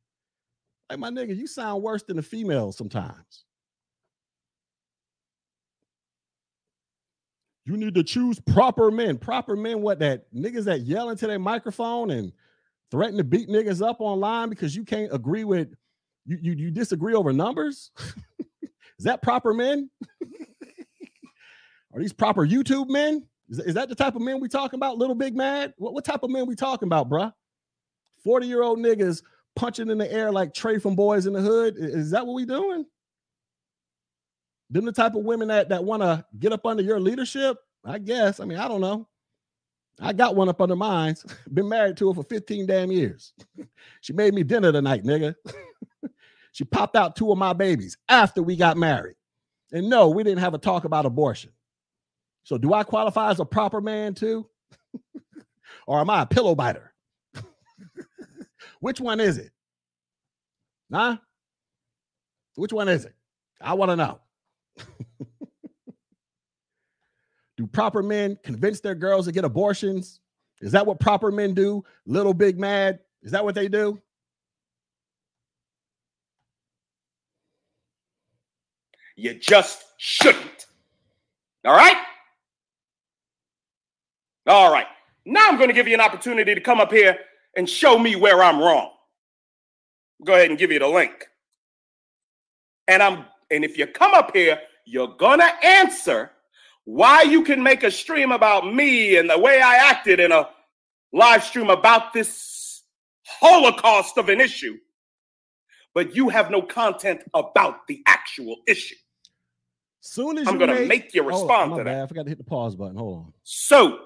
Like, 0.89 0.99
my 0.99 1.11
nigga, 1.11 1.37
you 1.37 1.47
sound 1.47 1.83
worse 1.83 2.03
than 2.03 2.17
the 2.17 2.23
females 2.23 2.77
sometimes. 2.77 3.45
You 7.67 7.77
need 7.77 7.95
to 7.97 8.03
choose 8.03 8.41
proper 8.41 8.91
men. 8.91 9.19
Proper 9.19 9.55
men, 9.55 9.83
what 9.83 9.99
that 9.99 10.33
niggas 10.35 10.65
that 10.65 10.81
yell 10.81 11.11
into 11.11 11.27
their 11.27 11.39
microphone 11.39 12.11
and 12.11 12.33
threaten 12.91 13.19
to 13.19 13.25
beat 13.25 13.51
niggas 13.51 13.87
up 13.87 14.01
online 14.01 14.49
because 14.49 14.75
you 14.75 14.85
can't 14.85 15.13
agree 15.13 15.45
with 15.45 15.75
you 16.25 16.39
you, 16.41 16.53
you 16.53 16.71
disagree 16.71 17.13
over 17.13 17.31
numbers? 17.31 17.91
Is 18.99 19.05
that 19.05 19.23
proper 19.23 19.53
men? 19.53 19.91
Are 21.95 22.01
these 22.01 22.13
proper 22.13 22.47
YouTube 22.47 22.89
men? 22.89 23.27
Is, 23.49 23.59
is 23.61 23.75
that 23.75 23.89
the 23.89 23.95
type 23.95 24.15
of 24.15 24.23
men 24.23 24.41
we 24.41 24.49
talking 24.49 24.79
about? 24.79 24.99
Little 24.99 25.15
Big 25.15 25.35
Mad? 25.35 25.75
What, 25.79 25.95
what 25.95 26.05
type 26.05 26.23
of 26.23 26.31
men 26.31 26.47
we 26.47 26.55
talking 26.55 26.87
about, 26.87 27.09
bruh? 27.09 27.33
40 28.25 28.47
year 28.47 28.63
old 28.63 28.79
niggas 28.79 29.23
punching 29.57 29.91
in 29.91 29.99
the 29.99 30.11
air 30.13 30.31
like 30.31 30.55
Trey 30.55 30.79
from 30.79 30.97
Boyz 30.97 31.27
n 31.27 31.33
the 31.33 31.41
Hood. 31.41 31.77
Is 31.79 32.11
that 32.11 32.27
what 32.27 32.35
we 32.35 32.45
doing? 32.45 32.85
Them 34.71 34.85
the 34.85 34.93
type 34.93 35.15
of 35.15 35.25
women 35.25 35.49
that, 35.49 35.71
that 35.71 35.83
want 35.83 36.03
to 36.03 36.25
get 36.39 36.53
up 36.53 36.67
under 36.67 36.83
your 36.83 37.01
leadership? 37.01 37.57
I 37.85 37.99
guess. 37.99 38.41
I 38.41 38.45
mean, 38.45 38.59
I 38.59 38.69
don't 38.69 38.81
know. 38.81 39.09
I 40.01 40.13
got 40.13 40.37
one 40.37 40.49
up 40.49 40.61
under 40.61 40.77
mine. 40.77 41.17
Been 41.53 41.69
married 41.69 41.97
to 41.99 42.09
her 42.09 42.15
for 42.15 42.23
15 42.23 42.67
damn 42.67 42.93
years. 42.93 43.33
she 44.01 44.13
made 44.13 44.35
me 44.35 44.43
dinner 44.43 44.73
tonight, 44.73 45.05
nigga. 45.05 45.35
she 46.53 46.65
popped 46.65 46.97
out 46.97 47.17
two 47.17 47.33
of 47.33 47.39
my 47.39 47.53
babies 47.53 47.97
after 48.09 48.43
we 48.43 48.57
got 48.57 48.77
married. 48.77 49.17
And 49.73 49.89
no, 49.89 50.09
we 50.09 50.23
didn't 50.23 50.41
have 50.41 50.55
a 50.55 50.59
talk 50.59 50.85
about 50.85 51.07
abortion. 51.07 51.51
So 52.49 52.57
do 52.57 52.73
I 52.73 52.83
qualify 52.83 53.29
as 53.31 53.41
a 53.41 53.45
proper 53.45 53.79
man 53.79 54.15
too? 54.15 54.49
or 55.87 56.01
am 56.01 56.09
I 56.09 56.23
a 56.23 56.27
pillow 56.27 56.55
biter? 56.55 56.95
Which 58.81 59.03
one 59.03 59.21
is 59.21 59.37
it? 59.37 59.51
Huh? 60.91 61.19
Which 62.55 62.73
one 62.73 62.89
is 62.89 63.05
it? 63.05 63.15
I 63.61 63.75
want 63.75 63.91
to 63.91 63.97
know. 63.97 64.21
do 67.59 67.67
proper 67.67 68.03
men 68.03 68.39
convince 68.43 68.81
their 68.81 68.95
girls 68.95 69.27
to 69.27 69.33
get 69.33 69.45
abortions? 69.45 70.21
Is 70.63 70.73
that 70.73 70.87
what 70.87 71.01
proper 71.01 71.31
men 71.31 71.53
do? 71.53 71.85
Little 72.07 72.33
big 72.33 72.59
mad? 72.59 73.01
Is 73.21 73.33
that 73.33 73.45
what 73.45 73.57
they 73.57 73.69
do? 73.69 74.01
You 79.17 79.35
just 79.35 79.85
shouldn't. 79.99 80.65
All 81.67 81.77
right? 81.77 81.99
All 84.49 84.73
right. 84.73 84.87
Now 85.27 85.47
I'm 85.49 85.57
going 85.57 85.69
to 85.69 85.75
give 85.75 85.87
you 85.87 85.95
an 85.95 86.01
opportunity 86.01 86.55
to 86.55 86.61
come 86.61 86.81
up 86.81 86.91
here 86.91 87.19
and 87.57 87.69
show 87.69 87.99
me 87.99 88.17
where 88.17 88.43
I'm 88.43 88.59
wrong. 88.59 88.91
Go 90.25 90.35
ahead 90.35 90.49
and 90.49 90.59
give 90.59 90.73
you 90.73 90.79
the 90.79 90.89
link. 90.89 91.29
And 92.89 93.03
I'm 93.03 93.27
and 93.51 93.65
if 93.65 93.79
you 93.79 93.87
come 93.87 94.15
up 94.15 94.35
here, 94.35 94.59
you're 94.85 95.15
going 95.17 95.41
to 95.41 95.51
answer 95.65 96.31
why 96.85 97.23
you 97.23 97.43
can 97.45 97.63
make 97.63 97.83
a 97.83 97.91
stream 97.91 98.33
about 98.33 98.73
me 98.73 99.17
and 99.17 99.29
the 99.29 99.39
way 99.39 99.61
I 99.61 99.77
acted 99.77 100.21
in 100.21 100.33
a 100.33 100.49
live 101.13 101.45
stream 101.45 101.69
about 101.69 102.15
this 102.15 102.83
holocaust 103.27 104.17
of 104.17 104.31
an 104.31 104.41
issue, 104.41 104.77
but 105.95 106.17
you 106.17 106.31
have 106.31 106.51
no 106.51 106.63
content 106.63 107.23
about 107.35 107.87
the 107.87 108.03
actual 108.07 108.57
issue. 108.67 108.97
Soon 110.01 110.39
as 110.39 110.49
I'm 110.49 110.57
going 110.57 110.71
to 110.71 110.77
make, 110.81 110.89
make 110.89 111.15
you 111.15 111.23
respond 111.23 111.75
oh, 111.75 111.79
to 111.79 111.85
bad. 111.85 111.97
that. 111.97 112.03
I 112.05 112.07
forgot 112.07 112.23
to 112.25 112.31
hit 112.31 112.39
the 112.39 112.45
pause 112.45 112.75
button. 112.75 112.97
Hold 112.97 113.19
on. 113.19 113.33
So 113.43 113.99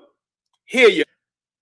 here 0.65 0.89
you 0.89 1.05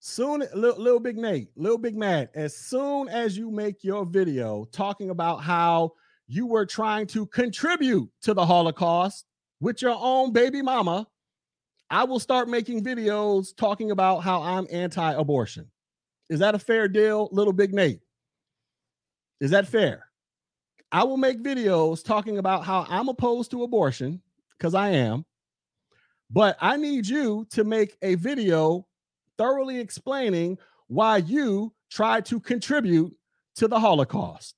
Soon, 0.03 0.43
little, 0.55 0.83
little 0.83 0.99
Big 0.99 1.19
Nate, 1.19 1.51
Little 1.57 1.77
Big 1.77 1.95
Mad, 1.95 2.31
as 2.35 2.57
soon 2.57 3.07
as 3.11 3.37
you 3.37 3.51
make 3.51 3.85
your 3.85 4.07
video 4.07 4.65
talking 4.73 5.11
about 5.11 5.43
how 5.43 5.93
you 6.27 6.47
were 6.47 6.65
trying 6.65 7.07
to 7.09 7.27
contribute 7.27 8.09
to 8.23 8.33
the 8.33 8.47
Holocaust 8.47 9.27
with 9.61 9.83
your 9.83 9.97
own 10.01 10.33
baby 10.33 10.63
mama, 10.63 11.07
I 11.91 12.05
will 12.05 12.19
start 12.19 12.49
making 12.49 12.83
videos 12.83 13.55
talking 13.55 13.91
about 13.91 14.21
how 14.21 14.41
I'm 14.41 14.67
anti 14.73 15.13
abortion. 15.13 15.71
Is 16.31 16.39
that 16.39 16.55
a 16.55 16.59
fair 16.59 16.89
deal, 16.89 17.29
Little 17.31 17.53
Big 17.53 17.75
Nate? 17.75 18.01
Is 19.39 19.51
that 19.51 19.69
fair? 19.69 20.07
I 20.91 21.05
will 21.05 21.19
make 21.19 21.43
videos 21.43 22.03
talking 22.03 22.39
about 22.39 22.65
how 22.65 22.87
I'm 22.89 23.11
opposed 23.11 23.51
to 23.51 23.65
abortion 23.65 24.23
because 24.57 24.75
I 24.75 24.91
am. 24.91 25.27
But 26.31 26.57
I 26.59 26.79
need 26.79 27.07
you 27.07 27.47
to 27.51 27.65
make 27.65 27.99
a 28.01 28.15
video 28.15 28.87
thoroughly 29.41 29.79
explaining 29.79 30.59
why 30.89 31.17
you 31.17 31.73
tried 31.91 32.27
to 32.27 32.39
contribute 32.39 33.17
to 33.57 33.67
the 33.67 33.81
Holocaust. 33.81 34.55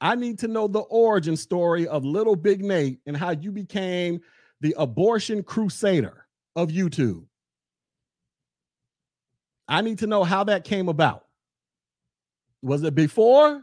I 0.00 0.14
need 0.14 0.38
to 0.38 0.48
know 0.48 0.66
the 0.66 0.80
origin 0.80 1.36
story 1.36 1.86
of 1.86 2.06
Little 2.06 2.34
Big 2.34 2.64
Nate 2.64 3.00
and 3.04 3.14
how 3.14 3.32
you 3.32 3.52
became 3.52 4.20
the 4.62 4.74
abortion 4.78 5.42
crusader 5.42 6.26
of 6.54 6.70
YouTube. 6.70 7.26
I 9.68 9.82
need 9.82 9.98
to 9.98 10.06
know 10.06 10.24
how 10.24 10.44
that 10.44 10.64
came 10.64 10.88
about. 10.88 11.26
Was 12.62 12.82
it 12.82 12.94
before 12.94 13.62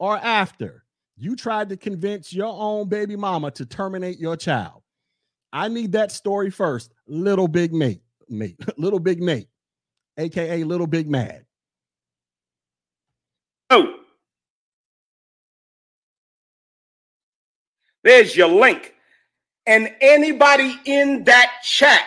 or 0.00 0.16
after 0.16 0.82
you 1.16 1.36
tried 1.36 1.68
to 1.68 1.76
convince 1.76 2.32
your 2.32 2.52
own 2.52 2.88
baby 2.88 3.14
mama 3.14 3.52
to 3.52 3.64
terminate 3.64 4.18
your 4.18 4.36
child? 4.36 4.81
I 5.52 5.68
need 5.68 5.92
that 5.92 6.12
story 6.12 6.50
first. 6.50 6.92
Little 7.06 7.48
Big 7.48 7.72
Nate, 7.72 8.02
Nate, 8.28 8.58
Little 8.78 8.98
Big 8.98 9.22
Nate, 9.22 9.48
aka 10.18 10.64
Little 10.64 10.86
Big 10.86 11.08
Mad. 11.08 11.44
Oh. 13.70 13.94
There's 18.02 18.36
your 18.36 18.48
link. 18.48 18.94
And 19.66 19.94
anybody 20.00 20.76
in 20.86 21.24
that 21.24 21.62
chat 21.62 22.04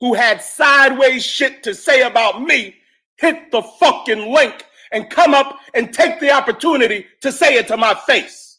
who 0.00 0.14
had 0.14 0.40
sideways 0.40 1.24
shit 1.24 1.62
to 1.64 1.74
say 1.74 2.02
about 2.02 2.42
me 2.42 2.76
hit 3.16 3.50
the 3.50 3.62
fucking 3.62 4.32
link 4.32 4.64
and 4.92 5.10
come 5.10 5.34
up 5.34 5.58
and 5.74 5.92
take 5.92 6.20
the 6.20 6.30
opportunity 6.30 7.06
to 7.20 7.32
say 7.32 7.54
it 7.54 7.66
to 7.68 7.76
my 7.76 7.94
face. 8.06 8.58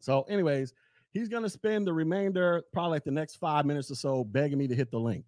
So, 0.00 0.22
anyways, 0.28 0.72
he's 1.12 1.28
going 1.28 1.42
to 1.42 1.48
spend 1.48 1.86
the 1.86 1.92
remainder, 1.92 2.62
probably 2.72 2.90
like 2.92 3.04
the 3.04 3.10
next 3.10 3.36
five 3.36 3.64
minutes 3.66 3.90
or 3.90 3.94
so, 3.94 4.24
begging 4.24 4.58
me 4.58 4.68
to 4.68 4.74
hit 4.74 4.90
the 4.90 5.00
link. 5.00 5.24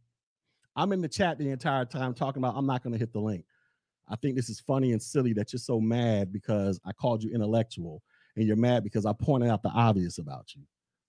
I'm 0.77 0.93
in 0.93 1.01
the 1.01 1.09
chat 1.09 1.39
the 1.39 1.51
entire 1.51 1.85
time 1.85 2.15
talking 2.15 2.40
about 2.43 2.57
I'm 2.57 2.66
not 2.66 2.82
going 2.82 2.93
to 2.93 2.98
hit 2.98 3.12
the 3.12 3.20
link. 3.20 3.44
I 4.09 4.16
think 4.16 4.36
this 4.36 4.48
is 4.48 4.61
funny 4.61 4.93
and 4.93 5.02
silly 5.02 5.32
that 5.35 5.52
you're 5.52 5.61
so 5.61 5.81
mad 5.81 6.32
because 6.32 6.81
I 6.85 6.93
called 6.93 7.23
you 7.23 7.32
intellectual 7.32 8.02
and 8.36 8.47
you're 8.47 8.57
mad 8.57 8.85
because 8.85 9.07
I 9.07 9.12
pointed 9.12 9.51
out 9.51 9.62
the 9.62 9.70
obvious 9.70 10.19
about 10.19 10.55
you. 10.55 10.62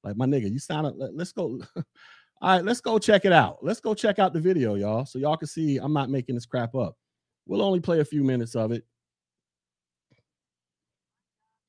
Like, 0.04 0.18
my 0.18 0.26
nigga, 0.26 0.52
you 0.52 0.60
sounded, 0.60 0.94
let's 0.98 1.32
go. 1.32 1.60
All 2.42 2.56
right, 2.56 2.66
let's 2.66 2.82
go 2.82 2.98
check 2.98 3.26
it 3.26 3.32
out. 3.32 3.60
Let's 3.62 3.80
go 3.80 3.94
check 3.94 4.18
out 4.18 4.34
the 4.34 4.40
video, 4.40 4.74
y'all, 4.74 5.06
so 5.06 5.20
y'all 5.20 5.38
can 5.38 5.48
see 5.48 5.78
I'm 5.78 5.94
not 5.94 6.10
making 6.10 6.34
this 6.34 6.48
crap 6.48 6.74
up. 6.74 6.96
We'll 7.46 7.62
only 7.62 7.80
play 7.80 8.00
a 8.00 8.06
few 8.06 8.24
minutes 8.24 8.56
of 8.56 8.72
it. 8.72 8.84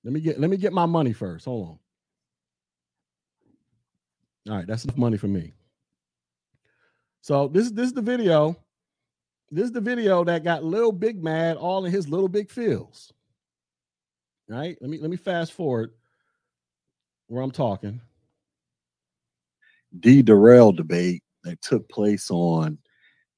Let 0.04 0.14
me 0.14 0.20
get 0.20 0.40
let 0.40 0.50
me 0.50 0.56
get 0.56 0.72
my 0.72 0.86
money 0.86 1.12
first. 1.12 1.44
Hold 1.44 1.68
on. 1.68 1.78
All 4.48 4.56
right, 4.56 4.66
that's 4.66 4.84
enough 4.84 4.96
money 4.96 5.16
for 5.16 5.28
me. 5.28 5.54
So 7.20 7.48
this 7.48 7.70
this 7.70 7.86
is 7.86 7.92
the 7.92 8.02
video. 8.02 8.56
This 9.50 9.66
is 9.66 9.72
the 9.72 9.80
video 9.80 10.24
that 10.24 10.44
got 10.44 10.64
Lil 10.64 10.92
Big 10.92 11.22
mad 11.22 11.56
all 11.56 11.84
in 11.84 11.92
his 11.92 12.08
little 12.08 12.28
big 12.28 12.50
feels. 12.50 13.12
All 14.50 14.58
right, 14.58 14.76
let 14.80 14.90
me 14.90 14.98
let 14.98 15.10
me 15.10 15.16
fast 15.16 15.52
forward 15.52 15.92
where 17.28 17.42
I'm 17.42 17.52
talking. 17.52 18.00
D 20.00 20.22
Darrell 20.22 20.72
debate 20.72 21.22
that 21.44 21.60
took 21.60 21.88
place 21.88 22.30
on 22.30 22.78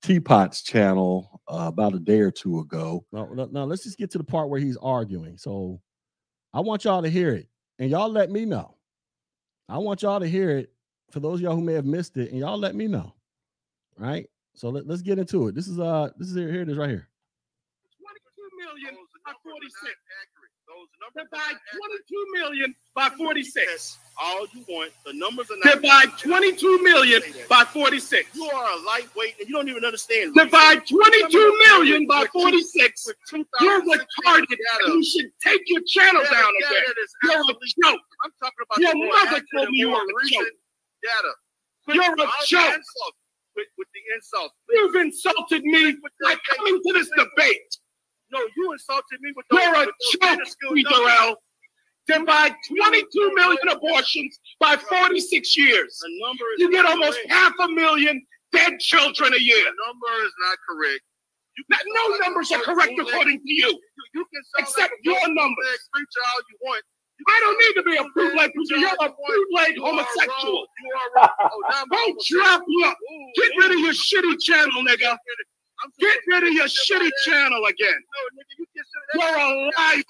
Teapot's 0.02 0.62
channel 0.62 1.40
uh, 1.48 1.64
about 1.66 1.94
a 1.94 1.98
day 1.98 2.20
or 2.20 2.30
two 2.30 2.60
ago. 2.60 3.04
Now, 3.12 3.28
now, 3.50 3.64
let's 3.64 3.84
just 3.84 3.98
get 3.98 4.10
to 4.12 4.18
the 4.18 4.24
part 4.24 4.48
where 4.48 4.60
he's 4.60 4.76
arguing. 4.76 5.36
So 5.36 5.80
I 6.52 6.60
want 6.60 6.84
y'all 6.84 7.02
to 7.02 7.10
hear 7.10 7.34
it, 7.34 7.48
and 7.78 7.90
y'all 7.90 8.10
let 8.10 8.30
me 8.30 8.44
know. 8.44 8.76
I 9.68 9.78
want 9.78 10.02
y'all 10.02 10.20
to 10.20 10.28
hear 10.28 10.50
it 10.50 10.70
for 11.10 11.20
those 11.20 11.40
y'all 11.40 11.54
who 11.54 11.62
may 11.62 11.74
have 11.74 11.86
missed 11.86 12.16
it, 12.16 12.30
and 12.30 12.40
y'all 12.40 12.58
let 12.58 12.74
me 12.74 12.86
know. 12.86 13.14
Right. 13.98 14.28
So 14.54 14.70
let, 14.70 14.88
us 14.88 15.02
get 15.02 15.18
into 15.18 15.48
it. 15.48 15.54
This 15.54 15.68
is 15.68 15.78
uh 15.78 16.10
this 16.16 16.28
is 16.28 16.36
here, 16.36 16.50
here 16.50 16.62
it 16.62 16.68
is 16.68 16.76
right 16.76 16.90
here. 16.90 17.08
22 17.98 18.56
million 18.58 18.96
by 19.24 19.32
46 19.42 19.94
divide 21.16 21.56
22 21.76 22.26
million 22.32 22.74
by 22.94 23.08
46. 23.10 23.98
All 24.20 24.46
you 24.52 24.64
want, 24.68 24.92
the 25.04 25.12
numbers 25.12 25.50
are 25.50 25.56
not. 25.64 25.82
Divide 25.82 26.18
22 26.18 26.82
million 26.82 27.22
by 27.48 27.64
46. 27.64 28.34
You 28.34 28.44
are 28.44 28.78
a 28.78 28.82
lightweight 28.84 29.34
and 29.40 29.48
you 29.48 29.54
don't 29.54 29.68
even 29.68 29.84
understand. 29.84 30.34
Divide 30.34 30.86
22 30.86 31.58
million 31.68 32.06
by 32.06 32.26
46. 32.32 33.08
You're 33.60 33.80
retarded. 33.82 34.56
You 34.86 35.04
should 35.04 35.30
take 35.42 35.62
your 35.66 35.82
channel 35.86 36.22
down 36.22 36.52
again. 36.66 36.82
You're 37.24 37.40
a 37.40 37.90
joke. 37.90 38.00
I'm 38.24 38.32
talking 38.40 38.52
about 38.62 38.78
your 38.78 39.08
mother 39.08 39.44
told 39.54 39.70
me 39.70 39.78
you 39.78 39.90
were 39.90 39.96
a 39.96 40.28
joke. 40.28 40.46
You're 41.88 42.02
a 42.02 42.26
joke. 42.46 42.80
With, 43.56 43.66
with 43.78 43.88
the 43.94 44.14
insult. 44.16 44.50
You've 44.68 44.96
insulted 44.96 45.62
me 45.62 45.96
by 46.22 46.34
coming 46.56 46.80
to 46.86 46.92
this 46.92 47.08
debate. 47.16 47.78
No, 48.32 48.40
you 48.56 48.72
insulted 48.72 49.20
me 49.20 49.32
with 49.36 49.46
those. 49.48 49.60
You're 49.62 50.32
a 50.32 50.36
joke, 50.36 50.90
Darrell. 50.90 51.36
Divide 52.06 52.52
22 52.68 53.32
million 53.34 53.68
abortions 53.70 54.38
by 54.60 54.76
46 54.76 55.56
years. 55.56 55.98
The 56.02 56.20
number 56.20 56.44
is 56.54 56.60
you 56.60 56.70
get 56.72 56.84
almost 56.84 57.18
correct. 57.18 57.32
half 57.32 57.52
a 57.62 57.68
million 57.68 58.26
dead 58.52 58.78
children 58.80 59.32
a 59.32 59.40
year. 59.40 59.64
The 59.64 59.74
number 59.86 60.24
is 60.26 60.32
not 60.42 60.58
correct. 60.68 61.00
Not, 61.70 61.80
no 61.86 62.16
numbers 62.26 62.50
are 62.52 62.60
correct 62.60 62.98
according 62.98 63.38
to 63.38 63.52
you. 63.52 63.68
You, 63.68 64.04
you 64.14 64.26
can 64.34 64.42
except 64.58 64.92
your 65.02 65.28
numbers. 65.28 65.88
Preacher 65.92 66.22
all 66.34 66.42
you 66.50 66.58
want. 66.62 66.84
I 67.28 67.40
don't 67.40 67.58
need 67.58 67.74
to 67.74 67.82
be 67.82 67.96
a 67.96 68.04
bootleg 68.14 68.52
preacher. 68.52 68.76
You're 68.76 68.90
a 69.00 69.08
bootleg 69.08 69.78
homosexual. 69.78 70.66
You 70.82 70.92
are 70.94 71.22
wrong. 71.22 71.28
Oh, 71.40 71.84
don't 71.90 72.20
drop 72.26 72.62
look. 72.66 72.98
Get 73.36 73.50
rid 73.58 73.70
of 73.72 73.78
your 73.78 73.92
shitty 73.92 74.40
channel, 74.40 74.84
nigga. 74.84 75.16
Get 76.00 76.18
rid 76.28 76.44
of 76.44 76.52
your 76.52 76.66
shitty 76.66 77.10
channel 77.24 77.64
again. 77.66 78.00
You're 79.14 79.38
a 79.38 79.70
liar. 79.78 80.02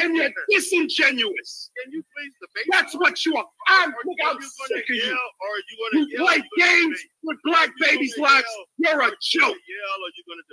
And 0.00 0.16
you're 0.16 0.30
disingenuous. 0.50 1.70
Can 1.82 1.92
you 1.92 2.02
please 2.02 2.32
debate? 2.40 2.66
That's 2.70 2.94
what 2.94 3.24
you 3.24 3.36
are. 3.36 3.46
I'm, 3.68 3.92
I'm 4.26 4.40
sick 4.40 4.84
of 4.90 4.96
you. 4.96 5.18
Or 5.40 5.52
you, 5.92 6.08
you 6.10 6.18
play 6.18 6.42
games 6.58 6.98
with 7.22 7.38
black 7.44 7.70
babies' 7.80 8.16
lives. 8.18 8.46
You're 8.78 9.00
a 9.00 9.10
joke. 9.22 9.56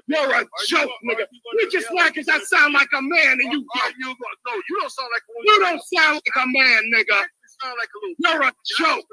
You're 0.08 0.34
a 0.34 0.46
joke, 0.68 0.90
nigga. 1.06 1.26
You 1.60 1.72
just 1.72 1.92
like 1.94 2.18
us. 2.18 2.28
I 2.30 2.40
sound 2.40 2.74
like 2.74 2.90
a 2.98 3.02
man, 3.02 3.38
and 3.42 3.52
you 3.52 3.66
are 3.76 3.92
you 4.00 4.16
No, 4.46 4.54
you 4.54 4.80
don't 4.80 4.92
sound 4.92 5.10
like 5.14 5.24
a 5.24 5.34
You 5.44 5.60
don't 5.60 5.84
sound 5.94 6.22
like 6.26 6.44
a 6.44 6.48
man, 6.48 6.82
nigga. 6.94 7.20
You 7.20 7.50
sound 7.62 7.76
like 7.80 7.90
a 7.90 7.98
little. 8.02 8.16
You're 8.20 8.44
a 8.48 8.54
joke. 8.78 9.06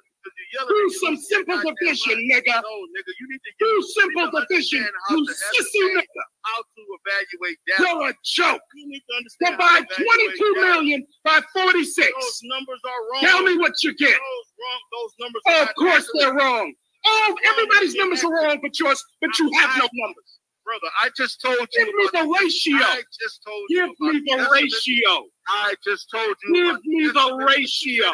Do 0.68 0.90
some 1.00 1.16
simple 1.16 1.58
division, 1.58 2.16
nigga. 2.30 2.54
No, 2.54 2.74
nigga, 2.94 3.12
you 3.20 3.26
need 3.28 3.42
to 3.44 3.52
do 3.58 3.82
simple 3.94 4.40
division. 4.40 4.86
You 5.10 5.26
sissy 5.26 5.82
nigga. 5.96 6.24
How 6.42 6.62
to 6.62 6.82
evaluate 6.98 7.58
that? 7.68 7.78
You're 7.80 8.10
a 8.10 8.14
joke. 8.24 8.62
You 8.74 8.88
need 8.88 9.02
to 9.08 9.16
understand. 9.16 9.58
Divide 9.58 9.86
22 9.88 10.54
million 10.54 11.06
by 11.24 11.40
46. 11.52 12.12
Those 12.20 12.40
numbers 12.44 12.80
are 12.84 13.00
wrong. 13.12 13.20
Tell 13.22 13.42
me 13.42 13.58
what 13.58 13.74
you 13.82 13.94
get. 13.96 14.12
Those, 14.12 14.48
wrong, 14.58 14.80
those 14.92 15.12
numbers 15.20 15.42
oh, 15.48 15.62
of 15.62 15.74
course 15.74 16.10
they're 16.14 16.34
wrong. 16.34 16.72
Oh, 17.06 17.36
everybody's 17.50 17.94
numbers 17.94 18.24
are 18.24 18.32
wrong 18.32 18.58
but 18.60 18.78
yours, 18.78 19.02
but 19.20 19.30
you 19.38 19.50
have 19.60 19.70
no 19.78 19.88
numbers. 19.92 20.38
Brother, 20.64 20.92
I 21.02 21.08
just 21.16 21.40
told 21.40 21.56
you. 21.56 21.66
Give 21.72 21.94
me 21.94 22.08
the 22.12 22.38
ratio. 22.40 22.76
I 22.76 23.02
just 23.18 23.42
told 23.42 23.64
you. 23.70 23.86
Give 23.86 24.12
me 24.12 24.36
the 24.36 24.48
ratio. 24.52 25.24
I 25.48 25.74
just 25.82 26.10
told 26.10 26.36
you. 26.44 26.54
Give 26.54 26.84
me 26.84 27.06
the 27.08 27.46
ratio. 27.46 28.04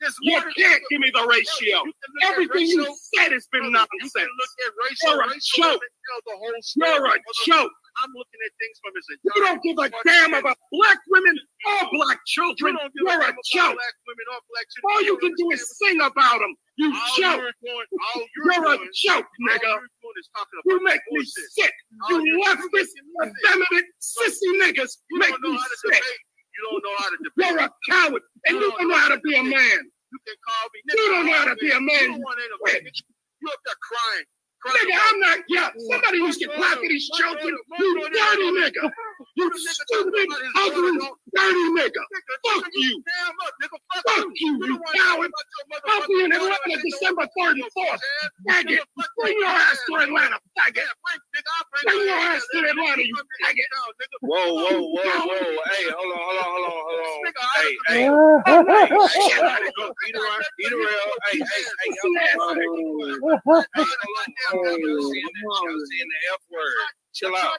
It's 0.00 0.16
you 0.22 0.40
can't 0.56 0.82
give 0.90 1.00
me 1.00 1.10
the 1.12 1.26
ratio. 1.26 1.82
Everything 2.24 2.66
you 2.66 2.86
said 3.14 3.32
has 3.32 3.48
been 3.50 3.72
nonsense. 3.72 3.90
You 4.02 4.10
can 4.14 4.28
look 4.30 4.52
at 4.62 4.72
ratio. 4.78 5.10
You're 5.10 5.26
a 5.26 5.74
joke. 5.74 5.82
The 6.26 6.34
whole 6.38 6.54
You're 6.76 7.06
a 7.06 7.18
joke. 7.44 7.72
I'm 7.98 8.10
looking 8.14 8.40
at 8.46 8.52
things 8.62 8.76
from 8.78 8.92
his 8.94 9.06
You 9.26 9.42
don't 9.42 9.62
give 9.62 9.78
a 9.82 9.90
damn 10.06 10.34
about 10.34 10.56
black 10.70 10.98
women 11.10 11.34
or 11.34 11.88
black 11.92 12.18
children. 12.26 12.78
You 12.94 13.10
You're 13.10 13.22
a 13.22 13.34
joke. 13.50 13.74
Black 13.74 13.96
women 14.06 14.26
or 14.30 14.40
black 14.46 14.66
children. 14.70 14.90
All 14.94 15.02
you 15.02 15.18
can 15.18 15.34
do 15.34 15.50
is 15.50 15.66
sing 15.82 16.00
about 16.00 16.38
them. 16.38 16.54
You 16.78 16.94
all 16.94 17.16
joke. 17.18 17.42
You're, 17.62 17.74
doing, 17.74 17.86
you're, 17.90 18.54
you're 18.54 18.64
doing, 18.64 18.86
a 18.86 18.92
joke, 18.94 19.26
nigga. 19.50 19.74
You 20.64 20.84
make 20.84 21.00
me 21.10 21.24
sick. 21.24 21.72
You 22.08 22.42
leftist, 22.46 22.94
effeminate, 23.18 23.86
sissy 23.98 24.50
niggas 24.62 24.94
you 25.10 25.18
make 25.18 25.40
me 25.40 25.58
sick. 25.90 26.02
You 26.58 26.64
don't 26.70 26.82
know 26.82 26.96
how 26.98 27.10
to 27.10 27.18
debate. 27.22 27.50
You're 27.54 27.60
a 27.62 27.70
coward, 27.88 28.22
and 28.46 28.56
you 28.58 28.70
don't 28.70 28.88
know 28.88 28.98
how 28.98 29.08
to 29.14 29.20
be 29.20 29.34
a 29.36 29.42
man. 29.42 29.78
You 30.10 30.18
can 30.26 30.36
call 30.42 30.66
me. 30.74 30.80
You 30.90 30.96
don't 31.14 31.26
know 31.26 31.38
how 31.38 31.44
to 31.46 31.56
be 31.56 31.70
a 31.70 31.80
man. 31.80 32.18
You 32.18 33.48
up 33.48 33.60
there 33.64 33.74
crying. 33.78 34.26
Nigga, 34.66 34.98
I'm 35.00 35.20
not 35.20 35.38
yeah. 35.48 35.70
Somebody 35.90 36.18
used 36.18 36.40
to 36.40 36.48
clap 36.48 36.76
at 36.78 36.82
these 36.82 37.08
children. 37.14 37.56
You 37.78 38.10
dirty 38.10 38.50
nigga. 38.58 38.90
You 39.36 39.50
stupid, 39.56 40.26
ugly, 40.56 40.98
dirty 41.34 41.64
nigga. 41.78 42.02
Fuck 42.44 42.64
you. 42.74 43.02
Fuck 44.06 44.26
you, 44.34 44.58
you 44.66 44.80
coward. 44.96 45.30
I'll 45.88 46.06
be 46.08 46.24
in 46.24 46.32
Atlanta 46.32 46.82
December 46.82 47.26
3rd 47.38 47.52
and 47.52 47.62
4th. 47.78 48.00
Faggot. 48.48 48.78
Bring 49.20 49.38
your 49.38 49.46
ass 49.46 49.78
to 49.88 49.94
Atlanta, 49.96 50.36
faggot. 50.58 50.82
Bring 51.84 52.06
your 52.06 52.16
ass 52.16 52.42
to 52.52 52.58
Atlanta, 52.58 53.02
you 53.02 53.14
faggot. 53.44 53.68
Whoa, 54.22 54.54
whoa, 54.54 54.80
whoa, 54.80 55.02
whoa. 55.02 55.56
Hey, 55.70 55.84
hold 55.96 56.12
on, 56.12 56.18
hold 56.18 56.38
on, 56.38 56.44
hold 56.44 56.66
on, 56.66 56.72
hold 56.74 57.00
on. 57.00 57.06
Hey, 57.56 57.76
hey. 57.88 58.04
Eat 60.08 60.16
around, 60.16 60.44
eat 60.60 60.72
around. 60.72 61.12
Hey, 61.30 61.38
hey, 61.38 61.44
hey. 61.84 61.90
Y'all 64.52 64.64
oh, 64.64 64.72
saying 64.72 66.08
the 66.08 66.18
F 66.32 66.42
word. 66.50 66.72
Chill 67.12 67.34
out. 67.36 67.58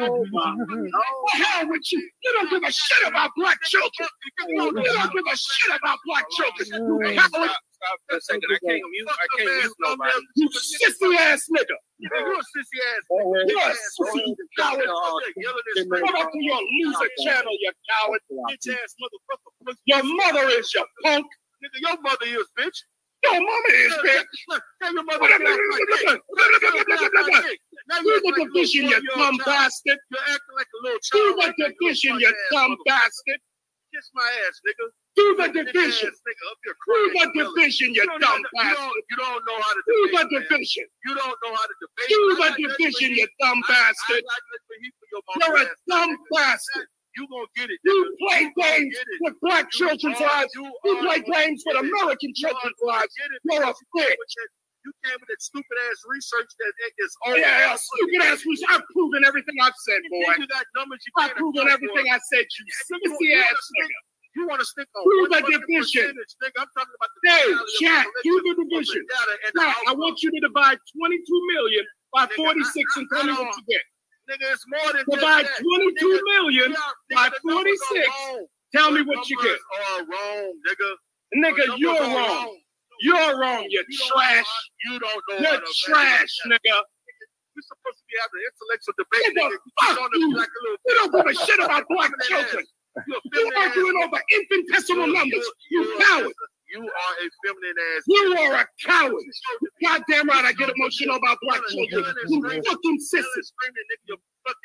Oh, 0.00 0.24
my 0.32 0.56
hell 1.32 1.68
with 1.68 1.92
you. 1.92 2.00
You 2.00 2.32
don't 2.34 2.50
give 2.50 2.62
a 2.68 2.72
shit 2.72 3.08
about 3.08 3.30
black 3.36 3.60
children. 3.62 4.08
You 4.48 4.72
don't 4.72 5.12
give 5.12 5.24
a 5.30 5.36
shit 5.36 5.76
about 5.76 5.98
black 6.04 6.24
children. 6.30 6.66
You 6.68 7.16
coward. 7.16 7.50
Stop 7.78 7.98
for 8.08 8.16
a 8.16 8.20
second. 8.20 8.42
I 8.50 8.58
can't 8.66 8.82
mute. 8.90 9.08
I 9.08 9.26
can't 9.38 9.50
mute 9.62 9.76
nobody. 9.80 10.12
You 10.34 10.48
sissy 10.50 11.16
ass 11.16 11.46
nigga. 11.48 11.76
You're 11.98 12.32
a 12.32 12.42
sissy 12.42 12.78
ass. 12.90 13.02
You're 13.46 13.60
a 13.60 13.72
sissy 13.72 14.34
coward. 14.58 14.84
Go 14.84 16.12
back 16.12 16.32
to 16.32 16.40
your 16.42 16.60
loser 16.82 17.10
channel, 17.24 17.52
you 17.60 17.72
coward. 17.88 18.20
Bitch 18.50 18.68
ass 18.72 18.94
motherfucker. 19.00 19.76
Your 19.86 20.02
mother 20.02 20.48
is 20.58 20.74
your 20.74 20.86
punk. 21.04 21.26
Nigga, 21.62 21.78
your 21.88 22.00
mother 22.02 22.26
is, 22.26 22.46
bitch. 22.58 22.78
Your 23.32 23.42
mama 23.42 23.70
is, 23.74 23.94
bitch. 24.04 24.24
Tell 24.82 24.94
your 24.94 25.04
mother. 25.04 25.28
Do 27.88 28.20
the 28.24 28.32
division, 28.44 28.84
you 28.88 29.00
dumb 29.16 29.36
bastard. 29.44 29.98
You're 30.10 30.20
acting 30.20 30.56
like 30.56 30.66
a 30.66 30.78
little 30.82 30.98
child. 31.00 31.12
Do 31.12 31.42
child. 31.42 31.54
the 31.56 31.74
division, 31.80 32.20
you 32.20 32.32
dumb 32.52 32.76
bastard. 32.86 33.40
Kiss 33.94 34.10
my 34.12 34.28
ass, 34.46 34.60
nigga. 34.64 34.84
Do 35.16 35.24
the 35.36 35.48
division. 35.64 36.10
Do 36.12 37.00
the 37.14 37.24
division, 37.34 37.94
you 37.94 38.04
dumb 38.20 38.42
bastard. 38.54 39.02
You 39.10 39.16
don't 39.16 39.44
know 39.46 39.58
how 39.58 39.72
to 39.72 39.82
Do 39.86 39.98
the 40.12 40.24
division. 40.40 40.84
You 41.06 41.14
don't 41.14 41.38
know 41.44 41.52
how 41.54 41.66
to 41.66 41.74
debate. 41.80 42.08
Do 42.08 42.36
the 42.36 42.36
got 42.36 42.56
division, 42.56 43.10
you 43.16 43.26
dumb 43.40 43.60
bastard. 43.66 44.22
I 44.22 44.28
got 44.28 44.42
nothing 44.52 44.64
for 44.68 44.76
you 44.80 44.90
for 44.98 45.06
your 45.12 45.22
You're 45.40 45.62
a 45.62 45.68
dumb 45.88 46.12
bastard. 46.30 46.88
You 47.18 47.26
gonna 47.26 47.50
get 47.58 47.68
it. 47.70 47.78
You 47.82 48.16
play 48.22 48.46
games 48.56 48.94
with 49.20 49.34
black 49.42 49.70
children's 49.74 50.20
lives. 50.20 50.50
You, 50.54 50.70
play 51.02 51.18
games 51.20 51.62
with. 51.66 51.76
American 51.82 52.30
children's 52.34 52.78
lives. 52.82 53.10
You're 53.44 53.64
a 53.64 53.74
because 53.74 53.76
you 53.82 54.00
came 54.00 54.06
bitch. 54.06 54.18
with 54.18 54.30
that- 54.38 54.54
You 54.86 54.92
came 55.04 55.18
with 55.20 55.28
that 55.28 55.42
stupid 55.42 55.76
ass 55.90 55.98
research 56.06 56.48
that 56.62 56.72
it 56.86 56.92
is 57.02 57.10
all 57.26 57.36
yeah, 57.36 57.74
yeah, 57.74 57.76
stupid 57.76 58.22
ass. 58.22 58.46
we- 58.46 58.64
I've 58.70 58.86
proven 58.94 59.24
everything 59.26 59.56
I've 59.60 59.74
said, 59.84 60.00
boy. 60.08 60.32
you 60.38 60.46
got 60.46 60.64
numbers 60.78 61.02
you 61.04 61.12
I've 61.18 61.34
proven 61.34 61.68
everything. 61.68 62.06
I 62.08 62.18
said, 62.30 62.46
you 62.46 62.64
sissy 62.86 63.28
ass 63.42 63.58
nigga. 63.82 63.98
You 64.36 64.46
want 64.46 64.60
to 64.60 64.64
stick 64.66 64.86
on 64.94 65.02
Prove 65.04 65.28
the 65.34 65.40
division. 65.50 66.14
nigga. 66.14 66.62
I'm 66.62 66.70
talking 66.78 66.94
about 66.94 67.10
the 67.10 67.20
Hey, 67.28 67.46
Jack, 67.82 68.06
do 68.22 68.32
the 68.46 68.54
division. 68.64 69.02
of 69.02 69.08
the 69.08 69.14
data 69.18 69.34
and 69.44 69.52
the 69.54 69.60
Now, 69.66 69.74
I 69.88 69.92
want 69.98 70.22
you 70.22 70.30
to 70.30 70.40
divide 70.40 70.78
22 70.94 71.46
million 71.52 71.84
by 72.14 72.26
Nigga, 72.26 72.34
46 72.36 72.72
I- 72.96 73.00
and 73.00 73.08
tell 73.12 73.24
me 73.26 73.32
what 73.34 73.56
you 73.58 73.64
get. 73.68 73.82
Nigga, 74.28 74.52
it's 74.52 74.64
more 74.68 74.92
than 74.92 75.04
just 75.08 75.20
that. 75.24 75.46
22 75.58 76.04
Nigga, 76.04 76.20
million 76.36 76.76
by 77.14 77.28
nigga, 77.28 77.32
the 77.42 77.54
numbers 77.54 77.80
are 77.80 78.04
46. 78.04 78.48
Tell 78.74 78.90
me 78.92 79.02
what 79.02 79.28
you 79.30 79.36
get. 79.42 79.56
are 79.56 80.04
wrong, 80.04 80.52
nigga. 80.68 80.90
Nigga, 81.36 81.78
you're 81.78 81.96
are 81.96 82.16
wrong. 82.16 82.58
You're 83.00 83.40
wrong, 83.40 83.64
you 83.70 83.82
You 83.88 83.98
trash. 84.12 84.46
You 84.84 84.98
don't 84.98 85.22
know. 85.30 85.38
You're 85.38 85.60
trash, 85.84 86.28
nigga. 86.46 86.76
You're 87.56 87.66
supposed 87.66 87.98
to 87.98 88.04
be 88.06 88.14
having 88.20 88.38
an 88.38 88.50
intellectual 88.52 88.94
debate. 89.00 89.32
Nigga, 89.32 89.56
fuck 89.80 89.96
You 89.98 90.08
the 90.12 90.18
you. 90.20 90.34
black 90.34 90.48
little- 90.62 90.78
You 90.86 90.94
don't 90.94 91.12
give 91.16 91.26
a 91.26 91.34
shit 91.46 91.60
about 91.64 91.84
black 91.88 92.12
children. 92.28 92.64
You're 93.06 93.56
arguing 93.56 93.96
over 94.04 94.20
infinitesimal 94.30 95.06
numbers. 95.06 95.46
you- 95.70 95.96
coward. 96.00 96.32
You 96.70 96.80
are 96.84 97.14
a 97.16 97.26
feminine 97.46 97.78
ass. 97.96 98.02
You 98.06 98.36
are 98.38 98.54
a 98.60 98.66
coward. 98.84 99.24
Goddamn 99.82 100.28
right, 100.28 100.44
I 100.44 100.52
get 100.52 100.68
emotional 100.68 101.16
about 101.16 101.38
black 101.42 101.60
children. 101.68 102.14
You 102.28 102.42
fucking 102.42 102.98
sissy. 103.00 103.42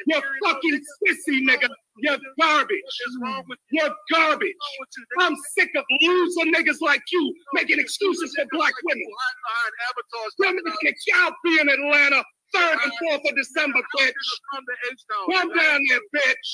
You're 0.08 0.22
fucking 0.44 0.82
sissy, 1.04 1.40
nigga. 1.48 1.68
You're 1.98 2.18
garbage. 2.40 2.82
What's 2.84 3.18
wrong 3.22 3.44
with 3.48 3.60
You're 3.72 3.94
garbage. 4.12 4.56
wrong 4.56 4.78
with 4.80 4.90
you? 4.98 5.04
nigga? 5.04 5.28
I'm 5.28 5.36
sick 5.58 5.70
of 5.76 5.86
loser 6.02 6.46
niggas 6.52 6.82
like 6.82 7.04
you 7.12 7.34
making 7.54 7.80
excuses 7.80 8.34
for 8.36 8.46
black 8.52 8.74
women. 8.84 9.00
You 9.08 9.16
hide 9.20 9.40
behind 9.44 9.74
avatars. 9.92 10.34
Let 10.40 10.56
me 10.56 10.62
get 10.82 10.96
y'all 11.08 11.32
be 11.44 11.60
in 11.60 11.70
Atlanta, 11.70 12.24
3rd 12.56 12.78
and 12.84 12.92
4th 13.12 13.30
of 13.30 13.36
December, 13.36 13.80
bitch. 14.00 14.24
Come 14.54 14.64
to 14.66 14.76
H-Town. 14.92 15.26
Come 15.40 15.50
down 15.58 15.80
here, 15.88 16.02
bitch. 16.16 16.50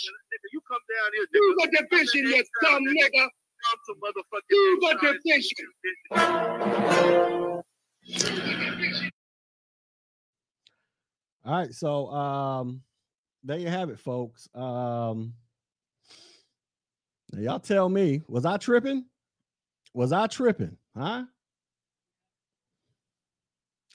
You 0.54 0.62
come 0.68 0.84
down 0.90 1.10
here. 1.14 1.26
Do 1.34 1.42
nigga. 1.42 1.72
the 1.72 1.88
division, 1.90 2.24
you 2.30 2.44
dumb 2.64 2.84
nigga. 2.86 3.28
Come 3.66 3.80
to 3.88 3.94
motherfucking 4.02 4.50
Do 4.50 4.78
the 4.82 4.88
H-Town. 4.88 5.20
division. 5.26 5.68
All 11.46 11.58
right, 11.58 11.74
so 11.74 12.08
um, 12.12 12.82
there 13.44 13.58
you 13.60 13.70
have 13.70 13.90
it, 13.90 14.00
folks. 14.00 14.48
Um, 14.54 15.34
now 17.32 17.40
y'all 17.40 17.60
tell 17.60 17.90
me, 17.90 18.22
was 18.28 18.46
I 18.46 18.58
tripping? 18.58 19.06
Was 19.94 20.12
I 20.12 20.28
tripping? 20.28 20.78
Huh? 20.96 21.24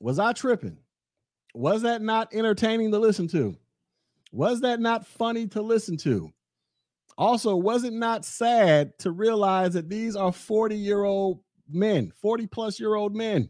Was 0.00 0.18
I 0.18 0.32
tripping? 0.32 0.78
Was 1.54 1.82
that 1.82 2.02
not 2.02 2.34
entertaining 2.34 2.90
to 2.92 2.98
listen 2.98 3.28
to? 3.28 3.56
Was 4.32 4.60
that 4.62 4.80
not 4.80 5.06
funny 5.06 5.46
to 5.48 5.62
listen 5.62 5.96
to? 5.98 6.32
Also, 7.16 7.54
was 7.54 7.84
it 7.84 7.92
not 7.92 8.24
sad 8.24 8.92
to 8.98 9.12
realize 9.12 9.74
that 9.74 9.88
these 9.88 10.16
are 10.16 10.32
40 10.32 10.76
year 10.76 11.04
old 11.04 11.40
men, 11.70 12.12
40 12.20 12.46
plus 12.48 12.80
year 12.80 12.94
old 12.94 13.14
men, 13.14 13.48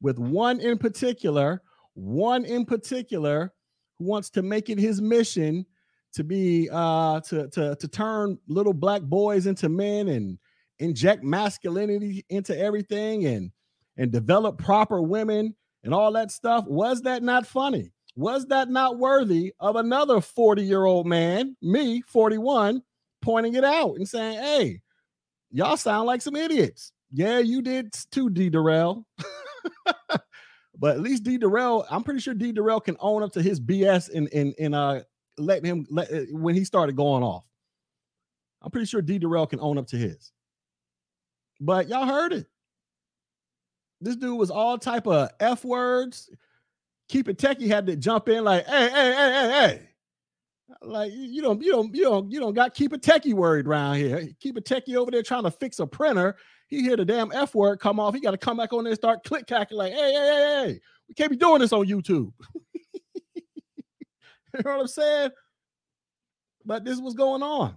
with 0.00 0.18
one 0.18 0.60
in 0.60 0.78
particular, 0.78 1.62
one 1.94 2.44
in 2.44 2.64
particular 2.64 3.52
who 3.98 4.06
wants 4.06 4.30
to 4.30 4.42
make 4.42 4.70
it 4.70 4.78
his 4.78 5.00
mission 5.00 5.66
to 6.14 6.24
be 6.24 6.68
uh 6.70 7.20
to 7.20 7.48
to 7.48 7.74
to 7.76 7.88
turn 7.88 8.38
little 8.46 8.74
black 8.74 9.02
boys 9.02 9.46
into 9.46 9.68
men 9.68 10.08
and 10.08 10.38
inject 10.78 11.22
masculinity 11.22 12.24
into 12.28 12.58
everything 12.58 13.26
and 13.26 13.50
and 13.96 14.10
develop 14.10 14.58
proper 14.58 15.02
women 15.02 15.54
and 15.84 15.92
all 15.92 16.12
that 16.12 16.30
stuff. 16.30 16.64
Was 16.66 17.02
that 17.02 17.22
not 17.22 17.46
funny 17.46 17.92
was 18.14 18.46
that 18.46 18.68
not 18.68 18.98
worthy 18.98 19.52
of 19.60 19.76
another 19.76 20.20
40 20.20 20.62
year 20.62 20.84
old 20.84 21.06
man 21.06 21.56
me 21.62 22.02
41 22.02 22.82
pointing 23.22 23.54
it 23.54 23.64
out 23.64 23.94
and 23.96 24.08
saying 24.08 24.38
hey 24.38 24.80
y'all 25.50 25.76
sound 25.76 26.06
like 26.06 26.22
some 26.22 26.36
idiots. 26.36 26.92
Yeah 27.10 27.38
you 27.38 27.62
did 27.62 27.92
too 28.10 28.30
d. 28.30 28.50
Darrell 28.50 29.06
but 30.78 30.96
at 30.96 31.00
least 31.00 31.22
d. 31.24 31.38
Darrell 31.38 31.86
i'm 31.90 32.02
pretty 32.02 32.20
sure 32.20 32.34
d. 32.34 32.52
Darrell 32.52 32.80
can 32.80 32.96
own 33.00 33.22
up 33.22 33.32
to 33.32 33.42
his 33.42 33.60
bs 33.60 34.10
in 34.10 34.26
in 34.28 34.52
in 34.58 34.74
uh 34.74 35.02
letting 35.38 35.64
him 35.64 35.86
let 35.90 36.12
uh, 36.12 36.20
when 36.30 36.54
he 36.54 36.64
started 36.64 36.96
going 36.96 37.22
off. 37.22 37.44
I'm 38.62 38.70
pretty 38.70 38.86
sure 38.86 39.02
d. 39.02 39.18
Darrell 39.18 39.46
can 39.46 39.60
own 39.60 39.78
up 39.78 39.86
to 39.88 39.96
his. 39.96 40.32
But 41.60 41.88
y'all 41.88 42.06
heard 42.06 42.32
it. 42.32 42.46
This 44.00 44.16
dude 44.16 44.38
was 44.38 44.50
all 44.50 44.78
type 44.78 45.06
of 45.06 45.30
f 45.40 45.64
words 45.64 46.28
keep 47.12 47.28
it 47.28 47.36
techie 47.36 47.68
had 47.68 47.86
to 47.86 47.94
jump 47.94 48.30
in 48.30 48.42
like 48.42 48.66
hey 48.66 48.88
hey 48.90 49.14
hey 49.14 49.32
hey 49.32 49.50
hey. 49.50 49.88
Like 50.80 51.12
you 51.14 51.42
don't 51.42 51.62
you 51.62 51.70
don't 51.70 51.94
you 51.94 52.04
don't 52.04 52.32
you 52.32 52.40
don't 52.40 52.54
got 52.54 52.74
keep 52.74 52.94
it 52.94 53.02
techie 53.02 53.34
worried 53.34 53.66
around 53.66 53.96
here. 53.96 54.26
Keep 54.40 54.56
it 54.56 54.64
techie 54.64 54.96
over 54.96 55.10
there 55.10 55.22
trying 55.22 55.42
to 55.42 55.50
fix 55.50 55.78
a 55.78 55.86
printer. 55.86 56.36
He 56.68 56.80
hear 56.80 56.96
the 56.96 57.04
damn 57.04 57.30
f 57.32 57.54
word 57.54 57.80
come 57.80 58.00
off. 58.00 58.14
He 58.14 58.20
got 58.20 58.30
to 58.30 58.38
come 58.38 58.56
back 58.56 58.72
on 58.72 58.84
there 58.84 58.92
and 58.92 58.98
start 58.98 59.24
click 59.24 59.46
clacking 59.46 59.76
like 59.76 59.92
hey 59.92 59.98
hey 59.98 60.12
hey 60.12 60.66
hey 60.66 60.80
we 61.06 61.14
can't 61.14 61.30
be 61.30 61.36
doing 61.36 61.60
this 61.60 61.72
on 61.72 61.86
youtube. 61.86 62.32
You 64.54 64.60
know 64.66 64.72
what 64.72 64.80
i'm 64.80 64.86
saying? 64.86 65.30
But 66.66 66.84
this 66.84 67.00
was 67.00 67.14
going 67.14 67.42
on. 67.42 67.74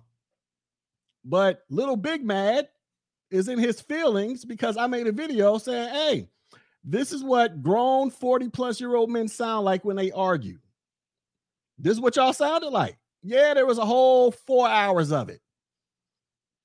But 1.24 1.62
little 1.70 1.96
big 1.96 2.22
mad 2.26 2.68
is 3.32 3.48
in 3.48 3.60
his 3.60 3.80
feelings 3.80 4.44
because 4.44 4.76
I 4.76 4.88
made 4.88 5.08
a 5.08 5.14
video 5.14 5.58
saying, 5.58 5.90
hey, 5.94 6.30
this 6.88 7.12
is 7.12 7.24
what 7.24 7.64
grown 7.64 8.12
40 8.12 8.50
plus 8.50 8.80
year 8.80 8.96
old 8.96 9.10
men 9.10 9.28
sound 9.28 9.66
like 9.66 9.84
when 9.84 9.96
they 9.96 10.12
argue. 10.12 10.60
This 11.80 11.94
is 11.94 12.00
what 12.00 12.16
y'all 12.16 12.32
sounded 12.32 12.70
like. 12.70 12.98
Yeah, 13.24 13.56
there 13.56 13.66
was 13.66 13.80
a 13.80 13.86
whole 13.86 14.32
four 14.32 14.70
hours 14.70 15.12
of 15.12 15.30
it. 15.30 15.42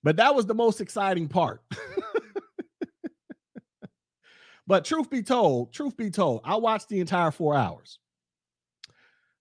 But 0.02 0.16
that 0.16 0.34
was 0.34 0.44
the 0.44 0.54
most 0.54 0.82
exciting 0.82 1.26
part. 1.26 1.62
but 4.66 4.84
truth 4.84 5.08
be 5.08 5.22
told, 5.22 5.72
truth 5.72 5.96
be 5.96 6.10
told, 6.10 6.42
I 6.44 6.56
watched 6.56 6.90
the 6.90 7.00
entire 7.00 7.30
four 7.30 7.54
hours. 7.54 7.98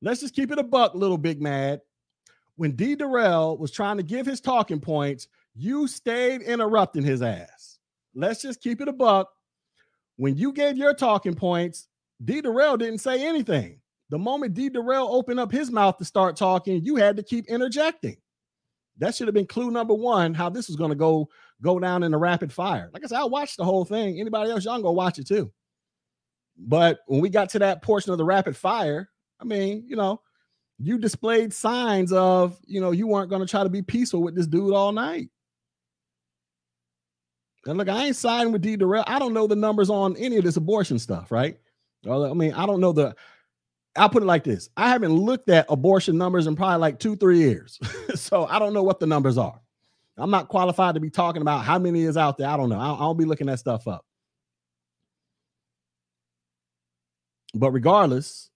Let's 0.01 0.21
just 0.21 0.33
keep 0.33 0.49
it 0.49 0.59
a 0.59 0.63
buck, 0.63 0.95
little 0.95 1.17
big 1.17 1.41
mad. 1.41 1.81
When 2.55 2.71
D. 2.71 2.95
Darrell 2.95 3.57
was 3.57 3.71
trying 3.71 3.97
to 3.97 4.03
give 4.03 4.25
his 4.25 4.39
talking 4.39 4.79
points, 4.79 5.27
you 5.55 5.87
stayed 5.87 6.41
interrupting 6.41 7.03
his 7.03 7.21
ass. 7.21 7.79
Let's 8.15 8.41
just 8.41 8.61
keep 8.61 8.79
it 8.79 8.87
a 8.87 8.93
buck. 8.93 9.29
When 10.19 10.35
you 10.35 10.51
gave 10.51 10.75
your 10.75 10.93
talking 10.93 11.33
points, 11.33 11.87
D. 12.25 12.41
Darrell 12.41 12.75
didn't 12.75 12.97
say 12.97 13.25
anything. 13.25 13.79
The 14.09 14.17
moment 14.17 14.53
D. 14.53 14.67
Darrell 14.67 15.15
opened 15.15 15.39
up 15.39 15.49
his 15.49 15.71
mouth 15.71 15.95
to 15.95 16.03
start 16.03 16.35
talking, 16.35 16.83
you 16.83 16.97
had 16.97 17.15
to 17.15 17.23
keep 17.23 17.47
interjecting. 17.47 18.17
That 18.97 19.15
should 19.15 19.29
have 19.29 19.33
been 19.33 19.47
clue 19.47 19.71
number 19.71 19.93
one, 19.93 20.33
how 20.33 20.49
this 20.49 20.67
was 20.67 20.75
going 20.75 20.89
to 20.89 20.95
go 20.97 21.29
go 21.61 21.79
down 21.79 22.03
in 22.03 22.11
the 22.11 22.17
rapid 22.17 22.51
fire. 22.51 22.89
Like 22.93 23.05
I 23.05 23.07
said, 23.07 23.19
I 23.21 23.23
watched 23.23 23.55
the 23.55 23.63
whole 23.63 23.85
thing. 23.85 24.19
Anybody 24.19 24.51
else, 24.51 24.65
y'all 24.65 24.73
can 24.73 24.81
go 24.81 24.91
watch 24.91 25.19
it 25.19 25.27
too. 25.27 25.49
But 26.57 26.99
when 27.07 27.21
we 27.21 27.29
got 27.29 27.49
to 27.51 27.59
that 27.59 27.81
portion 27.81 28.11
of 28.11 28.17
the 28.17 28.25
rapid 28.25 28.57
fire, 28.57 29.09
I 29.39 29.45
mean, 29.45 29.85
you 29.87 29.95
know, 29.95 30.19
you 30.79 30.97
displayed 30.97 31.53
signs 31.53 32.11
of, 32.11 32.59
you 32.65 32.81
know, 32.81 32.91
you 32.91 33.07
weren't 33.07 33.29
going 33.29 33.41
to 33.41 33.47
try 33.47 33.63
to 33.63 33.69
be 33.69 33.83
peaceful 33.83 34.21
with 34.21 34.35
this 34.35 34.47
dude 34.47 34.73
all 34.73 34.91
night. 34.91 35.29
And 37.65 37.77
look, 37.77 37.89
I 37.89 38.05
ain't 38.05 38.15
siding 38.15 38.53
with 38.53 38.61
D. 38.61 38.75
Darrell. 38.75 39.03
I 39.07 39.19
don't 39.19 39.33
know 39.33 39.47
the 39.47 39.55
numbers 39.55 39.89
on 39.89 40.15
any 40.17 40.37
of 40.37 40.43
this 40.43 40.57
abortion 40.57 40.97
stuff, 40.99 41.31
right? 41.31 41.57
I 42.09 42.33
mean, 42.33 42.53
I 42.53 42.65
don't 42.65 42.79
know 42.79 42.93
the. 42.93 43.15
I'll 43.95 44.09
put 44.09 44.23
it 44.23 44.27
like 44.27 44.43
this: 44.43 44.69
I 44.77 44.89
haven't 44.89 45.13
looked 45.13 45.49
at 45.49 45.65
abortion 45.69 46.17
numbers 46.17 46.47
in 46.47 46.55
probably 46.55 46.79
like 46.79 46.99
two, 46.99 47.15
three 47.15 47.39
years, 47.39 47.79
so 48.15 48.45
I 48.45 48.59
don't 48.59 48.73
know 48.73 48.83
what 48.83 48.99
the 48.99 49.07
numbers 49.07 49.37
are. 49.37 49.59
I'm 50.17 50.31
not 50.31 50.47
qualified 50.47 50.95
to 50.95 51.01
be 51.01 51.09
talking 51.09 51.41
about 51.41 51.65
how 51.65 51.79
many 51.79 52.03
is 52.03 52.17
out 52.17 52.37
there. 52.37 52.47
I 52.47 52.57
don't 52.57 52.69
know. 52.69 52.79
I'll, 52.79 52.95
I'll 52.99 53.13
be 53.13 53.25
looking 53.25 53.47
that 53.47 53.59
stuff 53.59 53.87
up. 53.87 54.05
But 57.53 57.71
regardless, 57.71 58.49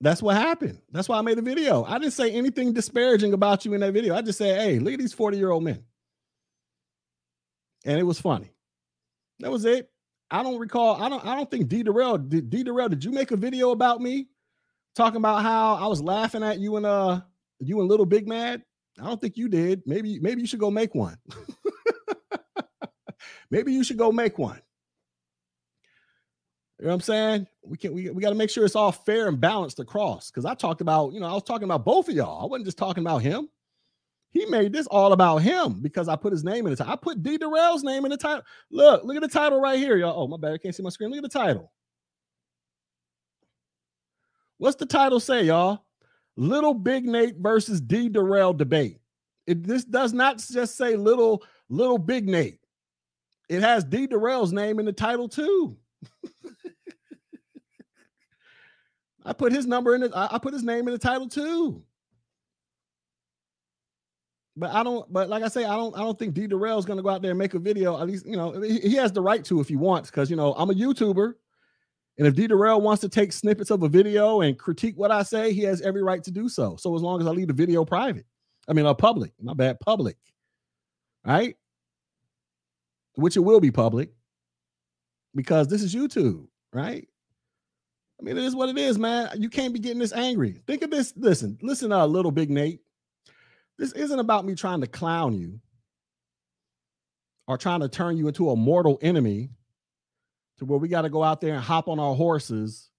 that's 0.00 0.22
what 0.22 0.36
happened. 0.36 0.80
That's 0.92 1.08
why 1.08 1.18
I 1.18 1.22
made 1.22 1.38
the 1.38 1.42
video. 1.42 1.84
I 1.84 1.98
didn't 1.98 2.12
say 2.12 2.30
anything 2.30 2.72
disparaging 2.72 3.32
about 3.32 3.64
you 3.64 3.74
in 3.74 3.80
that 3.80 3.92
video. 3.92 4.14
I 4.14 4.22
just 4.22 4.38
said, 4.38 4.60
hey, 4.60 4.78
look 4.78 4.94
at 4.94 4.98
these 4.98 5.12
40 5.12 5.36
year 5.36 5.50
old 5.50 5.64
men. 5.64 5.82
And 7.86 7.98
it 7.98 8.02
was 8.02 8.20
funny. 8.20 8.52
That 9.38 9.50
was 9.50 9.64
it. 9.64 9.88
I 10.30 10.42
don't 10.42 10.58
recall. 10.58 11.02
I 11.02 11.08
don't. 11.08 11.24
I 11.24 11.34
don't 11.36 11.50
think 11.50 11.68
D 11.68 11.82
Darrell. 11.82 12.18
Did 12.18 12.50
D 12.50 12.62
Darrell? 12.62 12.90
Did 12.90 13.04
you 13.04 13.12
make 13.12 13.30
a 13.30 13.36
video 13.36 13.70
about 13.70 14.02
me 14.02 14.26
talking 14.94 15.18
about 15.18 15.42
how 15.42 15.76
I 15.76 15.86
was 15.86 16.02
laughing 16.02 16.42
at 16.42 16.58
you 16.58 16.76
and 16.76 16.84
uh 16.84 17.20
you 17.60 17.80
and 17.80 17.88
Little 17.88 18.06
Big 18.06 18.28
Mad 18.28 18.62
I 19.00 19.04
don't 19.04 19.20
think 19.20 19.36
you 19.36 19.48
did. 19.48 19.82
Maybe 19.86 20.18
maybe 20.20 20.40
you 20.40 20.46
should 20.46 20.60
go 20.60 20.70
make 20.70 20.94
one. 20.94 21.18
maybe 23.50 23.72
you 23.72 23.84
should 23.84 23.98
go 23.98 24.10
make 24.10 24.38
one. 24.38 24.60
You 26.78 26.86
know 26.86 26.90
what 26.90 26.94
I'm 26.94 27.00
saying? 27.00 27.46
We 27.62 27.76
can 27.76 27.92
we, 27.92 28.10
we 28.10 28.22
got 28.22 28.30
to 28.30 28.34
make 28.34 28.50
sure 28.50 28.64
it's 28.64 28.76
all 28.76 28.92
fair 28.92 29.28
and 29.28 29.40
balanced 29.40 29.80
across. 29.80 30.30
Because 30.30 30.44
I 30.44 30.54
talked 30.54 30.80
about, 30.80 31.12
you 31.12 31.20
know, 31.20 31.26
I 31.26 31.32
was 31.32 31.42
talking 31.42 31.64
about 31.64 31.84
both 31.84 32.08
of 32.08 32.14
y'all. 32.14 32.42
I 32.42 32.46
wasn't 32.46 32.66
just 32.66 32.78
talking 32.78 33.02
about 33.02 33.22
him. 33.22 33.48
He 34.36 34.44
made 34.44 34.70
this 34.70 34.86
all 34.88 35.14
about 35.14 35.38
him 35.38 35.80
because 35.80 36.08
I 36.08 36.16
put 36.16 36.30
his 36.30 36.44
name 36.44 36.66
in 36.66 36.70
the 36.70 36.76
title. 36.76 36.92
I 36.92 36.96
put 36.96 37.22
D 37.22 37.38
Darrell's 37.38 37.82
name 37.82 38.04
in 38.04 38.10
the 38.10 38.18
title. 38.18 38.42
Look, 38.70 39.02
look 39.02 39.16
at 39.16 39.22
the 39.22 39.28
title 39.28 39.58
right 39.58 39.78
here, 39.78 39.96
y'all. 39.96 40.12
Oh, 40.14 40.28
my 40.28 40.36
bad. 40.36 40.52
I 40.52 40.58
can't 40.58 40.74
see 40.74 40.82
my 40.82 40.90
screen. 40.90 41.08
Look 41.08 41.16
at 41.16 41.22
the 41.22 41.38
title. 41.38 41.72
What's 44.58 44.76
the 44.76 44.84
title 44.84 45.20
say, 45.20 45.44
y'all? 45.44 45.86
Little 46.36 46.74
Big 46.74 47.06
Nate 47.06 47.36
versus 47.38 47.80
D 47.80 48.10
Darrell 48.10 48.52
debate. 48.52 49.00
It, 49.46 49.66
this 49.66 49.84
does 49.84 50.12
not 50.12 50.36
just 50.36 50.76
say 50.76 50.96
little 50.96 51.42
little 51.70 51.96
Big 51.96 52.28
Nate. 52.28 52.60
It 53.48 53.62
has 53.62 53.84
D 53.84 54.06
Darrell's 54.06 54.52
name 54.52 54.78
in 54.78 54.84
the 54.84 54.92
title 54.92 55.30
too. 55.30 55.78
I 59.24 59.32
put 59.32 59.52
his 59.52 59.64
number 59.64 59.94
in 59.94 60.02
it. 60.02 60.12
I 60.14 60.36
put 60.36 60.52
his 60.52 60.62
name 60.62 60.88
in 60.88 60.92
the 60.92 60.98
title 60.98 61.26
too. 61.26 61.85
But 64.56 64.72
I 64.72 64.82
don't. 64.82 65.10
But 65.12 65.28
like 65.28 65.42
I 65.42 65.48
say, 65.48 65.64
I 65.64 65.76
don't. 65.76 65.94
I 65.94 66.00
don't 66.00 66.18
think 66.18 66.34
D 66.34 66.46
Darrell 66.46 66.78
is 66.78 66.86
going 66.86 66.96
to 66.96 67.02
go 67.02 67.10
out 67.10 67.20
there 67.20 67.32
and 67.32 67.38
make 67.38 67.54
a 67.54 67.58
video. 67.58 68.00
At 68.00 68.06
least 68.06 68.26
you 68.26 68.36
know 68.36 68.60
he, 68.60 68.80
he 68.80 68.94
has 68.94 69.12
the 69.12 69.20
right 69.20 69.44
to 69.44 69.60
if 69.60 69.68
he 69.68 69.76
wants, 69.76 70.10
because 70.10 70.30
you 70.30 70.36
know 70.36 70.54
I'm 70.54 70.70
a 70.70 70.74
YouTuber, 70.74 71.34
and 72.18 72.26
if 72.26 72.34
D 72.34 72.46
Darrell 72.46 72.80
wants 72.80 73.02
to 73.02 73.08
take 73.08 73.32
snippets 73.32 73.70
of 73.70 73.82
a 73.82 73.88
video 73.88 74.40
and 74.40 74.58
critique 74.58 74.96
what 74.96 75.10
I 75.10 75.22
say, 75.22 75.52
he 75.52 75.60
has 75.62 75.82
every 75.82 76.02
right 76.02 76.24
to 76.24 76.30
do 76.30 76.48
so. 76.48 76.76
So 76.76 76.94
as 76.94 77.02
long 77.02 77.20
as 77.20 77.26
I 77.26 77.30
leave 77.30 77.48
the 77.48 77.52
video 77.52 77.84
private, 77.84 78.24
I 78.66 78.72
mean, 78.72 78.86
a 78.86 78.90
uh, 78.90 78.94
public. 78.94 79.32
My 79.42 79.52
bad, 79.52 79.78
public. 79.80 80.16
Right? 81.24 81.56
Which 83.16 83.36
it 83.36 83.40
will 83.40 83.60
be 83.60 83.70
public 83.70 84.10
because 85.34 85.68
this 85.68 85.82
is 85.82 85.94
YouTube, 85.94 86.46
right? 86.72 87.06
I 88.18 88.22
mean, 88.22 88.36
it 88.36 88.44
is 88.44 88.56
what 88.56 88.70
it 88.70 88.78
is, 88.78 88.98
man. 88.98 89.30
You 89.36 89.50
can't 89.50 89.74
be 89.74 89.80
getting 89.80 89.98
this 89.98 90.12
angry. 90.12 90.62
Think 90.66 90.82
of 90.82 90.90
this. 90.90 91.12
Listen, 91.16 91.58
listen, 91.60 91.92
uh, 91.92 92.06
little 92.06 92.30
big 92.30 92.50
Nate. 92.50 92.80
This 93.78 93.92
isn't 93.92 94.18
about 94.18 94.44
me 94.44 94.54
trying 94.54 94.80
to 94.80 94.86
clown 94.86 95.34
you 95.34 95.60
or 97.46 97.58
trying 97.58 97.80
to 97.80 97.88
turn 97.88 98.16
you 98.16 98.28
into 98.28 98.50
a 98.50 98.56
mortal 98.56 98.98
enemy 99.02 99.50
to 100.58 100.64
where 100.64 100.78
we 100.78 100.88
got 100.88 101.02
to 101.02 101.10
go 101.10 101.22
out 101.22 101.40
there 101.40 101.54
and 101.54 101.62
hop 101.62 101.88
on 101.88 102.00
our 102.00 102.14
horses. 102.14 102.90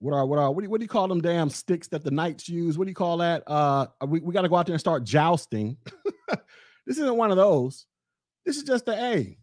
What 0.00 0.14
are 0.14 0.26
what 0.26 0.38
are 0.38 0.50
what 0.50 0.60
do, 0.60 0.64
you, 0.64 0.70
what 0.70 0.80
do 0.80 0.84
you 0.84 0.88
call 0.88 1.08
them 1.08 1.22
damn 1.22 1.48
sticks 1.48 1.88
that 1.88 2.04
the 2.04 2.10
knights 2.10 2.48
use? 2.48 2.76
What 2.76 2.84
do 2.84 2.90
you 2.90 2.94
call 2.96 3.18
that? 3.18 3.44
Uh, 3.46 3.86
we, 4.06 4.20
we 4.20 4.34
got 4.34 4.42
to 4.42 4.48
go 4.48 4.56
out 4.56 4.66
there 4.66 4.74
and 4.74 4.80
start 4.80 5.04
jousting. 5.04 5.76
this 6.86 6.98
isn't 6.98 7.16
one 7.16 7.30
of 7.30 7.36
those. 7.36 7.86
This 8.44 8.56
is 8.56 8.64
just 8.64 8.88
a 8.88 9.36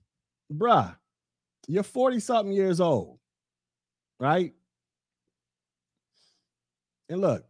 bruh, 0.51 0.95
you're 1.67 1.83
40 1.83 2.19
something 2.19 2.53
years 2.53 2.79
old, 2.79 3.19
right? 4.19 4.53
And 7.09 7.21
look, 7.21 7.45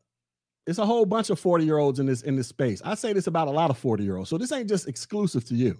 it's 0.65 0.80
a 0.80 0.85
whole 0.85 1.06
bunch 1.06 1.30
of 1.30 1.40
40 1.40 1.65
year 1.65 1.77
olds 1.77 1.99
in 1.99 2.06
this 2.06 2.22
in 2.22 2.35
this 2.35 2.48
space. 2.48 2.81
I 2.84 2.95
say 2.95 3.14
this 3.14 3.27
about 3.27 3.48
a 3.48 3.52
lot 3.52 3.69
of 3.69 3.77
40 3.77 4.03
year 4.03 4.18
olds. 4.18 4.30
So 4.30 4.38
this 4.38 4.52
ain't 4.52 4.69
just 4.69 4.88
exclusive 4.88 5.45
to 5.45 5.56
you. 5.56 5.77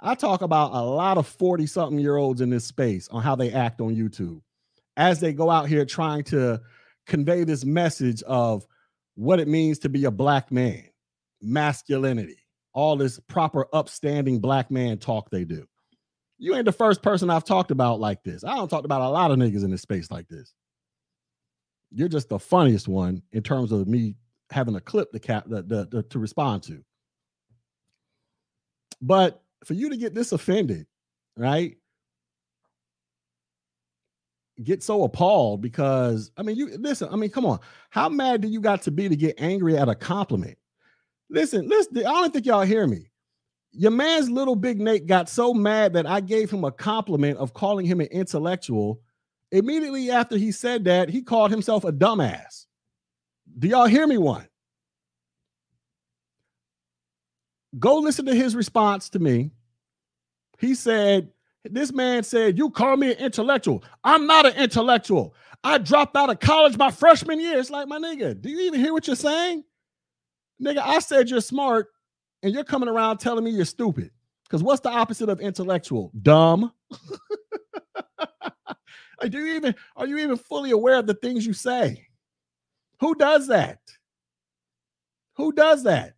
I 0.00 0.14
talk 0.14 0.42
about 0.42 0.72
a 0.72 0.82
lot 0.82 1.16
of 1.16 1.26
40 1.26 1.66
something 1.66 1.98
year 1.98 2.16
olds 2.16 2.40
in 2.40 2.50
this 2.50 2.66
space 2.66 3.08
on 3.08 3.22
how 3.22 3.34
they 3.34 3.52
act 3.52 3.80
on 3.80 3.94
YouTube 3.94 4.40
as 4.96 5.20
they 5.20 5.32
go 5.32 5.50
out 5.50 5.68
here 5.68 5.84
trying 5.84 6.24
to 6.24 6.60
convey 7.06 7.44
this 7.44 7.64
message 7.64 8.22
of 8.24 8.66
what 9.14 9.40
it 9.40 9.48
means 9.48 9.78
to 9.80 9.88
be 9.88 10.04
a 10.04 10.10
black 10.10 10.52
man, 10.52 10.84
masculinity, 11.40 12.38
all 12.72 12.96
this 12.96 13.18
proper 13.20 13.66
upstanding 13.72 14.38
black 14.38 14.70
man 14.70 14.98
talk 14.98 15.30
they 15.30 15.44
do. 15.44 15.66
You 16.38 16.54
ain't 16.54 16.66
the 16.66 16.72
first 16.72 17.02
person 17.02 17.30
I've 17.30 17.44
talked 17.44 17.70
about 17.70 18.00
like 18.00 18.22
this. 18.22 18.44
I 18.44 18.54
don't 18.56 18.68
talk 18.68 18.84
about 18.84 19.00
a 19.00 19.08
lot 19.08 19.30
of 19.30 19.38
niggas 19.38 19.64
in 19.64 19.70
this 19.70 19.82
space 19.82 20.10
like 20.10 20.28
this. 20.28 20.52
You're 21.92 22.08
just 22.08 22.28
the 22.28 22.38
funniest 22.38 22.88
one 22.88 23.22
in 23.32 23.42
terms 23.42 23.72
of 23.72 23.86
me 23.86 24.16
having 24.50 24.76
a 24.76 24.80
clip 24.80 25.12
to 25.12 25.18
cap 25.18 25.44
the, 25.48 25.62
the, 25.62 25.86
the, 25.90 26.02
to 26.04 26.18
respond 26.18 26.62
to. 26.64 26.82
But 29.00 29.42
for 29.64 29.74
you 29.74 29.90
to 29.90 29.96
get 29.96 30.14
this 30.14 30.32
offended, 30.32 30.86
right? 31.36 31.76
Get 34.62 34.82
so 34.82 35.04
appalled 35.04 35.60
because 35.60 36.30
I 36.36 36.42
mean, 36.42 36.56
you 36.56 36.76
listen. 36.78 37.08
I 37.12 37.16
mean, 37.16 37.28
come 37.28 37.44
on. 37.44 37.60
How 37.90 38.08
mad 38.08 38.40
do 38.40 38.48
you 38.48 38.60
got 38.60 38.82
to 38.82 38.90
be 38.90 39.08
to 39.08 39.16
get 39.16 39.34
angry 39.38 39.76
at 39.76 39.88
a 39.88 39.94
compliment? 39.94 40.56
Listen, 41.28 41.68
listen. 41.68 41.98
I 41.98 42.02
don't 42.02 42.32
think 42.32 42.46
y'all 42.46 42.62
hear 42.62 42.86
me. 42.86 43.10
Your 43.72 43.90
man's 43.90 44.30
little 44.30 44.56
big 44.56 44.80
Nate 44.80 45.06
got 45.06 45.28
so 45.28 45.52
mad 45.52 45.92
that 45.92 46.06
I 46.06 46.20
gave 46.20 46.50
him 46.50 46.64
a 46.64 46.72
compliment 46.72 47.36
of 47.36 47.52
calling 47.52 47.84
him 47.84 48.00
an 48.00 48.06
intellectual. 48.06 49.02
Immediately 49.52 50.10
after 50.10 50.36
he 50.36 50.52
said 50.52 50.84
that, 50.84 51.08
he 51.08 51.22
called 51.22 51.50
himself 51.50 51.84
a 51.84 51.92
dumbass. 51.92 52.66
Do 53.58 53.68
y'all 53.68 53.86
hear 53.86 54.06
me 54.06 54.18
one? 54.18 54.48
Go 57.78 57.98
listen 57.98 58.26
to 58.26 58.34
his 58.34 58.56
response 58.56 59.08
to 59.10 59.18
me. 59.18 59.50
He 60.58 60.74
said, 60.74 61.30
This 61.64 61.92
man 61.92 62.22
said, 62.22 62.58
You 62.58 62.70
call 62.70 62.96
me 62.96 63.12
an 63.12 63.18
intellectual. 63.18 63.84
I'm 64.02 64.26
not 64.26 64.46
an 64.46 64.54
intellectual. 64.54 65.34
I 65.62 65.78
dropped 65.78 66.16
out 66.16 66.30
of 66.30 66.40
college 66.40 66.76
my 66.76 66.90
freshman 66.90 67.40
year. 67.40 67.58
It's 67.58 67.70
like, 67.70 67.88
my 67.88 67.98
nigga, 67.98 68.40
do 68.40 68.48
you 68.48 68.60
even 68.60 68.80
hear 68.80 68.92
what 68.92 69.06
you're 69.06 69.16
saying? 69.16 69.64
Nigga, 70.62 70.78
I 70.78 71.00
said 71.00 71.28
you're 71.28 71.40
smart 71.40 71.88
and 72.42 72.52
you're 72.54 72.64
coming 72.64 72.88
around 72.88 73.18
telling 73.18 73.44
me 73.44 73.50
you're 73.50 73.64
stupid. 73.64 74.10
Because 74.44 74.62
what's 74.62 74.80
the 74.80 74.90
opposite 74.90 75.28
of 75.28 75.40
intellectual? 75.40 76.12
Dumb. 76.22 76.72
like, 79.20 79.30
do 79.32 79.38
you 79.38 79.56
even 79.56 79.74
are 79.96 80.06
you 80.06 80.18
even 80.18 80.36
fully 80.36 80.70
aware 80.70 80.98
of 80.98 81.06
the 81.06 81.14
things 81.14 81.46
you 81.46 81.52
say? 81.52 82.06
Who 83.00 83.14
does 83.14 83.48
that? 83.48 83.78
Who 85.36 85.52
does 85.52 85.84
that? 85.84 86.14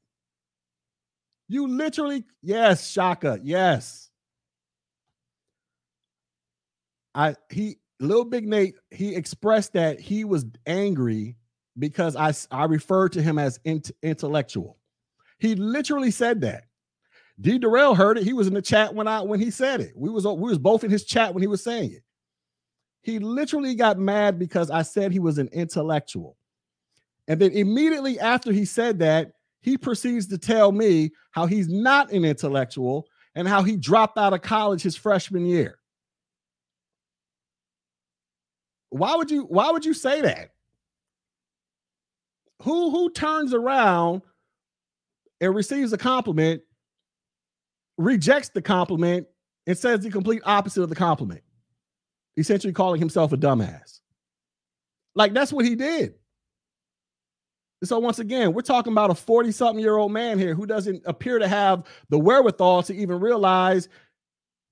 You 1.48 1.66
literally, 1.66 2.24
yes, 2.42 2.90
Shaka, 2.90 3.40
yes. 3.42 4.10
I 7.14 7.34
he 7.50 7.78
little 8.00 8.24
big 8.24 8.46
Nate, 8.46 8.76
he 8.90 9.14
expressed 9.14 9.72
that 9.72 9.98
he 9.98 10.24
was 10.24 10.44
angry 10.66 11.36
because 11.78 12.16
I 12.16 12.32
I 12.50 12.64
referred 12.64 13.12
to 13.12 13.22
him 13.22 13.38
as 13.38 13.58
int- 13.64 13.90
intellectual. 14.02 14.78
He 15.38 15.54
literally 15.54 16.10
said 16.10 16.40
that. 16.42 16.64
D 17.40 17.58
Darrell 17.58 17.94
heard 17.94 18.18
it. 18.18 18.24
He 18.24 18.32
was 18.32 18.48
in 18.48 18.54
the 18.54 18.62
chat 18.62 18.94
when 18.94 19.08
I 19.08 19.22
when 19.22 19.40
he 19.40 19.50
said 19.50 19.80
it. 19.80 19.92
We 19.96 20.10
was 20.10 20.26
we 20.26 20.48
was 20.50 20.58
both 20.58 20.84
in 20.84 20.90
his 20.90 21.04
chat 21.04 21.32
when 21.32 21.42
he 21.42 21.46
was 21.46 21.62
saying 21.62 21.92
it. 21.92 22.02
He 23.02 23.18
literally 23.18 23.74
got 23.74 23.98
mad 23.98 24.38
because 24.38 24.70
I 24.70 24.82
said 24.82 25.12
he 25.12 25.18
was 25.18 25.38
an 25.38 25.48
intellectual. 25.52 26.36
And 27.28 27.40
then 27.40 27.52
immediately 27.52 28.18
after 28.18 28.52
he 28.52 28.64
said 28.64 28.98
that, 29.00 29.32
he 29.60 29.76
proceeds 29.76 30.26
to 30.28 30.38
tell 30.38 30.72
me 30.72 31.10
how 31.30 31.46
he's 31.46 31.68
not 31.68 32.10
an 32.12 32.24
intellectual 32.24 33.06
and 33.34 33.46
how 33.46 33.62
he 33.62 33.76
dropped 33.76 34.18
out 34.18 34.32
of 34.32 34.42
college 34.42 34.82
his 34.82 34.96
freshman 34.96 35.44
year. 35.44 35.78
Why 38.90 39.14
would 39.16 39.30
you 39.30 39.42
why 39.42 39.70
would 39.70 39.84
you 39.84 39.94
say 39.94 40.22
that? 40.22 40.52
Who 42.62 42.90
who 42.90 43.10
turns 43.10 43.52
around 43.52 44.22
and 45.40 45.54
receives 45.54 45.92
a 45.92 45.98
compliment, 45.98 46.62
rejects 47.96 48.48
the 48.48 48.62
compliment, 48.62 49.26
and 49.66 49.76
says 49.76 50.00
the 50.00 50.10
complete 50.10 50.42
opposite 50.44 50.82
of 50.82 50.88
the 50.88 50.94
compliment, 50.94 51.42
essentially 52.38 52.72
calling 52.72 53.00
himself 53.00 53.32
a 53.32 53.36
dumbass. 53.36 54.00
Like 55.14 55.34
that's 55.34 55.52
what 55.52 55.64
he 55.64 55.74
did. 55.74 56.14
So 57.84 57.98
once 57.98 58.18
again, 58.18 58.52
we're 58.52 58.62
talking 58.62 58.92
about 58.92 59.10
a 59.10 59.14
40 59.14 59.52
something 59.52 59.82
year 59.82 59.96
old 59.96 60.12
man 60.12 60.38
here 60.38 60.54
who 60.54 60.66
doesn't 60.66 61.02
appear 61.06 61.38
to 61.38 61.46
have 61.46 61.84
the 62.08 62.18
wherewithal 62.18 62.82
to 62.84 62.94
even 62.94 63.20
realize 63.20 63.88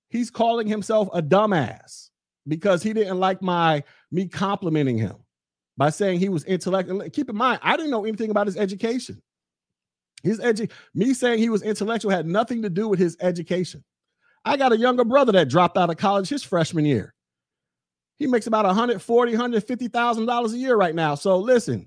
he's 0.09 0.30
calling 0.30 0.66
himself 0.66 1.09
a 1.12 1.22
dumbass 1.22 2.10
because 2.48 2.82
he 2.82 2.93
didn't 2.93 3.20
like 3.20 3.43
my 3.43 3.82
me 4.10 4.26
complimenting 4.26 4.98
him 4.98 5.16
by 5.76 5.90
saying 5.90 6.18
he 6.18 6.28
was 6.28 6.44
intellectual. 6.44 7.09
Keep 7.10 7.30
in 7.30 7.36
mind, 7.36 7.60
I 7.62 7.76
didn't 7.76 7.90
know 7.90 8.05
anything 8.05 8.30
about 8.30 8.47
his 8.47 8.56
education. 8.56 9.22
His 10.22 10.40
edu- 10.40 10.70
me 10.94 11.14
saying 11.14 11.38
he 11.38 11.51
was 11.51 11.62
intellectual 11.62 12.10
had 12.10 12.26
nothing 12.26 12.62
to 12.62 12.70
do 12.70 12.88
with 12.88 12.98
his 12.98 13.16
education. 13.20 13.84
I 14.44 14.56
got 14.56 14.72
a 14.72 14.78
younger 14.78 15.05
brother 15.05 15.32
that 15.32 15.48
dropped 15.48 15.76
out 15.76 15.90
of 15.90 15.97
college 15.97 16.28
his 16.28 16.43
freshman 16.43 16.84
year. 16.84 17.14
He 18.18 18.26
makes 18.26 18.47
about 18.47 18.64
140, 18.64 19.32
150,000 19.32 20.26
dollars 20.26 20.52
a 20.55 20.59
year 20.59 20.76
right 20.76 20.94
now. 20.94 21.14
So 21.14 21.38
listen, 21.38 21.86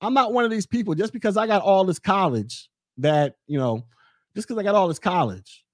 I'm 0.00 0.14
not 0.14 0.32
one 0.32 0.44
of 0.44 0.50
these 0.50 0.66
people 0.66 0.94
just 0.94 1.12
because 1.12 1.36
I 1.36 1.46
got 1.46 1.62
all 1.62 1.84
this 1.84 1.98
college 1.98 2.70
that, 2.98 3.36
you 3.46 3.58
know, 3.58 3.84
just 4.34 4.46
because 4.46 4.60
I 4.60 4.62
got 4.62 4.74
all 4.74 4.88
this 4.88 4.98
college. 4.98 5.64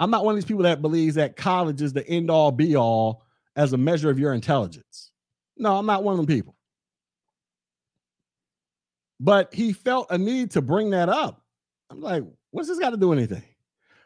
I'm 0.00 0.10
not 0.10 0.24
one 0.24 0.32
of 0.32 0.36
these 0.36 0.44
people 0.44 0.62
that 0.64 0.82
believes 0.82 1.16
that 1.16 1.36
college 1.36 1.82
is 1.82 1.92
the 1.92 2.06
end 2.08 2.30
all 2.30 2.52
be 2.52 2.76
all 2.76 3.24
as 3.56 3.72
a 3.72 3.78
measure 3.78 4.10
of 4.10 4.18
your 4.18 4.32
intelligence. 4.32 5.10
No, 5.56 5.76
I'm 5.76 5.86
not 5.86 6.04
one 6.04 6.12
of 6.12 6.18
them 6.18 6.26
people. 6.26 6.56
But 9.20 9.52
he 9.52 9.72
felt 9.72 10.06
a 10.10 10.18
need 10.18 10.52
to 10.52 10.62
bring 10.62 10.90
that 10.90 11.08
up. 11.08 11.42
I'm 11.90 12.00
like, 12.00 12.22
what's 12.52 12.68
this 12.68 12.78
got 12.78 12.90
to 12.90 12.96
do 12.96 13.08
with 13.08 13.18
anything? 13.18 13.42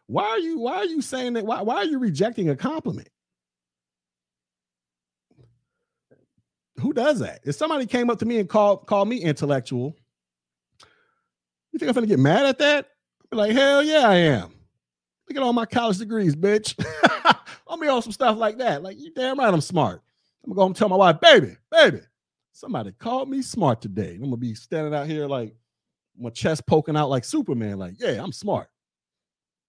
Why 0.06 0.24
are 0.24 0.38
you 0.38 0.58
why 0.58 0.76
are 0.76 0.84
you 0.84 1.02
saying 1.02 1.34
that? 1.34 1.44
Why, 1.44 1.62
why 1.62 1.76
are 1.76 1.84
you 1.84 1.98
rejecting 1.98 2.48
a 2.50 2.56
compliment? 2.56 3.08
Who 6.82 6.92
does 6.92 7.20
that? 7.20 7.40
If 7.44 7.54
somebody 7.54 7.86
came 7.86 8.10
up 8.10 8.18
to 8.18 8.26
me 8.26 8.38
and 8.40 8.48
called 8.48 8.86
called 8.86 9.08
me 9.08 9.18
intellectual, 9.18 9.94
you 11.70 11.78
think 11.78 11.88
I'm 11.88 11.94
gonna 11.94 12.08
get 12.08 12.18
mad 12.18 12.44
at 12.44 12.58
that? 12.58 12.88
I'd 13.30 13.36
like, 13.36 13.52
hell 13.52 13.82
yeah, 13.82 14.08
I 14.08 14.16
am. 14.16 14.52
Look 15.28 15.36
at 15.36 15.42
all 15.42 15.52
my 15.52 15.64
college 15.64 15.98
degrees, 15.98 16.34
bitch. 16.34 16.74
I'll 17.68 17.78
be 17.78 17.86
on 17.86 18.02
some 18.02 18.12
stuff 18.12 18.36
like 18.36 18.58
that. 18.58 18.82
Like, 18.82 18.98
you 18.98 19.12
damn 19.14 19.38
right 19.38 19.54
I'm 19.54 19.60
smart. 19.60 20.02
I'm 20.44 20.50
gonna 20.50 20.56
go 20.56 20.62
home 20.62 20.70
and 20.70 20.76
tell 20.76 20.88
my 20.88 20.96
wife, 20.96 21.20
baby, 21.20 21.56
baby, 21.70 22.00
somebody 22.50 22.90
called 22.98 23.30
me 23.30 23.42
smart 23.42 23.80
today. 23.80 24.16
I'm 24.16 24.24
gonna 24.24 24.36
be 24.36 24.54
standing 24.54 24.92
out 24.92 25.06
here 25.06 25.26
like 25.26 25.54
my 26.18 26.30
chest 26.30 26.66
poking 26.66 26.96
out 26.96 27.10
like 27.10 27.24
Superman, 27.24 27.78
like, 27.78 27.94
yeah, 27.98 28.20
I'm 28.22 28.32
smart. 28.32 28.68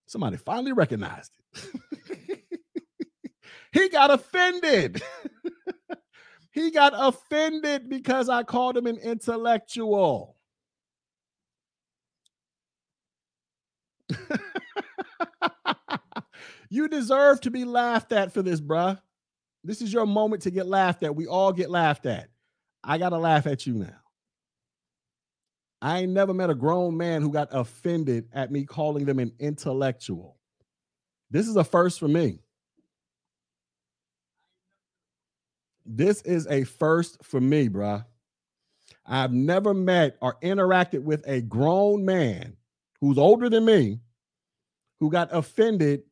Somebody 0.07 0.37
finally 0.37 0.73
recognized 0.73 1.31
it. 1.53 2.43
he 3.71 3.89
got 3.89 4.09
offended. 4.09 5.01
he 6.53 6.71
got 6.71 6.93
offended 6.95 7.89
because 7.89 8.29
I 8.29 8.43
called 8.43 8.77
him 8.77 8.85
an 8.85 8.97
intellectual. 8.97 10.37
you 16.69 16.87
deserve 16.87 17.41
to 17.41 17.49
be 17.49 17.65
laughed 17.65 18.11
at 18.11 18.31
for 18.31 18.43
this, 18.43 18.61
bruh. 18.61 19.01
This 19.63 19.81
is 19.81 19.91
your 19.91 20.05
moment 20.05 20.43
to 20.43 20.51
get 20.51 20.67
laughed 20.67 21.01
at. 21.03 21.15
We 21.15 21.25
all 21.25 21.51
get 21.53 21.71
laughed 21.71 22.05
at. 22.05 22.29
I 22.83 22.99
got 22.99 23.09
to 23.09 23.17
laugh 23.17 23.47
at 23.47 23.65
you 23.65 23.73
now. 23.73 23.97
I 25.81 26.01
ain't 26.01 26.11
never 26.11 26.35
met 26.35 26.51
a 26.51 26.55
grown 26.55 26.95
man 26.95 27.23
who 27.23 27.31
got 27.31 27.47
offended 27.51 28.29
at 28.31 28.51
me 28.51 28.63
calling 28.63 29.05
them 29.05 29.17
an 29.17 29.33
intellectual. 29.39 30.37
This 31.31 31.47
is 31.47 31.55
a 31.55 31.63
first 31.63 31.99
for 31.99 32.07
me. 32.07 32.42
This 35.85 36.21
is 36.21 36.47
a 36.47 36.63
first 36.63 37.23
for 37.23 37.41
me, 37.41 37.69
bruh. 37.69 38.05
I've 39.05 39.33
never 39.33 39.73
met 39.73 40.17
or 40.21 40.37
interacted 40.41 41.01
with 41.03 41.23
a 41.27 41.41
grown 41.41 42.05
man 42.05 42.55
who's 43.01 43.17
older 43.17 43.49
than 43.49 43.65
me 43.65 43.99
who 44.99 45.09
got 45.09 45.29
offended 45.31 46.03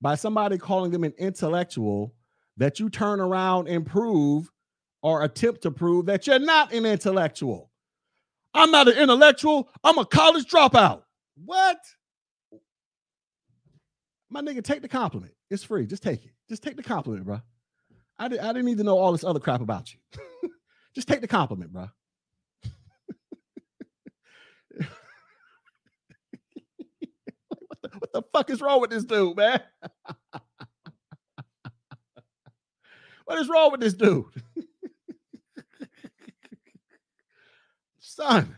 by 0.00 0.16
somebody 0.16 0.58
calling 0.58 0.90
them 0.90 1.04
an 1.04 1.14
intellectual 1.18 2.14
that 2.56 2.80
you 2.80 2.90
turn 2.90 3.20
around 3.20 3.68
and 3.68 3.86
prove 3.86 4.50
or 5.02 5.22
attempt 5.22 5.62
to 5.62 5.70
prove 5.70 6.06
that 6.06 6.26
you're 6.26 6.38
not 6.38 6.72
an 6.72 6.84
intellectual. 6.84 7.70
I'm 8.52 8.70
not 8.70 8.88
an 8.88 8.98
intellectual. 8.98 9.68
I'm 9.84 9.98
a 9.98 10.04
college 10.04 10.46
dropout. 10.46 11.02
What? 11.44 11.78
My 14.28 14.40
nigga, 14.40 14.62
take 14.62 14.82
the 14.82 14.88
compliment. 14.88 15.32
It's 15.50 15.62
free. 15.62 15.86
Just 15.86 16.02
take 16.02 16.24
it. 16.24 16.32
Just 16.48 16.62
take 16.62 16.76
the 16.76 16.82
compliment, 16.82 17.24
bro. 17.24 17.40
I, 18.20 18.28
di- 18.28 18.38
I 18.38 18.48
didn't 18.48 18.66
need 18.66 18.76
to 18.78 18.84
know 18.84 18.98
all 18.98 19.12
this 19.12 19.24
other 19.24 19.40
crap 19.40 19.62
about 19.62 19.90
you. 19.94 19.98
Just 20.94 21.08
take 21.08 21.22
the 21.22 21.26
compliment, 21.26 21.72
bro. 21.72 21.88
what, 27.48 27.80
the, 27.80 27.88
what 27.98 28.12
the 28.12 28.22
fuck 28.30 28.50
is 28.50 28.60
wrong 28.60 28.82
with 28.82 28.90
this 28.90 29.04
dude, 29.04 29.38
man? 29.38 29.62
what 33.24 33.38
is 33.38 33.48
wrong 33.48 33.72
with 33.72 33.80
this 33.80 33.94
dude? 33.94 34.26
Son, 38.00 38.54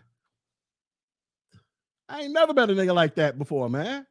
I 2.09 2.23
ain't 2.23 2.33
never 2.33 2.53
met 2.53 2.69
a 2.69 2.73
nigga 2.73 2.93
like 2.93 3.15
that 3.15 3.39
before, 3.39 3.71
man. 3.71 4.09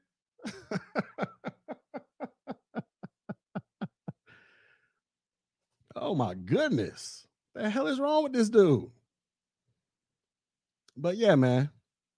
Oh 6.02 6.16
my 6.16 6.34
goodness. 6.34 7.26
The 7.54 7.70
hell 7.70 7.88
is 7.88 8.00
wrong 8.00 8.24
with 8.24 8.34
this 8.34 8.50
dude? 8.50 8.90
But 10.98 11.16
yeah, 11.18 11.36
man, 11.36 11.70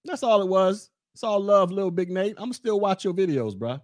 that's 0.05 0.23
all 0.23 0.41
it 0.41 0.47
was. 0.47 0.89
It's 1.13 1.23
all 1.23 1.39
love, 1.39 1.71
little 1.71 1.91
big 1.91 2.09
Nate. 2.09 2.35
I'm 2.37 2.53
still 2.53 2.79
watch 2.79 3.03
your 3.03 3.13
videos, 3.13 3.55
bro. 3.55 3.79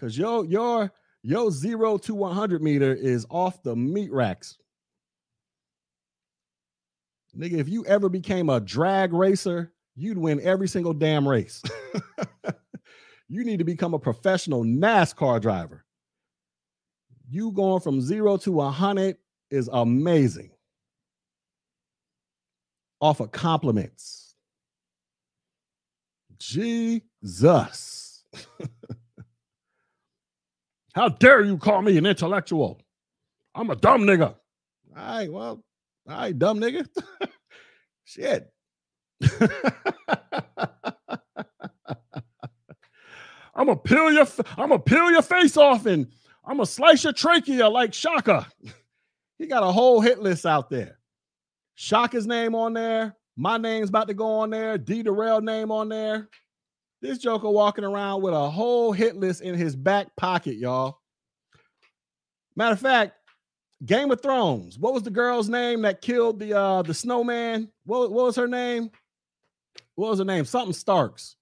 Cause 0.00 0.16
your 0.16 0.44
your 0.46 0.90
your 1.22 1.50
zero 1.50 1.98
to 1.98 2.14
100 2.14 2.62
meter 2.62 2.94
is 2.94 3.26
off 3.30 3.62
the 3.62 3.76
meat 3.76 4.12
racks. 4.12 4.56
Nigga, 7.36 7.58
if 7.58 7.68
you 7.68 7.84
ever 7.86 8.08
became 8.08 8.48
a 8.48 8.60
drag 8.60 9.12
racer, 9.12 9.72
you'd 9.96 10.18
win 10.18 10.40
every 10.40 10.68
single 10.68 10.92
damn 10.92 11.26
race. 11.26 11.62
you 13.28 13.44
need 13.44 13.58
to 13.58 13.64
become 13.64 13.94
a 13.94 13.98
professional 13.98 14.64
NASCAR 14.64 15.40
driver. 15.40 15.83
You 17.28 17.52
going 17.52 17.80
from 17.80 18.00
zero 18.00 18.36
to 18.38 18.50
a 18.60 18.64
100 18.66 19.16
is 19.50 19.68
amazing. 19.72 20.50
Off 23.00 23.20
of 23.20 23.32
compliments. 23.32 24.34
Jesus. 26.38 28.24
How 30.94 31.08
dare 31.08 31.42
you 31.42 31.58
call 31.58 31.82
me 31.82 31.98
an 31.98 32.06
intellectual? 32.06 32.80
I'm 33.54 33.70
a 33.70 33.76
dumb 33.76 34.02
nigga. 34.02 34.34
All 34.96 34.96
right, 34.96 35.32
well, 35.32 35.64
all 36.08 36.16
right, 36.16 36.38
dumb 36.38 36.60
nigga. 36.60 36.86
Shit. 38.04 38.52
I'm 43.56 43.66
gonna 43.66 43.76
peel 43.76 44.12
your 44.12 44.26
I'm 44.56 44.68
gonna 44.68 44.78
peel 44.80 45.10
your 45.10 45.22
face 45.22 45.56
off 45.56 45.86
and 45.86 46.08
I'm 46.46 46.56
gonna 46.56 46.66
slice 46.66 47.04
your 47.04 47.12
trachea 47.12 47.68
like 47.68 47.94
Shaka. 47.94 48.46
he 49.38 49.46
got 49.46 49.62
a 49.62 49.72
whole 49.72 50.00
hit 50.00 50.20
list 50.20 50.44
out 50.44 50.68
there. 50.68 50.98
Shaka's 51.74 52.26
name 52.26 52.54
on 52.54 52.72
there. 52.72 53.16
My 53.36 53.56
name's 53.58 53.88
about 53.88 54.08
to 54.08 54.14
go 54.14 54.26
on 54.26 54.50
there. 54.50 54.78
D 54.78 55.02
Darrell 55.02 55.40
name 55.40 55.72
on 55.72 55.88
there. 55.88 56.28
This 57.00 57.18
Joker 57.18 57.50
walking 57.50 57.84
around 57.84 58.22
with 58.22 58.32
a 58.32 58.50
whole 58.50 58.92
hit 58.92 59.16
list 59.16 59.42
in 59.42 59.54
his 59.54 59.74
back 59.74 60.14
pocket, 60.16 60.56
y'all. 60.56 61.00
Matter 62.56 62.74
of 62.74 62.80
fact, 62.80 63.14
Game 63.84 64.10
of 64.10 64.22
Thrones. 64.22 64.78
What 64.78 64.94
was 64.94 65.02
the 65.02 65.10
girl's 65.10 65.48
name 65.48 65.82
that 65.82 66.00
killed 66.00 66.38
the 66.38 66.56
uh 66.56 66.82
the 66.82 66.94
snowman? 66.94 67.68
What, 67.84 68.12
what 68.12 68.26
was 68.26 68.36
her 68.36 68.48
name? 68.48 68.90
What 69.96 70.10
was 70.10 70.18
her 70.18 70.24
name? 70.24 70.44
Something 70.44 70.72
Starks. 70.72 71.36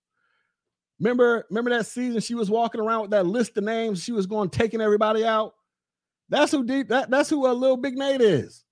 Remember, 1.01 1.47
remember 1.51 1.71
that 1.71 1.87
season 1.87 2.21
she 2.21 2.35
was 2.35 2.51
walking 2.51 2.81
around 2.81 3.03
with 3.03 3.11
that 3.11 3.27
list 3.27 3.57
of 3.59 3.65
names. 3.65 4.03
She 4.03 4.13
was 4.13 4.27
going 4.27 4.51
taking 4.51 4.81
everybody 4.81 5.25
out. 5.25 5.55
That's 6.29 6.53
who 6.53 6.65
deep 6.65 6.89
that, 6.89 7.11
that's 7.11 7.29
who 7.29 7.47
a 7.47 7.53
little 7.53 7.77
big 7.77 7.97
Nate 7.97 8.21
is. 8.21 8.65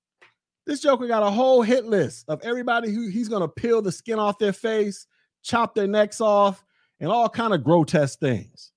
This 0.66 0.80
Joker 0.80 1.08
got 1.08 1.22
a 1.22 1.30
whole 1.30 1.62
hit 1.62 1.86
list 1.86 2.26
of 2.28 2.40
everybody 2.42 2.92
who 2.92 3.08
he's 3.08 3.28
gonna 3.28 3.48
peel 3.48 3.82
the 3.82 3.90
skin 3.90 4.18
off 4.18 4.38
their 4.38 4.52
face, 4.52 5.06
chop 5.42 5.74
their 5.74 5.88
necks 5.88 6.20
off, 6.20 6.64
and 7.00 7.10
all 7.10 7.28
kind 7.28 7.52
of 7.52 7.64
grotesque 7.64 8.20
things. 8.20 8.72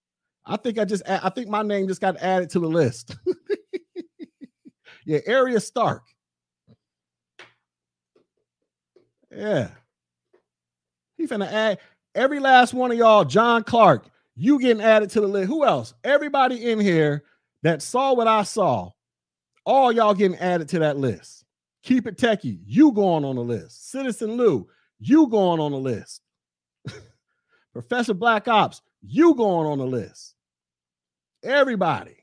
I 0.46 0.58
think 0.58 0.80
I 0.80 0.86
just 0.86 1.04
I 1.08 1.30
think 1.30 1.48
my 1.48 1.62
name 1.62 1.88
just 1.88 2.02
got 2.02 2.18
added 2.18 2.50
to 2.52 2.60
the 2.60 2.68
list. 2.68 3.16
yeah, 5.06 5.20
Arya 5.28 5.60
Stark. 5.60 6.04
Yeah. 9.32 9.70
He 11.18 11.28
finna 11.28 11.52
add 11.52 11.80
every 12.16 12.40
last 12.40 12.74
one 12.74 12.92
of 12.92 12.98
y'all, 12.98 13.26
John 13.26 13.64
Clark, 13.64 14.08
you 14.36 14.60
getting 14.60 14.84
added 14.84 15.10
to 15.12 15.22
the 15.22 15.28
list. 15.28 15.48
Who 15.48 15.66
else? 15.66 15.94
Everybody 16.04 16.72
in 16.72 16.80
here 16.80 17.24
that 17.62 17.82
saw 17.82 18.14
what 18.14 18.28
I 18.28 18.44
saw, 18.44 18.92
all 19.66 19.92
y'all 19.92 20.14
getting 20.14 20.38
added 20.38 20.70
to 20.70 20.80
that 20.80 20.98
list. 20.98 21.46
Keep 21.84 22.08
it 22.08 22.18
techie, 22.18 22.60
you 22.66 22.92
going 22.92 23.26
on 23.26 23.36
the 23.36 23.44
list. 23.44 23.92
Citizen 23.92 24.34
Lou, 24.34 24.68
you 25.00 25.28
going 25.28 25.60
on 25.60 25.72
the 25.72 25.78
list. 25.78 26.22
Professor 27.74 28.14
Black 28.14 28.48
Ops, 28.48 28.82
you 29.02 29.36
going 29.36 29.68
on 29.68 29.78
the 29.78 29.86
list. 29.86 30.36
Everybody. 31.44 32.16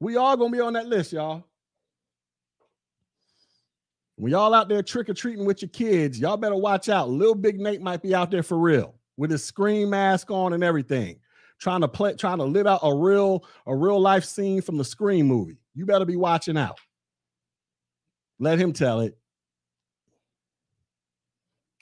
We 0.00 0.16
all 0.16 0.36
gonna 0.36 0.52
be 0.52 0.60
on 0.60 0.72
that 0.74 0.86
list, 0.86 1.12
y'all. 1.12 1.44
When 4.18 4.32
y'all 4.32 4.52
out 4.52 4.68
there 4.68 4.82
trick 4.82 5.08
or 5.08 5.14
treating 5.14 5.44
with 5.44 5.62
your 5.62 5.68
kids, 5.68 6.18
y'all 6.18 6.36
better 6.36 6.56
watch 6.56 6.88
out. 6.88 7.08
Little 7.08 7.36
Big 7.36 7.60
Nate 7.60 7.80
might 7.80 8.02
be 8.02 8.16
out 8.16 8.32
there 8.32 8.42
for 8.42 8.58
real 8.58 8.96
with 9.16 9.30
his 9.30 9.44
Scream 9.44 9.90
mask 9.90 10.28
on 10.32 10.54
and 10.54 10.64
everything, 10.64 11.20
trying 11.60 11.82
to 11.82 11.88
play, 11.88 12.14
trying 12.14 12.38
to 12.38 12.44
live 12.44 12.66
out 12.66 12.80
a 12.82 12.92
real, 12.92 13.44
a 13.66 13.76
real 13.76 14.00
life 14.00 14.24
scene 14.24 14.60
from 14.60 14.76
the 14.76 14.84
Scream 14.84 15.26
movie. 15.26 15.60
You 15.76 15.86
better 15.86 16.04
be 16.04 16.16
watching 16.16 16.56
out. 16.56 16.80
Let 18.40 18.58
him 18.58 18.72
tell 18.72 19.00
it. 19.02 19.16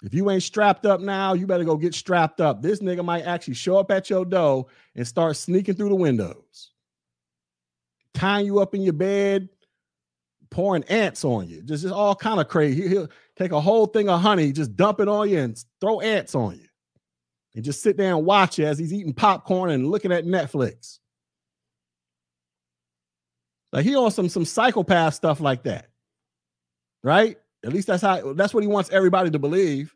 If 0.02 0.12
you 0.12 0.30
ain't 0.30 0.42
strapped 0.42 0.84
up 0.84 1.00
now, 1.00 1.32
you 1.32 1.46
better 1.46 1.64
go 1.64 1.78
get 1.78 1.94
strapped 1.94 2.42
up. 2.42 2.60
This 2.60 2.80
nigga 2.80 3.02
might 3.02 3.22
actually 3.22 3.54
show 3.54 3.78
up 3.78 3.90
at 3.90 4.10
your 4.10 4.26
door 4.26 4.66
and 4.94 5.08
start 5.08 5.36
sneaking 5.36 5.76
through 5.76 5.88
the 5.88 5.94
windows, 5.94 6.72
tying 8.12 8.44
you 8.44 8.58
up 8.58 8.74
in 8.74 8.82
your 8.82 8.92
bed, 8.92 9.48
pouring 10.50 10.84
ants 10.84 11.24
on 11.24 11.48
you, 11.48 11.62
just, 11.62 11.82
just 11.82 11.94
all 11.94 12.14
kind 12.14 12.40
of 12.40 12.48
crazy. 12.48 12.88
He'll 12.88 13.08
take 13.36 13.52
a 13.52 13.60
whole 13.60 13.86
thing 13.86 14.08
of 14.08 14.20
honey, 14.20 14.52
just 14.52 14.76
dump 14.76 15.00
it 15.00 15.08
on 15.08 15.28
you 15.28 15.38
and 15.38 15.64
throw 15.80 16.00
ants 16.00 16.34
on 16.34 16.56
you. 16.56 16.66
And 17.54 17.64
just 17.64 17.82
sit 17.82 17.96
there 17.96 18.14
and 18.14 18.24
watch 18.24 18.58
you 18.58 18.66
as 18.66 18.78
he's 18.78 18.92
eating 18.92 19.14
popcorn 19.14 19.70
and 19.70 19.90
looking 19.90 20.12
at 20.12 20.24
Netflix. 20.24 20.98
Like 23.72 23.84
he 23.84 23.96
on 23.96 24.10
some 24.10 24.28
some 24.28 24.44
psychopath 24.44 25.14
stuff 25.14 25.40
like 25.40 25.62
that. 25.64 25.88
Right? 27.02 27.38
At 27.64 27.72
least 27.72 27.86
that's 27.86 28.02
how 28.02 28.34
that's 28.34 28.54
what 28.54 28.62
he 28.62 28.68
wants 28.68 28.90
everybody 28.90 29.30
to 29.30 29.38
believe. 29.38 29.94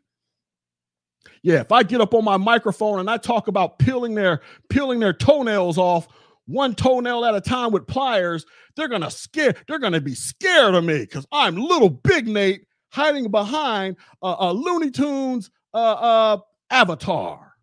Yeah, 1.43 1.61
if 1.61 1.71
I 1.71 1.83
get 1.83 2.01
up 2.01 2.13
on 2.13 2.23
my 2.23 2.37
microphone 2.37 2.99
and 2.99 3.09
I 3.09 3.17
talk 3.17 3.47
about 3.47 3.79
peeling 3.79 4.15
their 4.15 4.41
peeling 4.69 4.99
their 4.99 5.13
toenails 5.13 5.77
off 5.77 6.07
one 6.45 6.75
toenail 6.75 7.25
at 7.25 7.35
a 7.35 7.41
time 7.41 7.71
with 7.71 7.87
pliers, 7.87 8.45
they're 8.75 8.87
gonna 8.87 9.11
scare 9.11 9.55
they're 9.67 9.79
gonna 9.79 10.01
be 10.01 10.15
scared 10.15 10.75
of 10.75 10.83
me 10.83 10.99
because 10.99 11.25
I'm 11.31 11.55
little 11.55 11.89
big 11.89 12.27
Nate 12.27 12.65
hiding 12.89 13.31
behind 13.31 13.97
a, 14.21 14.35
a 14.39 14.53
Looney 14.53 14.91
Tunes 14.91 15.49
uh, 15.73 15.77
uh, 15.77 16.37
avatar. 16.69 17.53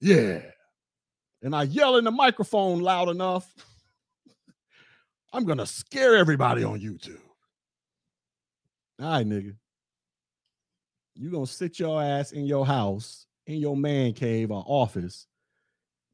Yeah, 0.00 0.40
and 1.42 1.54
I 1.54 1.64
yell 1.64 1.96
in 1.96 2.04
the 2.04 2.10
microphone 2.10 2.80
loud 2.80 3.08
enough. 3.08 3.52
I'm 5.32 5.44
gonna 5.44 5.66
scare 5.66 6.16
everybody 6.16 6.64
on 6.64 6.80
YouTube. 6.80 7.20
All 9.00 9.10
right, 9.10 9.26
nigga. 9.26 9.56
You 11.14 11.30
gonna 11.30 11.46
sit 11.46 11.78
your 11.78 12.02
ass 12.02 12.32
in 12.32 12.44
your 12.44 12.66
house, 12.66 13.26
in 13.46 13.58
your 13.58 13.76
man 13.76 14.12
cave 14.12 14.50
or 14.50 14.64
office, 14.66 15.26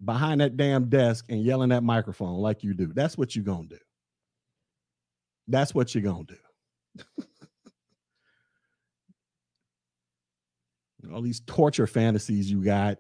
behind 0.05 0.41
that 0.41 0.57
damn 0.57 0.89
desk 0.89 1.27
and 1.29 1.43
yelling 1.43 1.69
that 1.71 1.83
microphone 1.83 2.39
like 2.39 2.63
you 2.65 2.75
do. 2.75 2.93
That's 2.93 3.19
what 3.19 3.37
you're 3.37 3.45
gonna 3.45 3.69
do. 3.69 3.79
That's 5.49 5.75
what 5.75 5.95
you're 5.95 6.05
gonna 6.05 6.25
do. 6.25 6.37
All 11.13 11.23
these 11.23 11.41
torture 11.47 11.87
fantasies 11.87 12.51
you 12.51 12.63
got. 12.63 12.99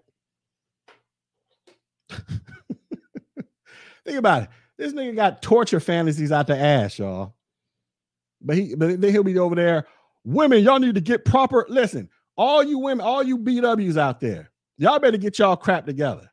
Think 4.04 4.18
about 4.18 4.44
it. 4.44 4.48
This 4.78 4.92
nigga 4.92 5.14
got 5.14 5.42
torture 5.42 5.80
fantasies 5.80 6.32
out 6.32 6.46
the 6.46 6.58
ass, 6.58 6.98
y'all. 6.98 7.34
But 8.40 8.56
he, 8.56 8.74
but 8.74 9.00
then 9.00 9.12
he'll 9.12 9.22
be 9.22 9.38
over 9.38 9.54
there. 9.54 9.86
Women, 10.24 10.64
y'all 10.64 10.78
need 10.78 10.94
to 10.94 11.00
get 11.00 11.24
proper. 11.24 11.66
Listen, 11.68 12.08
all 12.36 12.62
you 12.62 12.78
women, 12.78 13.04
all 13.04 13.22
you 13.22 13.36
BWs 13.38 13.98
out 13.98 14.20
there, 14.20 14.50
y'all 14.78 14.98
better 14.98 15.18
get 15.18 15.38
y'all 15.38 15.56
crap 15.56 15.84
together. 15.84 16.29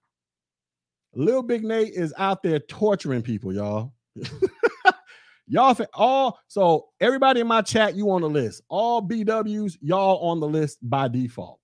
Little 1.17 1.41
Big 1.41 1.63
Nate 1.63 1.95
is 1.95 2.13
out 2.19 2.43
there 2.43 2.59
torturing 2.59 3.23
people, 3.23 3.51
y'all. 3.51 3.91
y'all 5.47 5.75
all 5.95 6.39
so 6.47 6.89
everybody 6.99 7.39
in 7.39 7.47
my 7.47 7.63
chat, 7.63 7.95
you 7.95 8.11
on 8.11 8.21
the 8.21 8.29
list. 8.29 8.61
All 8.69 9.01
BWs, 9.01 9.77
y'all 9.81 10.29
on 10.29 10.39
the 10.39 10.47
list 10.47 10.77
by 10.87 11.07
default. 11.07 11.59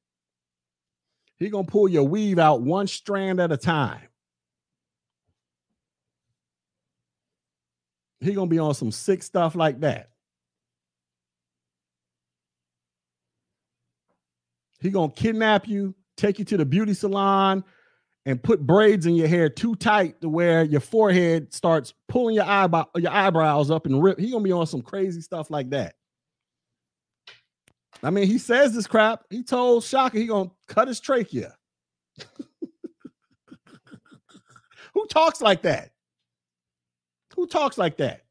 He 1.38 1.52
gonna 1.52 1.68
pull 1.68 1.88
your 1.88 2.04
weave 2.04 2.40
out 2.40 2.64
one 2.64 2.88
strand 2.88 3.40
at 3.40 3.52
a 3.52 3.58
time. 3.58 4.02
He 8.22 8.34
gonna 8.34 8.48
be 8.48 8.58
on 8.58 8.74
some 8.74 8.92
sick 8.92 9.22
stuff 9.22 9.54
like 9.54 9.82
that. 9.82 10.10
He 14.80 14.90
gonna 14.90 15.12
kidnap 15.12 15.68
you, 15.68 15.94
take 16.18 16.40
you 16.40 16.46
to 16.46 16.58
the 16.58 16.66
beauty 16.66 16.96
salon, 16.96 17.64
and 18.26 18.41
put 18.41 18.66
braids 18.66 19.06
in 19.06 19.16
your 19.16 19.28
hair 19.28 19.50
too 19.50 19.76
tight 19.76 20.22
to 20.22 20.30
where 20.30 20.64
your 20.64 20.80
forehead 20.80 21.54
starts 21.54 21.94
pulling 22.08 22.36
your 22.36 22.45
eyebrow 22.45 22.86
your 22.95 23.12
eyebrows 23.12 23.70
up 23.70 23.86
and 23.86 24.02
rip. 24.02 24.20
He 24.20 24.32
gonna 24.32 24.44
be 24.44 24.52
on 24.52 24.68
some 24.68 24.82
crazy 24.82 25.22
stuff 25.22 25.50
like 25.50 25.70
that. 25.72 25.95
I 28.02 28.10
mean, 28.10 28.28
he 28.28 28.38
says 28.38 28.74
this 28.74 28.88
crap. 28.88 29.24
He 29.30 29.44
told 29.44 29.84
Shaka 29.84 30.18
he 30.18 30.28
gonna 30.28 30.52
cut 30.68 30.88
his 30.88 31.00
trachea. 31.00 31.56
Who 34.94 35.06
talks 35.08 35.41
like 35.41 35.64
that? 35.64 35.91
Who 37.36 37.48
talks 37.48 37.78
like 37.78 37.98
that? 37.98 38.22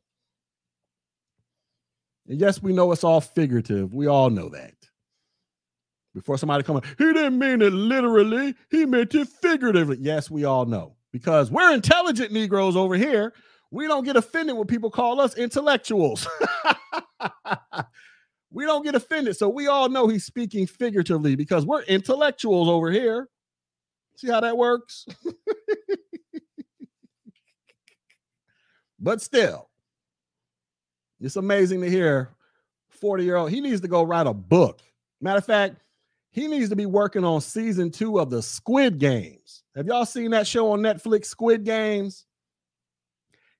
And 2.28 2.40
yes, 2.40 2.62
we 2.62 2.72
know 2.72 2.92
it's 2.92 3.04
all 3.04 3.20
figurative. 3.20 3.92
We 3.92 4.06
all 4.06 4.30
know 4.30 4.48
that. 4.50 4.74
Before 6.14 6.36
somebody 6.36 6.62
come, 6.62 6.76
up, 6.76 6.84
he 6.98 7.12
didn't 7.12 7.38
mean 7.38 7.62
it 7.62 7.72
literally. 7.72 8.54
He 8.70 8.84
meant 8.84 9.14
it 9.14 9.28
figuratively. 9.28 9.96
Yes, 10.00 10.30
we 10.30 10.44
all 10.44 10.66
know 10.66 10.96
because 11.10 11.50
we're 11.50 11.72
intelligent 11.72 12.32
Negroes 12.32 12.76
over 12.76 12.96
here. 12.96 13.32
We 13.70 13.86
don't 13.86 14.04
get 14.04 14.16
offended 14.16 14.56
when 14.56 14.66
people 14.66 14.90
call 14.90 15.20
us 15.20 15.36
intellectuals. 15.36 16.28
we 18.50 18.66
don't 18.66 18.84
get 18.84 18.94
offended. 18.94 19.36
So 19.36 19.48
we 19.48 19.66
all 19.66 19.88
know 19.88 20.08
he's 20.08 20.26
speaking 20.26 20.66
figuratively 20.66 21.36
because 21.36 21.64
we're 21.64 21.82
intellectuals 21.84 22.68
over 22.68 22.90
here. 22.90 23.28
See 24.16 24.28
how 24.28 24.40
that 24.40 24.58
works? 24.58 25.06
but 29.00 29.22
still, 29.22 29.70
it's 31.18 31.36
amazing 31.36 31.80
to 31.80 31.88
hear 31.88 32.28
40 32.90 33.24
year 33.24 33.36
old. 33.36 33.50
He 33.50 33.62
needs 33.62 33.80
to 33.80 33.88
go 33.88 34.02
write 34.02 34.26
a 34.26 34.34
book. 34.34 34.80
Matter 35.20 35.38
of 35.38 35.46
fact, 35.46 35.76
he 36.32 36.48
needs 36.48 36.70
to 36.70 36.76
be 36.76 36.86
working 36.86 37.24
on 37.24 37.40
season 37.40 37.90
two 37.90 38.18
of 38.18 38.30
the 38.30 38.42
Squid 38.42 38.98
Games. 38.98 39.62
Have 39.76 39.86
y'all 39.86 40.06
seen 40.06 40.30
that 40.32 40.46
show 40.46 40.72
on 40.72 40.80
Netflix, 40.80 41.26
Squid 41.26 41.64
Games? 41.64 42.26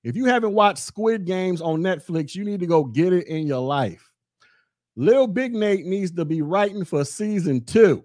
If 0.03 0.15
you 0.15 0.25
haven't 0.25 0.53
watched 0.53 0.79
Squid 0.79 1.25
Games 1.25 1.61
on 1.61 1.81
Netflix, 1.81 2.35
you 2.35 2.43
need 2.43 2.59
to 2.59 2.65
go 2.65 2.83
get 2.83 3.13
it 3.13 3.27
in 3.27 3.47
your 3.47 3.61
life. 3.61 4.11
Lil 4.95 5.27
Big 5.27 5.53
Nate 5.53 5.85
needs 5.85 6.11
to 6.11 6.25
be 6.25 6.41
writing 6.41 6.83
for 6.83 7.05
season 7.05 7.63
two. 7.63 8.03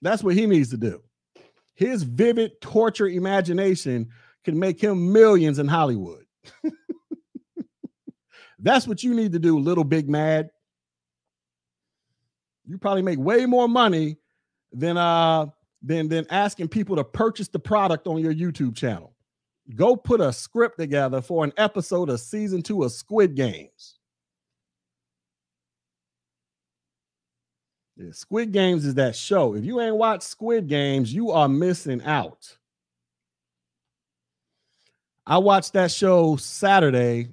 That's 0.00 0.22
what 0.22 0.34
he 0.34 0.46
needs 0.46 0.70
to 0.70 0.76
do. 0.76 1.02
His 1.74 2.02
vivid 2.02 2.60
torture 2.60 3.08
imagination 3.08 4.10
can 4.44 4.58
make 4.58 4.80
him 4.80 5.12
millions 5.12 5.58
in 5.58 5.66
Hollywood. 5.66 6.24
That's 8.58 8.86
what 8.86 9.02
you 9.02 9.14
need 9.14 9.32
to 9.32 9.38
do, 9.38 9.58
little 9.58 9.84
big 9.84 10.08
mad. 10.08 10.50
You 12.66 12.78
probably 12.78 13.02
make 13.02 13.18
way 13.18 13.46
more 13.46 13.68
money 13.68 14.16
than 14.72 14.96
uh 14.96 15.46
than 15.82 16.08
than 16.08 16.26
asking 16.30 16.68
people 16.68 16.96
to 16.96 17.04
purchase 17.04 17.48
the 17.48 17.58
product 17.58 18.06
on 18.06 18.18
your 18.18 18.34
YouTube 18.34 18.76
channel. 18.76 19.14
Go 19.74 19.96
put 19.96 20.20
a 20.20 20.32
script 20.32 20.78
together 20.78 21.20
for 21.20 21.44
an 21.44 21.52
episode 21.56 22.10
of 22.10 22.20
season 22.20 22.62
two 22.62 22.82
of 22.82 22.92
Squid 22.92 23.34
Games. 23.34 23.98
Yeah, 27.96 28.10
Squid 28.12 28.52
Games 28.52 28.84
is 28.84 28.94
that 28.94 29.14
show. 29.14 29.54
If 29.54 29.64
you 29.64 29.80
ain't 29.80 29.96
watched 29.96 30.24
Squid 30.24 30.66
Games, 30.66 31.12
you 31.12 31.30
are 31.30 31.48
missing 31.48 32.02
out. 32.02 32.56
I 35.26 35.38
watched 35.38 35.74
that 35.74 35.90
show 35.90 36.36
Saturday, 36.36 37.28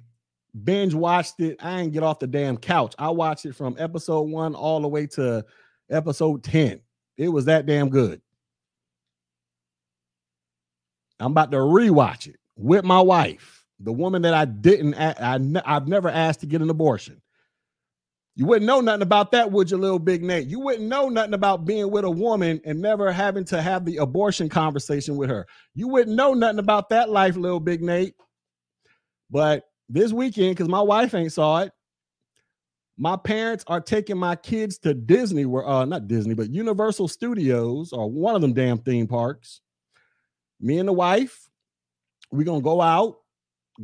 binge 0.64 0.94
watched 0.94 1.40
it. 1.40 1.56
I 1.60 1.80
ain't 1.80 1.92
get 1.92 2.02
off 2.02 2.18
the 2.18 2.26
damn 2.26 2.56
couch. 2.56 2.94
I 2.98 3.10
watched 3.10 3.46
it 3.46 3.54
from 3.54 3.76
episode 3.78 4.22
one 4.22 4.54
all 4.54 4.80
the 4.80 4.88
way 4.88 5.06
to 5.08 5.44
episode 5.90 6.42
10. 6.44 6.80
It 7.16 7.28
was 7.28 7.44
that 7.46 7.66
damn 7.66 7.88
good. 7.88 8.20
I'm 11.18 11.32
about 11.32 11.50
to 11.50 11.58
rewatch 11.58 12.26
it 12.26 12.36
with 12.56 12.84
my 12.84 13.00
wife, 13.00 13.64
the 13.78 13.92
woman 13.92 14.22
that 14.22 14.34
I 14.34 14.46
didn't, 14.46 14.94
I, 14.94 15.38
I've 15.66 15.88
never 15.88 16.08
asked 16.08 16.40
to 16.40 16.46
get 16.46 16.62
an 16.62 16.70
abortion. 16.70 17.20
You 18.36 18.46
wouldn't 18.46 18.66
know 18.66 18.80
nothing 18.80 19.02
about 19.02 19.32
that, 19.32 19.52
would 19.52 19.70
you, 19.70 19.76
little 19.76 19.98
big 19.98 20.22
Nate? 20.22 20.48
You 20.48 20.60
wouldn't 20.60 20.88
know 20.88 21.08
nothing 21.08 21.34
about 21.34 21.66
being 21.66 21.90
with 21.90 22.04
a 22.04 22.10
woman 22.10 22.60
and 22.64 22.80
never 22.80 23.12
having 23.12 23.44
to 23.46 23.60
have 23.60 23.84
the 23.84 23.98
abortion 23.98 24.48
conversation 24.48 25.16
with 25.16 25.28
her. 25.28 25.46
You 25.74 25.88
wouldn't 25.88 26.16
know 26.16 26.32
nothing 26.32 26.58
about 26.58 26.88
that 26.90 27.10
life, 27.10 27.36
little 27.36 27.60
big 27.60 27.82
Nate. 27.82 28.14
But 29.30 29.64
this 29.92 30.12
weekend, 30.12 30.52
because 30.52 30.68
my 30.68 30.80
wife 30.80 31.14
ain't 31.14 31.32
saw 31.32 31.58
it, 31.58 31.72
my 32.96 33.16
parents 33.16 33.64
are 33.66 33.80
taking 33.80 34.18
my 34.18 34.36
kids 34.36 34.78
to 34.80 34.92
Disney, 34.92 35.44
uh, 35.44 35.84
not 35.86 36.06
Disney, 36.06 36.34
but 36.34 36.50
Universal 36.50 37.08
Studios 37.08 37.92
or 37.92 38.10
one 38.10 38.34
of 38.34 38.42
them 38.42 38.52
damn 38.52 38.78
theme 38.78 39.06
parks. 39.06 39.62
Me 40.60 40.78
and 40.78 40.86
the 40.86 40.92
wife, 40.92 41.48
we're 42.30 42.44
gonna 42.44 42.60
go 42.60 42.82
out, 42.82 43.16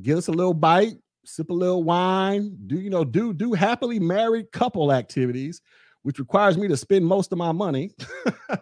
get 0.03 0.19
us 0.19 0.29
a 0.29 0.33
little 0.33 0.53
bite, 0.53 0.97
sip 1.25 1.49
a 1.49 1.55
little 1.55 1.83
wine, 1.83 2.57
do 2.67 2.79
you 2.79 2.91
know, 2.91 3.05
do 3.05 3.33
do 3.33 3.55
happily 3.55 3.99
married 3.99 4.53
couple 4.53 4.93
activities, 4.93 5.63
which 6.03 6.19
requires 6.19 6.59
me 6.59 6.69
to 6.69 6.77
spend 6.77 7.07
most 7.07 7.33
of 7.33 7.39
my 7.39 7.53
money. 7.53 7.93
and 8.51 8.59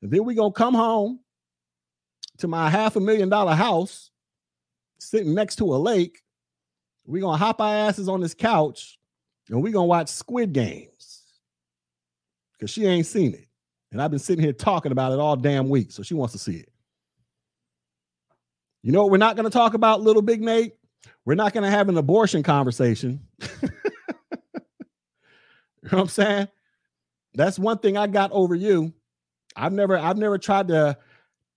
then 0.00 0.24
we're 0.24 0.34
gonna 0.34 0.50
come 0.50 0.74
home 0.74 1.20
to 2.38 2.48
my 2.48 2.70
half 2.70 2.96
a 2.96 3.00
million 3.00 3.28
dollar 3.28 3.54
house 3.54 4.10
sitting 4.98 5.34
next 5.34 5.56
to 5.56 5.74
a 5.74 5.76
lake. 5.76 6.22
We're 7.08 7.22
gonna 7.22 7.38
hop 7.38 7.60
our 7.62 7.74
asses 7.74 8.06
on 8.06 8.20
this 8.20 8.34
couch 8.34 8.98
and 9.48 9.62
we're 9.62 9.72
gonna 9.72 9.86
watch 9.86 10.10
Squid 10.10 10.52
Games 10.52 11.22
because 12.52 12.70
she 12.70 12.84
ain't 12.84 13.06
seen 13.06 13.32
it. 13.32 13.46
And 13.90 14.02
I've 14.02 14.10
been 14.10 14.20
sitting 14.20 14.44
here 14.44 14.52
talking 14.52 14.92
about 14.92 15.12
it 15.12 15.18
all 15.18 15.34
damn 15.34 15.70
week, 15.70 15.90
so 15.90 16.02
she 16.02 16.12
wants 16.12 16.32
to 16.32 16.38
see 16.38 16.56
it. 16.56 16.68
You 18.82 18.92
know 18.92 19.02
what 19.02 19.10
we're 19.10 19.16
not 19.16 19.36
to 19.50 19.50
talk 19.50 19.72
about, 19.72 20.02
little 20.02 20.20
big 20.20 20.42
Nate? 20.42 20.74
We're 21.24 21.34
not 21.34 21.54
to 21.64 21.70
have 21.70 21.88
an 21.88 21.96
abortion 21.96 22.42
conversation. 22.42 23.26
you 23.40 23.48
know 25.84 25.88
what 25.88 26.00
I'm 26.00 26.08
saying? 26.08 26.48
That's 27.32 27.58
one 27.58 27.78
thing 27.78 27.96
I 27.96 28.06
got 28.06 28.32
over 28.32 28.54
you. 28.54 28.92
I've 29.56 29.72
never 29.72 29.96
I've 29.96 30.18
never 30.18 30.36
tried 30.36 30.68
to 30.68 30.98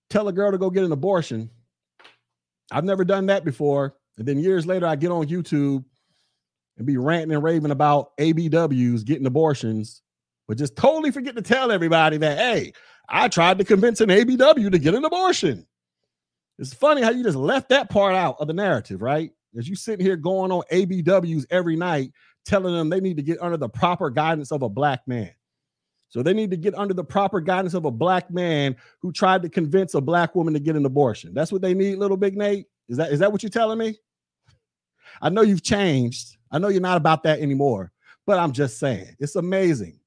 tell 0.08 0.28
a 0.28 0.32
girl 0.32 0.50
to 0.50 0.58
go 0.58 0.70
get 0.70 0.84
an 0.84 0.92
abortion. 0.92 1.50
I've 2.70 2.84
never 2.84 3.04
done 3.04 3.26
that 3.26 3.44
before. 3.44 3.94
And 4.22 4.28
then 4.28 4.38
years 4.38 4.66
later, 4.66 4.86
I 4.86 4.94
get 4.94 5.10
on 5.10 5.26
YouTube 5.26 5.84
and 6.76 6.86
be 6.86 6.96
ranting 6.96 7.34
and 7.34 7.42
raving 7.42 7.72
about 7.72 8.16
ABWs 8.18 9.04
getting 9.04 9.26
abortions, 9.26 10.00
but 10.46 10.56
just 10.56 10.76
totally 10.76 11.10
forget 11.10 11.34
to 11.34 11.42
tell 11.42 11.72
everybody 11.72 12.18
that, 12.18 12.38
hey, 12.38 12.72
I 13.08 13.26
tried 13.26 13.58
to 13.58 13.64
convince 13.64 14.00
an 14.00 14.10
ABW 14.10 14.70
to 14.70 14.78
get 14.78 14.94
an 14.94 15.04
abortion. 15.04 15.66
It's 16.60 16.72
funny 16.72 17.02
how 17.02 17.10
you 17.10 17.24
just 17.24 17.36
left 17.36 17.70
that 17.70 17.90
part 17.90 18.14
out 18.14 18.36
of 18.38 18.46
the 18.46 18.52
narrative, 18.52 19.02
right? 19.02 19.32
As 19.58 19.68
you 19.68 19.74
sit 19.74 20.00
here 20.00 20.14
going 20.14 20.52
on 20.52 20.62
ABWs 20.70 21.44
every 21.50 21.74
night, 21.74 22.12
telling 22.46 22.76
them 22.76 22.90
they 22.90 23.00
need 23.00 23.16
to 23.16 23.24
get 23.24 23.42
under 23.42 23.56
the 23.56 23.68
proper 23.68 24.08
guidance 24.08 24.52
of 24.52 24.62
a 24.62 24.68
black 24.68 25.00
man. 25.08 25.32
So 26.10 26.22
they 26.22 26.32
need 26.32 26.52
to 26.52 26.56
get 26.56 26.76
under 26.76 26.94
the 26.94 27.02
proper 27.02 27.40
guidance 27.40 27.74
of 27.74 27.86
a 27.86 27.90
black 27.90 28.30
man 28.30 28.76
who 29.00 29.10
tried 29.10 29.42
to 29.42 29.48
convince 29.48 29.94
a 29.94 30.00
black 30.00 30.36
woman 30.36 30.54
to 30.54 30.60
get 30.60 30.76
an 30.76 30.86
abortion. 30.86 31.34
That's 31.34 31.50
what 31.50 31.60
they 31.60 31.74
need, 31.74 31.98
little 31.98 32.16
big 32.16 32.36
Nate. 32.36 32.66
Is 32.88 32.98
that 32.98 33.12
is 33.12 33.20
that 33.20 33.32
what 33.32 33.42
you're 33.42 33.50
telling 33.50 33.78
me? 33.78 33.96
I 35.20 35.28
know 35.28 35.42
you've 35.42 35.62
changed. 35.62 36.36
I 36.50 36.58
know 36.58 36.68
you're 36.68 36.80
not 36.80 36.96
about 36.96 37.22
that 37.24 37.40
anymore, 37.40 37.92
but 38.26 38.38
I'm 38.38 38.52
just 38.52 38.78
saying 38.78 39.16
it's 39.18 39.36
amazing 39.36 39.98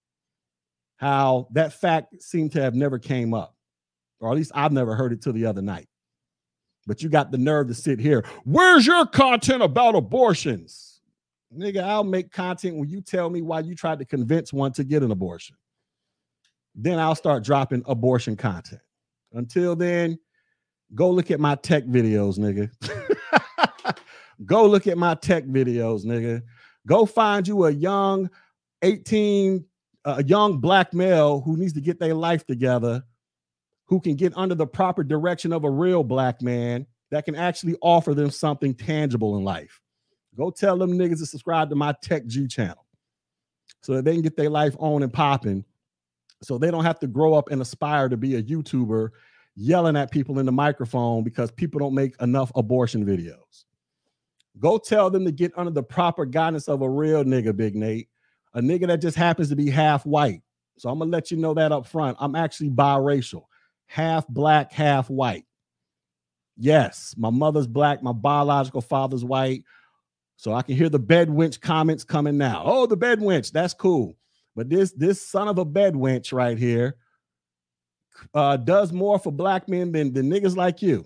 how 0.97 1.47
that 1.51 1.73
fact 1.73 2.21
seemed 2.21 2.51
to 2.53 2.61
have 2.61 2.75
never 2.75 2.97
came 2.97 3.33
up, 3.33 3.55
or 4.19 4.31
at 4.31 4.35
least 4.35 4.51
I've 4.55 4.71
never 4.71 4.95
heard 4.95 5.11
it 5.11 5.21
till 5.21 5.33
the 5.33 5.45
other 5.45 5.61
night. 5.61 5.87
But 6.87 7.01
you 7.01 7.09
got 7.09 7.31
the 7.31 7.37
nerve 7.37 7.67
to 7.67 7.73
sit 7.73 7.99
here. 7.99 8.23
Where's 8.43 8.85
your 8.85 9.05
content 9.05 9.63
about 9.63 9.95
abortions? 9.95 11.01
Nigga, 11.55 11.83
I'll 11.83 12.03
make 12.03 12.31
content 12.31 12.75
when 12.75 12.89
you 12.89 13.01
tell 13.01 13.29
me 13.29 13.41
why 13.41 13.61
you 13.61 13.75
tried 13.75 13.99
to 13.99 14.05
convince 14.05 14.53
one 14.53 14.71
to 14.73 14.83
get 14.83 15.03
an 15.03 15.11
abortion. 15.11 15.55
Then 16.75 16.99
I'll 16.99 17.15
start 17.15 17.43
dropping 17.43 17.83
abortion 17.85 18.35
content. 18.35 18.81
Until 19.33 19.75
then, 19.75 20.19
go 20.93 21.09
look 21.09 21.31
at 21.31 21.39
my 21.39 21.55
tech 21.55 21.85
videos, 21.85 22.37
nigga. 22.37 22.69
go 24.43 24.65
look 24.65 24.87
at 24.87 24.97
my 24.97 25.15
tech 25.15 25.45
videos, 25.45 26.05
nigga. 26.05 26.41
Go 26.87 27.05
find 27.05 27.47
you 27.47 27.65
a 27.65 27.71
young 27.71 28.29
18 28.81 29.65
a 30.05 30.23
young 30.23 30.59
black 30.59 30.93
male 30.93 31.41
who 31.41 31.57
needs 31.57 31.73
to 31.73 31.81
get 31.81 31.99
their 31.99 32.13
life 32.13 32.45
together, 32.45 33.03
who 33.85 33.99
can 33.99 34.15
get 34.15 34.33
under 34.35 34.55
the 34.55 34.67
proper 34.67 35.03
direction 35.03 35.51
of 35.51 35.63
a 35.63 35.69
real 35.69 36.03
black 36.03 36.41
man 36.41 36.85
that 37.09 37.25
can 37.25 37.35
actually 37.35 37.75
offer 37.81 38.13
them 38.13 38.29
something 38.29 38.73
tangible 38.73 39.37
in 39.37 39.43
life. 39.43 39.81
Go 40.37 40.51
tell 40.51 40.77
them 40.77 40.91
niggas 40.91 41.19
to 41.19 41.25
subscribe 41.25 41.69
to 41.69 41.75
my 41.75 41.95
Tech 42.03 42.27
G 42.27 42.47
channel 42.47 42.85
so 43.81 43.93
that 43.93 44.05
they 44.05 44.13
can 44.13 44.21
get 44.21 44.37
their 44.37 44.49
life 44.49 44.75
on 44.79 45.01
and 45.01 45.11
popping 45.11 45.65
so 46.41 46.57
they 46.57 46.69
don't 46.69 46.83
have 46.83 46.99
to 46.99 47.07
grow 47.07 47.33
up 47.33 47.49
and 47.49 47.61
aspire 47.61 48.09
to 48.09 48.17
be 48.17 48.35
a 48.35 48.43
YouTuber 48.43 49.09
yelling 49.55 49.95
at 49.95 50.11
people 50.11 50.37
in 50.39 50.45
the 50.45 50.51
microphone 50.51 51.23
because 51.23 51.49
people 51.51 51.79
don't 51.79 51.93
make 51.95 52.13
enough 52.21 52.51
abortion 52.55 53.05
videos. 53.05 53.65
Go 54.59 54.77
tell 54.77 55.09
them 55.09 55.25
to 55.25 55.31
get 55.31 55.51
under 55.57 55.71
the 55.71 55.83
proper 55.83 56.25
guidance 56.25 56.67
of 56.67 56.81
a 56.81 56.89
real 56.89 57.23
nigga, 57.23 57.55
Big 57.55 57.75
Nate, 57.75 58.09
a 58.53 58.61
nigga 58.61 58.87
that 58.87 59.01
just 59.01 59.17
happens 59.17 59.49
to 59.49 59.55
be 59.55 59.69
half 59.69 60.05
white. 60.05 60.41
So 60.77 60.89
I'm 60.89 60.99
gonna 60.99 61.11
let 61.11 61.31
you 61.31 61.37
know 61.37 61.53
that 61.53 61.71
up 61.71 61.85
front. 61.85 62.17
I'm 62.19 62.35
actually 62.35 62.69
biracial, 62.69 63.43
half 63.87 64.27
black, 64.27 64.71
half 64.71 65.09
white. 65.09 65.45
Yes, 66.57 67.15
my 67.17 67.29
mother's 67.29 67.67
black, 67.67 68.01
my 68.01 68.13
biological 68.13 68.81
father's 68.81 69.25
white. 69.25 69.63
So 70.37 70.53
I 70.53 70.61
can 70.61 70.75
hear 70.75 70.89
the 70.89 70.99
bed 70.99 71.29
wench 71.29 71.61
comments 71.61 72.03
coming 72.03 72.37
now. 72.37 72.61
Oh, 72.65 72.85
the 72.85 72.97
bed 72.97 73.19
wench, 73.19 73.51
that's 73.51 73.73
cool. 73.73 74.15
But 74.55 74.69
this 74.69 74.91
this 74.91 75.25
son 75.25 75.47
of 75.47 75.57
a 75.57 75.65
bed 75.65 75.93
wench 75.93 76.31
right 76.31 76.57
here 76.57 76.95
uh, 78.33 78.57
does 78.57 78.93
more 78.93 79.19
for 79.19 79.31
black 79.31 79.67
men 79.67 79.91
than, 79.91 80.13
than 80.13 80.29
niggas 80.29 80.55
like 80.55 80.81
you. 80.81 81.05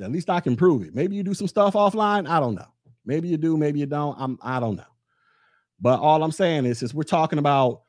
At 0.00 0.10
least 0.10 0.30
I 0.30 0.40
can 0.40 0.56
prove 0.56 0.82
it. 0.82 0.94
Maybe 0.94 1.16
you 1.16 1.22
do 1.22 1.34
some 1.34 1.48
stuff 1.48 1.74
offline. 1.74 2.28
I 2.28 2.40
don't 2.40 2.54
know. 2.54 2.66
Maybe 3.04 3.28
you 3.28 3.36
do, 3.36 3.56
maybe 3.56 3.80
you 3.80 3.86
don't. 3.86 4.16
I'm 4.18 4.38
I 4.42 4.60
don't 4.60 4.76
know. 4.76 4.84
But 5.80 6.00
all 6.00 6.22
I'm 6.22 6.32
saying 6.32 6.64
is, 6.66 6.82
is 6.82 6.94
we're 6.94 7.02
talking 7.02 7.38
about 7.38 7.82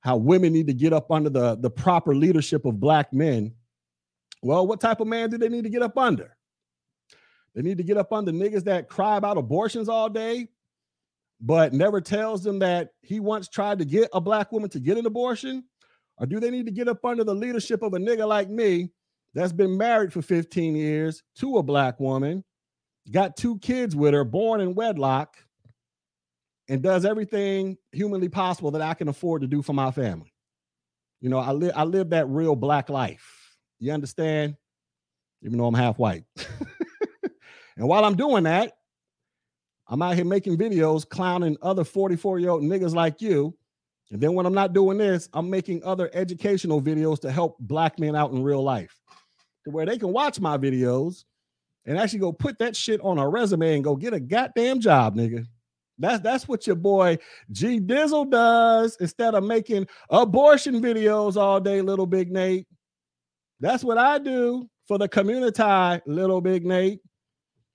how 0.00 0.16
women 0.16 0.52
need 0.52 0.66
to 0.66 0.74
get 0.74 0.92
up 0.92 1.10
under 1.10 1.30
the, 1.30 1.54
the 1.56 1.70
proper 1.70 2.14
leadership 2.14 2.64
of 2.66 2.78
black 2.78 3.12
men. 3.12 3.54
Well, 4.42 4.66
what 4.66 4.80
type 4.80 5.00
of 5.00 5.06
man 5.06 5.30
do 5.30 5.38
they 5.38 5.48
need 5.48 5.64
to 5.64 5.70
get 5.70 5.82
up 5.82 5.96
under? 5.96 6.36
They 7.54 7.62
need 7.62 7.78
to 7.78 7.84
get 7.84 7.96
up 7.96 8.12
under 8.12 8.32
niggas 8.32 8.64
that 8.64 8.88
cry 8.88 9.16
about 9.16 9.38
abortions 9.38 9.88
all 9.88 10.10
day, 10.10 10.48
but 11.40 11.72
never 11.72 12.00
tells 12.00 12.42
them 12.42 12.58
that 12.58 12.90
he 13.00 13.20
once 13.20 13.48
tried 13.48 13.78
to 13.78 13.84
get 13.84 14.10
a 14.12 14.20
black 14.20 14.52
woman 14.52 14.68
to 14.70 14.80
get 14.80 14.98
an 14.98 15.06
abortion? 15.06 15.64
Or 16.18 16.26
do 16.26 16.40
they 16.40 16.50
need 16.50 16.66
to 16.66 16.72
get 16.72 16.88
up 16.88 17.04
under 17.04 17.24
the 17.24 17.34
leadership 17.34 17.82
of 17.82 17.94
a 17.94 17.98
nigga 17.98 18.26
like 18.26 18.50
me 18.50 18.90
that's 19.34 19.52
been 19.52 19.76
married 19.76 20.12
for 20.12 20.22
15 20.22 20.76
years 20.76 21.22
to 21.36 21.58
a 21.58 21.62
black 21.62 21.98
woman, 21.98 22.44
got 23.10 23.36
two 23.36 23.58
kids 23.58 23.96
with 23.96 24.14
her, 24.14 24.24
born 24.24 24.60
in 24.60 24.74
wedlock, 24.74 25.36
and 26.68 26.82
does 26.82 27.04
everything 27.04 27.76
humanly 27.92 28.28
possible 28.28 28.70
that 28.70 28.82
I 28.82 28.94
can 28.94 29.08
afford 29.08 29.42
to 29.42 29.48
do 29.48 29.60
for 29.60 29.72
my 29.72 29.90
family. 29.90 30.32
You 31.20 31.30
know, 31.30 31.38
I 31.38 31.52
live 31.52 31.72
I 31.74 31.84
live 31.84 32.10
that 32.10 32.28
real 32.28 32.54
black 32.54 32.88
life. 32.88 33.56
You 33.80 33.92
understand? 33.92 34.56
Even 35.42 35.58
though 35.58 35.66
I'm 35.66 35.74
half 35.74 35.98
white. 35.98 36.24
and 37.76 37.88
while 37.88 38.04
I'm 38.04 38.16
doing 38.16 38.44
that, 38.44 38.76
I'm 39.88 40.00
out 40.00 40.14
here 40.14 40.24
making 40.24 40.56
videos 40.56 41.06
clowning 41.06 41.56
other 41.60 41.84
44 41.84 42.38
year 42.38 42.50
old 42.50 42.62
niggas 42.62 42.94
like 42.94 43.20
you. 43.20 43.54
And 44.10 44.20
then 44.20 44.34
when 44.34 44.46
I'm 44.46 44.54
not 44.54 44.72
doing 44.72 44.96
this, 44.96 45.28
I'm 45.32 45.50
making 45.50 45.82
other 45.82 46.08
educational 46.12 46.80
videos 46.80 47.20
to 47.22 47.32
help 47.32 47.58
black 47.58 47.98
men 47.98 48.14
out 48.14 48.30
in 48.30 48.42
real 48.42 48.62
life 48.62 49.00
to 49.64 49.70
where 49.70 49.86
they 49.86 49.98
can 49.98 50.12
watch 50.12 50.40
my 50.40 50.56
videos 50.56 51.24
and 51.86 51.98
actually 51.98 52.18
go 52.20 52.32
put 52.32 52.58
that 52.58 52.76
shit 52.76 53.00
on 53.02 53.18
a 53.18 53.28
resume 53.28 53.74
and 53.74 53.84
go 53.84 53.96
get 53.96 54.14
a 54.14 54.20
goddamn 54.20 54.80
job, 54.80 55.16
nigga. 55.16 55.46
That's 55.98 56.22
that's 56.22 56.48
what 56.48 56.66
your 56.66 56.76
boy 56.76 57.18
G 57.52 57.78
Dizzle 57.78 58.30
does 58.30 58.96
instead 59.00 59.34
of 59.34 59.44
making 59.44 59.86
abortion 60.10 60.82
videos 60.82 61.36
all 61.36 61.60
day, 61.60 61.80
little 61.82 62.06
big 62.06 62.32
Nate. 62.32 62.66
That's 63.60 63.84
what 63.84 63.98
I 63.98 64.18
do 64.18 64.68
for 64.88 64.98
the 64.98 65.08
community, 65.08 66.02
little 66.06 66.40
big 66.40 66.66
Nate. 66.66 67.00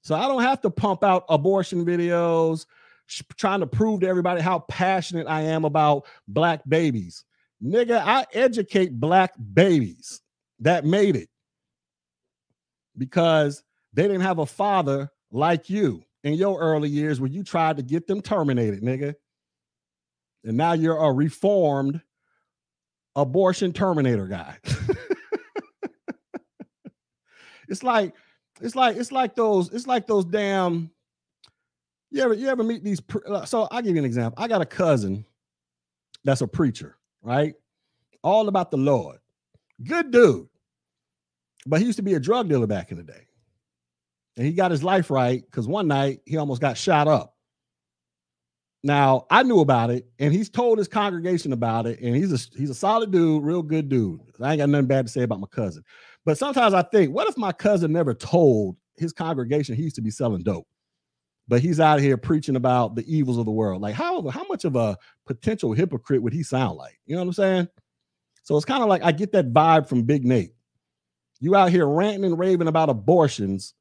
So 0.02 0.16
I 0.16 0.28
don't 0.28 0.41
have 0.41 0.61
to 0.61 0.70
pump 0.70 1.03
out 1.03 1.26
abortion 1.30 1.86
videos 1.86 2.66
sh- 3.06 3.22
trying 3.38 3.61
to 3.61 3.68
prove 3.68 4.02
to 4.02 4.07
everybody 4.07 4.41
how 4.41 4.60
passionate 4.60 5.28
I 5.28 5.41
am 5.41 5.66
about 5.66 6.06
black 6.28 6.61
babies. 6.68 7.24
Nigga, 7.64 8.02
I 8.03 8.26
educate 8.34 8.99
black 8.99 9.34
babies 9.53 10.22
that 10.60 10.86
made 10.86 11.16
it 11.16 11.30
because 12.99 13.63
they 13.93 14.03
didn't 14.03 14.21
have 14.21 14.38
a 14.38 14.45
father 14.45 15.09
like 15.31 15.69
you 15.69 16.03
in 16.23 16.34
your 16.35 16.59
early 16.59 16.89
years 16.89 17.19
when 17.19 17.31
you 17.31 17.43
tried 17.43 17.77
to 17.77 17.84
get 17.84 18.05
them 18.05 18.21
terminated, 18.21 18.84
nigga. 18.84 19.15
And 20.43 20.57
now 20.57 20.73
you're 20.73 20.97
a 20.97 21.11
reformed 21.11 22.01
abortion 23.15 23.73
terminator 23.73 24.27
guy. 24.27 24.57
it's 27.67 27.84
like 27.84 28.13
it's 28.61 28.76
like 28.76 28.97
it's 28.97 29.11
like 29.11 29.35
those 29.35 29.73
it's 29.73 29.88
like 29.88 30.07
those 30.07 30.26
damn 30.26 30.91
you 32.11 32.21
ever 32.21 32.34
you 32.34 32.47
ever 32.47 32.63
meet 32.63 32.84
these 32.84 33.01
so 33.45 33.67
I'll 33.71 33.81
give 33.81 33.95
you 33.95 33.99
an 33.99 34.05
example. 34.05 34.41
I 34.41 34.47
got 34.47 34.61
a 34.61 34.65
cousin 34.65 35.26
that's 36.23 36.41
a 36.41 36.47
preacher, 36.47 36.97
right? 37.21 37.53
All 38.23 38.47
about 38.47 38.71
the 38.71 38.77
Lord. 38.77 39.19
Good 39.84 40.11
dude. 40.11 40.49
But 41.69 41.79
he 41.79 41.85
used 41.85 41.97
to 41.97 42.03
be 42.03 42.15
a 42.15 42.19
drug 42.19 42.49
dealer 42.49 42.67
back 42.67 42.91
in 42.91 42.97
the 42.97 43.03
day 43.03 43.29
and 44.39 44.47
he 44.47 44.53
got 44.53 44.71
his 44.71 44.83
life 44.83 45.11
right 45.11 45.43
because 45.45 45.67
one 45.67 45.89
night 45.89 46.21
he 46.25 46.37
almost 46.37 46.61
got 46.61 46.77
shot 46.77 47.09
up. 47.09 47.35
Now 48.83 49.25
I 49.29 49.43
knew 49.43 49.59
about 49.59 49.89
it, 49.89 50.07
and 50.17 50.33
he's 50.33 50.49
told 50.49 50.77
his 50.77 50.87
congregation 50.87 51.51
about 51.51 51.85
it, 51.85 51.99
and 51.99 52.15
he's 52.15 52.31
a 52.31 52.57
he's 52.57 52.69
a 52.69 52.73
solid 52.75 53.11
dude, 53.11 53.43
real 53.43 53.61
good 53.61 53.89
dude. 53.89 54.21
I 54.41 54.51
ain't 54.51 54.59
got 54.59 54.69
nothing 54.69 54.87
bad 54.87 55.07
to 55.07 55.11
say 55.11 55.23
about 55.23 55.41
my 55.41 55.47
cousin. 55.47 55.83
But 56.25 56.37
sometimes 56.37 56.73
I 56.73 56.83
think, 56.83 57.13
what 57.13 57.27
if 57.27 57.37
my 57.37 57.51
cousin 57.51 57.91
never 57.91 58.13
told 58.13 58.77
his 58.95 59.11
congregation 59.11 59.75
he 59.75 59.83
used 59.83 59.97
to 59.97 60.01
be 60.01 60.09
selling 60.09 60.41
dope, 60.41 60.67
but 61.49 61.59
he's 61.59 61.81
out 61.81 61.99
here 61.99 62.15
preaching 62.15 62.55
about 62.55 62.95
the 62.95 63.03
evils 63.13 63.37
of 63.37 63.43
the 63.43 63.51
world? 63.51 63.81
Like 63.81 63.95
how 63.95 64.25
how 64.29 64.45
much 64.47 64.63
of 64.63 64.77
a 64.77 64.97
potential 65.27 65.73
hypocrite 65.73 66.23
would 66.23 66.31
he 66.31 66.43
sound 66.43 66.77
like? 66.77 66.97
You 67.05 67.15
know 67.15 67.21
what 67.23 67.27
I'm 67.27 67.33
saying? 67.33 67.67
So 68.43 68.55
it's 68.55 68.65
kind 68.65 68.83
of 68.83 68.87
like 68.87 69.03
I 69.03 69.11
get 69.11 69.33
that 69.33 69.51
vibe 69.51 69.89
from 69.89 70.03
Big 70.03 70.23
Nate. 70.23 70.53
You 71.40 71.56
out 71.56 71.72
here 71.72 71.88
ranting 71.88 72.26
and 72.26 72.38
raving 72.38 72.68
about 72.68 72.90
abortions, 72.90 73.74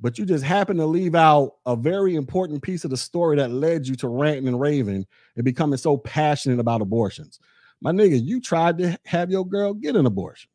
but 0.00 0.18
you 0.18 0.24
just 0.24 0.44
happen 0.44 0.76
to 0.78 0.86
leave 0.86 1.14
out 1.14 1.56
a 1.66 1.76
very 1.76 2.14
important 2.14 2.62
piece 2.62 2.84
of 2.84 2.90
the 2.90 2.96
story 2.96 3.36
that 3.36 3.50
led 3.50 3.86
you 3.86 3.94
to 3.96 4.08
ranting 4.08 4.48
and 4.48 4.60
raving 4.60 5.06
and 5.36 5.44
becoming 5.44 5.76
so 5.76 5.96
passionate 5.96 6.58
about 6.58 6.80
abortions. 6.80 7.38
My 7.80 7.92
nigga, 7.92 8.22
you 8.22 8.40
tried 8.40 8.78
to 8.78 8.98
have 9.04 9.30
your 9.30 9.46
girl 9.46 9.74
get 9.74 9.96
an 9.96 10.06
abortion. 10.06 10.50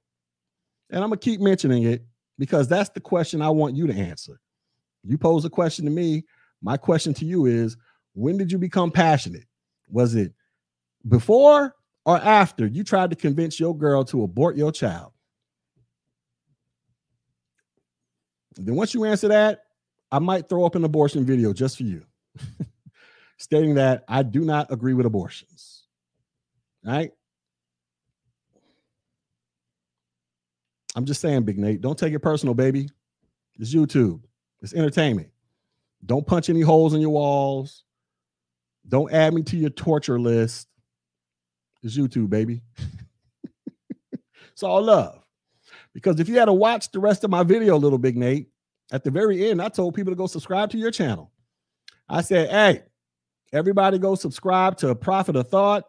And 0.89 1.03
I'm 1.03 1.09
gonna 1.09 1.19
keep 1.19 1.39
mentioning 1.39 1.83
it 1.83 2.03
because 2.39 2.67
that's 2.67 2.89
the 2.89 2.99
question 2.99 3.41
I 3.41 3.49
want 3.49 3.75
you 3.75 3.85
to 3.85 3.93
answer. 3.93 4.39
You 5.03 5.17
pose 5.17 5.45
a 5.45 5.49
question 5.49 5.85
to 5.85 5.91
me. 5.91 6.25
My 6.61 6.77
question 6.77 7.13
to 7.15 7.25
you 7.25 7.45
is 7.45 7.77
when 8.15 8.37
did 8.37 8.51
you 8.51 8.57
become 8.57 8.91
passionate? 8.91 9.45
Was 9.89 10.15
it 10.15 10.33
before 11.07 11.75
or 12.05 12.17
after 12.17 12.65
you 12.65 12.83
tried 12.83 13.11
to 13.11 13.15
convince 13.15 13.59
your 13.59 13.77
girl 13.77 14.03
to 14.05 14.23
abort 14.23 14.57
your 14.57 14.71
child? 14.71 15.11
Then 18.55 18.75
once 18.75 18.93
you 18.93 19.05
answer 19.05 19.27
that, 19.29 19.65
I 20.11 20.19
might 20.19 20.49
throw 20.49 20.65
up 20.65 20.75
an 20.75 20.83
abortion 20.83 21.25
video 21.25 21.53
just 21.53 21.77
for 21.77 21.83
you, 21.83 22.03
stating 23.37 23.75
that 23.75 24.03
I 24.07 24.23
do 24.23 24.41
not 24.41 24.71
agree 24.71 24.93
with 24.93 25.05
abortions. 25.05 25.83
Right. 26.83 27.11
I'm 30.95 31.05
just 31.05 31.21
saying, 31.21 31.43
Big 31.43 31.59
Nate, 31.59 31.81
don't 31.81 31.97
take 31.97 32.13
it 32.13 32.19
personal, 32.19 32.55
baby. 32.55 32.89
It's 33.59 33.73
YouTube, 33.73 34.21
it's 34.61 34.73
entertainment. 34.73 35.29
Don't 36.05 36.25
punch 36.25 36.49
any 36.49 36.61
holes 36.61 36.93
in 36.93 37.01
your 37.01 37.09
walls. 37.11 37.83
Don't 38.87 39.11
add 39.13 39.33
me 39.33 39.43
to 39.43 39.57
your 39.57 39.69
torture 39.69 40.19
list. 40.19 40.67
It's 41.83 41.97
YouTube, 41.97 42.29
baby. 42.29 42.61
it's 44.51 44.63
all 44.63 44.81
love. 44.81 45.23
Because 45.93 46.19
if 46.19 46.29
you 46.29 46.37
had 46.37 46.45
to 46.45 46.53
watch 46.53 46.91
the 46.91 46.99
rest 46.99 47.23
of 47.23 47.29
my 47.29 47.43
video, 47.43 47.77
little 47.77 47.97
Big 47.97 48.17
Nate, 48.17 48.49
at 48.91 49.03
the 49.03 49.11
very 49.11 49.49
end, 49.49 49.61
I 49.61 49.69
told 49.69 49.95
people 49.95 50.11
to 50.11 50.17
go 50.17 50.27
subscribe 50.27 50.69
to 50.71 50.77
your 50.77 50.91
channel. 50.91 51.31
I 52.07 52.21
said, 52.21 52.49
hey, 52.49 52.83
everybody 53.53 53.99
go 53.99 54.15
subscribe 54.15 54.77
to 54.77 54.95
Prophet 54.95 55.35
of 55.35 55.47
Thought, 55.49 55.83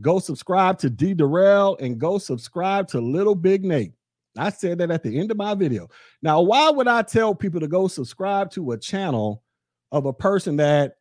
go 0.00 0.18
subscribe 0.18 0.78
to 0.78 0.90
D 0.90 1.14
Darrell, 1.14 1.76
and 1.80 1.98
go 1.98 2.18
subscribe 2.18 2.88
to 2.88 3.00
Little 3.00 3.34
Big 3.34 3.64
Nate. 3.64 3.92
I 4.38 4.50
said 4.50 4.78
that 4.78 4.90
at 4.90 5.02
the 5.02 5.18
end 5.18 5.30
of 5.30 5.36
my 5.36 5.54
video. 5.54 5.88
Now, 6.22 6.40
why 6.40 6.70
would 6.70 6.88
I 6.88 7.02
tell 7.02 7.34
people 7.34 7.60
to 7.60 7.68
go 7.68 7.86
subscribe 7.88 8.50
to 8.52 8.72
a 8.72 8.78
channel 8.78 9.42
of 9.90 10.06
a 10.06 10.12
person 10.12 10.56
that 10.56 10.96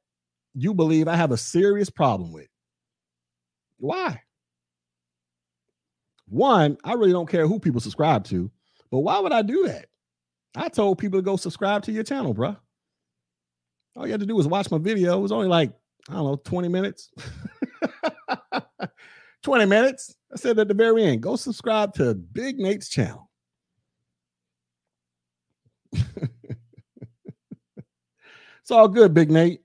you 0.53 0.73
believe 0.73 1.07
I 1.07 1.15
have 1.15 1.31
a 1.31 1.37
serious 1.37 1.89
problem 1.89 2.33
with? 2.33 2.47
Why? 3.77 4.21
One, 6.31 6.77
I 6.85 6.93
really 6.93 7.11
don't 7.11 7.29
care 7.29 7.45
who 7.45 7.59
people 7.59 7.81
subscribe 7.81 8.23
to, 8.25 8.49
but 8.89 8.99
why 8.99 9.19
would 9.19 9.33
I 9.33 9.41
do 9.41 9.67
that? 9.67 9.87
I 10.55 10.69
told 10.69 10.97
people 10.97 11.19
to 11.19 11.23
go 11.23 11.35
subscribe 11.35 11.83
to 11.83 11.91
your 11.91 12.05
channel, 12.05 12.33
bro. 12.33 12.55
All 13.97 14.05
you 14.05 14.13
had 14.13 14.21
to 14.21 14.25
do 14.25 14.37
was 14.37 14.47
watch 14.47 14.71
my 14.71 14.77
video. 14.77 15.17
It 15.17 15.21
was 15.21 15.33
only 15.33 15.49
like, 15.49 15.73
I 16.07 16.13
don't 16.13 16.23
know, 16.23 16.37
20 16.37 16.69
minutes. 16.69 17.11
20 19.43 19.65
minutes. 19.65 20.15
I 20.31 20.37
said 20.37 20.57
at 20.57 20.69
the 20.69 20.73
very 20.73 21.03
end, 21.03 21.21
go 21.21 21.35
subscribe 21.35 21.93
to 21.95 22.13
Big 22.13 22.59
Nate's 22.59 22.87
channel. 22.87 23.29
it's 25.91 26.31
all 28.71 28.87
good, 28.87 29.13
Big 29.13 29.29
Nate. 29.29 29.59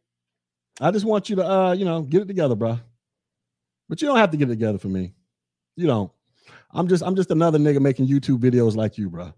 I 0.80 0.90
just 0.90 1.06
want 1.06 1.30
you 1.30 1.36
to 1.36 1.48
uh, 1.48 1.72
you 1.74 1.84
know, 1.84 2.02
get 2.02 2.22
it 2.22 2.26
together, 2.26 2.56
bro. 2.56 2.80
But 3.88 4.02
you 4.02 4.08
don't 4.08 4.18
have 4.18 4.32
to 4.32 4.36
get 4.36 4.48
it 4.48 4.54
together 4.54 4.78
for 4.78 4.88
me. 4.88 5.14
You 5.76 5.86
don't. 5.86 6.10
I'm 6.76 6.86
just 6.88 7.02
I'm 7.02 7.16
just 7.16 7.30
another 7.30 7.58
nigga 7.58 7.80
making 7.80 8.06
YouTube 8.06 8.38
videos 8.38 8.76
like 8.76 8.98
you, 8.98 9.08
bro. 9.08 9.32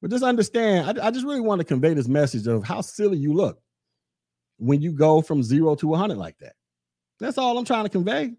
But 0.00 0.10
just 0.10 0.22
understand, 0.22 1.00
I, 1.00 1.08
I 1.08 1.10
just 1.10 1.24
really 1.24 1.40
want 1.40 1.60
to 1.60 1.64
convey 1.64 1.94
this 1.94 2.08
message 2.08 2.46
of 2.46 2.62
how 2.62 2.82
silly 2.82 3.18
you 3.18 3.32
look 3.32 3.58
when 4.58 4.80
you 4.80 4.92
go 4.92 5.20
from 5.22 5.42
zero 5.42 5.74
to 5.76 5.88
100 5.88 6.16
like 6.16 6.38
that. 6.38 6.52
That's 7.18 7.38
all 7.38 7.58
I'm 7.58 7.64
trying 7.64 7.84
to 7.84 7.90
convey 7.90 8.34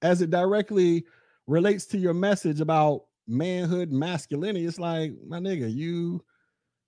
as 0.00 0.22
it 0.22 0.30
directly 0.30 1.04
relates 1.46 1.84
to 1.86 1.98
your 1.98 2.14
message 2.14 2.60
about 2.60 3.02
manhood 3.26 3.90
masculinity. 3.90 4.64
It's 4.64 4.78
like, 4.78 5.12
my 5.26 5.38
nigga, 5.38 5.74
you 5.74 6.24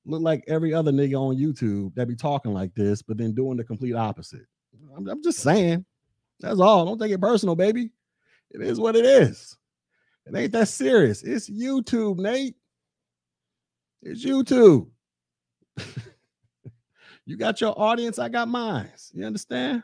look 0.07 0.23
like 0.23 0.45
every 0.47 0.73
other 0.73 0.93
nigga 0.93 1.17
on 1.17 1.37
YouTube 1.37 1.95
that 1.97 2.09
be 2.09 2.17
talking 2.17 2.55
like 2.55 2.75
this, 2.75 3.03
but 3.03 3.19
then 3.19 3.35
doing 3.35 3.57
the 3.57 3.65
complete 3.65 3.95
opposite. 3.95 4.47
I'm, 4.97 5.07
I'm 5.09 5.23
just 5.23 5.41
saying. 5.41 5.85
That's 6.41 6.61
all. 6.61 6.87
Don't 6.87 6.99
take 6.99 7.13
it 7.13 7.21
personal, 7.21 7.55
baby. 7.55 7.91
It 8.51 8.63
is 8.63 8.81
what 8.81 8.97
it 8.97 9.05
is. 9.05 9.59
It 10.27 10.37
ain't 10.37 10.53
that 10.53 10.69
serious. 10.69 11.23
It's 11.23 11.51
YouTube, 11.51 12.19
Nate. 12.19 12.57
It's 14.03 14.25
YouTube. 14.25 14.89
you 17.27 17.37
got 17.37 17.61
your 17.61 17.79
audience, 17.79 18.19
I 18.19 18.29
got 18.29 18.49
mine. 18.49 18.91
You 19.13 19.27
understand? 19.27 19.83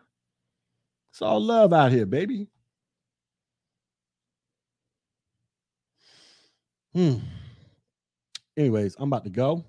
It's 1.11 1.23
all 1.23 1.41
love 1.41 1.73
out 1.73 1.93
here, 1.93 2.07
baby. 2.07 2.49
Hmm. 6.95 7.17
Anyways, 8.57 8.97
I'm 8.99 9.09
about 9.09 9.25
to 9.25 9.31
go. 9.31 9.65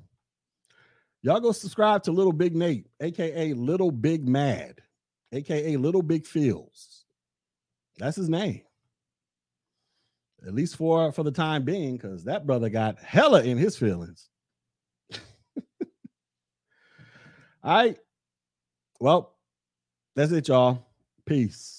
Y'all 1.21 1.41
go 1.41 1.51
subscribe 1.51 2.03
to 2.03 2.11
Little 2.11 2.31
Big 2.31 2.55
Nate, 2.55 2.87
aka 3.01 3.53
Little 3.53 3.91
Big 3.91 4.27
Mad, 4.27 4.79
aka 5.33 5.75
Little 5.75 6.01
Big 6.01 6.25
Feels. 6.25 7.03
That's 7.97 8.15
his 8.15 8.29
name. 8.29 8.61
At 10.45 10.53
least 10.53 10.75
for 10.75 11.11
for 11.11 11.23
the 11.23 11.31
time 11.31 11.63
being, 11.63 11.97
because 11.97 12.23
that 12.25 12.45
brother 12.45 12.69
got 12.69 12.99
hella 12.99 13.43
in 13.43 13.57
his 13.57 13.77
feelings. 13.77 14.29
All 17.63 17.75
right. 17.75 17.97
Well, 18.99 19.33
that's 20.15 20.31
it, 20.31 20.47
y'all. 20.47 20.85
Peace. 21.25 21.76